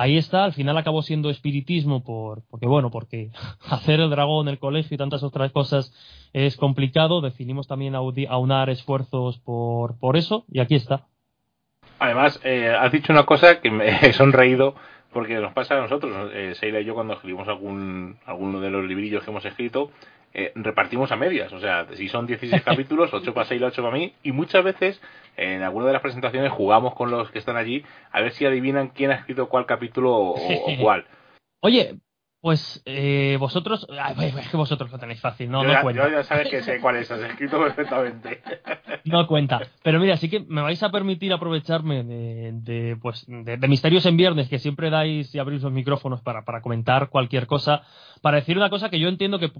ahí 0.00 0.16
está, 0.16 0.44
al 0.44 0.54
final 0.54 0.78
acabó 0.78 1.02
siendo 1.02 1.28
espiritismo 1.28 2.02
por, 2.02 2.42
porque 2.48 2.66
bueno, 2.66 2.90
porque 2.90 3.30
hacer 3.70 4.00
el 4.00 4.10
dragón 4.10 4.48
en 4.48 4.52
el 4.52 4.58
colegio 4.58 4.94
y 4.94 4.98
tantas 4.98 5.22
otras 5.22 5.52
cosas 5.52 5.92
es 6.32 6.56
complicado, 6.56 7.20
decidimos 7.20 7.68
también 7.68 7.94
aunar 7.94 8.70
esfuerzos 8.70 9.38
por, 9.38 9.98
por 9.98 10.16
eso 10.16 10.44
y 10.50 10.60
aquí 10.60 10.74
está. 10.74 11.06
Además, 11.98 12.40
eh, 12.44 12.74
has 12.74 12.90
dicho 12.92 13.12
una 13.12 13.26
cosa 13.26 13.60
que 13.60 13.70
me 13.70 13.88
he 14.06 14.12
sonreído 14.14 14.74
porque 15.12 15.34
nos 15.34 15.52
pasa 15.52 15.74
a 15.74 15.80
nosotros, 15.80 16.30
eh, 16.32 16.54
Seila 16.54 16.80
y 16.80 16.84
yo 16.84 16.94
cuando 16.94 17.14
escribimos 17.14 17.48
algún, 17.48 18.16
alguno 18.24 18.60
de 18.60 18.70
los 18.70 18.84
librillos 18.84 19.22
que 19.24 19.30
hemos 19.30 19.44
escrito, 19.44 19.90
eh, 20.32 20.52
repartimos 20.54 21.10
a 21.12 21.16
medias. 21.16 21.52
O 21.52 21.60
sea, 21.60 21.86
si 21.94 22.08
son 22.08 22.26
16 22.26 22.62
capítulos, 22.64 23.12
8 23.12 23.34
para 23.34 23.46
Seila, 23.46 23.68
8 23.68 23.82
para 23.82 23.96
mí. 23.96 24.14
Y 24.22 24.32
muchas 24.32 24.64
veces, 24.64 25.00
en 25.36 25.62
alguna 25.62 25.86
de 25.86 25.92
las 25.94 26.02
presentaciones, 26.02 26.52
jugamos 26.52 26.94
con 26.94 27.10
los 27.10 27.30
que 27.30 27.38
están 27.38 27.56
allí 27.56 27.84
a 28.12 28.20
ver 28.20 28.32
si 28.32 28.46
adivinan 28.46 28.88
quién 28.88 29.10
ha 29.10 29.16
escrito 29.16 29.48
cuál 29.48 29.66
capítulo 29.66 30.14
o, 30.14 30.34
o 30.34 30.76
cuál. 30.80 31.06
Oye, 31.60 31.96
pues 32.40 32.82
eh, 32.86 33.36
vosotros, 33.38 33.86
es 34.18 34.48
que 34.48 34.56
vosotros 34.56 34.90
lo 34.90 34.98
tenéis 34.98 35.20
fácil, 35.20 35.50
no, 35.50 35.62
no 35.62 35.82
cuenta. 35.82 36.08
Yo 36.08 36.16
ya 36.16 36.22
sabes 36.22 36.48
que 36.48 36.62
sé 36.62 36.80
cuál 36.80 36.96
es, 36.96 37.10
has 37.10 37.20
escrito 37.20 37.58
perfectamente. 37.60 38.42
No 39.02 39.26
cuenta. 39.26 39.60
Pero 39.82 39.98
mira, 39.98 40.18
sí 40.18 40.28
que 40.28 40.40
me 40.40 40.60
vais 40.60 40.82
a 40.82 40.90
permitir 40.90 41.32
aprovecharme 41.32 42.04
de, 42.04 42.98
pues, 43.00 43.24
de, 43.26 43.56
Misterios 43.66 44.04
en 44.04 44.18
Viernes, 44.18 44.48
que 44.48 44.58
siempre 44.58 44.90
dais 44.90 45.34
y 45.34 45.38
abrís 45.38 45.62
los 45.62 45.72
micrófonos 45.72 46.20
para, 46.20 46.44
para 46.44 46.60
comentar 46.60 47.08
cualquier 47.08 47.46
cosa, 47.46 47.82
para 48.20 48.36
decir 48.36 48.58
una 48.58 48.68
cosa 48.68 48.90
que 48.90 49.00
yo 49.00 49.08
entiendo 49.08 49.38
que, 49.38 49.50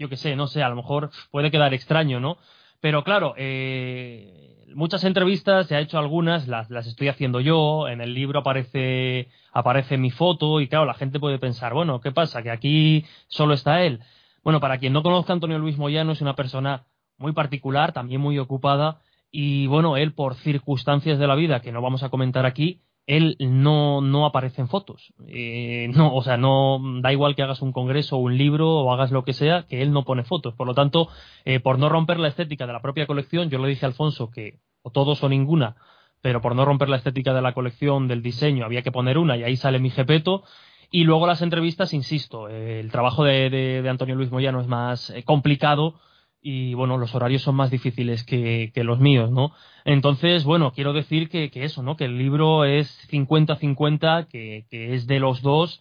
yo 0.00 0.08
que 0.08 0.16
sé, 0.16 0.34
no 0.34 0.48
sé, 0.48 0.64
a 0.64 0.68
lo 0.68 0.74
mejor 0.74 1.10
puede 1.30 1.52
quedar 1.52 1.72
extraño, 1.74 2.18
¿no? 2.18 2.38
Pero 2.82 3.04
claro, 3.04 3.34
eh, 3.36 4.66
muchas 4.74 5.04
entrevistas, 5.04 5.68
se 5.68 5.76
ha 5.76 5.80
hecho 5.80 5.98
algunas, 5.98 6.48
las, 6.48 6.68
las 6.68 6.88
estoy 6.88 7.06
haciendo 7.06 7.38
yo, 7.38 7.86
en 7.86 8.00
el 8.00 8.12
libro 8.12 8.40
aparece, 8.40 9.28
aparece 9.52 9.98
mi 9.98 10.10
foto 10.10 10.60
y 10.60 10.66
claro, 10.66 10.84
la 10.84 10.94
gente 10.94 11.20
puede 11.20 11.38
pensar, 11.38 11.74
bueno, 11.74 12.00
¿qué 12.00 12.10
pasa? 12.10 12.42
Que 12.42 12.50
aquí 12.50 13.06
solo 13.28 13.54
está 13.54 13.84
él. 13.84 14.00
Bueno, 14.42 14.58
para 14.58 14.78
quien 14.78 14.92
no 14.92 15.04
conozca, 15.04 15.32
Antonio 15.32 15.60
Luis 15.60 15.78
Moyano 15.78 16.10
es 16.10 16.22
una 16.22 16.34
persona 16.34 16.82
muy 17.18 17.30
particular, 17.30 17.92
también 17.92 18.20
muy 18.20 18.36
ocupada 18.40 19.00
y 19.30 19.68
bueno, 19.68 19.96
él 19.96 20.12
por 20.12 20.34
circunstancias 20.34 21.20
de 21.20 21.28
la 21.28 21.36
vida 21.36 21.60
que 21.60 21.70
no 21.70 21.82
vamos 21.82 22.02
a 22.02 22.08
comentar 22.08 22.46
aquí, 22.46 22.80
él 23.06 23.36
no, 23.40 24.00
no 24.00 24.26
aparece 24.26 24.60
en 24.60 24.68
fotos. 24.68 25.12
Eh, 25.26 25.88
no, 25.94 26.14
o 26.14 26.22
sea, 26.22 26.36
no 26.36 26.80
da 27.00 27.12
igual 27.12 27.34
que 27.34 27.42
hagas 27.42 27.62
un 27.62 27.72
congreso 27.72 28.16
o 28.16 28.20
un 28.20 28.36
libro 28.38 28.68
o 28.70 28.92
hagas 28.92 29.10
lo 29.10 29.24
que 29.24 29.32
sea, 29.32 29.66
que 29.68 29.82
él 29.82 29.92
no 29.92 30.04
pone 30.04 30.24
fotos. 30.24 30.54
Por 30.54 30.66
lo 30.66 30.74
tanto, 30.74 31.08
eh, 31.44 31.60
por 31.60 31.78
no 31.78 31.88
romper 31.88 32.18
la 32.18 32.28
estética 32.28 32.66
de 32.66 32.72
la 32.72 32.82
propia 32.82 33.06
colección, 33.06 33.50
yo 33.50 33.58
le 33.58 33.68
dije 33.68 33.86
a 33.86 33.88
Alfonso 33.88 34.30
que 34.30 34.60
o 34.82 34.90
todos 34.90 35.22
o 35.22 35.28
ninguna, 35.28 35.76
pero 36.20 36.40
por 36.40 36.54
no 36.54 36.64
romper 36.64 36.88
la 36.88 36.96
estética 36.96 37.34
de 37.34 37.42
la 37.42 37.52
colección, 37.52 38.08
del 38.08 38.22
diseño, 38.22 38.64
había 38.64 38.82
que 38.82 38.92
poner 38.92 39.18
una 39.18 39.36
y 39.36 39.44
ahí 39.44 39.56
sale 39.56 39.78
mi 39.78 39.90
jepeto. 39.90 40.44
Y 40.90 41.04
luego 41.04 41.26
las 41.26 41.42
entrevistas, 41.42 41.94
insisto, 41.94 42.48
eh, 42.48 42.80
el 42.80 42.90
trabajo 42.92 43.24
de, 43.24 43.50
de, 43.50 43.88
Antonio 43.88 44.14
Luis 44.14 44.30
Moyano 44.30 44.60
es 44.60 44.66
más 44.66 45.12
complicado 45.24 46.00
y 46.42 46.74
bueno, 46.74 46.98
los 46.98 47.14
horarios 47.14 47.42
son 47.42 47.54
más 47.54 47.70
difíciles 47.70 48.24
que, 48.24 48.72
los 48.74 48.98
míos, 48.98 49.30
¿no? 49.30 49.52
Entonces, 49.84 50.44
bueno, 50.44 50.72
quiero 50.72 50.92
decir 50.92 51.28
que, 51.28 51.50
eso, 51.54 51.82
¿no? 51.82 51.96
Que 51.96 52.06
el 52.06 52.18
libro 52.18 52.64
es 52.64 53.08
50-50, 53.10 54.26
que, 54.26 54.66
que 54.68 54.94
es 54.94 55.06
de 55.06 55.20
los 55.20 55.40
dos, 55.40 55.80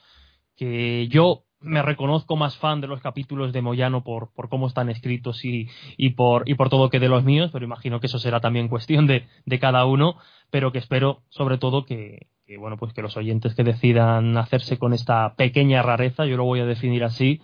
que 0.56 1.08
yo 1.10 1.44
me 1.60 1.82
reconozco 1.82 2.36
más 2.36 2.58
fan 2.58 2.82
de 2.82 2.88
los 2.88 3.02
capítulos 3.02 3.54
de 3.54 3.62
Moyano 3.62 4.04
por, 4.04 4.34
por 4.34 4.50
cómo 4.50 4.68
están 4.68 4.90
escritos 4.90 5.44
y, 5.46 5.68
y, 5.98 6.12
por, 6.12 6.48
y 6.48 6.56
por 6.56 6.70
todo 6.70 6.90
que 6.90 7.00
de 7.00 7.10
los 7.10 7.24
míos, 7.24 7.50
pero 7.52 7.66
imagino 7.66 8.00
que 8.00 8.08
eso 8.08 8.20
será 8.20 8.40
también 8.40 8.68
cuestión 8.68 9.08
de, 9.08 9.28
de 9.46 9.60
cada 9.60 9.86
uno, 9.86 10.18
pero 10.50 10.72
que 10.72 10.80
espero 10.80 11.24
sobre 11.30 11.58
todo 11.58 11.86
que, 11.86 12.28
que, 12.46 12.58
bueno, 12.58 12.78
pues 12.78 12.94
que 12.94 13.02
los 13.02 13.16
oyentes 13.18 13.56
que 13.56 13.64
decidan 13.64 14.38
hacerse 14.38 14.78
con 14.78 14.94
esta 14.94 15.36
pequeña 15.36 15.82
rareza, 15.82 16.26
yo 16.26 16.38
lo 16.38 16.44
voy 16.44 16.60
a 16.60 16.66
definir 16.66 17.04
así, 17.04 17.42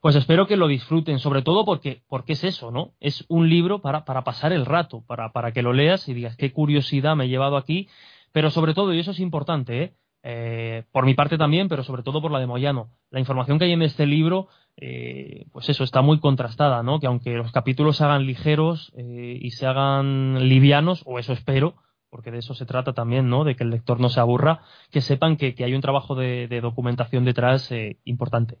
pues 0.00 0.16
espero 0.16 0.46
que 0.46 0.56
lo 0.56 0.66
disfruten, 0.66 1.18
sobre 1.18 1.42
todo 1.42 1.64
porque, 1.64 2.02
porque 2.08 2.32
es 2.32 2.44
eso, 2.44 2.70
¿no? 2.70 2.94
Es 3.00 3.24
un 3.28 3.48
libro 3.48 3.80
para, 3.82 4.04
para 4.04 4.24
pasar 4.24 4.52
el 4.52 4.66
rato, 4.66 5.02
para, 5.06 5.32
para 5.32 5.52
que 5.52 5.62
lo 5.62 5.72
leas 5.72 6.08
y 6.08 6.14
digas 6.14 6.36
qué 6.36 6.52
curiosidad 6.52 7.16
me 7.16 7.26
he 7.26 7.28
llevado 7.28 7.56
aquí, 7.56 7.88
pero 8.32 8.50
sobre 8.50 8.74
todo, 8.74 8.94
y 8.94 8.98
eso 8.98 9.10
es 9.10 9.20
importante, 9.20 9.82
¿eh? 9.82 9.94
Eh, 10.22 10.84
por 10.92 11.06
mi 11.06 11.14
parte 11.14 11.38
también, 11.38 11.68
pero 11.68 11.82
sobre 11.82 12.02
todo 12.02 12.20
por 12.20 12.30
la 12.30 12.40
de 12.40 12.46
Moyano. 12.46 12.90
La 13.10 13.20
información 13.20 13.58
que 13.58 13.64
hay 13.64 13.72
en 13.72 13.82
este 13.82 14.06
libro, 14.06 14.48
eh, 14.76 15.46
pues 15.52 15.68
eso, 15.68 15.84
está 15.84 16.02
muy 16.02 16.20
contrastada, 16.20 16.82
¿no? 16.82 17.00
Que 17.00 17.06
aunque 17.06 17.34
los 17.34 17.52
capítulos 17.52 17.96
se 17.96 18.04
hagan 18.04 18.26
ligeros 18.26 18.92
eh, 18.96 19.38
y 19.40 19.50
se 19.52 19.66
hagan 19.66 20.48
livianos, 20.48 21.02
o 21.06 21.18
eso 21.18 21.32
espero, 21.32 21.76
porque 22.10 22.30
de 22.30 22.38
eso 22.38 22.54
se 22.54 22.66
trata 22.66 22.92
también, 22.92 23.30
¿no? 23.30 23.44
De 23.44 23.56
que 23.56 23.64
el 23.64 23.70
lector 23.70 24.00
no 24.00 24.08
se 24.10 24.20
aburra, 24.20 24.62
que 24.90 25.00
sepan 25.00 25.36
que, 25.36 25.54
que 25.54 25.64
hay 25.64 25.74
un 25.74 25.80
trabajo 25.80 26.14
de, 26.14 26.48
de 26.48 26.60
documentación 26.60 27.24
detrás 27.24 27.70
importante. 28.04 28.58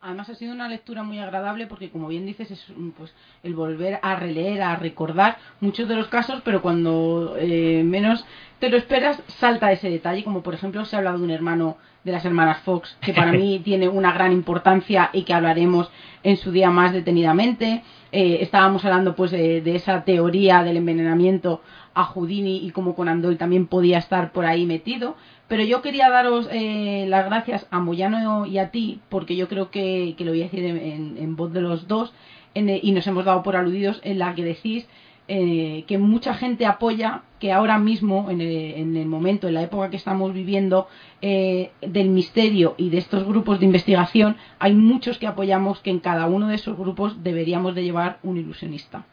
Además 0.00 0.28
ha 0.28 0.34
sido 0.34 0.52
una 0.52 0.68
lectura 0.68 1.02
muy 1.02 1.18
agradable 1.18 1.66
porque, 1.66 1.90
como 1.90 2.08
bien 2.08 2.26
dices, 2.26 2.50
es 2.50 2.66
pues, 2.96 3.14
el 3.42 3.54
volver 3.54 3.98
a 4.02 4.14
releer, 4.16 4.62
a 4.62 4.76
recordar 4.76 5.38
muchos 5.60 5.88
de 5.88 5.96
los 5.96 6.08
casos, 6.08 6.42
pero 6.44 6.62
cuando 6.62 7.34
eh, 7.38 7.82
menos 7.84 8.24
te 8.60 8.68
lo 8.68 8.76
esperas, 8.76 9.20
salta 9.26 9.72
ese 9.72 9.90
detalle, 9.90 10.22
como 10.22 10.42
por 10.42 10.54
ejemplo 10.54 10.84
se 10.84 10.94
ha 10.94 10.98
hablado 10.98 11.18
de 11.18 11.24
un 11.24 11.30
hermano 11.30 11.78
de 12.04 12.12
las 12.12 12.24
hermanas 12.24 12.58
Fox, 12.60 12.96
que 13.00 13.12
para 13.12 13.32
mí 13.32 13.60
tiene 13.64 13.88
una 13.88 14.12
gran 14.12 14.32
importancia 14.32 15.10
y 15.12 15.24
que 15.24 15.34
hablaremos 15.34 15.90
en 16.22 16.36
su 16.36 16.52
día 16.52 16.70
más 16.70 16.92
detenidamente. 16.92 17.82
Eh, 18.12 18.38
estábamos 18.42 18.84
hablando 18.84 19.16
pues 19.16 19.32
de, 19.32 19.60
de, 19.60 19.76
esa 19.76 20.04
teoría 20.04 20.62
del 20.62 20.76
envenenamiento 20.76 21.62
a 21.96 22.04
Houdini 22.04 22.58
y 22.58 22.70
cómo 22.70 22.94
Conan 22.94 23.22
Doyle 23.22 23.38
también 23.38 23.66
podía 23.66 23.98
estar 23.98 24.30
por 24.30 24.44
ahí 24.44 24.66
metido. 24.66 25.16
Pero 25.48 25.64
yo 25.64 25.80
quería 25.80 26.10
daros 26.10 26.48
eh, 26.52 27.06
las 27.08 27.24
gracias 27.24 27.66
a 27.70 27.80
Moyano 27.80 28.46
y 28.46 28.58
a 28.58 28.70
ti, 28.70 29.00
porque 29.08 29.34
yo 29.34 29.48
creo 29.48 29.70
que, 29.70 30.14
lo 30.18 30.30
voy 30.30 30.42
a 30.42 30.44
decir 30.44 30.64
en, 30.64 31.36
voz 31.36 31.52
de 31.52 31.62
los 31.62 31.88
dos, 31.88 32.12
y 32.54 32.92
nos 32.92 33.06
hemos 33.06 33.24
dado 33.24 33.42
por 33.42 33.56
aludidos 33.56 34.00
en 34.04 34.18
la 34.18 34.34
que 34.34 34.44
decís 34.44 34.86
eh, 35.28 35.84
que 35.86 35.98
mucha 35.98 36.34
gente 36.34 36.66
apoya 36.66 37.22
que 37.40 37.52
ahora 37.52 37.78
mismo, 37.78 38.30
en 38.30 38.40
el, 38.40 39.06
momento, 39.06 39.48
en 39.48 39.54
la 39.54 39.62
época 39.62 39.88
que 39.88 39.96
estamos 39.96 40.34
viviendo, 40.34 40.88
eh, 41.22 41.70
del 41.80 42.10
misterio 42.10 42.74
y 42.76 42.90
de 42.90 42.98
estos 42.98 43.24
grupos 43.24 43.58
de 43.58 43.66
investigación, 43.66 44.36
hay 44.58 44.74
muchos 44.74 45.18
que 45.18 45.26
apoyamos 45.26 45.80
que 45.80 45.90
en 45.90 46.00
cada 46.00 46.26
uno 46.26 46.48
de 46.48 46.56
esos 46.56 46.76
grupos 46.76 47.22
deberíamos 47.22 47.74
de 47.74 47.84
llevar 47.84 48.18
un 48.22 48.36
ilusionista. 48.36 49.06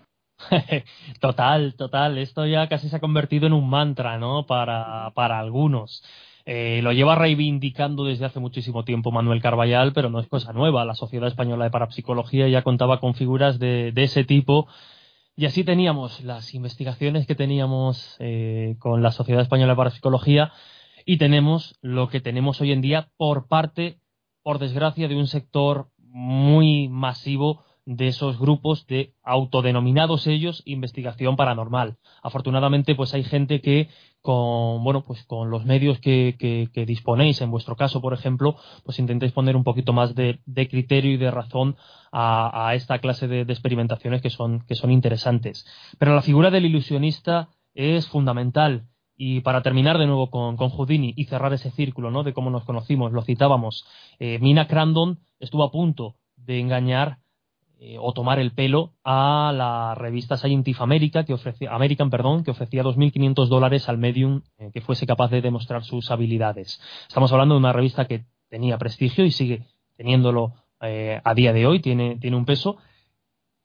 total, 1.19 1.75
total. 1.75 2.17
Esto 2.17 2.45
ya 2.45 2.67
casi 2.67 2.89
se 2.89 2.95
ha 2.95 2.99
convertido 2.99 3.47
en 3.47 3.53
un 3.53 3.69
mantra, 3.69 4.17
¿no? 4.17 4.45
Para, 4.45 5.11
para 5.15 5.39
algunos. 5.39 6.03
Eh, 6.45 6.81
lo 6.83 6.91
lleva 6.91 7.15
reivindicando 7.15 8.03
desde 8.03 8.25
hace 8.25 8.39
muchísimo 8.39 8.83
tiempo 8.83 9.11
Manuel 9.11 9.41
Carballal, 9.41 9.93
pero 9.93 10.09
no 10.09 10.19
es 10.19 10.27
cosa 10.27 10.53
nueva. 10.53 10.85
La 10.85 10.95
Sociedad 10.95 11.27
Española 11.27 11.65
de 11.65 11.71
Parapsicología 11.71 12.47
ya 12.47 12.63
contaba 12.63 12.99
con 12.99 13.15
figuras 13.15 13.59
de, 13.59 13.91
de 13.93 14.03
ese 14.03 14.23
tipo. 14.23 14.67
Y 15.35 15.45
así 15.45 15.63
teníamos 15.63 16.21
las 16.21 16.53
investigaciones 16.53 17.25
que 17.25 17.35
teníamos 17.35 18.17
eh, 18.19 18.75
con 18.79 19.01
la 19.01 19.11
Sociedad 19.11 19.41
Española 19.41 19.73
de 19.73 19.77
Parapsicología 19.77 20.51
y 21.05 21.17
tenemos 21.17 21.75
lo 21.81 22.07
que 22.07 22.21
tenemos 22.21 22.61
hoy 22.61 22.71
en 22.71 22.81
día 22.81 23.09
por 23.17 23.47
parte, 23.47 23.99
por 24.43 24.59
desgracia, 24.59 25.07
de 25.07 25.15
un 25.15 25.27
sector 25.27 25.89
muy 25.97 26.87
masivo 26.87 27.63
de 27.85 28.07
esos 28.07 28.39
grupos 28.39 28.87
de 28.87 29.13
autodenominados 29.23 30.27
ellos 30.27 30.61
investigación 30.65 31.35
paranormal. 31.35 31.97
Afortunadamente, 32.21 32.95
pues 32.95 33.13
hay 33.13 33.23
gente 33.23 33.61
que 33.61 33.89
con 34.23 34.81
bueno 34.85 35.03
pues 35.03 35.23
con 35.25 35.49
los 35.49 35.65
medios 35.65 35.99
que, 35.99 36.37
que, 36.39 36.85
disponéis 36.85 37.41
en 37.41 37.51
vuestro 37.51 37.75
caso 37.75 38.01
por 38.01 38.13
ejemplo 38.13 38.55
pues 38.85 38.97
intentéis 38.97 39.33
poner 39.33 39.57
un 39.57 39.65
poquito 39.65 39.91
más 39.91 40.15
de, 40.15 40.39
criterio 40.69 41.11
y 41.11 41.17
de 41.17 41.29
razón 41.29 41.75
a, 42.13 42.71
esta 42.73 42.99
clase 42.99 43.27
de, 43.27 43.41
experimentaciones 43.41 44.21
que 44.21 44.29
son 44.29 44.61
que 44.61 44.75
son 44.75 44.91
interesantes 44.91 45.67
pero 45.99 46.15
la 46.15 46.21
figura 46.21 46.51
del 46.51 46.65
ilusionista 46.65 47.49
es 47.73 48.07
fundamental 48.07 48.87
y 49.17 49.41
para 49.41 49.61
terminar 49.61 49.97
de 49.97 50.07
nuevo 50.07 50.29
con, 50.29 50.55
con 50.55 50.69
Houdini 50.69 51.13
y 51.17 51.25
cerrar 51.25 51.51
ese 51.51 51.71
círculo 51.71 52.09
¿no? 52.09 52.23
de 52.23 52.31
cómo 52.33 52.49
nos 52.49 52.63
conocimos 52.63 53.11
lo 53.11 53.23
citábamos 53.23 53.85
eh, 54.19 54.39
Mina 54.39 54.67
Crandon 54.67 55.19
estuvo 55.39 55.63
a 55.63 55.71
punto 55.71 56.15
de 56.37 56.61
engañar 56.61 57.17
eh, 57.85 57.97
o 57.99 58.13
tomar 58.13 58.39
el 58.39 58.53
pelo 58.53 58.93
a 59.03 59.51
la 59.53 59.93
revista 59.93 60.37
Scientific 60.37 60.81
America, 60.81 61.25
que 61.25 61.33
ofrecía, 61.33 61.75
American 61.75 62.09
perdón, 62.09 62.45
que 62.45 62.51
ofrecía 62.51 62.81
2.500 62.81 63.47
dólares 63.49 63.89
al 63.89 63.97
medium 63.97 64.43
eh, 64.57 64.71
que 64.73 64.79
fuese 64.79 65.05
capaz 65.05 65.29
de 65.31 65.41
demostrar 65.41 65.83
sus 65.83 66.09
habilidades. 66.09 66.79
Estamos 67.09 67.33
hablando 67.33 67.55
de 67.55 67.59
una 67.59 67.73
revista 67.73 68.05
que 68.05 68.23
tenía 68.47 68.77
prestigio 68.77 69.25
y 69.25 69.31
sigue 69.31 69.67
teniéndolo 69.97 70.53
eh, 70.79 71.19
a 71.21 71.33
día 71.33 71.51
de 71.51 71.67
hoy, 71.67 71.81
tiene, 71.81 72.15
tiene 72.21 72.37
un 72.37 72.45
peso. 72.45 72.77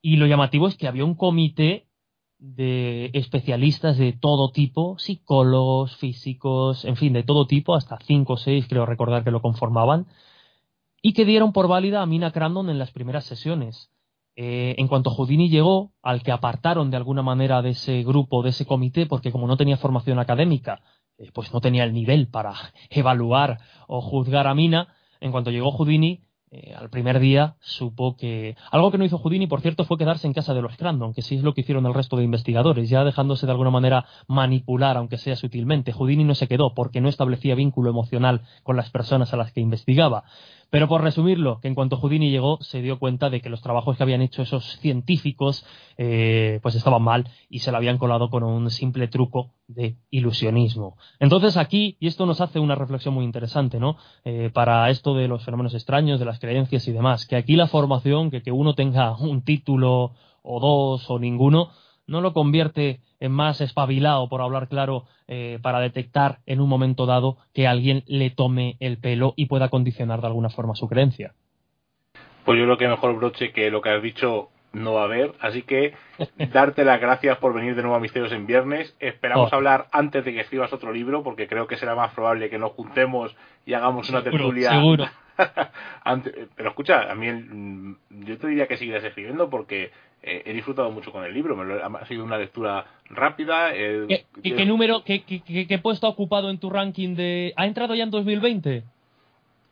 Y 0.02 0.16
lo 0.16 0.26
llamativo 0.26 0.66
es 0.66 0.76
que 0.76 0.88
había 0.88 1.04
un 1.04 1.14
comité 1.14 1.86
de 2.40 3.10
especialistas 3.12 3.98
de 3.98 4.14
todo 4.14 4.50
tipo, 4.50 4.98
psicólogos, 4.98 5.96
físicos, 5.96 6.84
en 6.84 6.96
fin, 6.96 7.12
de 7.12 7.22
todo 7.22 7.46
tipo, 7.46 7.76
hasta 7.76 7.98
cinco 8.04 8.32
o 8.32 8.36
seis 8.36 8.66
creo 8.68 8.84
recordar 8.84 9.22
que 9.22 9.30
lo 9.30 9.42
conformaban, 9.42 10.08
y 11.02 11.12
que 11.12 11.24
dieron 11.24 11.52
por 11.52 11.68
válida 11.68 12.02
a 12.02 12.06
Mina 12.06 12.32
Crandon 12.32 12.68
en 12.68 12.80
las 12.80 12.90
primeras 12.90 13.24
sesiones. 13.24 13.92
Eh, 14.40 14.76
en 14.78 14.86
cuanto 14.86 15.10
Houdini 15.10 15.48
llegó, 15.48 15.94
al 16.00 16.22
que 16.22 16.30
apartaron 16.30 16.92
de 16.92 16.96
alguna 16.96 17.22
manera 17.22 17.60
de 17.60 17.70
ese 17.70 18.04
grupo, 18.04 18.44
de 18.44 18.50
ese 18.50 18.66
comité, 18.66 19.04
porque 19.04 19.32
como 19.32 19.48
no 19.48 19.56
tenía 19.56 19.76
formación 19.76 20.20
académica, 20.20 20.80
eh, 21.18 21.32
pues 21.34 21.52
no 21.52 21.60
tenía 21.60 21.82
el 21.82 21.92
nivel 21.92 22.28
para 22.28 22.54
evaluar 22.90 23.58
o 23.88 24.00
juzgar 24.00 24.46
a 24.46 24.54
Mina, 24.54 24.94
en 25.18 25.32
cuanto 25.32 25.50
llegó 25.50 25.72
Houdini, 25.72 26.22
eh, 26.50 26.72
al 26.74 26.88
primer 26.88 27.18
día 27.18 27.56
supo 27.60 28.16
que 28.16 28.56
algo 28.70 28.90
que 28.90 28.96
no 28.96 29.04
hizo 29.04 29.18
Houdini, 29.18 29.46
por 29.48 29.60
cierto, 29.60 29.84
fue 29.84 29.98
quedarse 29.98 30.26
en 30.26 30.32
casa 30.32 30.54
de 30.54 30.62
los 30.62 30.76
Crandon, 30.76 31.12
que 31.12 31.20
sí 31.20 31.34
es 31.34 31.42
lo 31.42 31.52
que 31.52 31.60
hicieron 31.60 31.84
el 31.84 31.92
resto 31.92 32.16
de 32.16 32.24
investigadores, 32.24 32.88
ya 32.88 33.04
dejándose 33.04 33.44
de 33.44 33.52
alguna 33.52 33.70
manera 33.70 34.06
manipular, 34.28 34.96
aunque 34.96 35.18
sea 35.18 35.34
sutilmente. 35.36 35.92
Houdini 35.92 36.24
no 36.24 36.34
se 36.34 36.46
quedó 36.46 36.74
porque 36.74 37.00
no 37.00 37.08
establecía 37.08 37.54
vínculo 37.56 37.90
emocional 37.90 38.42
con 38.62 38.76
las 38.76 38.88
personas 38.90 39.34
a 39.34 39.36
las 39.36 39.52
que 39.52 39.60
investigaba. 39.60 40.24
Pero 40.70 40.86
por 40.86 41.02
resumirlo, 41.02 41.60
que 41.60 41.68
en 41.68 41.74
cuanto 41.74 41.96
Houdini 41.96 42.30
llegó 42.30 42.58
se 42.60 42.82
dio 42.82 42.98
cuenta 42.98 43.30
de 43.30 43.40
que 43.40 43.48
los 43.48 43.62
trabajos 43.62 43.96
que 43.96 44.02
habían 44.02 44.20
hecho 44.20 44.42
esos 44.42 44.78
científicos 44.80 45.64
eh, 45.96 46.60
pues 46.62 46.74
estaban 46.74 47.02
mal 47.02 47.30
y 47.48 47.60
se 47.60 47.70
lo 47.70 47.78
habían 47.78 47.96
colado 47.96 48.28
con 48.28 48.42
un 48.42 48.70
simple 48.70 49.08
truco 49.08 49.50
de 49.66 49.96
ilusionismo. 50.10 50.96
Entonces 51.20 51.56
aquí, 51.56 51.96
y 52.00 52.06
esto 52.06 52.26
nos 52.26 52.40
hace 52.40 52.58
una 52.58 52.74
reflexión 52.74 53.14
muy 53.14 53.24
interesante, 53.24 53.80
¿no? 53.80 53.96
Eh, 54.24 54.50
para 54.52 54.90
esto 54.90 55.14
de 55.14 55.26
los 55.26 55.44
fenómenos 55.44 55.74
extraños, 55.74 56.20
de 56.20 56.26
las 56.26 56.38
creencias 56.38 56.86
y 56.86 56.92
demás, 56.92 57.26
que 57.26 57.36
aquí 57.36 57.56
la 57.56 57.66
formación, 57.66 58.30
que, 58.30 58.42
que 58.42 58.52
uno 58.52 58.74
tenga 58.74 59.16
un 59.16 59.42
título 59.42 60.12
o 60.42 60.60
dos 60.60 61.08
o 61.10 61.18
ninguno, 61.18 61.70
no 62.08 62.20
lo 62.20 62.32
convierte 62.32 63.00
en 63.20 63.30
más 63.30 63.60
espabilado, 63.60 64.28
por 64.28 64.40
hablar 64.40 64.68
claro, 64.68 65.04
eh, 65.28 65.58
para 65.62 65.78
detectar 65.78 66.38
en 66.46 66.60
un 66.60 66.68
momento 66.68 67.06
dado 67.06 67.36
que 67.54 67.68
alguien 67.68 68.02
le 68.06 68.30
tome 68.30 68.76
el 68.80 68.98
pelo 68.98 69.34
y 69.36 69.46
pueda 69.46 69.68
condicionar 69.68 70.20
de 70.20 70.26
alguna 70.26 70.50
forma 70.50 70.74
su 70.74 70.88
creencia. 70.88 71.34
Pues 72.44 72.58
yo 72.58 72.64
creo 72.64 72.78
que 72.78 72.88
mejor 72.88 73.14
broche 73.16 73.52
que 73.52 73.70
lo 73.70 73.82
que 73.82 73.90
has 73.90 74.02
dicho 74.02 74.48
no 74.72 74.94
va 74.94 75.02
a 75.02 75.04
haber, 75.04 75.32
así 75.40 75.62
que 75.62 75.94
darte 76.52 76.84
las 76.84 77.00
gracias 77.00 77.38
por 77.38 77.54
venir 77.54 77.74
de 77.74 77.82
nuevo 77.82 77.96
a 77.96 78.00
Misterios 78.00 78.32
en 78.32 78.46
Viernes. 78.46 78.94
Esperamos 79.00 79.52
oh. 79.52 79.56
hablar 79.56 79.88
antes 79.92 80.24
de 80.24 80.32
que 80.32 80.40
escribas 80.40 80.72
otro 80.72 80.92
libro, 80.92 81.22
porque 81.22 81.48
creo 81.48 81.66
que 81.66 81.76
será 81.76 81.94
más 81.94 82.12
probable 82.12 82.50
que 82.50 82.58
nos 82.58 82.72
juntemos 82.72 83.34
y 83.66 83.74
hagamos 83.74 84.08
una 84.10 84.22
tertulia. 84.22 84.70
Seguro. 84.70 85.06
pero 86.56 86.68
escucha, 86.70 87.10
a 87.10 87.14
mí 87.14 87.26
yo 88.10 88.38
te 88.38 88.48
diría 88.48 88.66
que 88.66 88.76
sigas 88.76 89.04
escribiendo 89.04 89.48
porque 89.48 89.90
eh, 90.22 90.42
he 90.44 90.52
disfrutado 90.52 90.90
mucho 90.90 91.12
con 91.12 91.24
el 91.24 91.32
libro, 91.32 91.56
ha 91.82 92.06
sido 92.06 92.24
una 92.24 92.38
lectura 92.38 92.86
rápida. 93.08 93.74
Eh, 93.74 94.24
¿Y 94.42 94.52
qué 94.52 94.66
número, 94.66 95.04
qué, 95.04 95.22
qué, 95.22 95.78
puesto 95.78 96.06
ha 96.06 96.10
ocupado 96.10 96.50
en 96.50 96.58
tu 96.58 96.70
ranking 96.70 97.14
de... 97.14 97.52
¿Ha 97.56 97.66
entrado 97.66 97.94
ya 97.94 98.04
en 98.04 98.10
2020? 98.10 98.82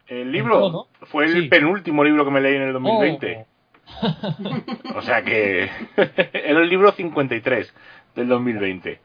El 0.07 0.31
libro 0.31 0.87
fue 1.03 1.25
el 1.25 1.49
penúltimo 1.49 2.05
libro 2.05 2.25
que 2.25 2.31
me 2.31 2.41
leí 2.41 2.55
en 2.55 2.63
el 2.63 2.73
2020. 2.73 3.47
o 4.95 5.03
sea 5.03 5.23
que 5.23 5.71
era 6.33 6.61
el 6.61 6.69
libro 6.69 6.93
53 6.93 7.75
del 8.15 8.29
2020 8.29 9.01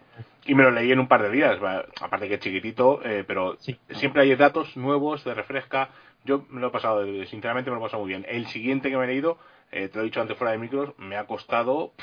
y 0.45 0.55
me 0.55 0.63
lo 0.63 0.71
leí 0.71 0.91
en 0.91 0.99
un 0.99 1.07
par 1.07 1.21
de 1.21 1.29
días 1.29 1.59
aparte 2.01 2.27
que 2.27 2.35
es 2.35 2.39
chiquitito 2.39 3.01
eh, 3.03 3.23
pero 3.27 3.57
siempre 3.91 4.23
hay 4.23 4.35
datos 4.35 4.75
nuevos 4.75 5.23
de 5.23 5.33
refresca 5.33 5.89
yo 6.25 6.45
me 6.49 6.61
lo 6.61 6.67
he 6.67 6.71
pasado 6.71 7.05
sinceramente 7.25 7.69
me 7.69 7.75
lo 7.75 7.81
he 7.81 7.85
pasado 7.85 8.03
muy 8.03 8.09
bien 8.09 8.25
el 8.27 8.47
siguiente 8.47 8.89
que 8.89 8.97
me 8.97 9.03
he 9.03 9.07
leído 9.07 9.37
eh, 9.71 9.87
te 9.87 9.97
lo 9.97 10.01
he 10.01 10.05
dicho 10.05 10.21
antes 10.21 10.37
fuera 10.37 10.51
de 10.51 10.57
micros, 10.57 10.93
me 10.97 11.15
ha 11.15 11.25
costado 11.25 11.93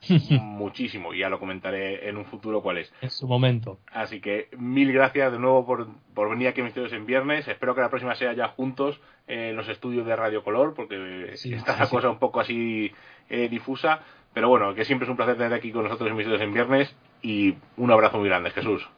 muchísimo 0.40 1.12
y 1.12 1.18
ya 1.18 1.28
lo 1.28 1.40
comentaré 1.40 2.08
en 2.08 2.16
un 2.16 2.24
futuro 2.24 2.62
cuál 2.62 2.78
es. 2.78 2.92
En 3.00 3.10
su 3.10 3.26
momento. 3.26 3.80
Así 3.92 4.20
que 4.20 4.48
mil 4.56 4.92
gracias 4.92 5.32
de 5.32 5.38
nuevo 5.38 5.66
por, 5.66 5.88
por 6.14 6.30
venir 6.30 6.48
aquí 6.48 6.60
a 6.60 6.64
Misterios 6.64 6.92
en 6.92 7.04
Viernes. 7.04 7.48
Espero 7.48 7.74
que 7.74 7.80
la 7.80 7.90
próxima 7.90 8.14
sea 8.14 8.32
ya 8.32 8.48
juntos 8.48 9.00
en 9.28 9.54
los 9.54 9.68
estudios 9.68 10.06
de 10.06 10.16
Radio 10.16 10.42
Color 10.42 10.74
porque 10.74 11.32
está 11.32 11.78
la 11.78 11.88
cosa 11.88 12.10
un 12.10 12.18
poco 12.18 12.40
así 12.40 12.90
eh, 13.28 13.48
difusa. 13.48 14.00
Pero 14.34 14.48
bueno, 14.48 14.74
que 14.74 14.84
siempre 14.84 15.06
es 15.06 15.10
un 15.10 15.16
placer 15.16 15.36
tener 15.36 15.52
aquí 15.52 15.72
con 15.72 15.84
nosotros 15.84 16.10
en 16.10 16.16
Misterios 16.16 16.42
en 16.42 16.52
Viernes 16.52 16.94
y 17.22 17.54
un 17.76 17.90
abrazo 17.90 18.18
muy 18.18 18.28
grande, 18.28 18.50
Jesús. 18.50 18.88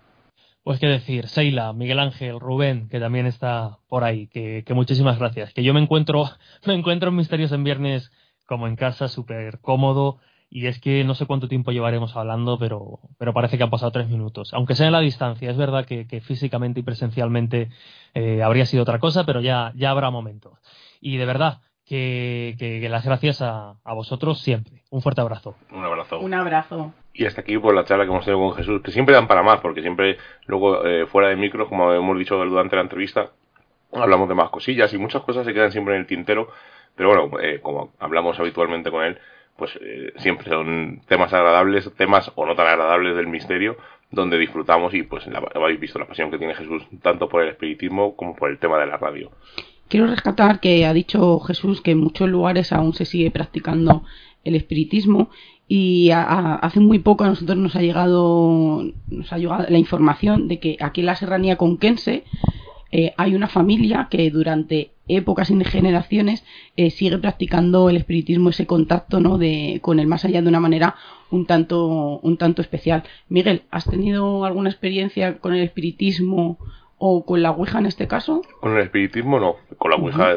Pues 0.62 0.78
qué 0.78 0.86
decir, 0.86 1.26
Seila, 1.28 1.72
Miguel 1.72 1.98
Ángel, 1.98 2.38
Rubén, 2.38 2.88
que 2.88 3.00
también 3.00 3.26
está 3.26 3.78
por 3.88 4.04
ahí, 4.04 4.26
que, 4.28 4.62
muchísimas 4.70 5.18
gracias. 5.18 5.54
Que 5.54 5.62
yo 5.62 5.72
me 5.72 5.80
encuentro, 5.80 6.24
me 6.66 6.74
encuentro 6.74 7.08
en 7.08 7.16
Misterios 7.16 7.52
en 7.52 7.64
Viernes 7.64 8.12
como 8.46 8.66
en 8.66 8.76
casa, 8.76 9.08
súper 9.08 9.60
cómodo, 9.60 10.18
y 10.50 10.66
es 10.66 10.80
que 10.80 11.04
no 11.04 11.14
sé 11.14 11.26
cuánto 11.26 11.46
tiempo 11.46 11.70
llevaremos 11.70 12.16
hablando, 12.16 12.58
pero, 12.58 12.98
pero 13.18 13.32
parece 13.32 13.56
que 13.56 13.62
han 13.62 13.70
pasado 13.70 13.92
tres 13.92 14.08
minutos. 14.08 14.52
Aunque 14.52 14.74
sea 14.74 14.86
en 14.86 14.92
la 14.92 15.00
distancia, 15.00 15.48
es 15.48 15.56
verdad 15.56 15.86
que, 15.86 16.20
físicamente 16.20 16.80
y 16.80 16.82
presencialmente 16.82 17.68
eh, 18.14 18.42
habría 18.42 18.66
sido 18.66 18.82
otra 18.82 18.98
cosa, 18.98 19.24
pero 19.24 19.40
ya, 19.40 19.72
ya 19.76 19.90
habrá 19.90 20.10
momentos. 20.10 20.58
Y 21.00 21.18
de 21.18 21.24
verdad, 21.24 21.60
que, 21.86 22.56
que, 22.58 22.88
las 22.88 23.04
gracias 23.04 23.42
a, 23.42 23.76
a, 23.84 23.94
vosotros 23.94 24.40
siempre. 24.40 24.82
Un 24.90 25.02
fuerte 25.02 25.20
abrazo. 25.20 25.54
Un 25.70 25.84
abrazo. 25.84 26.18
Un 26.18 26.34
abrazo. 26.34 26.94
Y 27.14 27.26
hasta 27.26 27.42
aquí 27.42 27.56
por 27.56 27.74
la 27.74 27.84
charla 27.84 28.04
que 28.04 28.10
hemos 28.10 28.24
tenido 28.24 28.44
con 28.44 28.56
Jesús, 28.56 28.82
que 28.82 28.90
siempre 28.90 29.14
dan 29.14 29.28
para 29.28 29.44
más, 29.44 29.60
porque 29.60 29.82
siempre 29.82 30.18
luego 30.46 30.84
eh, 30.84 31.06
fuera 31.06 31.28
de 31.28 31.36
micro, 31.36 31.68
como 31.68 31.92
hemos 31.92 32.18
dicho 32.18 32.36
durante 32.36 32.74
la 32.74 32.82
entrevista, 32.82 33.30
hablamos 33.92 34.28
de 34.28 34.34
más 34.34 34.50
cosillas 34.50 34.92
y 34.94 34.98
muchas 34.98 35.22
cosas 35.22 35.46
se 35.46 35.54
quedan 35.54 35.70
siempre 35.70 35.94
en 35.94 36.00
el 36.00 36.06
tintero, 36.06 36.48
pero 36.96 37.08
bueno, 37.08 37.40
eh, 37.40 37.60
como 37.60 37.92
hablamos 37.98 38.38
habitualmente 38.38 38.90
con 38.90 39.04
él, 39.04 39.18
pues 39.60 39.78
eh, 39.82 40.14
siempre 40.16 40.48
son 40.48 41.02
temas 41.06 41.32
agradables, 41.34 41.92
temas 41.98 42.32
o 42.34 42.46
no 42.46 42.56
tan 42.56 42.66
agradables 42.66 43.14
del 43.14 43.26
misterio, 43.26 43.76
donde 44.10 44.38
disfrutamos 44.38 44.94
y 44.94 45.02
pues 45.02 45.24
habéis 45.54 45.78
visto 45.78 45.98
la 45.98 46.08
pasión 46.08 46.30
que 46.30 46.38
tiene 46.38 46.54
Jesús 46.54 46.82
tanto 47.02 47.28
por 47.28 47.42
el 47.42 47.50
espiritismo 47.50 48.16
como 48.16 48.34
por 48.34 48.50
el 48.50 48.58
tema 48.58 48.78
de 48.78 48.86
la 48.86 48.96
radio. 48.96 49.30
Quiero 49.88 50.06
rescatar 50.06 50.60
que 50.60 50.86
ha 50.86 50.94
dicho 50.94 51.38
Jesús 51.40 51.82
que 51.82 51.90
en 51.90 51.98
muchos 51.98 52.28
lugares 52.28 52.72
aún 52.72 52.94
se 52.94 53.04
sigue 53.04 53.30
practicando 53.30 54.02
el 54.44 54.54
espiritismo 54.54 55.28
y 55.68 56.10
hace 56.10 56.80
muy 56.80 56.98
poco 56.98 57.24
a 57.24 57.28
nosotros 57.28 57.58
nos 57.58 57.76
ha 57.76 57.82
llegado 57.82 58.82
nos 59.08 59.32
ha 59.32 59.36
llegado 59.36 59.66
la 59.68 59.78
información 59.78 60.48
de 60.48 60.58
que 60.58 60.76
aquí 60.80 61.00
en 61.00 61.06
la 61.06 61.16
serranía 61.16 61.56
conquense 61.56 62.24
eh, 62.92 63.14
hay 63.16 63.34
una 63.34 63.46
familia 63.46 64.08
que 64.10 64.30
durante 64.30 64.90
épocas 65.06 65.50
y 65.50 65.64
generaciones 65.64 66.44
eh, 66.76 66.90
sigue 66.90 67.18
practicando 67.18 67.90
el 67.90 67.96
espiritismo 67.96 68.50
ese 68.50 68.66
contacto 68.66 69.20
no 69.20 69.38
de 69.38 69.80
con 69.82 70.00
el 70.00 70.06
más 70.06 70.24
allá 70.24 70.42
de 70.42 70.48
una 70.48 70.60
manera 70.60 70.96
un 71.30 71.46
tanto 71.46 72.18
un 72.22 72.36
tanto 72.36 72.62
especial. 72.62 73.04
Miguel 73.28 73.62
has 73.70 73.84
tenido 73.84 74.44
alguna 74.44 74.70
experiencia 74.70 75.38
con 75.38 75.54
el 75.54 75.62
espiritismo 75.62 76.58
o 77.02 77.24
con 77.24 77.42
la 77.42 77.50
Ouija 77.50 77.78
en 77.78 77.86
este 77.86 78.06
caso? 78.06 78.42
Con 78.60 78.76
el 78.76 78.82
espiritismo 78.82 79.40
no, 79.40 79.56
con 79.78 79.90
la 79.90 79.96
Ouija, 79.96 80.36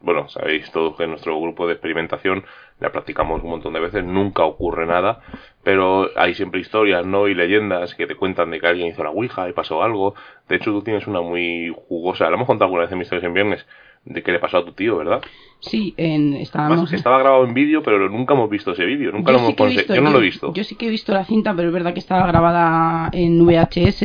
bueno, 0.00 0.28
sabéis 0.28 0.70
todos 0.70 0.96
que 0.96 1.02
en 1.02 1.10
nuestro 1.10 1.38
grupo 1.40 1.66
de 1.66 1.72
experimentación 1.72 2.44
la 2.78 2.92
practicamos 2.92 3.42
un 3.42 3.50
montón 3.50 3.72
de 3.72 3.80
veces, 3.80 4.04
nunca 4.04 4.44
ocurre 4.44 4.86
nada, 4.86 5.20
pero 5.64 6.08
hay 6.16 6.34
siempre 6.34 6.60
historias, 6.60 7.04
¿no? 7.04 7.26
Y 7.26 7.34
leyendas 7.34 7.96
que 7.96 8.06
te 8.06 8.14
cuentan 8.14 8.52
de 8.52 8.60
que 8.60 8.66
alguien 8.68 8.88
hizo 8.88 9.02
la 9.02 9.10
Ouija 9.10 9.48
y 9.48 9.52
pasó 9.52 9.82
algo. 9.82 10.14
De 10.48 10.54
hecho, 10.54 10.70
tú 10.70 10.82
tienes 10.82 11.06
una 11.08 11.20
muy 11.20 11.74
jugosa, 11.88 12.30
la 12.30 12.36
hemos 12.36 12.46
contado 12.46 12.66
alguna 12.66 12.82
vez 12.82 12.92
en 12.92 12.98
mis 12.98 13.06
historias 13.06 13.26
en 13.26 13.34
viernes, 13.34 13.66
de 14.04 14.22
qué 14.22 14.30
le 14.30 14.38
pasó 14.38 14.58
a 14.58 14.64
tu 14.64 14.72
tío, 14.72 14.96
¿verdad? 14.98 15.20
Sí, 15.60 15.94
en, 15.96 16.34
estábamos... 16.34 16.92
estaba 16.92 17.18
grabado 17.18 17.44
en 17.44 17.54
vídeo, 17.54 17.82
pero 17.82 18.08
nunca 18.08 18.34
hemos 18.34 18.50
visto 18.50 18.72
ese 18.72 18.84
vídeo, 18.84 19.10
nunca 19.10 19.32
lo 19.32 19.38
hemos 19.38 19.56
Yo 19.56 20.00
no 20.00 20.10
lo 20.10 20.18
he 20.18 20.22
visto. 20.22 20.52
Yo 20.52 20.62
sí 20.62 20.76
que 20.76 20.86
he 20.86 20.90
visto 20.90 21.12
la 21.12 21.24
cinta, 21.24 21.54
pero 21.56 21.68
es 21.68 21.74
verdad 21.74 21.92
que 21.92 22.00
estaba 22.00 22.26
grabada 22.26 23.08
en 23.12 23.44
VHS, 23.44 24.02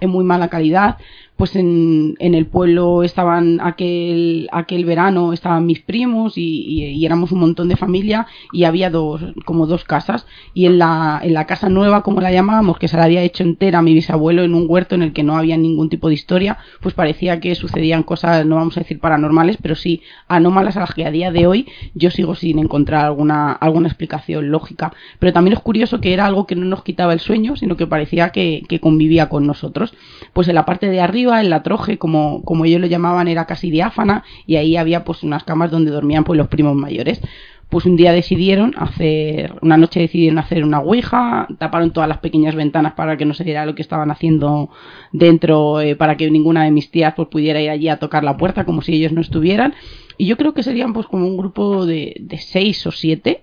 en 0.00 0.10
muy 0.10 0.24
mala 0.24 0.48
calidad, 0.48 0.98
pues 1.38 1.54
en, 1.54 2.16
en, 2.18 2.34
el 2.34 2.46
pueblo 2.46 3.04
estaban 3.04 3.60
aquel, 3.62 4.48
aquel 4.50 4.84
verano, 4.84 5.32
estaban 5.32 5.66
mis 5.66 5.80
primos 5.80 6.32
y, 6.36 7.06
éramos 7.06 7.30
un 7.30 7.38
montón 7.38 7.68
de 7.68 7.76
familia 7.76 8.26
y 8.52 8.64
había 8.64 8.90
dos, 8.90 9.22
como 9.44 9.68
dos 9.68 9.84
casas. 9.84 10.26
Y 10.52 10.66
en 10.66 10.78
la, 10.78 11.20
en 11.22 11.34
la 11.34 11.46
casa 11.46 11.68
nueva, 11.68 12.02
como 12.02 12.20
la 12.20 12.32
llamábamos, 12.32 12.78
que 12.78 12.88
se 12.88 12.96
la 12.96 13.04
había 13.04 13.22
hecho 13.22 13.44
entera 13.44 13.82
mi 13.82 13.94
bisabuelo 13.94 14.42
en 14.42 14.52
un 14.52 14.66
huerto 14.68 14.96
en 14.96 15.02
el 15.02 15.12
que 15.12 15.22
no 15.22 15.36
había 15.36 15.56
ningún 15.56 15.88
tipo 15.88 16.08
de 16.08 16.14
historia, 16.14 16.58
pues 16.80 16.94
parecía 16.94 17.38
que 17.38 17.54
sucedían 17.54 18.02
cosas, 18.02 18.44
no 18.44 18.56
vamos 18.56 18.76
a 18.76 18.80
decir 18.80 18.98
paranormales, 18.98 19.58
pero 19.62 19.76
sí 19.76 20.02
anómalas 20.26 20.76
a 20.76 20.80
las 20.80 20.92
que 20.92 21.06
a 21.06 21.12
día 21.12 21.30
de 21.30 21.46
hoy 21.46 21.68
yo 21.94 22.10
sigo 22.10 22.34
sin 22.34 22.58
encontrar 22.58 23.04
alguna, 23.04 23.52
alguna 23.52 23.86
explicación 23.86 24.50
lógica. 24.50 24.92
Pero 25.20 25.32
también 25.32 25.56
es 25.56 25.62
curioso 25.62 26.00
que 26.00 26.12
era 26.12 26.26
algo 26.26 26.48
que 26.48 26.56
no 26.56 26.64
nos 26.64 26.82
quitaba 26.82 27.12
el 27.12 27.20
sueño, 27.20 27.54
sino 27.54 27.76
que 27.76 27.86
parecía 27.86 28.30
que, 28.30 28.64
que 28.68 28.80
convivía 28.80 29.28
con 29.28 29.46
nosotros. 29.46 29.94
Pues 30.32 30.48
en 30.48 30.56
la 30.56 30.64
parte 30.64 30.90
de 30.90 31.00
arriba, 31.00 31.27
en 31.36 31.50
la 31.50 31.62
troje, 31.62 31.98
como, 31.98 32.42
como 32.42 32.64
ellos 32.64 32.80
lo 32.80 32.86
llamaban, 32.86 33.28
era 33.28 33.46
casi 33.46 33.70
diáfana 33.70 34.24
y 34.46 34.56
ahí 34.56 34.76
había 34.76 35.04
pues 35.04 35.22
unas 35.22 35.44
camas 35.44 35.70
donde 35.70 35.90
dormían 35.90 36.24
pues 36.24 36.36
los 36.36 36.48
primos 36.48 36.74
mayores. 36.74 37.20
Pues 37.68 37.84
un 37.84 37.96
día 37.96 38.12
decidieron 38.12 38.74
hacer, 38.78 39.54
una 39.60 39.76
noche 39.76 40.00
decidieron 40.00 40.38
hacer 40.38 40.64
una 40.64 40.80
ouija, 40.80 41.46
taparon 41.58 41.92
todas 41.92 42.08
las 42.08 42.18
pequeñas 42.18 42.54
ventanas 42.54 42.94
para 42.94 43.18
que 43.18 43.26
no 43.26 43.34
se 43.34 43.44
viera 43.44 43.66
lo 43.66 43.74
que 43.74 43.82
estaban 43.82 44.10
haciendo 44.10 44.70
dentro, 45.12 45.82
eh, 45.82 45.94
para 45.94 46.16
que 46.16 46.30
ninguna 46.30 46.64
de 46.64 46.70
mis 46.70 46.90
tías 46.90 47.12
pues 47.14 47.28
pudiera 47.28 47.60
ir 47.60 47.68
allí 47.68 47.90
a 47.90 47.98
tocar 47.98 48.24
la 48.24 48.38
puerta 48.38 48.64
como 48.64 48.80
si 48.80 48.94
ellos 48.94 49.12
no 49.12 49.20
estuvieran. 49.20 49.74
Y 50.16 50.26
yo 50.26 50.38
creo 50.38 50.54
que 50.54 50.62
serían 50.62 50.94
pues 50.94 51.06
como 51.06 51.26
un 51.26 51.36
grupo 51.36 51.84
de, 51.84 52.16
de 52.18 52.38
seis 52.38 52.86
o 52.86 52.90
siete 52.90 53.42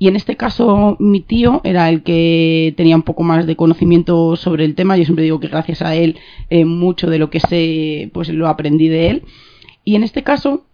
y 0.00 0.08
en 0.08 0.16
este 0.16 0.34
caso 0.34 0.96
mi 0.98 1.20
tío 1.20 1.60
era 1.62 1.90
el 1.90 2.02
que 2.02 2.72
tenía 2.78 2.96
un 2.96 3.02
poco 3.02 3.22
más 3.22 3.46
de 3.46 3.54
conocimiento 3.54 4.34
sobre 4.34 4.64
el 4.64 4.74
tema. 4.74 4.96
Yo 4.96 5.04
siempre 5.04 5.24
digo 5.24 5.40
que 5.40 5.48
gracias 5.48 5.82
a 5.82 5.94
él 5.94 6.16
eh, 6.48 6.64
mucho 6.64 7.10
de 7.10 7.18
lo 7.18 7.28
que 7.28 7.38
sé 7.38 8.10
pues 8.14 8.30
lo 8.30 8.48
aprendí 8.48 8.88
de 8.88 9.10
él. 9.10 9.22
Y 9.84 9.96
en 9.96 10.02
este 10.02 10.22
caso 10.22 10.64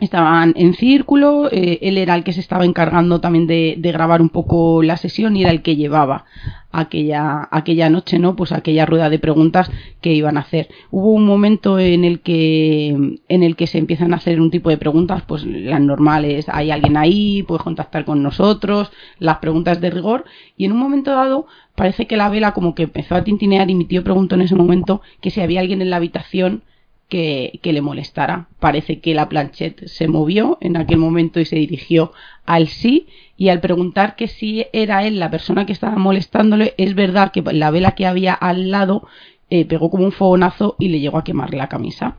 estaban 0.00 0.54
en 0.56 0.74
círculo, 0.74 1.48
eh, 1.52 1.78
él 1.82 1.98
era 1.98 2.14
el 2.14 2.24
que 2.24 2.32
se 2.32 2.40
estaba 2.40 2.64
encargando 2.64 3.20
también 3.20 3.46
de, 3.46 3.76
grabar 3.78 4.22
un 4.22 4.30
poco 4.30 4.82
la 4.82 4.96
sesión 4.96 5.36
y 5.36 5.42
era 5.42 5.50
el 5.50 5.62
que 5.62 5.76
llevaba 5.76 6.24
aquella, 6.70 7.46
aquella 7.50 7.90
noche, 7.90 8.18
¿no? 8.18 8.34
Pues 8.34 8.52
aquella 8.52 8.86
rueda 8.86 9.10
de 9.10 9.18
preguntas 9.18 9.70
que 10.00 10.14
iban 10.14 10.38
a 10.38 10.40
hacer. 10.40 10.68
Hubo 10.90 11.12
un 11.12 11.26
momento 11.26 11.78
en 11.78 12.04
el 12.04 12.20
que, 12.20 13.18
en 13.28 13.42
el 13.42 13.54
que 13.54 13.66
se 13.66 13.78
empiezan 13.78 14.14
a 14.14 14.16
hacer 14.16 14.40
un 14.40 14.50
tipo 14.50 14.70
de 14.70 14.78
preguntas, 14.78 15.22
pues 15.26 15.44
las 15.44 15.80
normales, 15.80 16.46
hay 16.48 16.70
alguien 16.70 16.96
ahí, 16.96 17.42
puedes 17.42 17.62
contactar 17.62 18.06
con 18.06 18.22
nosotros, 18.22 18.90
las 19.18 19.38
preguntas 19.38 19.80
de 19.80 19.90
rigor, 19.90 20.24
y 20.56 20.64
en 20.64 20.72
un 20.72 20.78
momento 20.78 21.10
dado 21.10 21.46
parece 21.74 22.06
que 22.06 22.16
la 22.16 22.30
vela 22.30 22.52
como 22.52 22.74
que 22.74 22.84
empezó 22.84 23.14
a 23.14 23.24
tintinear 23.24 23.70
y 23.70 23.74
mi 23.74 23.84
tío 23.84 24.02
preguntó 24.02 24.36
en 24.36 24.42
ese 24.42 24.54
momento 24.54 25.02
que 25.20 25.30
si 25.30 25.42
había 25.42 25.60
alguien 25.60 25.82
en 25.82 25.90
la 25.90 25.96
habitación 25.96 26.62
que, 27.12 27.72
le 27.72 27.82
molestara. 27.82 28.46
Parece 28.58 29.00
que 29.00 29.14
la 29.14 29.28
planchette 29.28 29.86
se 29.86 30.08
movió 30.08 30.56
en 30.62 30.78
aquel 30.78 30.96
momento 30.96 31.40
y 31.40 31.44
se 31.44 31.56
dirigió 31.56 32.12
al 32.46 32.68
sí 32.68 33.06
y 33.36 33.50
al 33.50 33.60
preguntar 33.60 34.16
que 34.16 34.28
si 34.28 34.64
era 34.72 35.04
él 35.04 35.18
la 35.18 35.30
persona 35.30 35.66
que 35.66 35.74
estaba 35.74 35.96
molestándole, 35.96 36.74
es 36.78 36.94
verdad 36.94 37.30
que 37.30 37.42
la 37.42 37.70
vela 37.70 37.92
que 37.92 38.06
había 38.06 38.32
al 38.32 38.70
lado 38.70 39.06
eh, 39.50 39.66
pegó 39.66 39.90
como 39.90 40.04
un 40.04 40.12
fogonazo 40.12 40.76
y 40.78 40.88
le 40.88 41.00
llegó 41.00 41.18
a 41.18 41.24
quemar 41.24 41.52
la 41.52 41.68
camisa. 41.68 42.16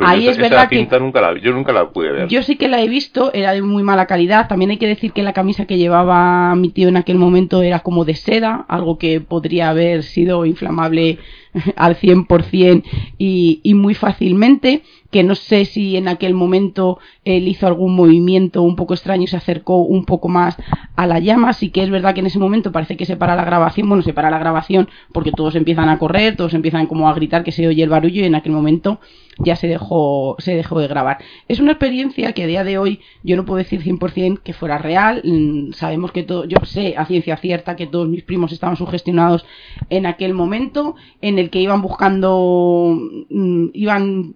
Ahí 0.00 0.28
es 0.28 0.36
verdad 0.36 0.68
que 0.68 0.86
nunca 1.00 1.20
la, 1.20 1.38
yo 1.38 1.52
nunca 1.52 1.72
la 1.72 1.88
pude 1.88 2.12
ver. 2.12 2.28
Yo 2.28 2.42
sí 2.42 2.56
que 2.56 2.68
la 2.68 2.82
he 2.82 2.88
visto, 2.88 3.32
era 3.32 3.52
de 3.52 3.62
muy 3.62 3.82
mala 3.82 4.06
calidad. 4.06 4.46
También 4.46 4.70
hay 4.70 4.76
que 4.76 4.86
decir 4.86 5.12
que 5.12 5.22
la 5.22 5.32
camisa 5.32 5.64
que 5.64 5.78
llevaba 5.78 6.54
mi 6.54 6.68
tío 6.68 6.88
en 6.88 6.98
aquel 6.98 7.16
momento 7.16 7.62
era 7.62 7.80
como 7.80 8.04
de 8.04 8.14
seda, 8.14 8.66
algo 8.68 8.98
que 8.98 9.20
podría 9.20 9.70
haber 9.70 10.02
sido 10.02 10.44
inflamable 10.44 11.18
al 11.76 11.96
100% 11.96 12.82
y, 13.18 13.60
y 13.62 13.74
muy 13.74 13.94
fácilmente 13.94 14.82
que 15.10 15.24
no 15.24 15.34
sé 15.34 15.64
si 15.64 15.96
en 15.96 16.08
aquel 16.08 16.34
momento 16.34 16.98
él 17.24 17.48
hizo 17.48 17.66
algún 17.66 17.94
movimiento 17.94 18.62
un 18.62 18.76
poco 18.76 18.94
extraño 18.94 19.24
y 19.24 19.26
se 19.26 19.36
acercó 19.36 19.78
un 19.78 20.04
poco 20.04 20.28
más 20.28 20.56
a 20.96 21.06
la 21.06 21.18
llama. 21.18 21.52
Sí 21.52 21.70
que 21.70 21.82
es 21.82 21.90
verdad 21.90 22.14
que 22.14 22.20
en 22.20 22.26
ese 22.26 22.38
momento 22.38 22.72
parece 22.72 22.96
que 22.96 23.06
se 23.06 23.16
para 23.16 23.34
la 23.34 23.44
grabación, 23.44 23.88
bueno, 23.88 24.02
se 24.02 24.12
para 24.12 24.30
la 24.30 24.38
grabación 24.38 24.88
porque 25.12 25.32
todos 25.32 25.56
empiezan 25.56 25.88
a 25.88 25.98
correr, 25.98 26.36
todos 26.36 26.54
empiezan 26.54 26.86
como 26.86 27.08
a 27.08 27.14
gritar 27.14 27.42
que 27.42 27.52
se 27.52 27.66
oye 27.66 27.82
el 27.82 27.90
barullo 27.90 28.22
y 28.22 28.24
en 28.24 28.36
aquel 28.36 28.52
momento 28.52 29.00
ya 29.42 29.56
se 29.56 29.66
dejó, 29.66 30.36
se 30.38 30.54
dejó 30.54 30.78
de 30.78 30.86
grabar. 30.86 31.18
Es 31.48 31.60
una 31.60 31.72
experiencia 31.72 32.32
que 32.32 32.44
a 32.44 32.46
día 32.46 32.62
de 32.62 32.78
hoy 32.78 33.00
yo 33.22 33.36
no 33.36 33.44
puedo 33.44 33.58
decir 33.58 33.82
100% 33.82 34.40
que 34.42 34.52
fuera 34.52 34.78
real. 34.78 35.22
Mm, 35.24 35.72
sabemos 35.72 36.12
que 36.12 36.22
todo, 36.22 36.44
yo 36.44 36.58
sé 36.64 36.94
a 36.96 37.06
ciencia 37.06 37.36
cierta 37.38 37.74
que 37.74 37.86
todos 37.86 38.08
mis 38.08 38.22
primos 38.22 38.52
estaban 38.52 38.76
sugestionados 38.76 39.44
en 39.88 40.06
aquel 40.06 40.34
momento 40.34 40.94
en 41.22 41.38
el 41.40 41.50
que 41.50 41.60
iban 41.60 41.82
buscando, 41.82 42.96
mm, 43.30 43.68
iban 43.72 44.34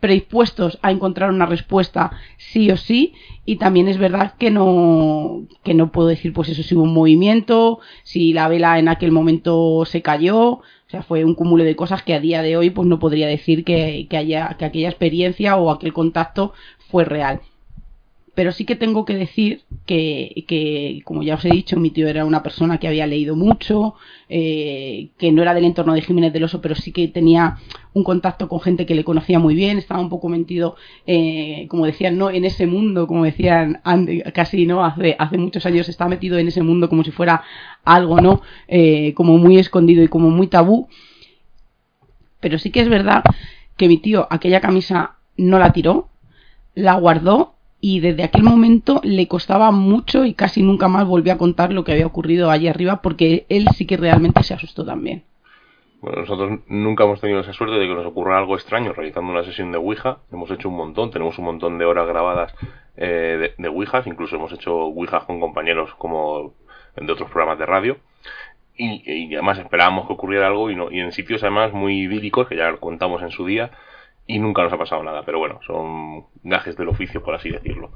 predispuestos 0.00 0.78
a 0.82 0.90
encontrar 0.90 1.30
una 1.30 1.46
respuesta 1.46 2.12
sí 2.36 2.70
o 2.70 2.76
sí 2.76 3.14
y 3.44 3.56
también 3.56 3.88
es 3.88 3.98
verdad 3.98 4.34
que 4.38 4.50
no 4.50 5.42
que 5.64 5.74
no 5.74 5.92
puedo 5.92 6.08
decir 6.08 6.32
pues 6.32 6.48
eso 6.48 6.62
si 6.62 6.74
hubo 6.74 6.84
un 6.84 6.94
movimiento 6.94 7.80
si 8.04 8.32
la 8.32 8.48
vela 8.48 8.78
en 8.78 8.88
aquel 8.88 9.12
momento 9.12 9.84
se 9.86 10.02
cayó 10.02 10.38
o 10.38 10.62
sea 10.88 11.02
fue 11.02 11.24
un 11.24 11.34
cúmulo 11.34 11.64
de 11.64 11.76
cosas 11.76 12.02
que 12.02 12.14
a 12.14 12.20
día 12.20 12.42
de 12.42 12.56
hoy 12.56 12.70
pues 12.70 12.86
no 12.88 12.98
podría 12.98 13.26
decir 13.26 13.64
que, 13.64 14.06
que 14.08 14.16
haya 14.16 14.56
que 14.58 14.64
aquella 14.64 14.88
experiencia 14.88 15.56
o 15.56 15.70
aquel 15.70 15.92
contacto 15.92 16.52
fue 16.90 17.04
real 17.04 17.40
pero 18.38 18.52
sí 18.52 18.64
que 18.64 18.76
tengo 18.76 19.04
que 19.04 19.16
decir 19.16 19.62
que, 19.84 21.02
como 21.04 21.24
ya 21.24 21.34
os 21.34 21.44
he 21.44 21.50
dicho, 21.50 21.76
mi 21.76 21.90
tío 21.90 22.06
era 22.06 22.24
una 22.24 22.44
persona 22.44 22.78
que 22.78 22.86
había 22.86 23.04
leído 23.04 23.34
mucho, 23.34 23.96
eh, 24.28 25.08
que 25.18 25.32
no 25.32 25.42
era 25.42 25.54
del 25.54 25.64
entorno 25.64 25.92
de 25.92 26.02
Jiménez 26.02 26.32
del 26.32 26.44
Oso, 26.44 26.60
pero 26.60 26.76
sí 26.76 26.92
que 26.92 27.08
tenía 27.08 27.56
un 27.94 28.04
contacto 28.04 28.48
con 28.48 28.60
gente 28.60 28.86
que 28.86 28.94
le 28.94 29.02
conocía 29.02 29.40
muy 29.40 29.56
bien, 29.56 29.76
estaba 29.76 30.00
un 30.00 30.08
poco 30.08 30.28
mentido, 30.28 30.76
eh, 31.04 31.66
como 31.68 31.84
decían, 31.84 32.16
no 32.16 32.30
en 32.30 32.44
ese 32.44 32.68
mundo, 32.68 33.08
como 33.08 33.24
decían 33.24 33.80
casi 34.32 34.66
no 34.66 34.84
hace, 34.84 35.16
hace 35.18 35.36
muchos 35.36 35.66
años, 35.66 35.88
estaba 35.88 36.08
metido 36.08 36.38
en 36.38 36.46
ese 36.46 36.62
mundo 36.62 36.88
como 36.88 37.02
si 37.02 37.10
fuera 37.10 37.42
algo, 37.82 38.20
¿no? 38.20 38.42
Eh, 38.68 39.14
como 39.14 39.36
muy 39.36 39.58
escondido 39.58 40.04
y 40.04 40.06
como 40.06 40.30
muy 40.30 40.46
tabú. 40.46 40.86
Pero 42.38 42.60
sí 42.60 42.70
que 42.70 42.82
es 42.82 42.88
verdad 42.88 43.24
que 43.76 43.88
mi 43.88 43.98
tío 43.98 44.28
aquella 44.30 44.60
camisa 44.60 45.16
no 45.36 45.58
la 45.58 45.72
tiró, 45.72 46.06
la 46.76 46.94
guardó 46.94 47.57
y 47.80 48.00
desde 48.00 48.24
aquel 48.24 48.42
momento 48.42 49.00
le 49.04 49.28
costaba 49.28 49.70
mucho 49.70 50.24
y 50.24 50.34
casi 50.34 50.62
nunca 50.62 50.88
más 50.88 51.06
volvió 51.06 51.32
a 51.32 51.38
contar 51.38 51.72
lo 51.72 51.84
que 51.84 51.92
había 51.92 52.06
ocurrido 52.06 52.50
allí 52.50 52.68
arriba 52.68 53.02
porque 53.02 53.46
él 53.48 53.66
sí 53.74 53.86
que 53.86 53.96
realmente 53.96 54.42
se 54.42 54.54
asustó 54.54 54.84
también. 54.84 55.22
Bueno, 56.00 56.20
nosotros 56.20 56.60
nunca 56.68 57.04
hemos 57.04 57.20
tenido 57.20 57.40
esa 57.40 57.52
suerte 57.52 57.76
de 57.76 57.88
que 57.88 57.94
nos 57.94 58.06
ocurra 58.06 58.38
algo 58.38 58.54
extraño 58.54 58.92
realizando 58.92 59.32
una 59.32 59.44
sesión 59.44 59.72
de 59.72 59.78
Ouija. 59.78 60.18
Hemos 60.32 60.50
hecho 60.50 60.68
un 60.68 60.76
montón, 60.76 61.10
tenemos 61.10 61.38
un 61.38 61.44
montón 61.44 61.78
de 61.78 61.84
horas 61.84 62.06
grabadas 62.06 62.54
eh, 62.96 63.52
de, 63.56 63.62
de 63.62 63.68
Ouijas, 63.68 64.06
incluso 64.06 64.36
hemos 64.36 64.52
hecho 64.52 64.76
Ouijas 64.76 65.24
con 65.24 65.40
compañeros 65.40 65.92
como 65.98 66.54
de 66.96 67.12
otros 67.12 67.30
programas 67.30 67.58
de 67.58 67.66
radio. 67.66 67.96
Y, 68.76 69.34
además 69.34 69.58
esperábamos 69.58 70.06
que 70.06 70.12
ocurriera 70.12 70.46
algo 70.46 70.70
y, 70.70 70.76
no, 70.76 70.90
y 70.92 71.00
en 71.00 71.10
sitios 71.10 71.42
además 71.42 71.72
muy 71.72 72.02
idílicos, 72.02 72.46
que 72.46 72.56
ya 72.56 72.76
contamos 72.76 73.22
en 73.22 73.32
su 73.32 73.44
día, 73.44 73.72
y 74.28 74.38
nunca 74.38 74.62
nos 74.62 74.72
ha 74.72 74.78
pasado 74.78 75.02
nada, 75.02 75.22
pero 75.24 75.38
bueno, 75.38 75.58
son 75.66 76.26
gajes 76.44 76.76
del 76.76 76.88
oficio, 76.88 77.22
por 77.22 77.34
así 77.34 77.48
decirlo. 77.48 77.90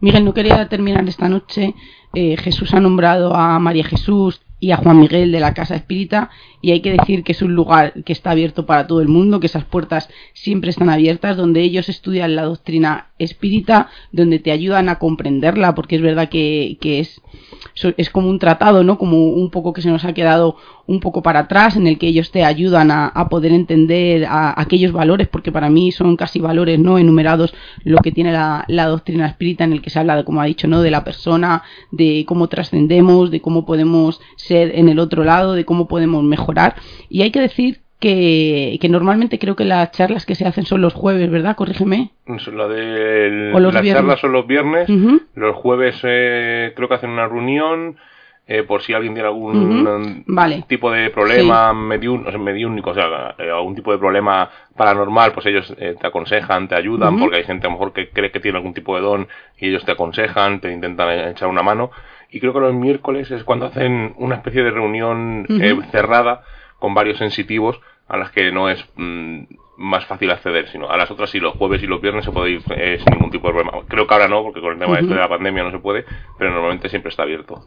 Miguel, 0.00 0.24
no 0.24 0.32
quería 0.32 0.68
terminar 0.68 1.06
esta 1.06 1.28
noche. 1.28 1.74
Eh, 2.14 2.36
Jesús 2.38 2.72
ha 2.72 2.80
nombrado 2.80 3.34
a 3.34 3.58
María 3.58 3.84
Jesús 3.84 4.40
y 4.58 4.70
a 4.70 4.78
Juan 4.78 4.98
Miguel 4.98 5.32
de 5.32 5.40
la 5.40 5.52
Casa 5.52 5.76
Espírita 5.76 6.30
y 6.62 6.70
hay 6.70 6.80
que 6.80 6.92
decir 6.92 7.22
que 7.24 7.32
es 7.32 7.42
un 7.42 7.54
lugar 7.54 7.92
que 8.04 8.12
está 8.14 8.30
abierto 8.30 8.64
para 8.64 8.86
todo 8.86 9.02
el 9.02 9.08
mundo, 9.08 9.38
que 9.38 9.48
esas 9.48 9.64
puertas 9.64 10.08
siempre 10.32 10.70
están 10.70 10.88
abiertas, 10.88 11.36
donde 11.36 11.60
ellos 11.60 11.90
estudian 11.90 12.36
la 12.36 12.44
doctrina 12.44 13.08
espírita, 13.18 13.90
donde 14.12 14.38
te 14.38 14.52
ayudan 14.52 14.88
a 14.88 14.98
comprenderla, 14.98 15.74
porque 15.74 15.96
es 15.96 16.02
verdad 16.02 16.30
que, 16.30 16.78
que 16.80 17.00
es, 17.00 17.20
es 17.98 18.08
como 18.08 18.30
un 18.30 18.38
tratado, 18.38 18.82
¿no? 18.82 18.96
Como 18.96 19.28
un 19.28 19.50
poco 19.50 19.74
que 19.74 19.82
se 19.82 19.90
nos 19.90 20.06
ha 20.06 20.14
quedado 20.14 20.56
un 20.86 21.00
poco 21.00 21.22
para 21.22 21.40
atrás, 21.40 21.76
en 21.76 21.86
el 21.86 21.98
que 21.98 22.06
ellos 22.06 22.30
te 22.30 22.44
ayudan 22.44 22.90
a, 22.90 23.28
poder 23.28 23.52
entender 23.52 24.24
a, 24.24 24.58
aquellos 24.60 24.92
valores, 24.92 25.28
porque 25.28 25.52
para 25.52 25.68
mí 25.68 25.92
son 25.92 26.16
casi 26.16 26.38
valores 26.38 26.78
no 26.78 26.98
enumerados 26.98 27.54
lo 27.84 27.98
que 27.98 28.12
tiene 28.12 28.32
la, 28.32 28.64
la, 28.68 28.86
doctrina 28.86 29.26
espírita, 29.26 29.64
en 29.64 29.72
el 29.72 29.82
que 29.82 29.90
se 29.90 29.98
habla, 29.98 30.16
de, 30.16 30.24
como 30.24 30.40
ha 30.40 30.46
dicho, 30.46 30.68
¿no? 30.68 30.82
de 30.82 30.90
la 30.90 31.04
persona, 31.04 31.62
de 31.90 32.24
cómo 32.26 32.48
trascendemos, 32.48 33.30
de 33.30 33.40
cómo 33.40 33.66
podemos 33.66 34.20
ser 34.36 34.72
en 34.76 34.88
el 34.88 34.98
otro 34.98 35.24
lado, 35.24 35.54
de 35.54 35.64
cómo 35.64 35.88
podemos 35.88 36.22
mejorar. 36.22 36.76
Y 37.08 37.22
hay 37.22 37.30
que 37.30 37.40
decir 37.40 37.80
que, 37.98 38.78
que, 38.80 38.88
normalmente 38.88 39.38
creo 39.38 39.56
que 39.56 39.64
las 39.64 39.90
charlas 39.92 40.26
que 40.26 40.34
se 40.34 40.46
hacen 40.46 40.66
son 40.66 40.82
los 40.82 40.94
jueves, 40.94 41.30
¿verdad? 41.30 41.56
Corrígeme. 41.56 42.10
La 42.26 42.68
de 42.68 43.50
las 43.52 43.84
charlas 43.84 44.20
son 44.20 44.32
los 44.32 44.46
viernes, 44.46 44.88
los 45.34 45.56
jueves 45.56 45.98
eh, 46.02 46.72
creo 46.76 46.88
que 46.88 46.94
hacen 46.94 47.10
una 47.10 47.26
reunión. 47.26 47.96
Eh, 48.48 48.62
por 48.62 48.80
si 48.82 48.94
alguien 48.94 49.12
tiene 49.12 49.26
algún 49.26 50.24
tipo 50.68 50.92
de 50.92 51.10
problema 51.10 51.72
mediúnico, 51.72 52.90
o 52.90 52.94
sea, 52.94 53.34
eh, 53.38 53.50
algún 53.50 53.74
tipo 53.74 53.90
de 53.90 53.98
problema 53.98 54.48
paranormal, 54.76 55.32
pues 55.32 55.46
ellos 55.46 55.74
te 55.76 56.06
aconsejan, 56.06 56.68
te 56.68 56.76
ayudan, 56.76 57.18
porque 57.18 57.38
hay 57.38 57.44
gente 57.44 57.66
a 57.66 57.70
lo 57.70 57.72
mejor 57.72 57.92
que 57.92 58.10
cree 58.10 58.30
que 58.30 58.38
tiene 58.38 58.58
algún 58.58 58.72
tipo 58.72 58.94
de 58.94 59.02
don 59.02 59.26
y 59.58 59.68
ellos 59.68 59.84
te 59.84 59.92
aconsejan, 59.92 60.60
te 60.60 60.72
intentan 60.72 61.28
echar 61.30 61.48
una 61.48 61.64
mano. 61.64 61.90
Y 62.30 62.38
creo 62.38 62.52
que 62.52 62.60
los 62.60 62.74
miércoles 62.74 63.30
es 63.32 63.42
cuando 63.42 63.66
hacen 63.66 64.14
una 64.16 64.36
especie 64.36 64.62
de 64.62 64.70
reunión 64.70 65.46
cerrada 65.90 66.42
con 66.78 66.94
varios 66.94 67.18
sensitivos 67.18 67.80
a 68.06 68.16
las 68.16 68.30
que 68.30 68.52
no 68.52 68.68
es 68.68 68.84
mm, 68.94 69.42
más 69.76 70.06
fácil 70.06 70.30
acceder, 70.30 70.68
sino 70.68 70.88
a 70.88 70.96
las 70.96 71.10
otras 71.10 71.30
sí, 71.30 71.40
los 71.40 71.54
jueves 71.54 71.82
y 71.82 71.86
los 71.86 72.00
viernes 72.00 72.24
se 72.24 72.32
puede 72.32 72.50
ir 72.50 72.62
eh, 72.70 72.98
sin 73.02 73.14
ningún 73.14 73.30
tipo 73.30 73.48
de 73.48 73.54
problema. 73.54 73.84
Creo 73.88 74.06
que 74.06 74.14
ahora 74.14 74.28
no, 74.28 74.42
porque 74.42 74.60
con 74.60 74.72
el 74.72 74.78
tema 74.78 74.96
de 74.96 75.14
la 75.14 75.28
pandemia 75.28 75.64
no 75.64 75.70
se 75.70 75.78
puede, 75.78 76.04
pero 76.38 76.50
normalmente 76.50 76.88
siempre 76.88 77.10
está 77.10 77.22
abierto 77.22 77.64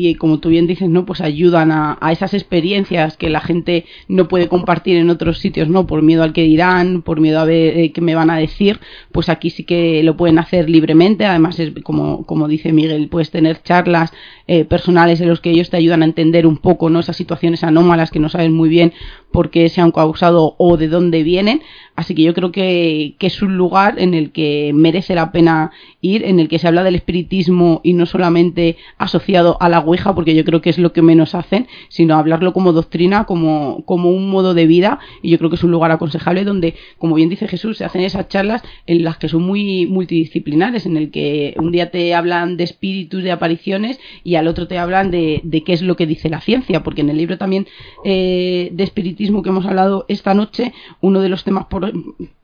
y 0.00 0.14
como 0.14 0.38
tú 0.38 0.50
bien 0.50 0.68
dices, 0.68 0.88
¿no? 0.88 1.04
Pues 1.04 1.20
ayudan 1.20 1.72
a, 1.72 1.98
esas 2.12 2.32
experiencias 2.32 3.16
que 3.16 3.30
la 3.30 3.40
gente 3.40 3.84
no 4.06 4.28
puede 4.28 4.46
compartir 4.46 4.96
en 4.96 5.10
otros 5.10 5.38
sitios, 5.40 5.68
¿no? 5.68 5.88
Por 5.88 6.02
miedo 6.02 6.22
al 6.22 6.32
que 6.32 6.44
dirán, 6.44 7.02
por 7.02 7.18
miedo 7.18 7.40
a 7.40 7.44
ver 7.44 7.76
eh, 7.76 7.90
qué 7.90 8.00
me 8.00 8.14
van 8.14 8.30
a 8.30 8.36
decir, 8.36 8.78
pues 9.10 9.28
aquí 9.28 9.50
sí 9.50 9.64
que 9.64 10.04
lo 10.04 10.16
pueden 10.16 10.38
hacer 10.38 10.70
libremente. 10.70 11.24
Además, 11.26 11.58
es 11.58 11.72
como, 11.82 12.24
como 12.26 12.46
dice 12.46 12.72
Miguel, 12.72 13.08
puedes 13.08 13.32
tener 13.32 13.60
charlas 13.64 14.12
eh, 14.46 14.64
personales 14.64 15.20
en 15.20 15.28
los 15.28 15.40
que 15.40 15.50
ellos 15.50 15.68
te 15.68 15.78
ayudan 15.78 16.02
a 16.02 16.04
entender 16.04 16.46
un 16.46 16.58
poco, 16.58 16.90
¿no? 16.90 17.00
Esas 17.00 17.16
situaciones 17.16 17.64
anómalas 17.64 18.12
que 18.12 18.20
no 18.20 18.28
sabes 18.28 18.52
muy 18.52 18.68
bien 18.68 18.92
por 19.38 19.50
qué 19.50 19.68
se 19.68 19.80
han 19.80 19.92
causado 19.92 20.56
o 20.58 20.76
de 20.76 20.88
dónde 20.88 21.22
vienen. 21.22 21.62
Así 21.94 22.12
que 22.16 22.22
yo 22.22 22.34
creo 22.34 22.50
que, 22.50 23.14
que 23.20 23.28
es 23.28 23.40
un 23.40 23.56
lugar 23.56 23.94
en 23.98 24.12
el 24.14 24.32
que 24.32 24.72
merece 24.74 25.14
la 25.14 25.30
pena 25.30 25.70
ir, 26.00 26.24
en 26.24 26.40
el 26.40 26.48
que 26.48 26.58
se 26.58 26.66
habla 26.66 26.82
del 26.82 26.96
espiritismo 26.96 27.80
y 27.84 27.92
no 27.92 28.06
solamente 28.06 28.76
asociado 28.98 29.56
a 29.60 29.68
la 29.68 29.80
Ouija, 29.80 30.14
porque 30.14 30.34
yo 30.34 30.44
creo 30.44 30.60
que 30.60 30.70
es 30.70 30.78
lo 30.78 30.92
que 30.92 31.02
menos 31.02 31.36
hacen, 31.36 31.68
sino 31.88 32.16
hablarlo 32.16 32.52
como 32.52 32.72
doctrina, 32.72 33.26
como, 33.26 33.84
como 33.84 34.10
un 34.10 34.28
modo 34.28 34.54
de 34.54 34.66
vida, 34.66 34.98
y 35.22 35.30
yo 35.30 35.38
creo 35.38 35.50
que 35.50 35.56
es 35.56 35.64
un 35.64 35.70
lugar 35.70 35.90
aconsejable 35.90 36.44
donde, 36.44 36.74
como 36.98 37.14
bien 37.14 37.28
dice 37.28 37.46
Jesús, 37.48 37.78
se 37.78 37.84
hacen 37.84 38.02
esas 38.02 38.28
charlas 38.28 38.62
en 38.86 39.04
las 39.04 39.18
que 39.18 39.28
son 39.28 39.42
muy 39.42 39.86
multidisciplinares, 39.86 40.86
en 40.86 40.96
el 40.96 41.10
que 41.10 41.54
un 41.58 41.72
día 41.72 41.90
te 41.90 42.14
hablan 42.14 42.56
de 42.56 42.64
espíritus, 42.64 43.22
de 43.22 43.32
apariciones, 43.32 44.00
y 44.24 44.36
al 44.36 44.46
otro 44.46 44.66
te 44.68 44.78
hablan 44.78 45.10
de, 45.10 45.40
de 45.44 45.62
qué 45.62 45.74
es 45.74 45.82
lo 45.82 45.96
que 45.96 46.06
dice 46.06 46.28
la 46.28 46.40
ciencia, 46.40 46.82
porque 46.82 47.02
en 47.02 47.10
el 47.10 47.16
libro 47.16 47.38
también 47.38 47.66
eh, 48.04 48.70
de 48.72 48.84
espiritismo 48.84 49.27
que 49.42 49.50
hemos 49.50 49.66
hablado 49.66 50.04
esta 50.08 50.34
noche, 50.34 50.72
uno 51.00 51.20
de 51.20 51.28
los 51.28 51.44
temas 51.44 51.66
por, 51.66 51.92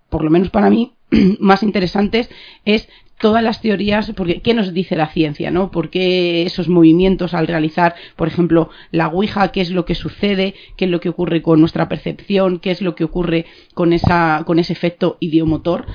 por 0.08 0.24
lo 0.24 0.30
menos 0.30 0.50
para 0.50 0.70
mí, 0.70 0.92
más 1.40 1.62
interesantes 1.62 2.30
es 2.64 2.88
todas 3.18 3.42
las 3.42 3.60
teorías, 3.60 4.12
porque 4.16 4.40
¿qué 4.42 4.54
nos 4.54 4.74
dice 4.74 4.96
la 4.96 5.08
ciencia? 5.08 5.50
¿no? 5.50 5.70
¿Por 5.70 5.90
qué 5.90 6.42
esos 6.42 6.68
movimientos 6.68 7.34
al 7.34 7.46
realizar, 7.46 7.94
por 8.16 8.28
ejemplo, 8.28 8.70
la 8.90 9.08
Ouija, 9.08 9.48
qué 9.52 9.60
es 9.60 9.70
lo 9.70 9.84
que 9.84 9.94
sucede, 9.94 10.54
qué 10.76 10.84
es 10.86 10.90
lo 10.90 11.00
que 11.00 11.08
ocurre 11.08 11.42
con 11.42 11.60
nuestra 11.60 11.88
percepción, 11.88 12.58
qué 12.58 12.70
es 12.70 12.82
lo 12.82 12.94
que 12.94 13.04
ocurre 13.04 13.46
con, 13.74 13.92
esa, 13.92 14.42
con 14.46 14.58
ese 14.58 14.72
efecto 14.72 15.16
idiomotor? 15.20 15.86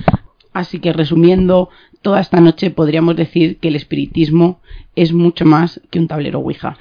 Así 0.53 0.80
que 0.80 0.94
resumiendo, 0.94 1.70
toda 2.02 2.22
esta 2.22 2.40
noche 2.40 2.72
podríamos 2.72 3.16
decir 3.16 3.57
que 3.57 3.68
el 3.68 3.76
espiritismo 3.76 4.60
es 4.95 5.14
mucho 5.14 5.45
más 5.45 5.82
que 5.91 5.99
un 5.99 6.07
tablero 6.07 6.40
Ouija. 6.40 6.78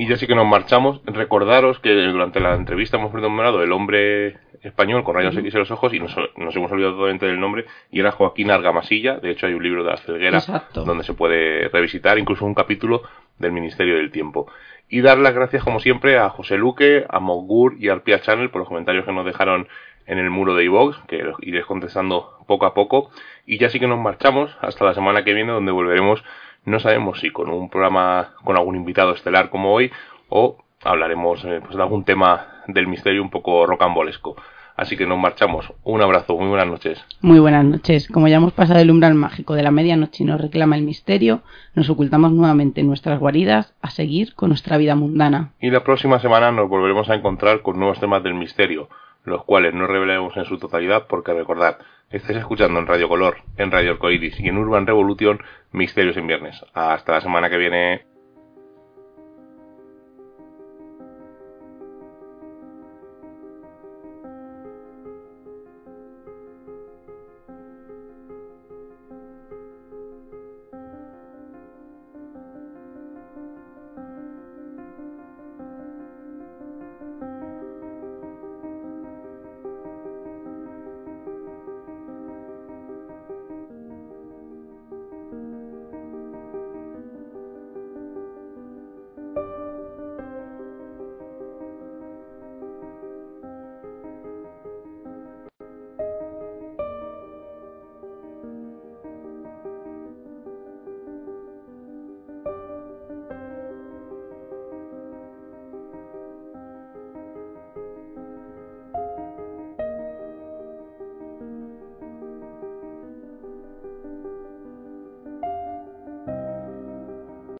Y 0.00 0.06
ya 0.06 0.16
sí 0.16 0.26
que 0.26 0.34
nos 0.34 0.46
marchamos. 0.46 1.02
Recordaros 1.04 1.78
que 1.78 1.92
durante 1.92 2.40
la 2.40 2.54
entrevista 2.54 2.96
hemos 2.96 3.12
nombrado 3.12 3.62
el 3.62 3.70
hombre 3.70 4.38
español 4.62 5.04
con 5.04 5.14
rayos 5.14 5.36
X 5.36 5.52
en 5.52 5.60
los 5.60 5.70
ojos 5.70 5.92
y 5.92 6.00
nos, 6.00 6.16
hemos 6.16 6.72
olvidado 6.72 6.94
totalmente 6.94 7.26
del 7.26 7.38
nombre 7.38 7.66
y 7.90 8.00
era 8.00 8.10
Joaquín 8.10 8.50
Argamasilla. 8.50 9.18
De 9.18 9.30
hecho, 9.30 9.46
hay 9.46 9.52
un 9.52 9.62
libro 9.62 9.84
de 9.84 9.90
la 9.90 9.98
Felguera 9.98 10.40
donde 10.72 11.04
se 11.04 11.12
puede 11.12 11.68
revisitar, 11.68 12.18
incluso 12.18 12.46
un 12.46 12.54
capítulo 12.54 13.02
del 13.38 13.52
Ministerio 13.52 13.96
del 13.96 14.10
Tiempo. 14.10 14.50
Y 14.88 15.02
dar 15.02 15.18
las 15.18 15.34
gracias, 15.34 15.62
como 15.62 15.80
siempre, 15.80 16.16
a 16.16 16.30
José 16.30 16.56
Luque, 16.56 17.04
a 17.06 17.20
Mogur 17.20 17.76
y 17.78 17.90
a 17.90 17.92
Arpia 17.92 18.22
Channel 18.22 18.48
por 18.48 18.60
los 18.60 18.68
comentarios 18.68 19.04
que 19.04 19.12
nos 19.12 19.26
dejaron 19.26 19.68
en 20.06 20.16
el 20.16 20.30
muro 20.30 20.54
de 20.54 20.64
iVox, 20.64 20.96
que 21.08 21.18
los 21.18 21.36
iré 21.42 21.62
contestando 21.62 22.38
poco 22.46 22.64
a 22.64 22.72
poco. 22.72 23.10
Y 23.44 23.58
ya 23.58 23.68
sí 23.68 23.78
que 23.78 23.86
nos 23.86 23.98
marchamos 23.98 24.56
hasta 24.62 24.86
la 24.86 24.94
semana 24.94 25.24
que 25.24 25.34
viene, 25.34 25.52
donde 25.52 25.72
volveremos, 25.72 26.24
no 26.64 26.80
sabemos 26.80 27.20
si 27.20 27.30
con 27.30 27.50
un 27.50 27.70
programa 27.70 28.34
con 28.44 28.56
algún 28.56 28.76
invitado 28.76 29.12
estelar 29.12 29.50
como 29.50 29.72
hoy, 29.72 29.90
o 30.28 30.58
hablaremos 30.82 31.44
eh, 31.44 31.60
pues, 31.62 31.76
de 31.76 31.82
algún 31.82 32.04
tema 32.04 32.62
del 32.66 32.86
misterio 32.86 33.22
un 33.22 33.30
poco 33.30 33.66
rocambolesco. 33.66 34.36
Así 34.76 34.96
que 34.96 35.06
nos 35.06 35.18
marchamos. 35.18 35.70
Un 35.84 36.00
abrazo, 36.00 36.38
muy 36.38 36.48
buenas 36.48 36.66
noches. 36.66 37.04
Muy 37.20 37.38
buenas 37.38 37.66
noches. 37.66 38.08
Como 38.08 38.28
ya 38.28 38.36
hemos 38.36 38.54
pasado 38.54 38.80
el 38.80 38.90
umbral 38.90 39.14
mágico 39.14 39.52
de 39.54 39.62
la 39.62 39.70
medianoche 39.70 40.24
y 40.24 40.26
nos 40.26 40.40
reclama 40.40 40.74
el 40.74 40.84
misterio, 40.84 41.42
nos 41.74 41.90
ocultamos 41.90 42.32
nuevamente 42.32 42.80
en 42.80 42.86
nuestras 42.86 43.18
guaridas 43.20 43.74
a 43.82 43.90
seguir 43.90 44.34
con 44.34 44.48
nuestra 44.48 44.78
vida 44.78 44.94
mundana. 44.94 45.52
Y 45.60 45.68
la 45.70 45.84
próxima 45.84 46.18
semana 46.18 46.50
nos 46.50 46.70
volveremos 46.70 47.10
a 47.10 47.14
encontrar 47.14 47.60
con 47.60 47.78
nuevos 47.78 48.00
temas 48.00 48.22
del 48.22 48.32
misterio, 48.32 48.88
los 49.24 49.44
cuales 49.44 49.74
no 49.74 49.86
revelaremos 49.86 50.36
en 50.36 50.44
su 50.44 50.58
totalidad 50.58 51.06
porque 51.08 51.32
recordad, 51.32 51.78
estáis 52.10 52.38
escuchando 52.38 52.78
en 52.78 52.86
Radio 52.86 53.08
Color, 53.08 53.38
en 53.56 53.70
Radio 53.70 53.92
Arcoiris 53.92 54.40
y 54.40 54.48
en 54.48 54.58
Urban 54.58 54.86
Revolution 54.86 55.40
Misterios 55.72 56.16
en 56.16 56.26
Viernes. 56.26 56.64
Hasta 56.72 57.12
la 57.12 57.20
semana 57.20 57.50
que 57.50 57.58
viene. 57.58 58.06